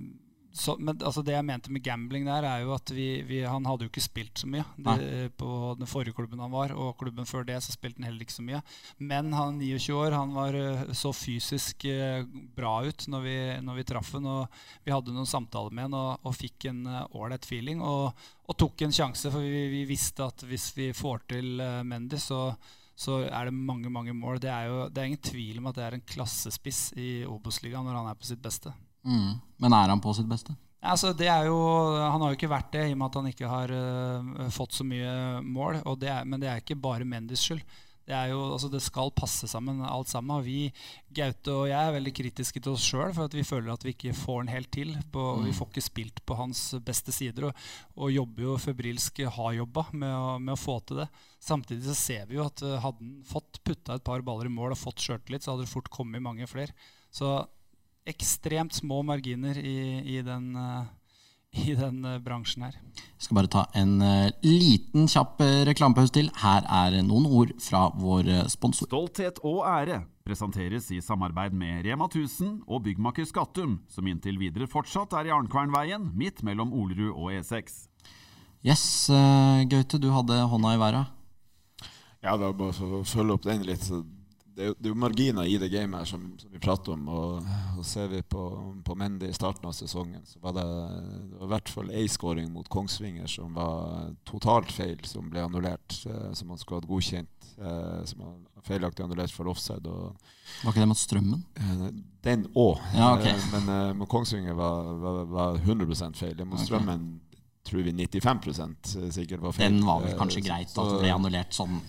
så, 0.54 0.76
men 0.78 1.00
altså 1.02 1.24
det 1.26 1.34
jeg 1.34 1.46
mente 1.48 1.72
med 1.74 1.82
gambling 1.82 2.28
der, 2.28 2.46
er 2.46 2.62
jo 2.62 2.76
at 2.76 2.92
vi, 2.94 3.08
vi, 3.26 3.40
han 3.42 3.66
hadde 3.66 3.88
jo 3.88 3.90
ikke 3.90 4.04
spilt 4.06 4.38
så 4.38 4.46
mye 4.46 4.62
de, 4.78 5.24
på 5.34 5.48
den 5.80 5.90
forrige 5.90 6.14
klubben 6.14 6.44
han 6.44 6.54
var. 6.54 6.76
Og 6.78 6.94
klubben 7.00 7.26
før 7.26 7.48
det 7.48 7.58
så 7.66 7.74
spilte 7.74 7.98
han 7.98 8.12
heller 8.12 8.22
ikke 8.22 8.36
så 8.36 8.46
mye. 8.46 8.62
Men 9.02 9.34
han 9.34 9.58
29 9.58 9.98
år, 9.98 10.14
han 10.14 10.36
var 10.38 10.58
eh, 10.60 10.94
så 10.94 11.10
fysisk 11.18 11.88
eh, 11.90 12.22
bra 12.54 12.76
ut 12.86 13.08
når 13.10 13.26
vi, 13.26 13.36
når 13.66 13.80
vi 13.80 13.88
traff. 13.90 14.14
Og 14.20 14.62
vi 14.86 14.94
hadde 14.94 15.16
noen 15.16 15.30
samtaler 15.30 15.74
med 15.74 15.90
han 15.90 15.98
og, 15.98 16.30
og 16.30 16.38
fikk 16.38 16.70
en 16.70 16.86
eh, 16.86 17.18
ålreit 17.18 17.50
feeling. 17.50 17.82
Og, 17.82 18.24
og, 18.46 18.58
tok 18.62 18.86
en 18.86 18.94
sjanse, 18.94 19.34
for 19.34 19.42
vi, 19.42 19.66
vi, 19.74 19.84
visste 19.90 20.30
at 20.30 20.46
hvis 20.46 20.70
vi 20.78 20.92
får 20.94 21.26
til 21.34 21.66
Mendy, 21.82 22.22
så 22.22 22.52
så 22.94 23.24
er 23.26 23.50
det 23.50 23.58
mange 23.58 23.90
mange 23.90 24.14
mål. 24.14 24.38
Det 24.38 24.52
er 24.54 24.68
jo 24.70 24.84
det 24.94 25.02
er 25.02 25.08
ingen 25.10 25.26
tvil 25.26 25.58
om 25.58 25.72
at 25.72 25.80
det 25.80 25.86
er 25.88 25.96
en 25.98 26.10
klassespiss 26.14 26.92
i 26.94 27.24
Obos-ligaen 27.26 27.90
når 27.90 28.04
han 28.04 28.12
er 28.12 28.20
på 28.20 28.30
sitt 28.30 28.44
beste. 28.44 28.70
Mm. 29.04 29.40
Men 29.64 29.76
er 29.78 29.94
han 29.94 30.04
på 30.04 30.14
sitt 30.16 30.30
beste? 30.30 30.56
Altså, 30.84 31.14
det 31.16 31.30
er 31.32 31.48
jo, 31.48 31.56
han 31.96 32.20
har 32.20 32.34
jo 32.34 32.36
ikke 32.36 32.52
vært 32.52 32.74
det, 32.76 32.90
i 32.90 32.92
og 32.96 33.00
med 33.00 33.08
at 33.08 33.18
han 33.22 33.32
ikke 33.32 33.48
har 33.48 33.72
uh, 33.72 34.52
fått 34.52 34.76
så 34.76 34.84
mye 34.88 35.40
mål. 35.46 35.80
Det 36.00 36.12
er, 36.12 36.28
men 36.28 36.44
det 36.44 36.52
er 36.52 36.60
ikke 36.60 36.80
bare 36.80 37.08
Mendys 37.08 37.46
skyld. 37.46 37.64
Det, 38.04 38.12
er 38.12 38.34
jo, 38.34 38.42
altså, 38.52 38.68
det 38.68 38.82
skal 38.84 39.14
passe 39.16 39.48
sammen, 39.48 39.80
alt 39.88 40.12
sammen. 40.12 40.44
Vi, 40.44 40.66
Gaute 41.16 41.54
og 41.56 41.70
jeg 41.70 41.80
er 41.80 41.96
veldig 41.96 42.12
kritiske 42.18 42.60
til 42.60 42.74
oss 42.74 42.84
sjøl, 42.84 43.14
for 43.16 43.30
at 43.30 43.38
vi 43.38 43.46
føler 43.48 43.72
at 43.72 43.86
vi 43.88 43.94
ikke 43.96 44.12
får 44.18 44.42
den 44.42 44.52
helt 44.52 44.72
til. 44.76 44.92
På, 45.14 45.38
mm. 45.38 45.48
Vi 45.48 45.56
får 45.56 45.72
ikke 45.72 45.86
spilt 45.86 46.20
på 46.28 46.36
hans 46.36 46.66
beste 46.84 47.16
sider, 47.16 47.48
og, 47.48 47.64
og 47.96 48.12
jobber 48.12 48.50
jo 48.50 48.60
febrilsk, 48.60 49.24
har 49.38 49.56
jobba 49.62 49.88
med, 49.94 50.20
med, 50.44 50.54
å 50.58 50.60
få 50.60 50.82
til 50.84 51.06
det. 51.06 51.08
Samtidig 51.40 51.88
så 51.88 51.96
ser 52.02 52.28
vi 52.28 52.42
jo 52.42 52.50
at 52.50 52.60
uh, 52.60 52.76
hadde 52.84 53.00
han 53.00 53.16
fått 53.30 53.64
putta 53.64 53.96
et 53.96 54.04
par 54.04 54.28
baller 54.28 54.52
i 54.52 54.56
mål 54.60 54.76
og 54.76 54.84
fått 54.84 55.08
sjøltillit, 55.08 55.48
så 55.48 55.56
hadde 55.56 55.64
det 55.64 55.72
fort 55.72 55.88
kommet 55.96 56.28
mange 56.28 56.50
flere. 56.52 56.76
Så 57.14 57.38
ekstremt 58.10 58.76
små 58.76 59.02
marginer 59.06 59.58
i, 59.58 59.78
i 60.18 60.22
den, 60.26 60.56
uh, 60.56 60.86
i 61.64 61.76
den 61.78 62.04
uh, 62.06 62.18
bransjen 62.24 62.66
her. 62.68 62.78
Jeg 63.00 63.28
skal 63.28 63.38
bare 63.40 63.52
ta 63.52 63.66
en 63.80 63.96
uh, 64.04 64.32
liten 64.46 65.08
kjapp 65.12 65.44
reklamepause 65.70 66.16
til. 66.16 66.32
Her 66.44 66.68
er 66.68 67.00
noen 67.06 67.28
ord 67.30 67.54
fra 67.64 67.86
vår 67.96 68.32
sponsor. 68.52 68.90
Stolthet 68.92 69.40
og 69.44 69.64
ære 69.70 70.04
presenteres 70.24 70.88
i 70.96 71.02
samarbeid 71.04 71.56
med 71.56 71.84
Rema 71.88 72.08
1000 72.08 72.62
og 72.68 72.86
byggmaker 72.86 73.28
Skattum, 73.28 73.82
som 73.92 74.08
inntil 74.08 74.40
videre 74.40 74.70
fortsatt 74.72 75.16
er 75.20 75.28
i 75.28 75.34
Arnkvernveien, 75.36 76.14
midt 76.16 76.46
mellom 76.48 76.72
Olerud 76.72 77.12
og 77.12 77.34
E6. 77.36 77.90
Yes, 78.64 78.86
Gaute, 79.68 80.00
du 80.00 80.08
hadde 80.16 80.38
hånda 80.48 80.72
i 80.72 80.80
været. 80.80 81.12
Ja, 82.24 82.38
da 82.40 82.54
bare 82.56 82.72
for 82.72 83.02
å 83.02 83.04
følge 83.04 83.36
opp 83.36 83.44
den 83.44 83.66
litt. 83.68 83.84
Det, 84.56 84.68
er 84.70 84.90
jo 84.92 84.98
marginer 85.00 85.48
i 85.50 85.58
det 85.62 85.70
gamet 85.74 86.04
her 86.04 86.10
som, 86.10 86.26
som 86.40 86.52
vi 86.54 86.62
prater 86.62 86.94
om. 86.96 87.08
Og, 87.10 87.50
og 87.78 87.88
ser 87.88 88.10
vi 88.12 88.22
på, 88.22 88.44
på 88.86 88.96
Mendy 89.00 89.30
i 89.30 89.36
starten 89.36 89.70
av 89.70 89.76
sesongen, 89.78 90.22
så 90.30 90.42
var 90.44 90.56
det, 90.58 90.66
det 91.32 91.40
var 91.40 91.48
i 91.48 91.52
hvert 91.56 91.74
fall 91.74 91.92
ei 91.94 92.06
skåring 92.12 92.52
mot 92.54 92.70
Kongsvinger 92.74 93.30
som 93.32 93.56
var 93.58 94.14
totalt 94.30 94.72
feil, 94.74 95.02
som 95.10 95.32
ble 95.34 95.44
annullert. 95.46 95.98
Eh, 96.06 96.32
som 96.38 96.52
man 96.54 96.62
skulle 96.62 96.82
hatt 96.82 96.90
godkjent. 96.90 97.50
Eh, 97.58 98.00
som 98.10 98.24
var 98.24 98.64
feilaktig 98.68 99.06
annullert 99.06 99.34
for 99.36 99.52
offside. 99.52 99.90
Var 99.90 100.72
ikke 100.72 100.80
det 100.82 100.90
mot 100.94 101.02
Strømmen? 101.02 101.44
Eh, 101.60 101.86
den 102.24 102.48
òg. 102.54 102.80
Ja, 102.96 103.14
okay. 103.18 103.38
men 103.56 104.00
mot 104.00 104.12
Kongsvinger 104.12 104.58
var, 104.58 104.96
var, 105.04 105.22
var 105.34 105.62
100% 105.62 106.20
feil. 106.20 106.40
Mot 106.46 106.60
okay. 106.60 106.70
Strømmen 106.70 107.14
tror 107.64 107.82
vi 107.82 107.94
95 107.94 108.40
eh, 108.60 109.10
sikkert 109.12 109.42
var 109.42 109.52
feil. 109.52 109.72
Den 109.72 109.86
var 109.88 110.04
vel 110.04 110.18
kanskje 110.20 110.44
greit 110.44 110.72
at 110.74 110.90
det 110.92 111.02
ble 111.02 111.12
annullert 111.16 111.56
sånn 111.56 111.80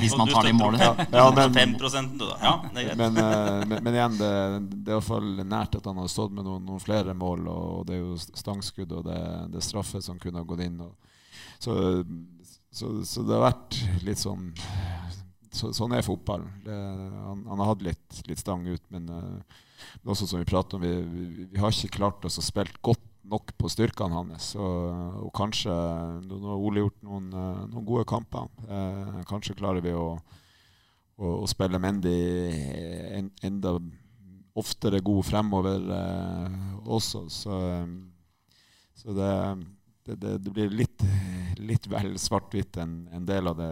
Hvis 0.00 0.16
man 0.16 0.28
tar 0.28 0.42
det 0.42 0.50
i 0.50 0.56
målet. 0.56 0.80
Ja, 0.80 1.06
ja, 1.10 1.48
men, 1.48 1.54
5 1.54 1.76
du, 2.18 2.24
da. 2.26 2.36
Ja, 2.42 2.52
det 2.74 2.82
er 2.82 2.88
greit. 2.88 2.98
Men, 3.00 3.16
uh, 3.16 3.62
men, 3.66 3.84
men, 3.86 3.94
igjen, 3.96 4.18
det, 4.20 4.32
det 4.74 4.92
er 4.92 4.98
iallfall 4.98 5.30
nært 5.48 5.78
at 5.78 5.88
han 5.88 6.00
har 6.02 6.10
stått 6.12 6.34
med 6.36 6.44
noen, 6.44 6.66
noen, 6.68 6.82
flere 6.82 7.14
mål. 7.16 7.48
Og 7.48 7.86
det 7.88 7.96
er 7.96 8.02
jo 8.02 8.18
stangskudd 8.20 8.92
og 8.98 9.06
det, 9.08 9.20
det 9.54 9.62
er 9.62 9.64
straffe 9.64 10.02
som 10.04 10.20
kunne 10.20 10.42
ha 10.42 10.48
gått 10.48 10.66
inn. 10.66 10.76
Og, 10.84 11.16
så, 11.56 11.78
så, 12.68 12.92
så, 13.08 13.24
det 13.24 13.36
har 13.38 13.48
vært 13.48 13.80
litt 14.06 14.20
sånn 14.20 14.52
så, 15.50 15.72
Sånn 15.74 15.96
er 15.96 16.06
fotballen. 16.06 16.52
Han, 16.68 17.42
han, 17.48 17.58
har 17.58 17.72
hatt 17.72 17.82
litt, 17.82 18.20
litt 18.28 18.38
stang 18.38 18.68
ut, 18.68 18.84
men 18.92 19.08
men 20.02 20.12
også 20.12 20.26
som 20.28 20.40
vi 20.40 20.48
prater 20.48 20.76
om, 20.76 20.82
vi, 20.84 20.92
vi, 21.02 21.46
vi 21.52 21.60
har 21.60 21.72
ikke 21.72 21.96
klart 21.96 22.24
oss 22.28 22.38
å 22.40 22.44
spille 22.44 22.80
godt 22.84 23.02
nok 23.30 23.54
på 23.58 23.70
styrkene 23.70 24.18
hans. 24.18 24.52
Og, 24.58 25.24
og 25.26 25.32
kanskje 25.36 25.72
Nå 26.26 26.40
har 26.44 26.60
Ole 26.60 26.84
gjort 26.84 27.00
noen, 27.06 27.30
eh, 27.32 27.64
noen 27.70 27.88
gode 27.88 28.06
kamper. 28.10 28.50
Eh, 28.66 29.18
kanskje 29.30 29.56
klarer 29.58 29.84
vi 29.84 29.94
å, 29.96 30.14
å, 30.16 31.34
å 31.40 31.50
spille 31.50 31.80
Mendy 31.82 32.14
en, 33.16 33.30
enda 33.46 33.76
oftere 34.60 35.02
god 35.04 35.26
fremover 35.28 35.84
eh, 35.96 36.56
også. 36.90 37.26
Så, 37.32 37.58
så 38.98 39.16
det, 39.16 39.34
det, 40.10 40.38
det, 40.38 40.54
blir 40.54 40.72
litt, 40.74 41.04
litt 41.60 41.86
vel 41.90 42.16
svart-hvitt 42.20 42.80
en, 42.82 43.04
en, 43.14 43.28
del 43.28 43.50
av 43.50 43.60
det, 43.60 43.70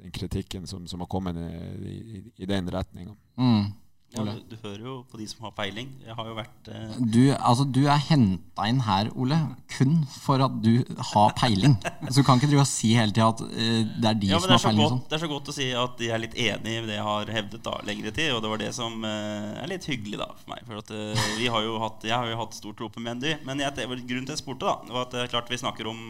den 0.00 0.16
kritikken 0.16 0.66
som, 0.66 0.86
som 0.90 1.04
har 1.04 1.10
kommet 1.10 1.38
i, 1.38 1.94
i, 1.94 2.24
i 2.42 2.50
den 2.50 2.70
retninga. 2.72 3.14
Mm. 3.38 3.70
Ja, 4.10 4.24
du, 4.26 4.40
du, 4.50 4.56
hører 4.64 4.80
jo 4.82 4.92
på 5.06 5.20
de 5.20 5.26
som 5.30 5.44
har 5.46 5.52
peiling. 5.54 5.90
Jeg 6.02 6.16
har 6.18 6.26
jo 6.26 6.32
vært 6.34 6.68
eh... 6.74 6.94
du, 6.98 7.20
altså, 7.36 7.62
du, 7.62 7.84
er 7.86 8.00
henta 8.08 8.66
inn 8.66 8.80
her, 8.82 9.06
Ole, 9.14 9.38
kun 9.70 10.00
for 10.10 10.42
at 10.42 10.56
du 10.64 10.80
har 11.12 11.30
peiling. 11.38 11.76
Så 12.08 12.16
du 12.18 12.26
kan 12.26 12.40
ikke 12.40 12.48
drive 12.50 12.64
og 12.64 12.68
si 12.68 12.90
hele 12.98 13.14
tida 13.14 13.28
at 13.30 13.44
eh, 13.46 13.84
det 13.86 14.08
er 14.10 14.18
de 14.18 14.32
ja, 14.32 14.40
som 14.42 14.50
har 14.50 14.64
peiling. 14.64 14.82
Godt, 14.82 14.96
sånn. 14.96 15.04
Det 15.12 15.16
er 15.16 15.22
så 15.22 15.30
godt 15.30 15.52
å 15.52 15.54
si 15.54 15.68
at 15.84 15.94
de 16.02 16.10
er 16.10 16.22
litt 16.24 16.34
enig 16.42 16.74
i 16.74 16.82
det 16.88 16.96
jeg 16.96 17.06
har 17.06 17.30
hevdet 17.36 17.62
da, 17.68 17.76
lengre 17.86 18.14
tid. 18.16 18.32
Og 18.34 18.42
det 18.42 18.50
var 18.50 18.62
det 18.64 18.72
som 18.80 19.06
eh, 19.06 19.62
er 19.62 19.70
litt 19.70 19.86
hyggelig 19.92 20.18
da 20.24 20.28
for 20.32 20.56
meg. 20.56 20.66
For 20.66 20.82
at, 20.82 20.90
eh, 20.96 21.30
vi 21.38 21.52
har 21.54 21.68
jo 21.68 21.78
hatt, 21.84 22.10
jeg 22.10 22.16
har 22.16 22.34
jo 22.34 22.40
hatt 22.42 22.58
stor 22.58 22.74
tro 22.80 22.90
på 22.90 23.04
Mendy. 23.06 23.36
Men 23.46 23.62
jeg, 23.62 23.78
grunnen 23.86 24.26
til 24.26 24.34
jeg 24.34 24.42
spurte, 24.42 24.66
da, 24.66 24.90
var 24.90 25.06
at 25.06 25.14
eh, 25.20 25.30
klart 25.30 25.54
vi 25.54 25.60
snakker 25.62 25.86
om 25.92 26.02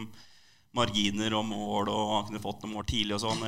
marginer 0.73 1.37
og 1.37 1.45
mål, 1.51 1.93
og 1.93 2.11
han 2.15 2.27
kunne 2.31 2.41
fått 2.41 2.65
noen 2.65 2.79
mål 2.79 2.89
tidlig 2.89 3.19
og 3.19 3.25
sånn. 3.27 3.45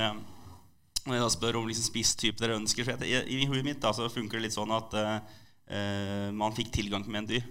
Når 1.03 1.17
jeg 1.17 1.23
da 1.25 1.31
spør 1.33 1.59
om 1.59 1.67
liksom 1.67 1.87
spisstype 1.89 2.39
dere 2.39 2.55
ønsker 2.59 2.87
så 2.87 2.95
I, 3.03 3.17
i 3.35 3.47
huet 3.49 3.65
mitt 3.65 3.81
da, 3.83 3.91
så 3.95 4.07
funker 4.11 4.39
det 4.39 4.47
litt 4.47 4.55
sånn 4.55 4.71
at 4.71 4.93
uh, 4.95 6.29
man 6.31 6.55
fikk 6.55 6.71
tilgang 6.75 7.03
med 7.07 7.23
en 7.23 7.31
dy. 7.33 7.41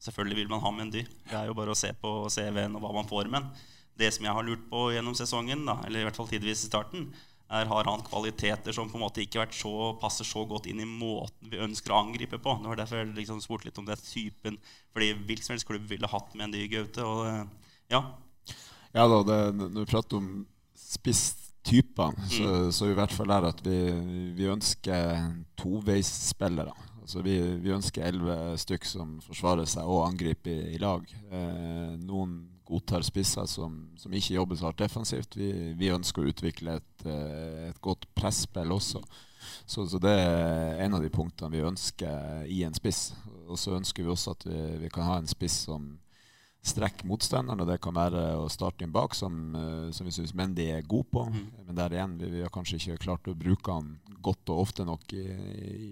Selvfølgelig 0.00 0.38
vil 0.38 0.52
man 0.52 0.62
ha 0.64 0.70
med 0.72 0.86
en 0.86 0.94
dy. 0.94 1.02
Det 1.28 1.36
er 1.36 1.50
jo 1.50 1.56
bare 1.58 1.74
å 1.74 1.78
se 1.78 1.90
på 2.00 2.12
CV-en 2.32 2.78
og 2.78 2.84
hva 2.84 2.94
man 2.96 3.08
får. 3.08 3.28
med 3.28 3.42
den. 3.42 3.66
det 4.00 4.14
som 4.16 4.24
jeg 4.24 4.32
har 4.32 4.46
lurt 4.46 4.62
på 4.70 4.86
gjennom 4.94 5.16
sesongen, 5.18 5.66
da, 5.68 5.76
eller 5.84 6.00
i 6.00 6.06
hvert 6.08 6.16
fall 6.16 6.30
tidvis 6.30 6.64
i 6.64 6.70
starten, 6.70 7.10
er 7.50 7.66
har 7.66 7.88
han 7.88 8.04
kvaliteter 8.06 8.72
som 8.72 8.88
på 8.88 8.96
en 8.96 9.02
måte 9.02 9.24
ikke 9.24 9.48
så, 9.52 9.72
passer 10.00 10.24
så 10.24 10.44
godt 10.46 10.68
inn 10.70 10.80
i 10.80 10.86
måten 10.86 11.50
vi 11.50 11.58
ønsker 11.60 11.92
å 11.92 11.98
angripe 12.04 12.38
på. 12.38 12.54
Det 12.62 12.70
var 12.70 12.78
derfor 12.78 13.02
jeg 13.02 13.10
liksom 13.16 13.42
spurte 13.42 13.66
litt 13.66 13.80
om 13.82 13.88
den 13.88 13.98
typen 14.06 14.58
Fordi 14.94 15.12
hvilken 15.18 15.44
som 15.44 15.54
helst 15.56 15.66
klubb 15.66 15.88
ville 15.90 16.10
hatt 16.10 16.34
med 16.36 16.46
en 16.46 16.54
ny 16.54 16.68
Gaute. 16.70 17.04
Og, 17.04 17.50
ja, 17.90 18.04
Ja 18.94 19.06
da, 19.10 19.20
det, 19.26 19.40
når 19.58 19.82
du 19.82 19.90
prater 19.90 20.22
om 20.22 20.30
spisstypene, 21.60 22.28
så, 22.28 22.72
så 22.72 22.86
er 22.86 22.90
i 22.90 22.98
hvert 22.98 23.12
fall 23.12 23.30
er 23.30 23.48
at 23.48 23.60
vi, 23.64 23.78
vi 24.36 24.48
ønsker 24.48 25.34
toveisspillere. 25.56 26.72
Altså 27.00 27.22
vi, 27.22 27.40
vi 27.60 27.72
ønsker 27.74 28.06
elleve 28.06 28.56
stykk 28.58 28.84
som 28.86 29.20
forsvarer 29.20 29.66
seg 29.66 29.84
og 29.84 30.06
angriper 30.06 30.50
i, 30.50 30.74
i 30.74 30.78
lag. 30.78 31.02
Eh, 31.30 31.96
noen 32.06 32.48
godtar 32.64 33.02
spisser 33.02 33.46
som, 33.50 33.90
som, 33.98 34.12
ikke 34.12 34.36
jobber 34.36 34.56
så 34.56 34.68
hardt 34.68 34.78
defensivt. 34.78 35.34
Vi, 35.36 35.74
vi 35.74 35.90
ønsker 35.90 36.22
å 36.22 36.30
utvikle 36.30 36.78
et, 36.78 37.06
eh, 37.06 37.70
et 37.70 37.80
godt 37.82 38.06
presspill 38.14 38.70
også. 38.70 39.02
Så, 39.66 39.86
så, 39.88 39.98
det 39.98 40.12
er 40.12 40.84
en 40.84 40.94
av 40.94 41.02
de 41.02 41.10
punktene 41.10 41.50
vi 41.50 41.64
ønsker 41.66 42.46
i 42.46 42.62
en 42.66 42.76
spiss. 42.76 43.10
Og 43.48 43.58
så 43.58 43.74
ønsker 43.74 44.06
vi 44.06 44.12
også 44.12 44.36
at 44.36 44.46
vi, 44.46 44.60
vi 44.84 44.92
kan 44.92 45.08
ha 45.08 45.18
en 45.18 45.30
spiss 45.30 45.64
som 45.66 45.96
strekke 46.60 47.06
motstanderen, 47.08 47.62
og 47.62 47.68
det 47.70 47.78
kan 47.80 47.96
være 47.96 48.34
å 48.36 48.48
starte 48.52 48.84
inn 48.84 48.92
bak, 48.92 49.14
som, 49.16 49.54
eh, 49.56 49.88
som 49.96 50.06
vi 50.06 50.12
syns 50.12 50.34
Mendy 50.36 50.68
er 50.68 50.82
god 50.82 51.06
på. 51.10 51.24
Mm. 51.32 51.46
Men 51.66 51.78
der 51.78 51.96
igjen, 51.96 52.18
vi, 52.20 52.30
vi, 52.34 52.42
har 52.44 52.52
kanskje 52.52 52.76
ikke 52.76 53.04
klart 53.06 53.30
å 53.30 53.36
bruke 53.38 53.72
han 53.72 53.94
godt 54.20 54.52
og 54.52 54.66
ofte 54.66 54.84
nok 54.84 55.14
i, 55.16 55.24
i, 55.24 55.88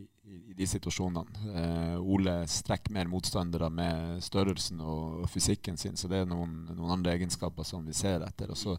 i 0.53 0.57
de 0.59 0.69
situasjonene. 0.69 1.49
Eh, 1.55 1.97
Ole 1.99 2.43
strekker 2.53 2.93
mer 2.93 3.09
motstandere 3.09 3.71
med 3.73 4.21
størrelsen 4.25 4.85
og, 4.85 5.23
og, 5.23 5.31
fysikken 5.33 5.81
sin, 5.81 5.97
så 5.97 6.11
det 6.11 6.23
er 6.23 6.29
noen, 6.29 6.66
noen 6.75 6.99
andre 6.99 7.16
egenskaper 7.16 7.64
som 7.64 7.87
vi 7.89 7.97
ser 7.97 8.27
etter. 8.29 8.53
Og 8.53 8.61
så, 8.61 8.77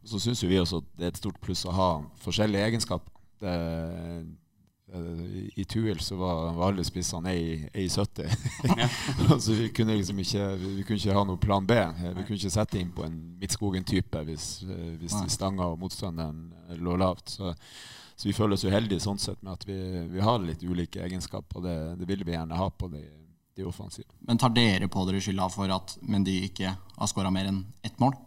og 0.00 0.14
så 0.14 0.22
syns 0.24 0.44
vi 0.46 0.60
også 0.60 0.80
at 0.80 0.92
det 0.96 1.08
er 1.08 1.14
et 1.14 1.20
stort 1.20 1.40
pluss 1.44 1.66
å 1.68 1.76
ha 1.76 1.90
forskjellige 2.24 2.72
egenskaper. 2.72 3.12
Det, 3.40 3.52
i 5.54 5.64
Tuil 5.64 6.00
så 6.00 6.16
var, 6.16 6.52
var 6.52 6.72
alle 6.72 6.84
spissene 6.84 7.30
1,70. 7.72 9.40
så 9.40 9.52
vi 9.52 9.68
kunne 9.68 9.96
liksom 9.96 10.18
ikke 10.18 10.48
vi 10.56 10.82
kunne 10.82 10.98
ikke 10.98 11.14
ha 11.14 11.24
noen 11.26 11.40
plan 11.42 11.66
B. 11.66 11.76
Vi 12.00 12.24
kunne 12.24 12.38
ikke 12.38 12.52
sette 12.52 12.80
inn 12.80 12.90
på 12.94 13.04
en 13.06 13.16
Midtskogen-type 13.40 14.24
hvis, 14.26 14.48
hvis 15.00 15.16
stanga 15.30 15.68
og 15.70 15.78
motstanderen 15.82 16.48
lå 16.82 16.96
lavt. 17.00 17.36
Så, 17.36 17.54
så, 18.14 18.28
vi 18.28 18.34
føler 18.36 18.58
oss 18.58 18.66
uheldige 18.66 19.02
sånn 19.04 19.20
sett 19.22 19.42
med 19.42 19.54
at 19.54 19.66
vi, 19.68 19.78
vi 20.10 20.24
har 20.26 20.42
litt 20.42 20.64
ulike 20.66 21.04
egenskaper. 21.06 21.60
og 21.60 21.68
Det, 21.68 21.76
det 22.02 22.10
vil 22.10 22.26
vi 22.26 22.34
gjerne 22.34 22.58
ha 22.58 22.70
på 22.70 22.90
de, 22.92 23.04
de 23.56 23.68
offensive. 23.68 24.10
Men 24.26 24.42
tar 24.42 24.54
dere 24.56 24.90
på 24.90 25.06
dere 25.08 25.22
skylda 25.22 25.46
for 25.54 25.70
at 25.76 25.96
Mendy 26.02 26.40
ikke 26.48 26.74
har 26.74 27.12
skåra 27.12 27.30
mer 27.34 27.52
enn 27.52 27.62
ett 27.86 27.98
mål? 28.02 28.18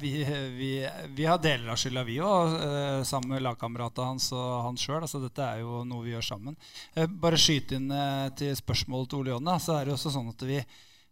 Vi, 0.00 0.24
vi, 0.58 0.88
vi, 1.14 1.24
har 1.24 1.38
deler 1.38 1.70
av 1.72 1.78
skylda, 1.78 2.02
vi 2.04 2.18
òg, 2.24 2.54
eh, 2.58 3.02
sammen 3.06 3.34
med 3.34 3.44
lagkameratene 3.44 4.12
hans 4.12 4.30
og 4.34 4.48
han 4.66 4.78
sjøl. 4.80 5.00
Altså, 5.04 5.20
dette 5.22 5.44
er 5.46 5.62
jo 5.62 5.84
noe 5.86 6.04
vi 6.04 6.14
gjør 6.14 6.26
sammen. 6.26 6.56
Eh, 6.94 7.06
bare 7.06 7.38
skyte 7.40 7.78
inn 7.78 7.90
eh, 7.94 8.28
til 8.38 8.56
spørsmålet 8.58 9.10
til 9.10 9.22
Ole 9.22 9.34
Jonny. 9.34 9.56
Så 9.62 9.76
er 9.76 9.86
det 9.86 9.94
også 9.94 10.14
sånn 10.14 10.32
at 10.32 10.46
vi 10.48 10.62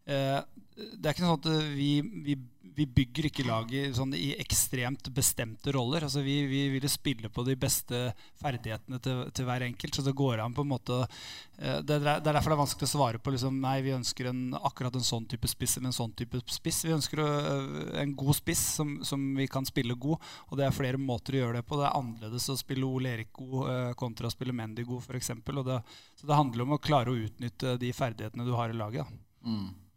Det 0.08 1.04
er 1.04 1.12
ikke 1.12 1.26
sånn 1.26 1.36
at 1.36 1.48
vi, 1.76 1.90
vi 2.24 2.34
vi 2.78 2.86
bygger 2.86 3.26
ikke 3.26 3.46
laget 3.46 3.96
sånn, 3.96 4.12
i 4.14 4.30
ekstremt 4.38 5.08
bestemte 5.14 5.72
roller. 5.74 6.04
Altså, 6.06 6.22
vi, 6.22 6.36
vi 6.46 6.60
vil 6.70 6.86
spille 6.90 7.30
på 7.32 7.42
de 7.46 7.56
beste 7.58 8.12
ferdighetene 8.38 9.00
til, 9.02 9.24
til, 9.34 9.48
hver 9.48 9.64
enkelt. 9.66 9.98
Så 9.98 10.04
det 10.06 10.14
går 10.18 10.42
an 10.44 10.54
på 10.54 10.62
en 10.62 10.70
måte 10.70 11.00
uh, 11.02 11.08
det, 11.58 11.96
er, 11.96 12.04
det, 12.06 12.12
er 12.14 12.36
derfor 12.36 12.52
det 12.52 12.58
er 12.58 12.62
vanskelig 12.62 12.88
å 12.88 12.92
svare 12.92 13.22
på 13.22 13.34
liksom, 13.34 13.58
Nei, 13.64 13.80
vi 13.82 13.96
ønsker 13.96 14.30
en, 14.30 14.42
akkurat 14.54 14.94
en 14.94 15.06
sånn 15.08 15.26
type 15.30 15.50
spiss 15.50 15.78
eller 15.78 15.90
en 15.90 15.98
sånn 15.98 16.14
type 16.18 16.42
spiss. 16.54 16.84
Vi 16.86 16.94
ønsker 16.94 17.24
uh, 17.24 17.98
en 18.04 18.14
god 18.18 18.38
spiss 18.38 18.62
som, 18.78 18.94
som, 19.08 19.26
vi 19.38 19.48
kan 19.50 19.66
spille 19.66 19.98
god. 19.98 20.30
Og 20.52 20.60
det 20.60 20.68
er 20.68 20.78
flere 20.78 21.02
måter 21.02 21.34
å 21.34 21.42
gjøre 21.42 21.58
det 21.58 21.66
på. 21.66 21.80
Det 21.80 21.88
er 21.88 21.98
annerledes 21.98 22.48
å 22.54 22.58
spille 22.60 22.86
Ole 22.86 23.16
Erik 23.16 23.34
god 23.40 23.58
uh, 23.66 23.90
kontra 23.98 24.30
å 24.30 24.34
spille 24.34 24.54
Mendy 24.54 24.86
god, 24.86 25.02
f.eks. 25.08 25.34
Så 25.34 26.30
det 26.30 26.38
handler 26.38 26.64
om 26.64 26.78
å 26.78 26.82
klare 26.82 27.10
å 27.10 27.18
utnytte 27.26 27.74
de 27.82 27.92
ferdighetene 27.96 28.46
du 28.46 28.54
har 28.54 28.70
i 28.70 28.78
laget. 28.78 29.10
Mm. 29.42 29.87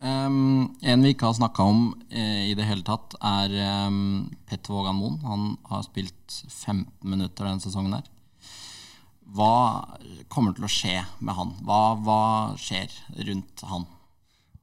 Um, 0.00 0.78
en 0.80 1.02
vi 1.04 1.12
ikke 1.12 1.28
har 1.28 1.36
snakka 1.36 1.64
om 1.68 1.82
eh, 2.08 2.48
i 2.48 2.54
det 2.56 2.64
hele 2.64 2.84
tatt, 2.86 3.12
er 3.20 3.52
um, 3.86 4.30
Petter 4.48 4.72
Vågan 4.72 4.96
Moen. 4.96 5.18
Han 5.26 5.50
har 5.68 5.84
spilt 5.84 6.38
15 6.48 6.88
minutter 7.04 7.44
denne 7.44 7.60
sesongen 7.60 7.98
her. 7.98 8.08
Hva 9.30 9.52
kommer 10.32 10.56
til 10.56 10.64
å 10.66 10.72
skje 10.72 10.96
med 11.20 11.36
han? 11.36 11.52
Hva, 11.68 11.82
hva 12.00 12.22
skjer 12.58 12.94
rundt 13.28 13.62
han? 13.68 13.84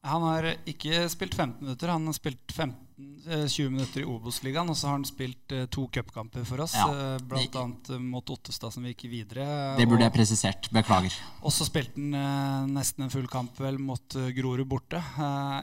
Han 0.07 0.25
har 0.25 0.49
ikke 0.67 1.05
spilt 1.11 1.37
15 1.37 1.61
minutter. 1.61 1.93
Han 1.93 2.09
har 2.09 2.17
spilt 2.17 2.51
15 2.55 2.86
20 2.97 3.65
eh, 3.65 3.69
minutter 3.69 4.01
i 4.01 4.05
Obos-ligaen, 4.09 4.69
og 4.71 4.77
så 4.77 4.89
har 4.89 4.95
han 4.97 5.05
spilt 5.05 5.53
uh, 5.53 5.65
to 5.69 5.83
cupkamper 5.93 6.45
for 6.47 6.63
oss. 6.63 6.73
Ja. 6.73 6.87
Uh, 6.89 7.25
blant 7.29 7.57
annet 7.61 7.91
uh, 7.93 7.99
mot 8.01 8.31
Ottestad, 8.33 8.73
som 8.73 8.85
vi 8.85 8.95
gikk 8.95 9.05
videre. 9.11 9.45
Det 9.77 9.85
burde 9.85 10.01
og, 10.01 10.07
jeg 10.07 10.15
presisert. 10.15 10.69
Beklager. 10.73 11.13
Og 11.45 11.53
så 11.53 11.67
spilte 11.67 12.01
han 12.01 12.73
nesten 12.73 13.05
en 13.05 13.13
full 13.13 13.29
kamp 13.29 13.61
vel 13.61 13.77
mot 13.77 14.17
Grorud 14.33 14.65
borte. 14.67 15.01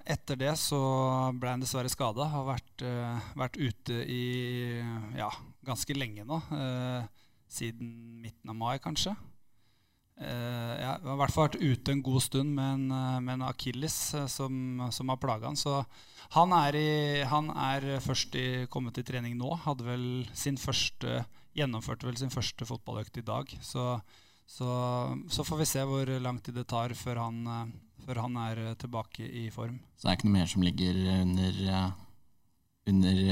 etter 0.07 0.39
det 0.39 0.55
så 0.62 0.78
ble 1.35 1.57
han 1.57 1.64
dessverre 1.64 1.91
skada. 1.91 2.28
Har 2.30 2.47
vært, 2.47 2.87
vært, 3.35 3.59
ute 3.59 3.99
i 4.07 4.22
ja, 5.18 5.30
ganske 5.66 5.97
lenge 5.99 6.24
nå. 6.28 6.39
siden 7.51 7.91
midten 8.22 8.55
av 8.55 8.59
mai, 8.59 8.78
kanskje. 8.82 9.14
Ja, 10.14 10.95
har 11.03 11.14
i 11.16 11.18
hvert 11.18 11.35
fall 11.35 11.49
vært 11.49 11.62
ute 11.62 11.93
en 11.93 12.03
god 12.07 12.22
stund 12.22 12.55
med 12.55 12.78
en, 12.78 13.22
med 13.26 13.41
en 13.41 13.47
akilles 13.51 13.97
som, 14.30 14.85
som, 14.95 15.11
har 15.11 15.22
plaga 15.22 15.51
han. 15.51 15.59
Så 15.59 15.80
han 16.32 16.52
er, 16.56 16.76
i, 16.78 17.22
han 17.28 17.50
er 17.50 18.00
først 18.04 18.34
i, 18.40 18.46
kommet 18.72 18.98
i 18.98 19.04
trening 19.06 19.36
nå. 19.38 19.52
Hadde 19.64 19.86
vel 19.86 20.06
sin 20.36 20.58
første 20.60 21.24
Gjennomførte 21.54 22.08
vel 22.08 22.16
sin 22.18 22.32
første 22.34 22.66
fotballøkt 22.66 23.20
i 23.20 23.22
dag. 23.22 23.50
Så, 23.62 23.84
så, 24.42 24.70
så, 25.30 25.44
får 25.46 25.60
vi 25.60 25.66
se 25.70 25.84
hvor 25.86 26.08
lang 26.18 26.40
tid 26.42 26.56
det 26.58 26.66
tar 26.66 26.90
før 26.98 27.20
han, 27.22 27.70
før 28.02 28.24
han, 28.24 28.40
er 28.48 28.72
tilbake 28.80 29.22
i 29.22 29.44
form. 29.54 29.76
Så 29.94 30.08
det 30.08 30.10
er 30.10 30.18
ikke 30.18 30.30
noe 30.32 30.38
mer 30.40 30.50
som 30.50 30.66
ligger 30.66 30.98
under, 31.12 31.60
under 32.90 33.22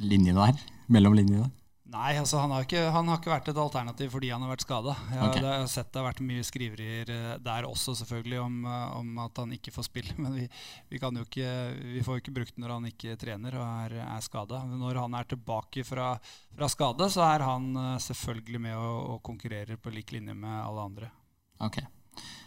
linjene 0.00 0.48
der? 0.48 0.64
Mellom 0.96 1.18
linjene? 1.18 1.50
Nei, 1.86 2.16
altså 2.18 2.40
han 2.42 2.50
har, 2.50 2.64
ikke, 2.66 2.80
han 2.90 3.06
har, 3.06 3.20
ikke, 3.20 3.30
vært 3.30 3.48
et 3.52 3.58
alternativ 3.62 4.08
fordi 4.10 4.32
han 4.32 4.42
har 4.42 4.50
vært 4.50 4.64
skada. 4.64 4.96
Jeg, 5.06 5.20
okay. 5.22 5.42
jeg, 5.44 5.60
har 5.62 5.68
sett 5.70 5.92
det 5.94 6.00
har 6.00 6.08
vært 6.08 6.22
mye 6.26 6.46
skriverier 6.46 7.12
eh, 7.14 7.28
der 7.44 7.68
også 7.68 7.94
selvfølgelig 8.00 8.40
om, 8.42 8.56
eh, 8.66 8.96
om, 8.98 9.12
at 9.22 9.38
han 9.38 9.52
ikke 9.54 9.74
får 9.74 9.86
spille. 9.86 10.16
Men 10.22 10.34
vi, 10.34 10.48
vi, 10.90 10.98
ikke, 10.98 11.52
vi 11.94 12.02
får 12.02 12.18
jo 12.18 12.24
ikke 12.24 12.34
brukt 12.40 12.58
når 12.58 12.74
han 12.74 12.88
ikke 12.90 13.14
trener 13.20 13.58
og 13.60 13.68
er, 13.86 14.00
er 14.02 14.26
skada. 14.26 14.64
Når 14.66 15.00
han 15.04 15.14
er 15.14 15.30
tilbake 15.30 15.86
fra, 15.86 16.08
fra, 16.56 16.72
skade, 16.74 17.10
så 17.14 17.22
er 17.28 17.46
han 17.46 17.70
eh, 17.84 17.94
selvfølgelig 18.08 18.64
med 18.66 18.76
og, 18.80 18.98
og 19.14 19.22
konkurrerer 19.30 19.78
på 19.78 19.94
lik 19.94 20.10
linje 20.16 20.34
med 20.34 20.58
alle 20.58 20.90
andre. 20.90 21.14
Ok. 21.62 21.84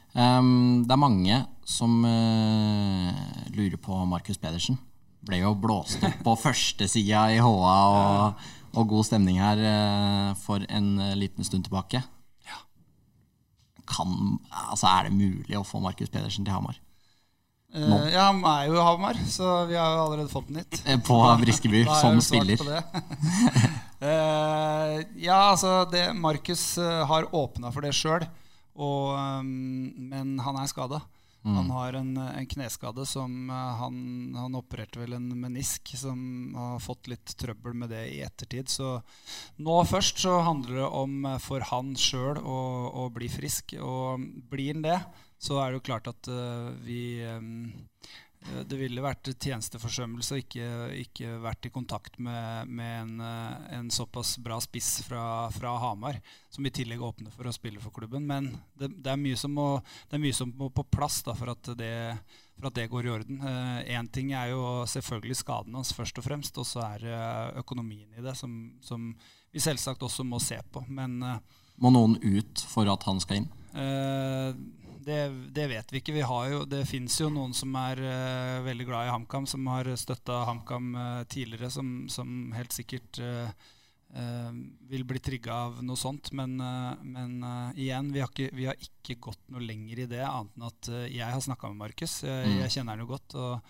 Um, 0.10 0.84
det 0.84 0.92
er 0.92 1.00
mange 1.00 1.36
som 1.70 2.00
uh, 2.02 3.26
lurer 3.56 3.80
på 3.80 4.04
Markus 4.10 4.42
Pedersen. 4.42 4.76
Ble 5.24 5.46
jo 5.46 5.56
blåst 5.56 6.04
opp 6.04 6.24
på 6.28 6.38
førstesida 6.44 7.30
i 7.32 7.40
HA. 7.40 7.76
og 7.88 8.48
og 8.74 8.90
god 8.90 9.08
stemning 9.08 9.40
her 9.42 9.62
eh, 9.62 10.30
for 10.42 10.64
en 10.70 10.92
eh, 11.02 11.16
liten 11.18 11.48
stund 11.48 11.66
tilbake. 11.68 12.02
Ja. 12.48 12.60
Kan, 13.90 14.38
altså 14.52 14.90
er 14.92 15.08
det 15.08 15.18
mulig 15.18 15.58
å 15.58 15.66
få 15.68 15.82
Markus 15.84 16.12
Pedersen 16.14 16.48
til 16.48 16.56
Hamar? 16.56 16.80
Uh, 17.70 18.08
ja, 18.10 18.32
han 18.32 18.42
er 18.50 18.64
jo 18.66 18.80
i 18.80 18.82
Hamar, 18.82 19.18
så 19.30 19.66
vi 19.70 19.76
har 19.78 19.94
jo 19.94 20.06
allerede 20.08 20.32
fått 20.32 20.48
den 20.50 20.64
hit. 20.64 20.80
På 21.06 21.20
Briskeby, 21.38 21.84
som 22.02 22.18
spiller. 22.26 22.58
ja, 25.28 25.38
altså 25.52 25.86
Markus 26.18 26.64
har 26.80 27.30
åpna 27.30 27.70
for 27.70 27.86
det 27.86 27.94
sjøl, 27.94 28.26
men 28.74 30.34
han 30.42 30.58
er 30.58 30.72
skada. 30.72 31.04
Mm. 31.50 31.58
Han 31.58 31.72
har 31.76 31.98
en, 32.00 32.12
en, 32.22 32.48
kneskade 32.50 33.06
som 33.10 33.50
uh, 33.50 33.56
han, 33.82 33.98
han, 34.38 34.58
opererte 34.60 35.02
vel 35.02 35.18
en 35.18 35.28
menisk 35.42 35.94
som 36.00 36.20
har 36.58 36.80
fått 36.84 37.10
litt 37.12 37.36
trøbbel 37.40 37.78
med 37.82 37.94
det 37.94 38.06
i 38.14 38.22
ettertid. 38.26 38.70
Så 38.72 38.98
nå 39.58 39.80
først 39.90 40.22
så 40.26 40.40
handler 40.46 40.84
det 40.84 40.92
om 41.02 41.26
uh, 41.26 41.38
for 41.44 41.66
han 41.72 41.96
sjøl 42.00 42.40
å, 42.40 42.62
å, 43.04 43.10
bli 43.14 43.32
frisk. 43.32 43.76
Og 43.82 44.24
blir 44.52 44.76
han 44.78 44.86
det, 44.86 45.00
så 45.40 45.60
er 45.64 45.72
det 45.72 45.82
jo 45.82 45.88
klart 45.92 46.12
at 46.12 46.32
uh, 46.32 46.72
vi 46.86 47.02
um, 47.26 47.68
Eh, 48.12 48.29
det 48.40 48.78
ville 48.80 49.04
vært 49.04 49.28
tjenesteforsømmelse 49.36 50.36
å 50.36 50.40
ikke, 50.40 50.68
ikke 51.02 51.34
vært 51.44 51.68
i 51.68 51.72
kontakt 51.74 52.16
med, 52.24 52.70
med 52.72 52.94
en, 53.02 53.12
eh, 53.26 53.66
en, 53.78 53.90
såpass 53.92 54.38
bra 54.42 54.58
spiss 54.64 55.02
fra, 55.06 55.24
fra, 55.54 55.76
Hamar, 55.84 56.22
som 56.50 56.66
i 56.66 56.72
tillegg 56.74 57.04
åpner 57.04 57.34
for 57.36 57.50
å 57.50 57.54
spille 57.54 57.82
for 57.84 57.94
klubben. 57.96 58.26
Men 58.30 58.50
det, 58.80 58.94
det, 58.96 59.12
er, 59.12 59.20
mye 59.20 59.40
som 59.40 59.54
må, 59.54 59.68
det 60.08 60.18
er 60.18 60.24
mye 60.24 60.38
som 60.38 60.54
må 60.56 60.72
på 60.72 60.88
plass 60.88 61.20
da, 61.28 61.36
for, 61.38 61.52
at 61.52 61.72
det, 61.80 61.92
for, 62.56 62.70
at 62.72 62.80
det, 62.80 62.88
går 62.94 63.10
i 63.10 63.14
orden. 63.18 63.44
Én 63.44 64.08
eh, 64.08 64.12
ting 64.16 64.32
er 64.32 64.54
jo 64.54 64.64
selvfølgelig 64.90 65.42
skaden 65.42 65.76
hans, 65.78 65.94
først 65.98 66.24
og 66.24 66.30
fremst, 66.30 66.64
og 66.64 66.68
så 66.70 66.86
er 66.88 67.06
det 67.06 67.22
økonomien 67.60 68.08
i 68.16 68.26
det 68.26 68.38
som, 68.40 68.56
som, 68.86 69.12
vi 69.52 69.62
selvsagt 69.62 70.04
også 70.06 70.24
må 70.24 70.40
se 70.44 70.58
på. 70.72 70.86
Men 70.88 71.20
eh, 71.26 71.40
Må 71.84 71.92
noen 71.92 72.16
ut 72.24 72.64
for 72.72 72.88
at 72.92 73.04
han 73.10 73.20
skal 73.24 73.44
inn? 73.44 73.52
Uh, 73.70 74.56
det, 75.06 75.30
det, 75.56 75.68
vet 75.72 75.94
vi 75.94 76.02
ikke. 76.02 76.16
Vi 76.18 76.26
jo, 76.52 76.64
det 76.68 76.84
fins 76.90 77.20
jo 77.22 77.30
noen 77.32 77.56
som 77.56 77.76
er 77.80 78.02
uh, 78.04 78.62
veldig 78.66 78.88
glad 78.88 79.08
i 79.08 79.14
HamKam, 79.14 79.48
som 79.48 79.68
har 79.72 79.88
støtta 80.00 80.44
HamKam 80.50 80.94
uh, 80.96 81.24
tidligere, 81.32 81.72
som, 81.72 82.08
som, 82.12 82.52
helt 82.56 82.76
sikkert 82.76 83.22
uh, 83.24 83.52
vil 84.90 85.06
bli 85.06 85.22
trigga 85.22 85.54
av 85.68 85.80
noe 85.86 86.00
sånt. 86.00 86.32
Men, 86.34 86.56
men 87.06 87.44
igjen, 87.78 88.08
vi 88.10 88.24
har, 88.24 88.32
ikke, 88.34 88.48
vi 88.58 88.66
har, 88.66 88.80
ikke, 88.82 89.20
gått 89.22 89.44
noe 89.54 89.62
lenger 89.62 90.02
i 90.02 90.08
det, 90.10 90.24
annet 90.26 90.58
enn 90.58 90.66
at 90.66 90.90
jeg 91.14 91.30
har 91.30 91.44
snakka 91.46 91.70
med 91.70 91.78
Markus. 91.84 92.16
Jeg, 92.26 92.48
mm. 92.50 92.56
jeg, 92.64 92.74
kjenner 92.74 92.98
han 92.98 93.04
jo 93.06 93.12
godt 93.12 93.38
og, 93.38 93.70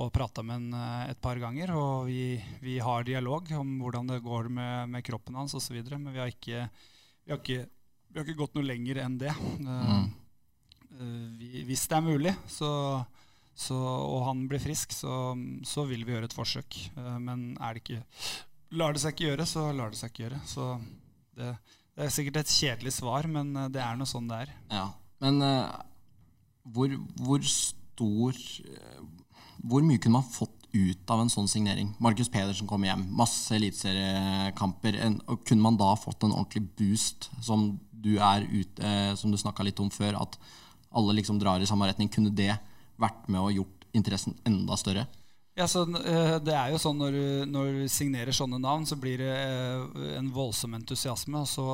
og 0.00 0.08
prata 0.16 0.40
med 0.40 0.72
han 0.72 1.10
et 1.12 1.20
par 1.20 1.36
ganger. 1.42 1.74
Og 1.76 2.08
vi, 2.08 2.38
vi, 2.64 2.78
har 2.80 3.04
dialog 3.04 3.52
om 3.60 3.76
hvordan 3.84 4.14
det 4.14 4.22
går 4.24 4.48
med, 4.48 4.96
med 4.96 5.04
kroppen 5.04 5.36
hans 5.36 5.58
osv. 5.60 5.76
Men 5.92 6.08
vi 6.08 6.24
har, 6.24 6.32
ikke, 6.32 6.70
vi, 7.26 7.34
har 7.36 7.44
ikke, 7.44 7.66
vi 8.08 8.16
har 8.16 8.24
ikke 8.24 8.40
gått 8.46 8.56
noe 8.56 8.70
lenger 8.72 9.04
enn 9.04 9.20
det. 9.20 9.36
Mm. 9.60 10.08
Hvis 11.68 11.86
det 11.90 11.96
er 11.98 12.04
mulig, 12.04 12.34
så 12.48 13.04
så, 13.56 13.72
og 13.72 14.26
han 14.26 14.42
blir 14.50 14.60
frisk, 14.60 14.92
så, 14.92 15.32
så, 15.64 15.86
vil 15.88 16.02
vi 16.04 16.12
gjøre 16.12 16.28
et 16.28 16.34
forsøk. 16.36 16.76
men 17.24 17.54
er 17.56 17.72
det 17.72 17.80
ikke 17.86 18.02
lar 18.74 18.94
det 18.94 19.02
seg 19.02 19.14
ikke 19.14 19.30
gjøre, 19.30 19.46
så 19.48 19.64
lar 19.76 19.92
det 19.92 20.00
seg 20.00 20.12
ikke 20.12 20.24
gjøre. 20.24 20.40
Så 20.48 20.66
det, 21.36 21.52
det 21.96 22.06
er 22.06 22.14
sikkert 22.14 22.42
et 22.42 22.52
kjedelig 22.52 22.96
svar, 22.98 23.28
men 23.30 23.54
eh, 23.56 23.70
det 23.72 23.82
er 23.82 23.98
noe 23.98 24.10
sånn 24.10 24.28
det 24.30 24.42
er. 24.46 24.52
Ja, 24.72 24.86
Men 25.24 25.40
uh, 25.40 25.72
hvor, 26.74 26.92
hvor, 27.22 27.40
stor 27.48 28.36
Hvor 29.56 29.84
mye 29.86 30.00
kunne 30.02 30.18
man 30.18 30.28
fått 30.28 30.52
ut 30.76 31.10
av 31.10 31.22
en 31.22 31.32
sånn 31.32 31.48
signering? 31.48 31.94
Markus 32.02 32.28
Pedersen 32.28 32.68
kom 32.68 32.84
hjem, 32.84 33.06
masse 33.16 33.54
eliteseriekamper. 33.56 34.98
Kunne 35.48 35.64
man 35.64 35.78
da 35.80 35.94
fått 35.96 36.26
en 36.26 36.34
ordentlig 36.36 36.66
boost, 36.76 37.30
som 37.40 37.70
du 37.90 38.18
er 38.20 38.44
uh, 38.44 39.16
du 39.16 39.40
snakka 39.40 39.64
litt 39.64 39.80
om 39.80 39.88
før, 39.90 40.20
at 40.20 40.36
alle 40.96 41.18
liksom 41.18 41.38
drar 41.40 41.62
i 41.62 41.68
samme 41.68 41.88
retning? 41.90 42.10
Kunne 42.12 42.32
det 42.34 42.54
vært 43.00 43.28
med 43.28 43.42
og 43.42 43.54
gjort 43.54 43.86
interessen 43.96 44.36
enda 44.48 44.76
større? 44.80 45.06
Ja, 45.56 45.64
så, 45.68 45.86
uh, 45.88 46.36
det 46.44 46.52
er 46.52 46.72
jo 46.72 46.80
sånn 46.80 46.98
når 47.00 47.14
du, 47.16 47.26
når 47.48 47.68
du, 47.72 47.82
signerer 47.88 48.34
sånne 48.36 48.58
navn, 48.60 48.84
så 48.88 48.98
blir 49.00 49.22
det 49.24 49.32
uh, 49.32 50.02
en 50.18 50.28
voldsom 50.34 50.76
entusiasme. 50.76 51.40
Og 51.40 51.48
så 51.48 51.66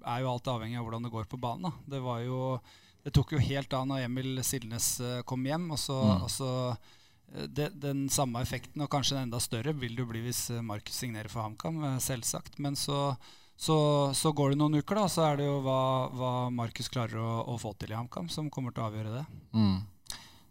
er 0.00 0.22
jo 0.22 0.30
alt 0.32 0.48
avhengig 0.48 0.80
av 0.80 0.86
hvordan 0.86 1.04
det 1.04 1.12
går 1.12 1.28
på 1.28 1.40
banen. 1.40 1.74
Det, 1.84 2.00
var 2.00 2.22
jo, 2.24 2.56
det 3.04 3.12
tok 3.16 3.36
jo 3.36 3.42
helt 3.44 3.76
av 3.76 3.84
når 3.90 4.06
Emil 4.06 4.40
Silnes 4.46 4.94
uh, 5.04 5.20
kom 5.28 5.44
hjem. 5.44 5.68
Og 5.76 5.82
så, 5.82 5.98
mm. 6.00 6.24
og 6.24 6.32
så 6.32 6.50
det, 7.52 7.74
Den 7.82 8.06
samme 8.12 8.40
effekten, 8.40 8.80
og 8.80 8.88
kanskje 8.92 9.20
enda 9.20 9.42
større, 9.42 9.76
vil 9.76 9.92
det 9.92 10.06
jo 10.06 10.08
bli 10.14 10.24
hvis 10.24 10.46
Markus 10.64 10.96
signerer 10.96 11.28
for 11.28 11.44
HamKam. 11.44 11.84
selvsagt. 12.00 12.56
Men 12.56 12.78
så, 12.80 13.10
så, 13.56 13.76
så, 14.14 14.32
går 14.36 14.52
det 14.52 14.60
noen 14.60 14.78
uker, 14.82 14.98
da, 15.00 15.08
så 15.08 15.24
er 15.30 15.38
det 15.40 15.46
jo 15.48 15.60
hva, 15.64 15.80
hva 16.12 16.32
Markus 16.52 16.90
klarer 16.92 17.20
å, 17.22 17.30
å, 17.48 17.56
få 17.60 17.72
til 17.80 17.94
i 17.94 17.96
HamKam, 17.96 18.28
som 18.32 18.50
kommer 18.52 18.74
til 18.74 18.84
å 18.84 18.90
avgjøre 18.90 19.14
det. 19.14 19.24
Mm. 19.56 19.78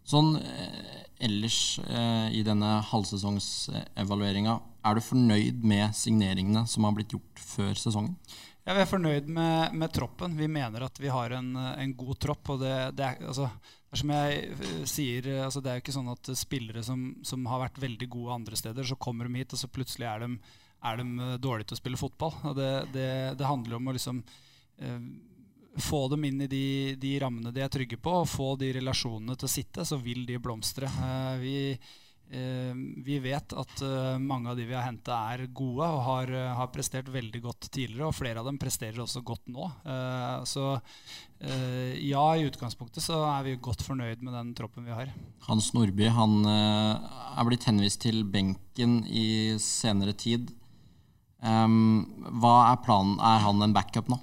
Sånn 0.06 0.36
eh, 0.38 1.06
ellers 1.26 1.60
eh, 1.86 2.34
i 2.38 2.42
denne 2.46 2.80
halvsesongsevalueringa, 2.90 4.58
er 4.86 4.98
du 4.98 5.06
fornøyd 5.06 5.64
med 5.66 5.96
signeringene 5.98 6.66
som 6.70 6.86
har 6.86 6.98
blitt 6.98 7.14
gjort 7.14 7.42
før 7.42 7.74
sesongen? 7.78 8.18
Ja, 8.66 8.74
Vi 8.74 8.82
er 8.82 8.90
fornøyd 8.90 9.30
med, 9.30 9.78
med 9.78 9.94
troppen. 9.94 10.38
Vi 10.38 10.50
mener 10.50 10.88
at 10.88 10.98
vi 11.02 11.10
har 11.14 11.34
en, 11.38 11.52
en 11.58 11.96
god 11.98 12.20
tropp. 12.22 12.54
og 12.56 12.62
det, 12.64 12.74
det, 12.98 13.06
er, 13.06 13.26
altså, 13.30 13.50
det, 13.86 14.02
som 14.02 14.14
jeg 14.18 14.44
eh, 14.50 14.84
sier, 14.90 15.32
altså, 15.46 15.62
det 15.62 15.72
er 15.72 15.80
jo 15.80 15.86
ikke 15.86 15.98
sånn 16.00 16.14
at 16.14 16.34
spillere 16.38 16.86
som, 16.86 17.08
som, 17.26 17.46
har 17.54 17.68
vært 17.68 17.82
veldig 17.86 18.10
gode 18.18 18.40
andre 18.42 18.58
steder, 18.58 18.86
så 18.86 18.98
kommer 18.98 19.30
de 19.30 19.42
hit, 19.42 19.54
og 19.54 19.62
så 19.62 19.70
plutselig 19.70 20.10
er 20.10 20.26
de, 20.26 20.32
er 20.86 21.02
de 21.02 21.08
eh, 21.28 21.38
dårlige 21.42 21.72
til 21.72 21.80
å 21.80 21.84
spille 21.84 22.02
fotball. 22.02 22.36
Og 22.52 22.60
det, 22.60 22.74
det 23.40 23.48
handler 23.50 23.80
om 23.80 23.90
å 23.90 23.96
liksom 23.96 24.22
eh, 24.80 25.00
få 25.78 26.08
dem 26.08 26.26
inn 26.26 26.42
i 26.42 26.48
de, 26.48 26.96
de, 27.00 27.18
rammene 27.20 27.54
de 27.54 27.64
er 27.64 27.72
trygge 27.72 28.00
på, 28.00 28.22
og 28.22 28.32
få 28.32 28.56
de 28.60 28.72
relasjonene 28.78 29.36
til 29.36 29.48
å 29.48 29.52
sitte, 29.52 29.86
så 29.88 30.00
vil 30.02 30.26
de 30.28 30.40
blomstre. 30.42 30.88
Eh, 30.88 31.34
vi, 31.42 31.56
eh, 32.32 32.72
vi, 33.06 33.20
vet 33.24 33.56
at 33.58 33.84
eh, 33.84 34.16
mange 34.22 34.52
av 34.52 34.60
de 34.60 34.68
vi 34.70 34.78
har 34.78 34.88
henta, 34.88 35.20
er 35.34 35.48
gode 35.52 35.90
og 35.90 36.02
har, 36.08 36.32
har, 36.62 36.72
prestert 36.74 37.12
veldig 37.12 37.44
godt 37.44 37.70
tidligere. 37.70 38.08
Og 38.08 38.16
flere 38.16 38.42
av 38.42 38.50
dem 38.50 38.60
presterer 38.62 39.04
også 39.04 39.24
godt 39.26 39.52
nå. 39.52 39.70
så 40.48 40.76
ja, 41.46 42.24
i 42.40 42.46
utgangspunktet 42.48 43.04
så 43.04 43.20
er 43.28 43.44
vi 43.46 43.58
godt 43.62 43.84
fornøyd 43.86 44.22
med 44.24 44.34
den 44.34 44.54
troppen 44.58 44.88
vi 44.88 44.96
har. 44.96 45.12
Hans 45.46 45.74
Nordby 45.76 46.08
han 46.10 46.48
er 46.48 47.46
blitt 47.46 47.68
henvist 47.68 48.00
til 48.06 48.24
benken 48.24 49.02
i 49.06 49.60
senere 49.62 50.16
tid. 50.18 50.48
Hva 51.46 52.54
er 52.72 52.80
planen? 52.82 53.20
Er 53.22 53.44
han 53.44 53.62
en 53.62 53.76
backup 53.76 54.08
nå? 54.10 54.18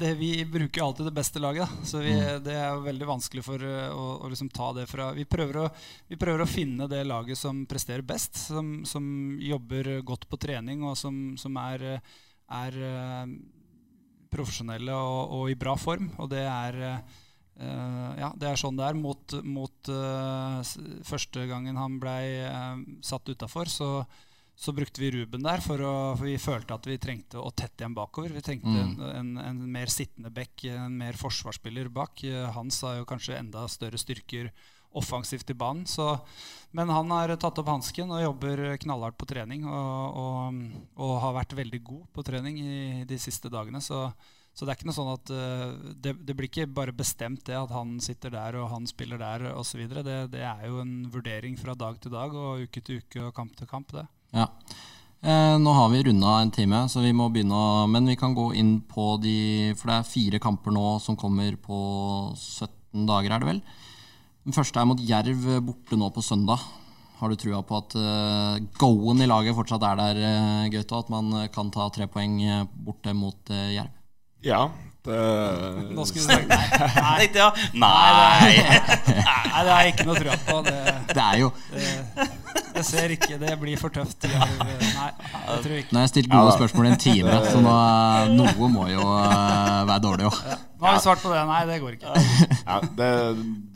det, 0.00 0.14
vi 0.14 0.44
bruker 0.44 0.82
alltid 0.82 1.06
det 1.06 1.12
beste 1.12 1.38
laget. 1.38 1.68
Så 1.84 1.98
vi, 1.98 2.12
mm. 2.14 2.42
det 2.44 2.56
er 2.56 2.82
veldig 2.84 3.08
vanskelig 3.08 3.44
for 3.44 3.62
uh, 3.64 3.92
å, 3.92 4.06
å 4.24 4.30
liksom 4.32 4.50
ta 4.54 4.72
det 4.76 4.86
fra 4.90 5.10
vi 5.16 5.26
prøver, 5.28 5.62
å, 5.64 5.68
vi 6.08 6.18
prøver, 6.20 6.44
å, 6.44 6.48
finne 6.48 6.88
det 6.90 7.02
laget 7.08 7.38
som 7.38 7.64
presterer 7.68 8.04
best, 8.06 8.38
som, 8.48 8.80
som 8.88 9.04
jobber 9.40 9.98
godt 10.06 10.28
på 10.30 10.40
trening, 10.40 10.84
og 10.86 10.96
som, 10.98 11.34
som 11.40 11.58
er, 11.60 12.00
er 12.60 12.78
uh, 12.80 13.26
profesjonelle 14.32 14.94
og, 14.94 15.36
og, 15.40 15.50
i 15.52 15.58
bra 15.60 15.76
form. 15.76 16.08
Og 16.22 16.32
det 16.32 16.46
er, 16.46 16.80
uh, 17.60 18.10
ja, 18.16 18.32
det 18.40 18.48
er 18.48 18.60
sånn 18.60 18.80
det 18.80 18.88
er. 18.88 18.96
Mot, 18.96 19.36
mot 19.44 19.92
første 21.04 21.44
gangen 21.50 21.76
han 21.76 22.00
blei 22.00 22.48
satt 23.04 23.28
utafor, 23.28 23.68
så 23.68 23.90
så 24.60 24.74
brukte 24.76 25.00
vi 25.00 25.08
Ruben 25.14 25.46
der, 25.46 25.62
for, 25.64 25.80
å, 25.80 25.92
for, 26.18 26.26
vi 26.28 26.36
følte 26.36 26.76
at 26.76 26.84
vi 26.84 26.98
trengte 27.00 27.40
å 27.40 27.48
tette 27.48 27.80
igjen 27.80 27.94
bakover. 27.96 28.34
Vi 28.36 28.42
trengte 28.44 28.68
mm. 28.68 28.80
en, 28.82 29.06
en, 29.08 29.30
en, 29.40 29.62
mer 29.72 29.88
sittende 29.88 30.28
back, 30.36 30.66
en 30.68 30.98
mer 31.00 31.16
forsvarsspiller 31.16 31.88
bak. 31.88 32.20
Hans 32.52 32.82
har 32.84 32.98
jo 32.98 33.08
kanskje 33.08 33.38
enda 33.38 33.64
større 33.72 34.00
styrker 34.00 34.50
offensivt 35.00 35.50
i 35.50 35.56
banen. 35.56 35.86
Så, 35.86 36.18
men 36.76 36.92
han 36.92 37.08
har 37.14 37.32
tatt 37.40 37.62
opp 37.62 37.70
hansken 37.70 38.12
og 38.12 38.20
jobber 38.20 38.64
knallhardt 38.84 39.16
på 39.16 39.30
trening. 39.32 39.64
Og, 39.64 40.20
og, 40.26 40.60
og, 40.98 41.14
har 41.24 41.38
vært 41.40 41.56
veldig 41.62 41.82
god 41.86 42.04
på 42.12 42.26
trening 42.26 42.60
i 42.60 42.76
de 43.08 43.20
siste 43.22 43.48
dagene. 43.48 43.80
Så, 43.80 44.02
så 44.52 44.68
det 44.68 44.74
er 44.74 44.80
ikke 44.82 44.92
noe 44.92 45.00
sånn 45.00 45.12
at 45.14 45.34
uh, 45.40 45.66
det, 45.94 46.18
det, 46.20 46.36
blir 46.36 46.52
ikke 46.52 46.68
bare 46.68 46.92
bestemt 46.92 47.46
det 47.48 47.56
at 47.56 47.72
han 47.72 47.96
sitter 48.02 48.36
der 48.36 48.60
og 48.60 48.72
han 48.74 48.88
spiller 48.90 49.24
der 49.24 49.54
osv. 49.54 49.86
Det, 49.88 50.22
det 50.36 50.44
er 50.44 50.68
jo 50.68 50.84
en 50.84 50.96
vurdering 51.08 51.56
fra 51.56 51.72
dag 51.78 52.00
til 52.02 52.12
dag 52.12 52.34
og 52.34 52.66
uke 52.68 52.84
til 52.84 53.00
uke 53.00 53.30
og 53.30 53.36
kamp 53.40 53.56
til 53.56 53.70
kamp. 53.70 53.96
det. 53.96 54.08
Ja. 54.36 54.46
Eh, 55.20 55.56
nå 55.60 55.72
har 55.76 55.90
vi 55.92 56.02
runda 56.06 56.38
en 56.40 56.50
time, 56.54 56.86
så 56.88 57.02
vi 57.04 57.12
må 57.12 57.26
begynne 57.28 57.84
Men 57.92 58.06
vi 58.08 58.16
kan 58.16 58.32
gå 58.32 58.54
inn 58.56 58.78
på 58.88 59.18
de 59.20 59.74
For 59.76 59.90
det 59.90 59.96
er 59.98 60.08
fire 60.08 60.38
kamper 60.40 60.72
nå 60.72 60.94
som 61.04 61.18
kommer 61.20 61.58
på 61.60 61.80
17 62.32 63.04
dager, 63.04 63.34
er 63.34 63.42
det 63.42 63.50
vel? 63.50 63.60
Den 64.48 64.56
første 64.56 64.80
er 64.80 64.88
mot 64.88 65.02
Jerv 65.04 65.44
borte 65.66 65.98
nå 66.00 66.08
på 66.14 66.24
søndag. 66.24 66.62
Har 67.20 67.28
du 67.28 67.36
trua 67.36 67.60
på 67.60 67.76
at 67.76 67.92
uh, 68.00 68.56
go-en 68.80 69.20
i 69.20 69.28
laget 69.28 69.52
fortsatt 69.54 69.84
er 69.84 69.98
der, 70.00 70.20
uh, 70.24 70.70
Gaute? 70.72 71.02
At 71.04 71.10
man 71.12 71.28
kan 71.52 71.68
ta 71.70 71.90
tre 71.92 72.08
poeng 72.08 72.38
borte 72.72 73.12
mot 73.14 73.52
uh, 73.52 73.68
Jerv? 73.68 73.92
Ja, 74.40 74.62
det 75.08 75.94
Nå 75.96 76.04
skulle 76.08 76.24
du 76.24 76.28
sagt 76.28 76.48
nei. 76.50 76.58
Nei. 77.00 77.28
Nei. 77.74 77.94
nei. 78.44 78.54
det 79.64 79.72
har 79.72 79.82
jeg 79.84 79.94
ikke 79.94 80.08
noe 80.08 80.18
trua 80.20 80.38
på. 80.46 80.60
Det, 80.66 80.78
det 81.10 81.24
er 81.24 81.40
jo 81.40 81.52
det, 81.72 82.28
jeg 82.80 82.86
ser 82.86 83.12
ikke. 83.14 83.36
Det 83.40 83.52
blir 83.60 83.80
for 83.80 83.92
tøft. 83.92 84.24
Nei, 84.24 84.48
jeg 84.48 85.62
tror 85.64 85.76
ikke. 85.76 85.92
Nå 85.92 86.00
har 86.00 86.06
jeg 86.06 86.12
stilt 86.14 86.32
gode 86.32 86.56
spørsmål 86.56 86.88
i 86.88 86.90
en 86.94 87.00
time, 87.02 87.36
så 87.46 87.62
nå, 87.64 87.76
noe 88.38 88.68
må 88.72 88.88
jo 88.90 89.04
uh, 89.04 89.86
være 89.88 90.02
dårlig 90.06 90.28
òg. 90.30 90.42
Ja. 90.48 90.58
Nå 90.80 90.88
har 90.88 90.96
vi 90.96 91.02
svart 91.04 91.20
på 91.20 91.32
det. 91.32 91.40
Nei, 91.50 91.60
det 91.68 91.78
går 91.82 91.96
ikke. 91.98 92.14
Ja, 92.70 92.78
det, 92.96 93.10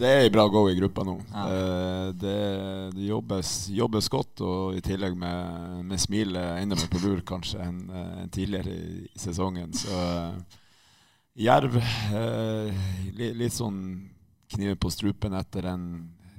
det 0.01 0.13
er 0.23 0.31
bra 0.33 0.47
go 0.49 0.63
i 0.71 0.77
gruppa 0.79 1.05
nå. 1.05 1.19
Eh, 1.21 2.07
det, 2.17 2.37
det 2.95 3.09
jobbes, 3.11 3.51
jobbes, 3.77 4.09
godt, 4.09 4.41
og 4.47 4.79
i 4.79 4.81
tillegg 4.85 5.17
med, 5.21 5.83
med 5.85 6.01
smilet 6.01 6.63
enda 6.63 6.79
mer 6.79 6.89
på 6.89 7.03
lur 7.03 7.21
kanskje 7.29 7.61
enn 7.61 7.83
en 7.93 8.31
tidligere 8.33 8.73
i, 8.73 9.09
sesongen. 9.21 9.75
Så 9.77 10.01
Jerv 11.35 11.77
uh, 11.81 12.85
litt, 13.19 13.55
sånn 13.55 13.81
kniven 14.55 14.79
på 14.79 14.91
strupen 14.95 15.35
etter 15.35 15.67
en 15.67 15.89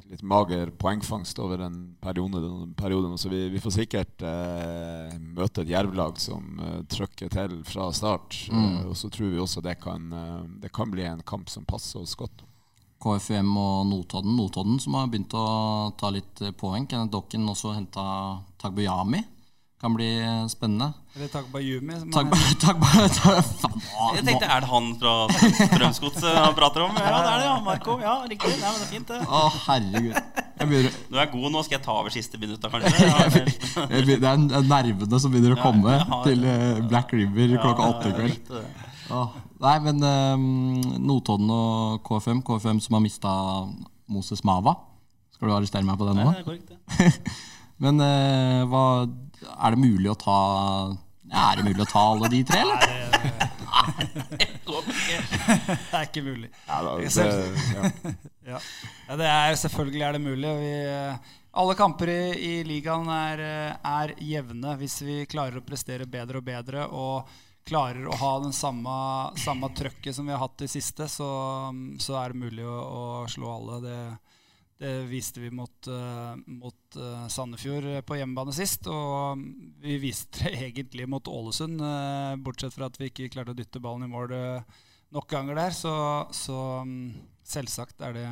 litt 0.09 0.21
mager 0.23 0.69
poengfangst 0.79 1.39
over 1.41 1.65
en 1.65 1.95
periode. 2.01 2.41
periode 2.77 3.17
så 3.17 3.29
vi, 3.29 3.49
vi, 3.49 3.59
får 3.59 3.73
sikkert 3.79 4.21
eh, 4.21 5.15
møte 5.17 5.63
et 5.63 5.71
jervlag 5.73 6.19
som 6.21 6.59
eh, 6.61 6.81
trykker 6.91 7.31
til 7.33 7.55
fra 7.67 7.89
start. 7.95 8.37
Mm. 8.51 8.65
Eh, 8.65 8.83
og 8.91 8.97
så 8.97 9.09
tror 9.09 9.33
vi 9.33 9.41
også 9.41 9.63
det 9.65 9.79
kan, 9.81 10.11
eh, 10.13 10.43
det 10.61 10.71
kan 10.73 10.93
bli 10.93 11.07
en 11.09 11.23
kamp 11.25 11.49
som 11.49 11.65
passer 11.65 12.03
oss 12.03 12.15
godt. 12.15 12.45
KFUM 13.01 13.51
og 13.59 13.85
Notodden. 13.89 14.37
Notodden 14.37 14.79
som 14.79 14.95
har 14.97 15.09
begynt 15.11 15.33
å 15.37 15.47
ta 15.99 16.13
litt 16.13 16.41
eh, 16.41 16.53
poeng. 16.55 16.87
Kenneth 16.87 17.13
Dokken 17.17 17.49
også 17.49 17.73
henta 17.75 18.05
Tagbuyami 18.61 19.23
kan 19.81 19.93
bli 19.93 20.09
spennende. 20.49 20.93
Eller 21.15 21.27
Tagbayumi. 21.31 21.97
Tagba, 22.11 22.37
tagba, 22.59 22.87
jeg 24.15 24.23
tenkte, 24.25 24.47
Er 24.47 24.63
det 24.63 24.69
han 24.69 24.87
fra 24.99 25.13
Strømsgodset 25.31 26.25
han 26.35 26.55
prater 26.57 26.83
om? 26.83 26.97
Ja, 26.99 27.19
det 27.21 27.29
er 27.29 27.37
det, 27.39 27.45
ja. 27.45 27.53
Marco. 27.63 27.95
Ja, 28.01 28.15
riktig. 28.27 28.51
Nei, 28.59 28.71
men 28.71 28.81
det 28.81 28.87
er 28.87 28.91
fint, 28.91 29.13
det. 29.13 29.19
Å, 29.23 29.43
herregud. 29.67 30.19
Begynner... 30.65 30.97
Du 31.11 31.19
er 31.19 31.29
god 31.31 31.53
nå. 31.53 31.63
Skal 31.67 31.77
jeg 31.77 31.85
ta 31.85 31.95
over 31.95 32.11
siste 32.11 32.39
minuttet, 32.41 32.67
kanskje? 32.71 33.45
det 34.07 34.17
er 34.17 34.43
nervene 34.67 35.21
som 35.21 35.31
begynner 35.31 35.55
å 35.55 35.61
komme 35.61 35.95
ja, 35.95 36.03
har... 36.09 36.27
til 36.27 36.45
eh, 36.51 36.83
Black 36.89 37.15
River 37.15 37.57
klokka 37.59 37.89
åtte 37.93 38.11
i 38.11 38.15
kveld. 38.19 38.53
Oh, 39.13 39.35
nei, 39.61 39.75
men 39.85 40.01
um, 40.01 40.45
Notodden 41.05 41.51
og 41.53 41.99
KFM, 42.07 42.41
KFM 42.43 42.79
som 42.83 42.97
har 42.97 43.03
mista 43.03 43.33
Moses 44.11 44.43
Mava. 44.47 44.75
Skal 45.35 45.51
du 45.51 45.55
arrestere 45.55 45.85
meg 45.85 45.99
på 45.99 46.07
det 46.07 46.15
nå? 46.17 46.25
Nei, 46.31 46.39
det 46.39 46.43
er 46.43 46.47
korrekt, 46.47 46.73
det. 46.73 47.37
men 47.83 47.99
uh, 48.01 48.63
hva 48.71 48.85
er 49.43 49.75
det 49.75 49.81
mulig 49.81 50.11
å 50.11 50.17
ta 50.19 50.37
Er 51.25 51.57
det 51.57 51.65
mulig 51.65 51.81
å 51.83 51.89
ta 51.89 52.03
alle 52.13 52.29
de 52.31 52.43
tre, 52.47 52.61
eller? 52.61 52.77
Det 54.75 55.97
er 55.97 56.05
ikke 56.07 56.23
mulig. 56.25 56.49
Ja, 56.67 56.81
da, 56.85 56.93
det, 56.99 57.25
ja. 57.75 57.89
Ja. 58.45 58.59
Ja, 59.07 59.17
det 59.19 59.27
er, 59.29 59.55
selvfølgelig 59.59 60.05
er 60.05 60.15
det 60.15 60.21
mulig. 60.23 60.51
Vi, 60.61 60.73
eh, 60.91 61.33
alle 61.61 61.75
kamper 61.77 62.11
i, 62.11 62.21
i 62.35 62.53
ligaen 62.67 63.09
er, 63.11 63.41
eh, 63.41 63.73
er 63.89 64.13
jevne 64.21 64.75
hvis 64.79 64.99
vi 65.05 65.17
klarer 65.29 65.59
å 65.59 65.65
prestere 65.65 66.07
bedre 66.09 66.41
og 66.41 66.47
bedre. 66.47 66.85
Og 66.91 67.35
klarer 67.65 68.05
å 68.05 68.17
ha 68.21 68.31
den 68.43 68.53
samme, 68.53 68.95
samme 69.41 69.71
trøkket 69.73 70.15
som 70.15 70.27
vi 70.27 70.35
har 70.35 70.43
hatt 70.43 70.61
i 70.61 70.69
siste, 70.69 71.07
så, 71.09 71.29
så 71.99 72.19
er 72.21 72.33
det 72.33 72.43
mulig 72.43 72.65
å, 72.69 72.77
å 72.77 73.03
slå 73.31 73.49
alle. 73.55 73.79
Det, 73.81 73.99
det 74.81 74.89
viste 75.07 75.39
vi 75.39 75.49
mot, 75.55 75.87
eh, 75.87 76.33
mot 76.51 76.97
eh, 76.99 77.27
Sandefjord 77.31 77.85
på 78.05 78.17
hjemmebane 78.19 78.51
sist. 78.55 78.89
Og 78.91 79.39
vi 79.83 79.95
viste 80.03 80.43
det 80.49 80.57
egentlig 80.67 81.07
mot 81.07 81.27
Ålesund, 81.31 81.79
eh, 81.79 82.35
bortsett 82.43 82.75
fra 82.75 82.89
at 82.91 82.99
vi 82.99 83.07
ikke 83.11 83.29
klarte 83.37 83.55
å 83.55 83.57
dytte 83.57 83.79
ballen 83.83 84.03
i 84.07 84.11
mål 84.11 84.33
eh, 84.35 84.83
nok 85.15 85.29
ganger 85.31 85.55
der. 85.61 85.71
Så, 85.77 85.93
så 86.35 86.59
mm, 86.83 87.07
selvsagt 87.55 88.03
er 88.03 88.17
det 88.19 88.27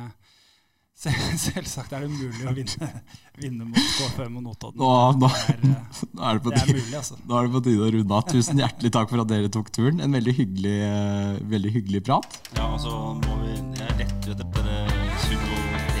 Sel- 0.94 1.16
Selvsagt 1.48 1.90
er 1.96 2.04
det 2.04 2.10
mulig 2.12 2.44
å 2.46 2.52
vinne, 2.54 2.88
vinne 3.42 3.64
mot 3.66 3.88
KFM 3.96 4.36
og 4.38 4.44
Notodden. 4.50 4.84
Nå, 4.84 4.92
Det 5.24 5.32
er, 5.40 5.64
eh, 5.72 6.04
nå 6.14 6.28
er 6.28 6.36
det 6.38 6.44
på 6.44 6.52
det 6.52 6.60
er 6.60 6.68
tide. 6.68 6.76
mulig, 6.84 6.98
altså. 7.00 7.18
Da 7.24 7.40
er 7.40 7.48
det 7.48 7.54
på 7.56 7.64
tide 7.70 7.88
å 7.88 7.90
runde 7.96 8.20
av. 8.20 8.28
Tusen 8.30 8.62
hjertelig 8.62 8.92
takk 9.00 9.10
for 9.10 9.24
at 9.24 9.32
dere 9.32 9.50
tok 9.56 9.72
turen. 9.74 10.04
En 10.04 10.14
veldig 10.20 10.36
hyggelig, 10.42 10.76
eh, 10.92 11.40
veldig 11.56 11.74
hyggelig 11.80 12.04
prat. 12.10 12.38
Ja, 12.60 12.68
og 12.76 12.78
så 12.84 12.94
må 13.24 13.40
vi 13.42 13.56
Jeg 13.80 14.12
ut 14.28 14.30
etter 14.36 14.68
det 14.68 15.93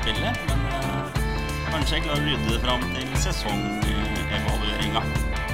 Sumo-Theo-spillet. 0.00 0.36
Men 0.48 0.60
eh, 0.66 1.70
kanskje 1.70 1.96
jeg 1.98 2.04
klarer 2.06 2.22
å 2.22 2.28
rydde 2.28 2.52
det 2.54 2.60
fram 2.62 2.84
til 2.94 3.10
sesongevalueringa. 3.20 5.02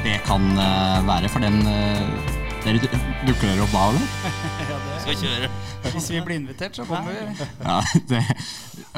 Det 0.05 0.19
kan 0.27 0.47
eh, 0.63 0.99
være, 1.09 1.31
for 1.33 1.45
den 1.45 1.63
eh, 1.67 2.33
Dere 2.67 2.81
dukker 3.23 3.61
opp 3.63 3.71
da, 3.71 3.83
eller? 3.93 4.07
Ja, 4.71 4.79
det, 4.83 4.95
Skal 5.05 5.19
kjøre. 5.21 5.51
hvis 5.93 6.09
vi 6.11 6.23
blir 6.27 6.41
invitert, 6.41 6.75
så 6.75 6.87
kommer 6.89 7.15
vi. 7.15 7.47
Ja, 7.63 7.77
det, 8.11 8.23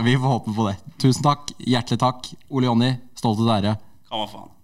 vi 0.07 0.15
får 0.17 0.33
håpe 0.39 0.55
på 0.57 0.69
det. 0.71 0.77
Tusen 1.03 1.27
takk. 1.27 1.53
Hjertelig 1.61 2.01
takk. 2.01 2.31
Ole 2.49 2.71
Jonny, 2.71 2.95
stolt 3.19 3.43
til 3.43 3.51
dere. 3.51 3.77
Hva 4.09 4.25
faen. 4.31 4.55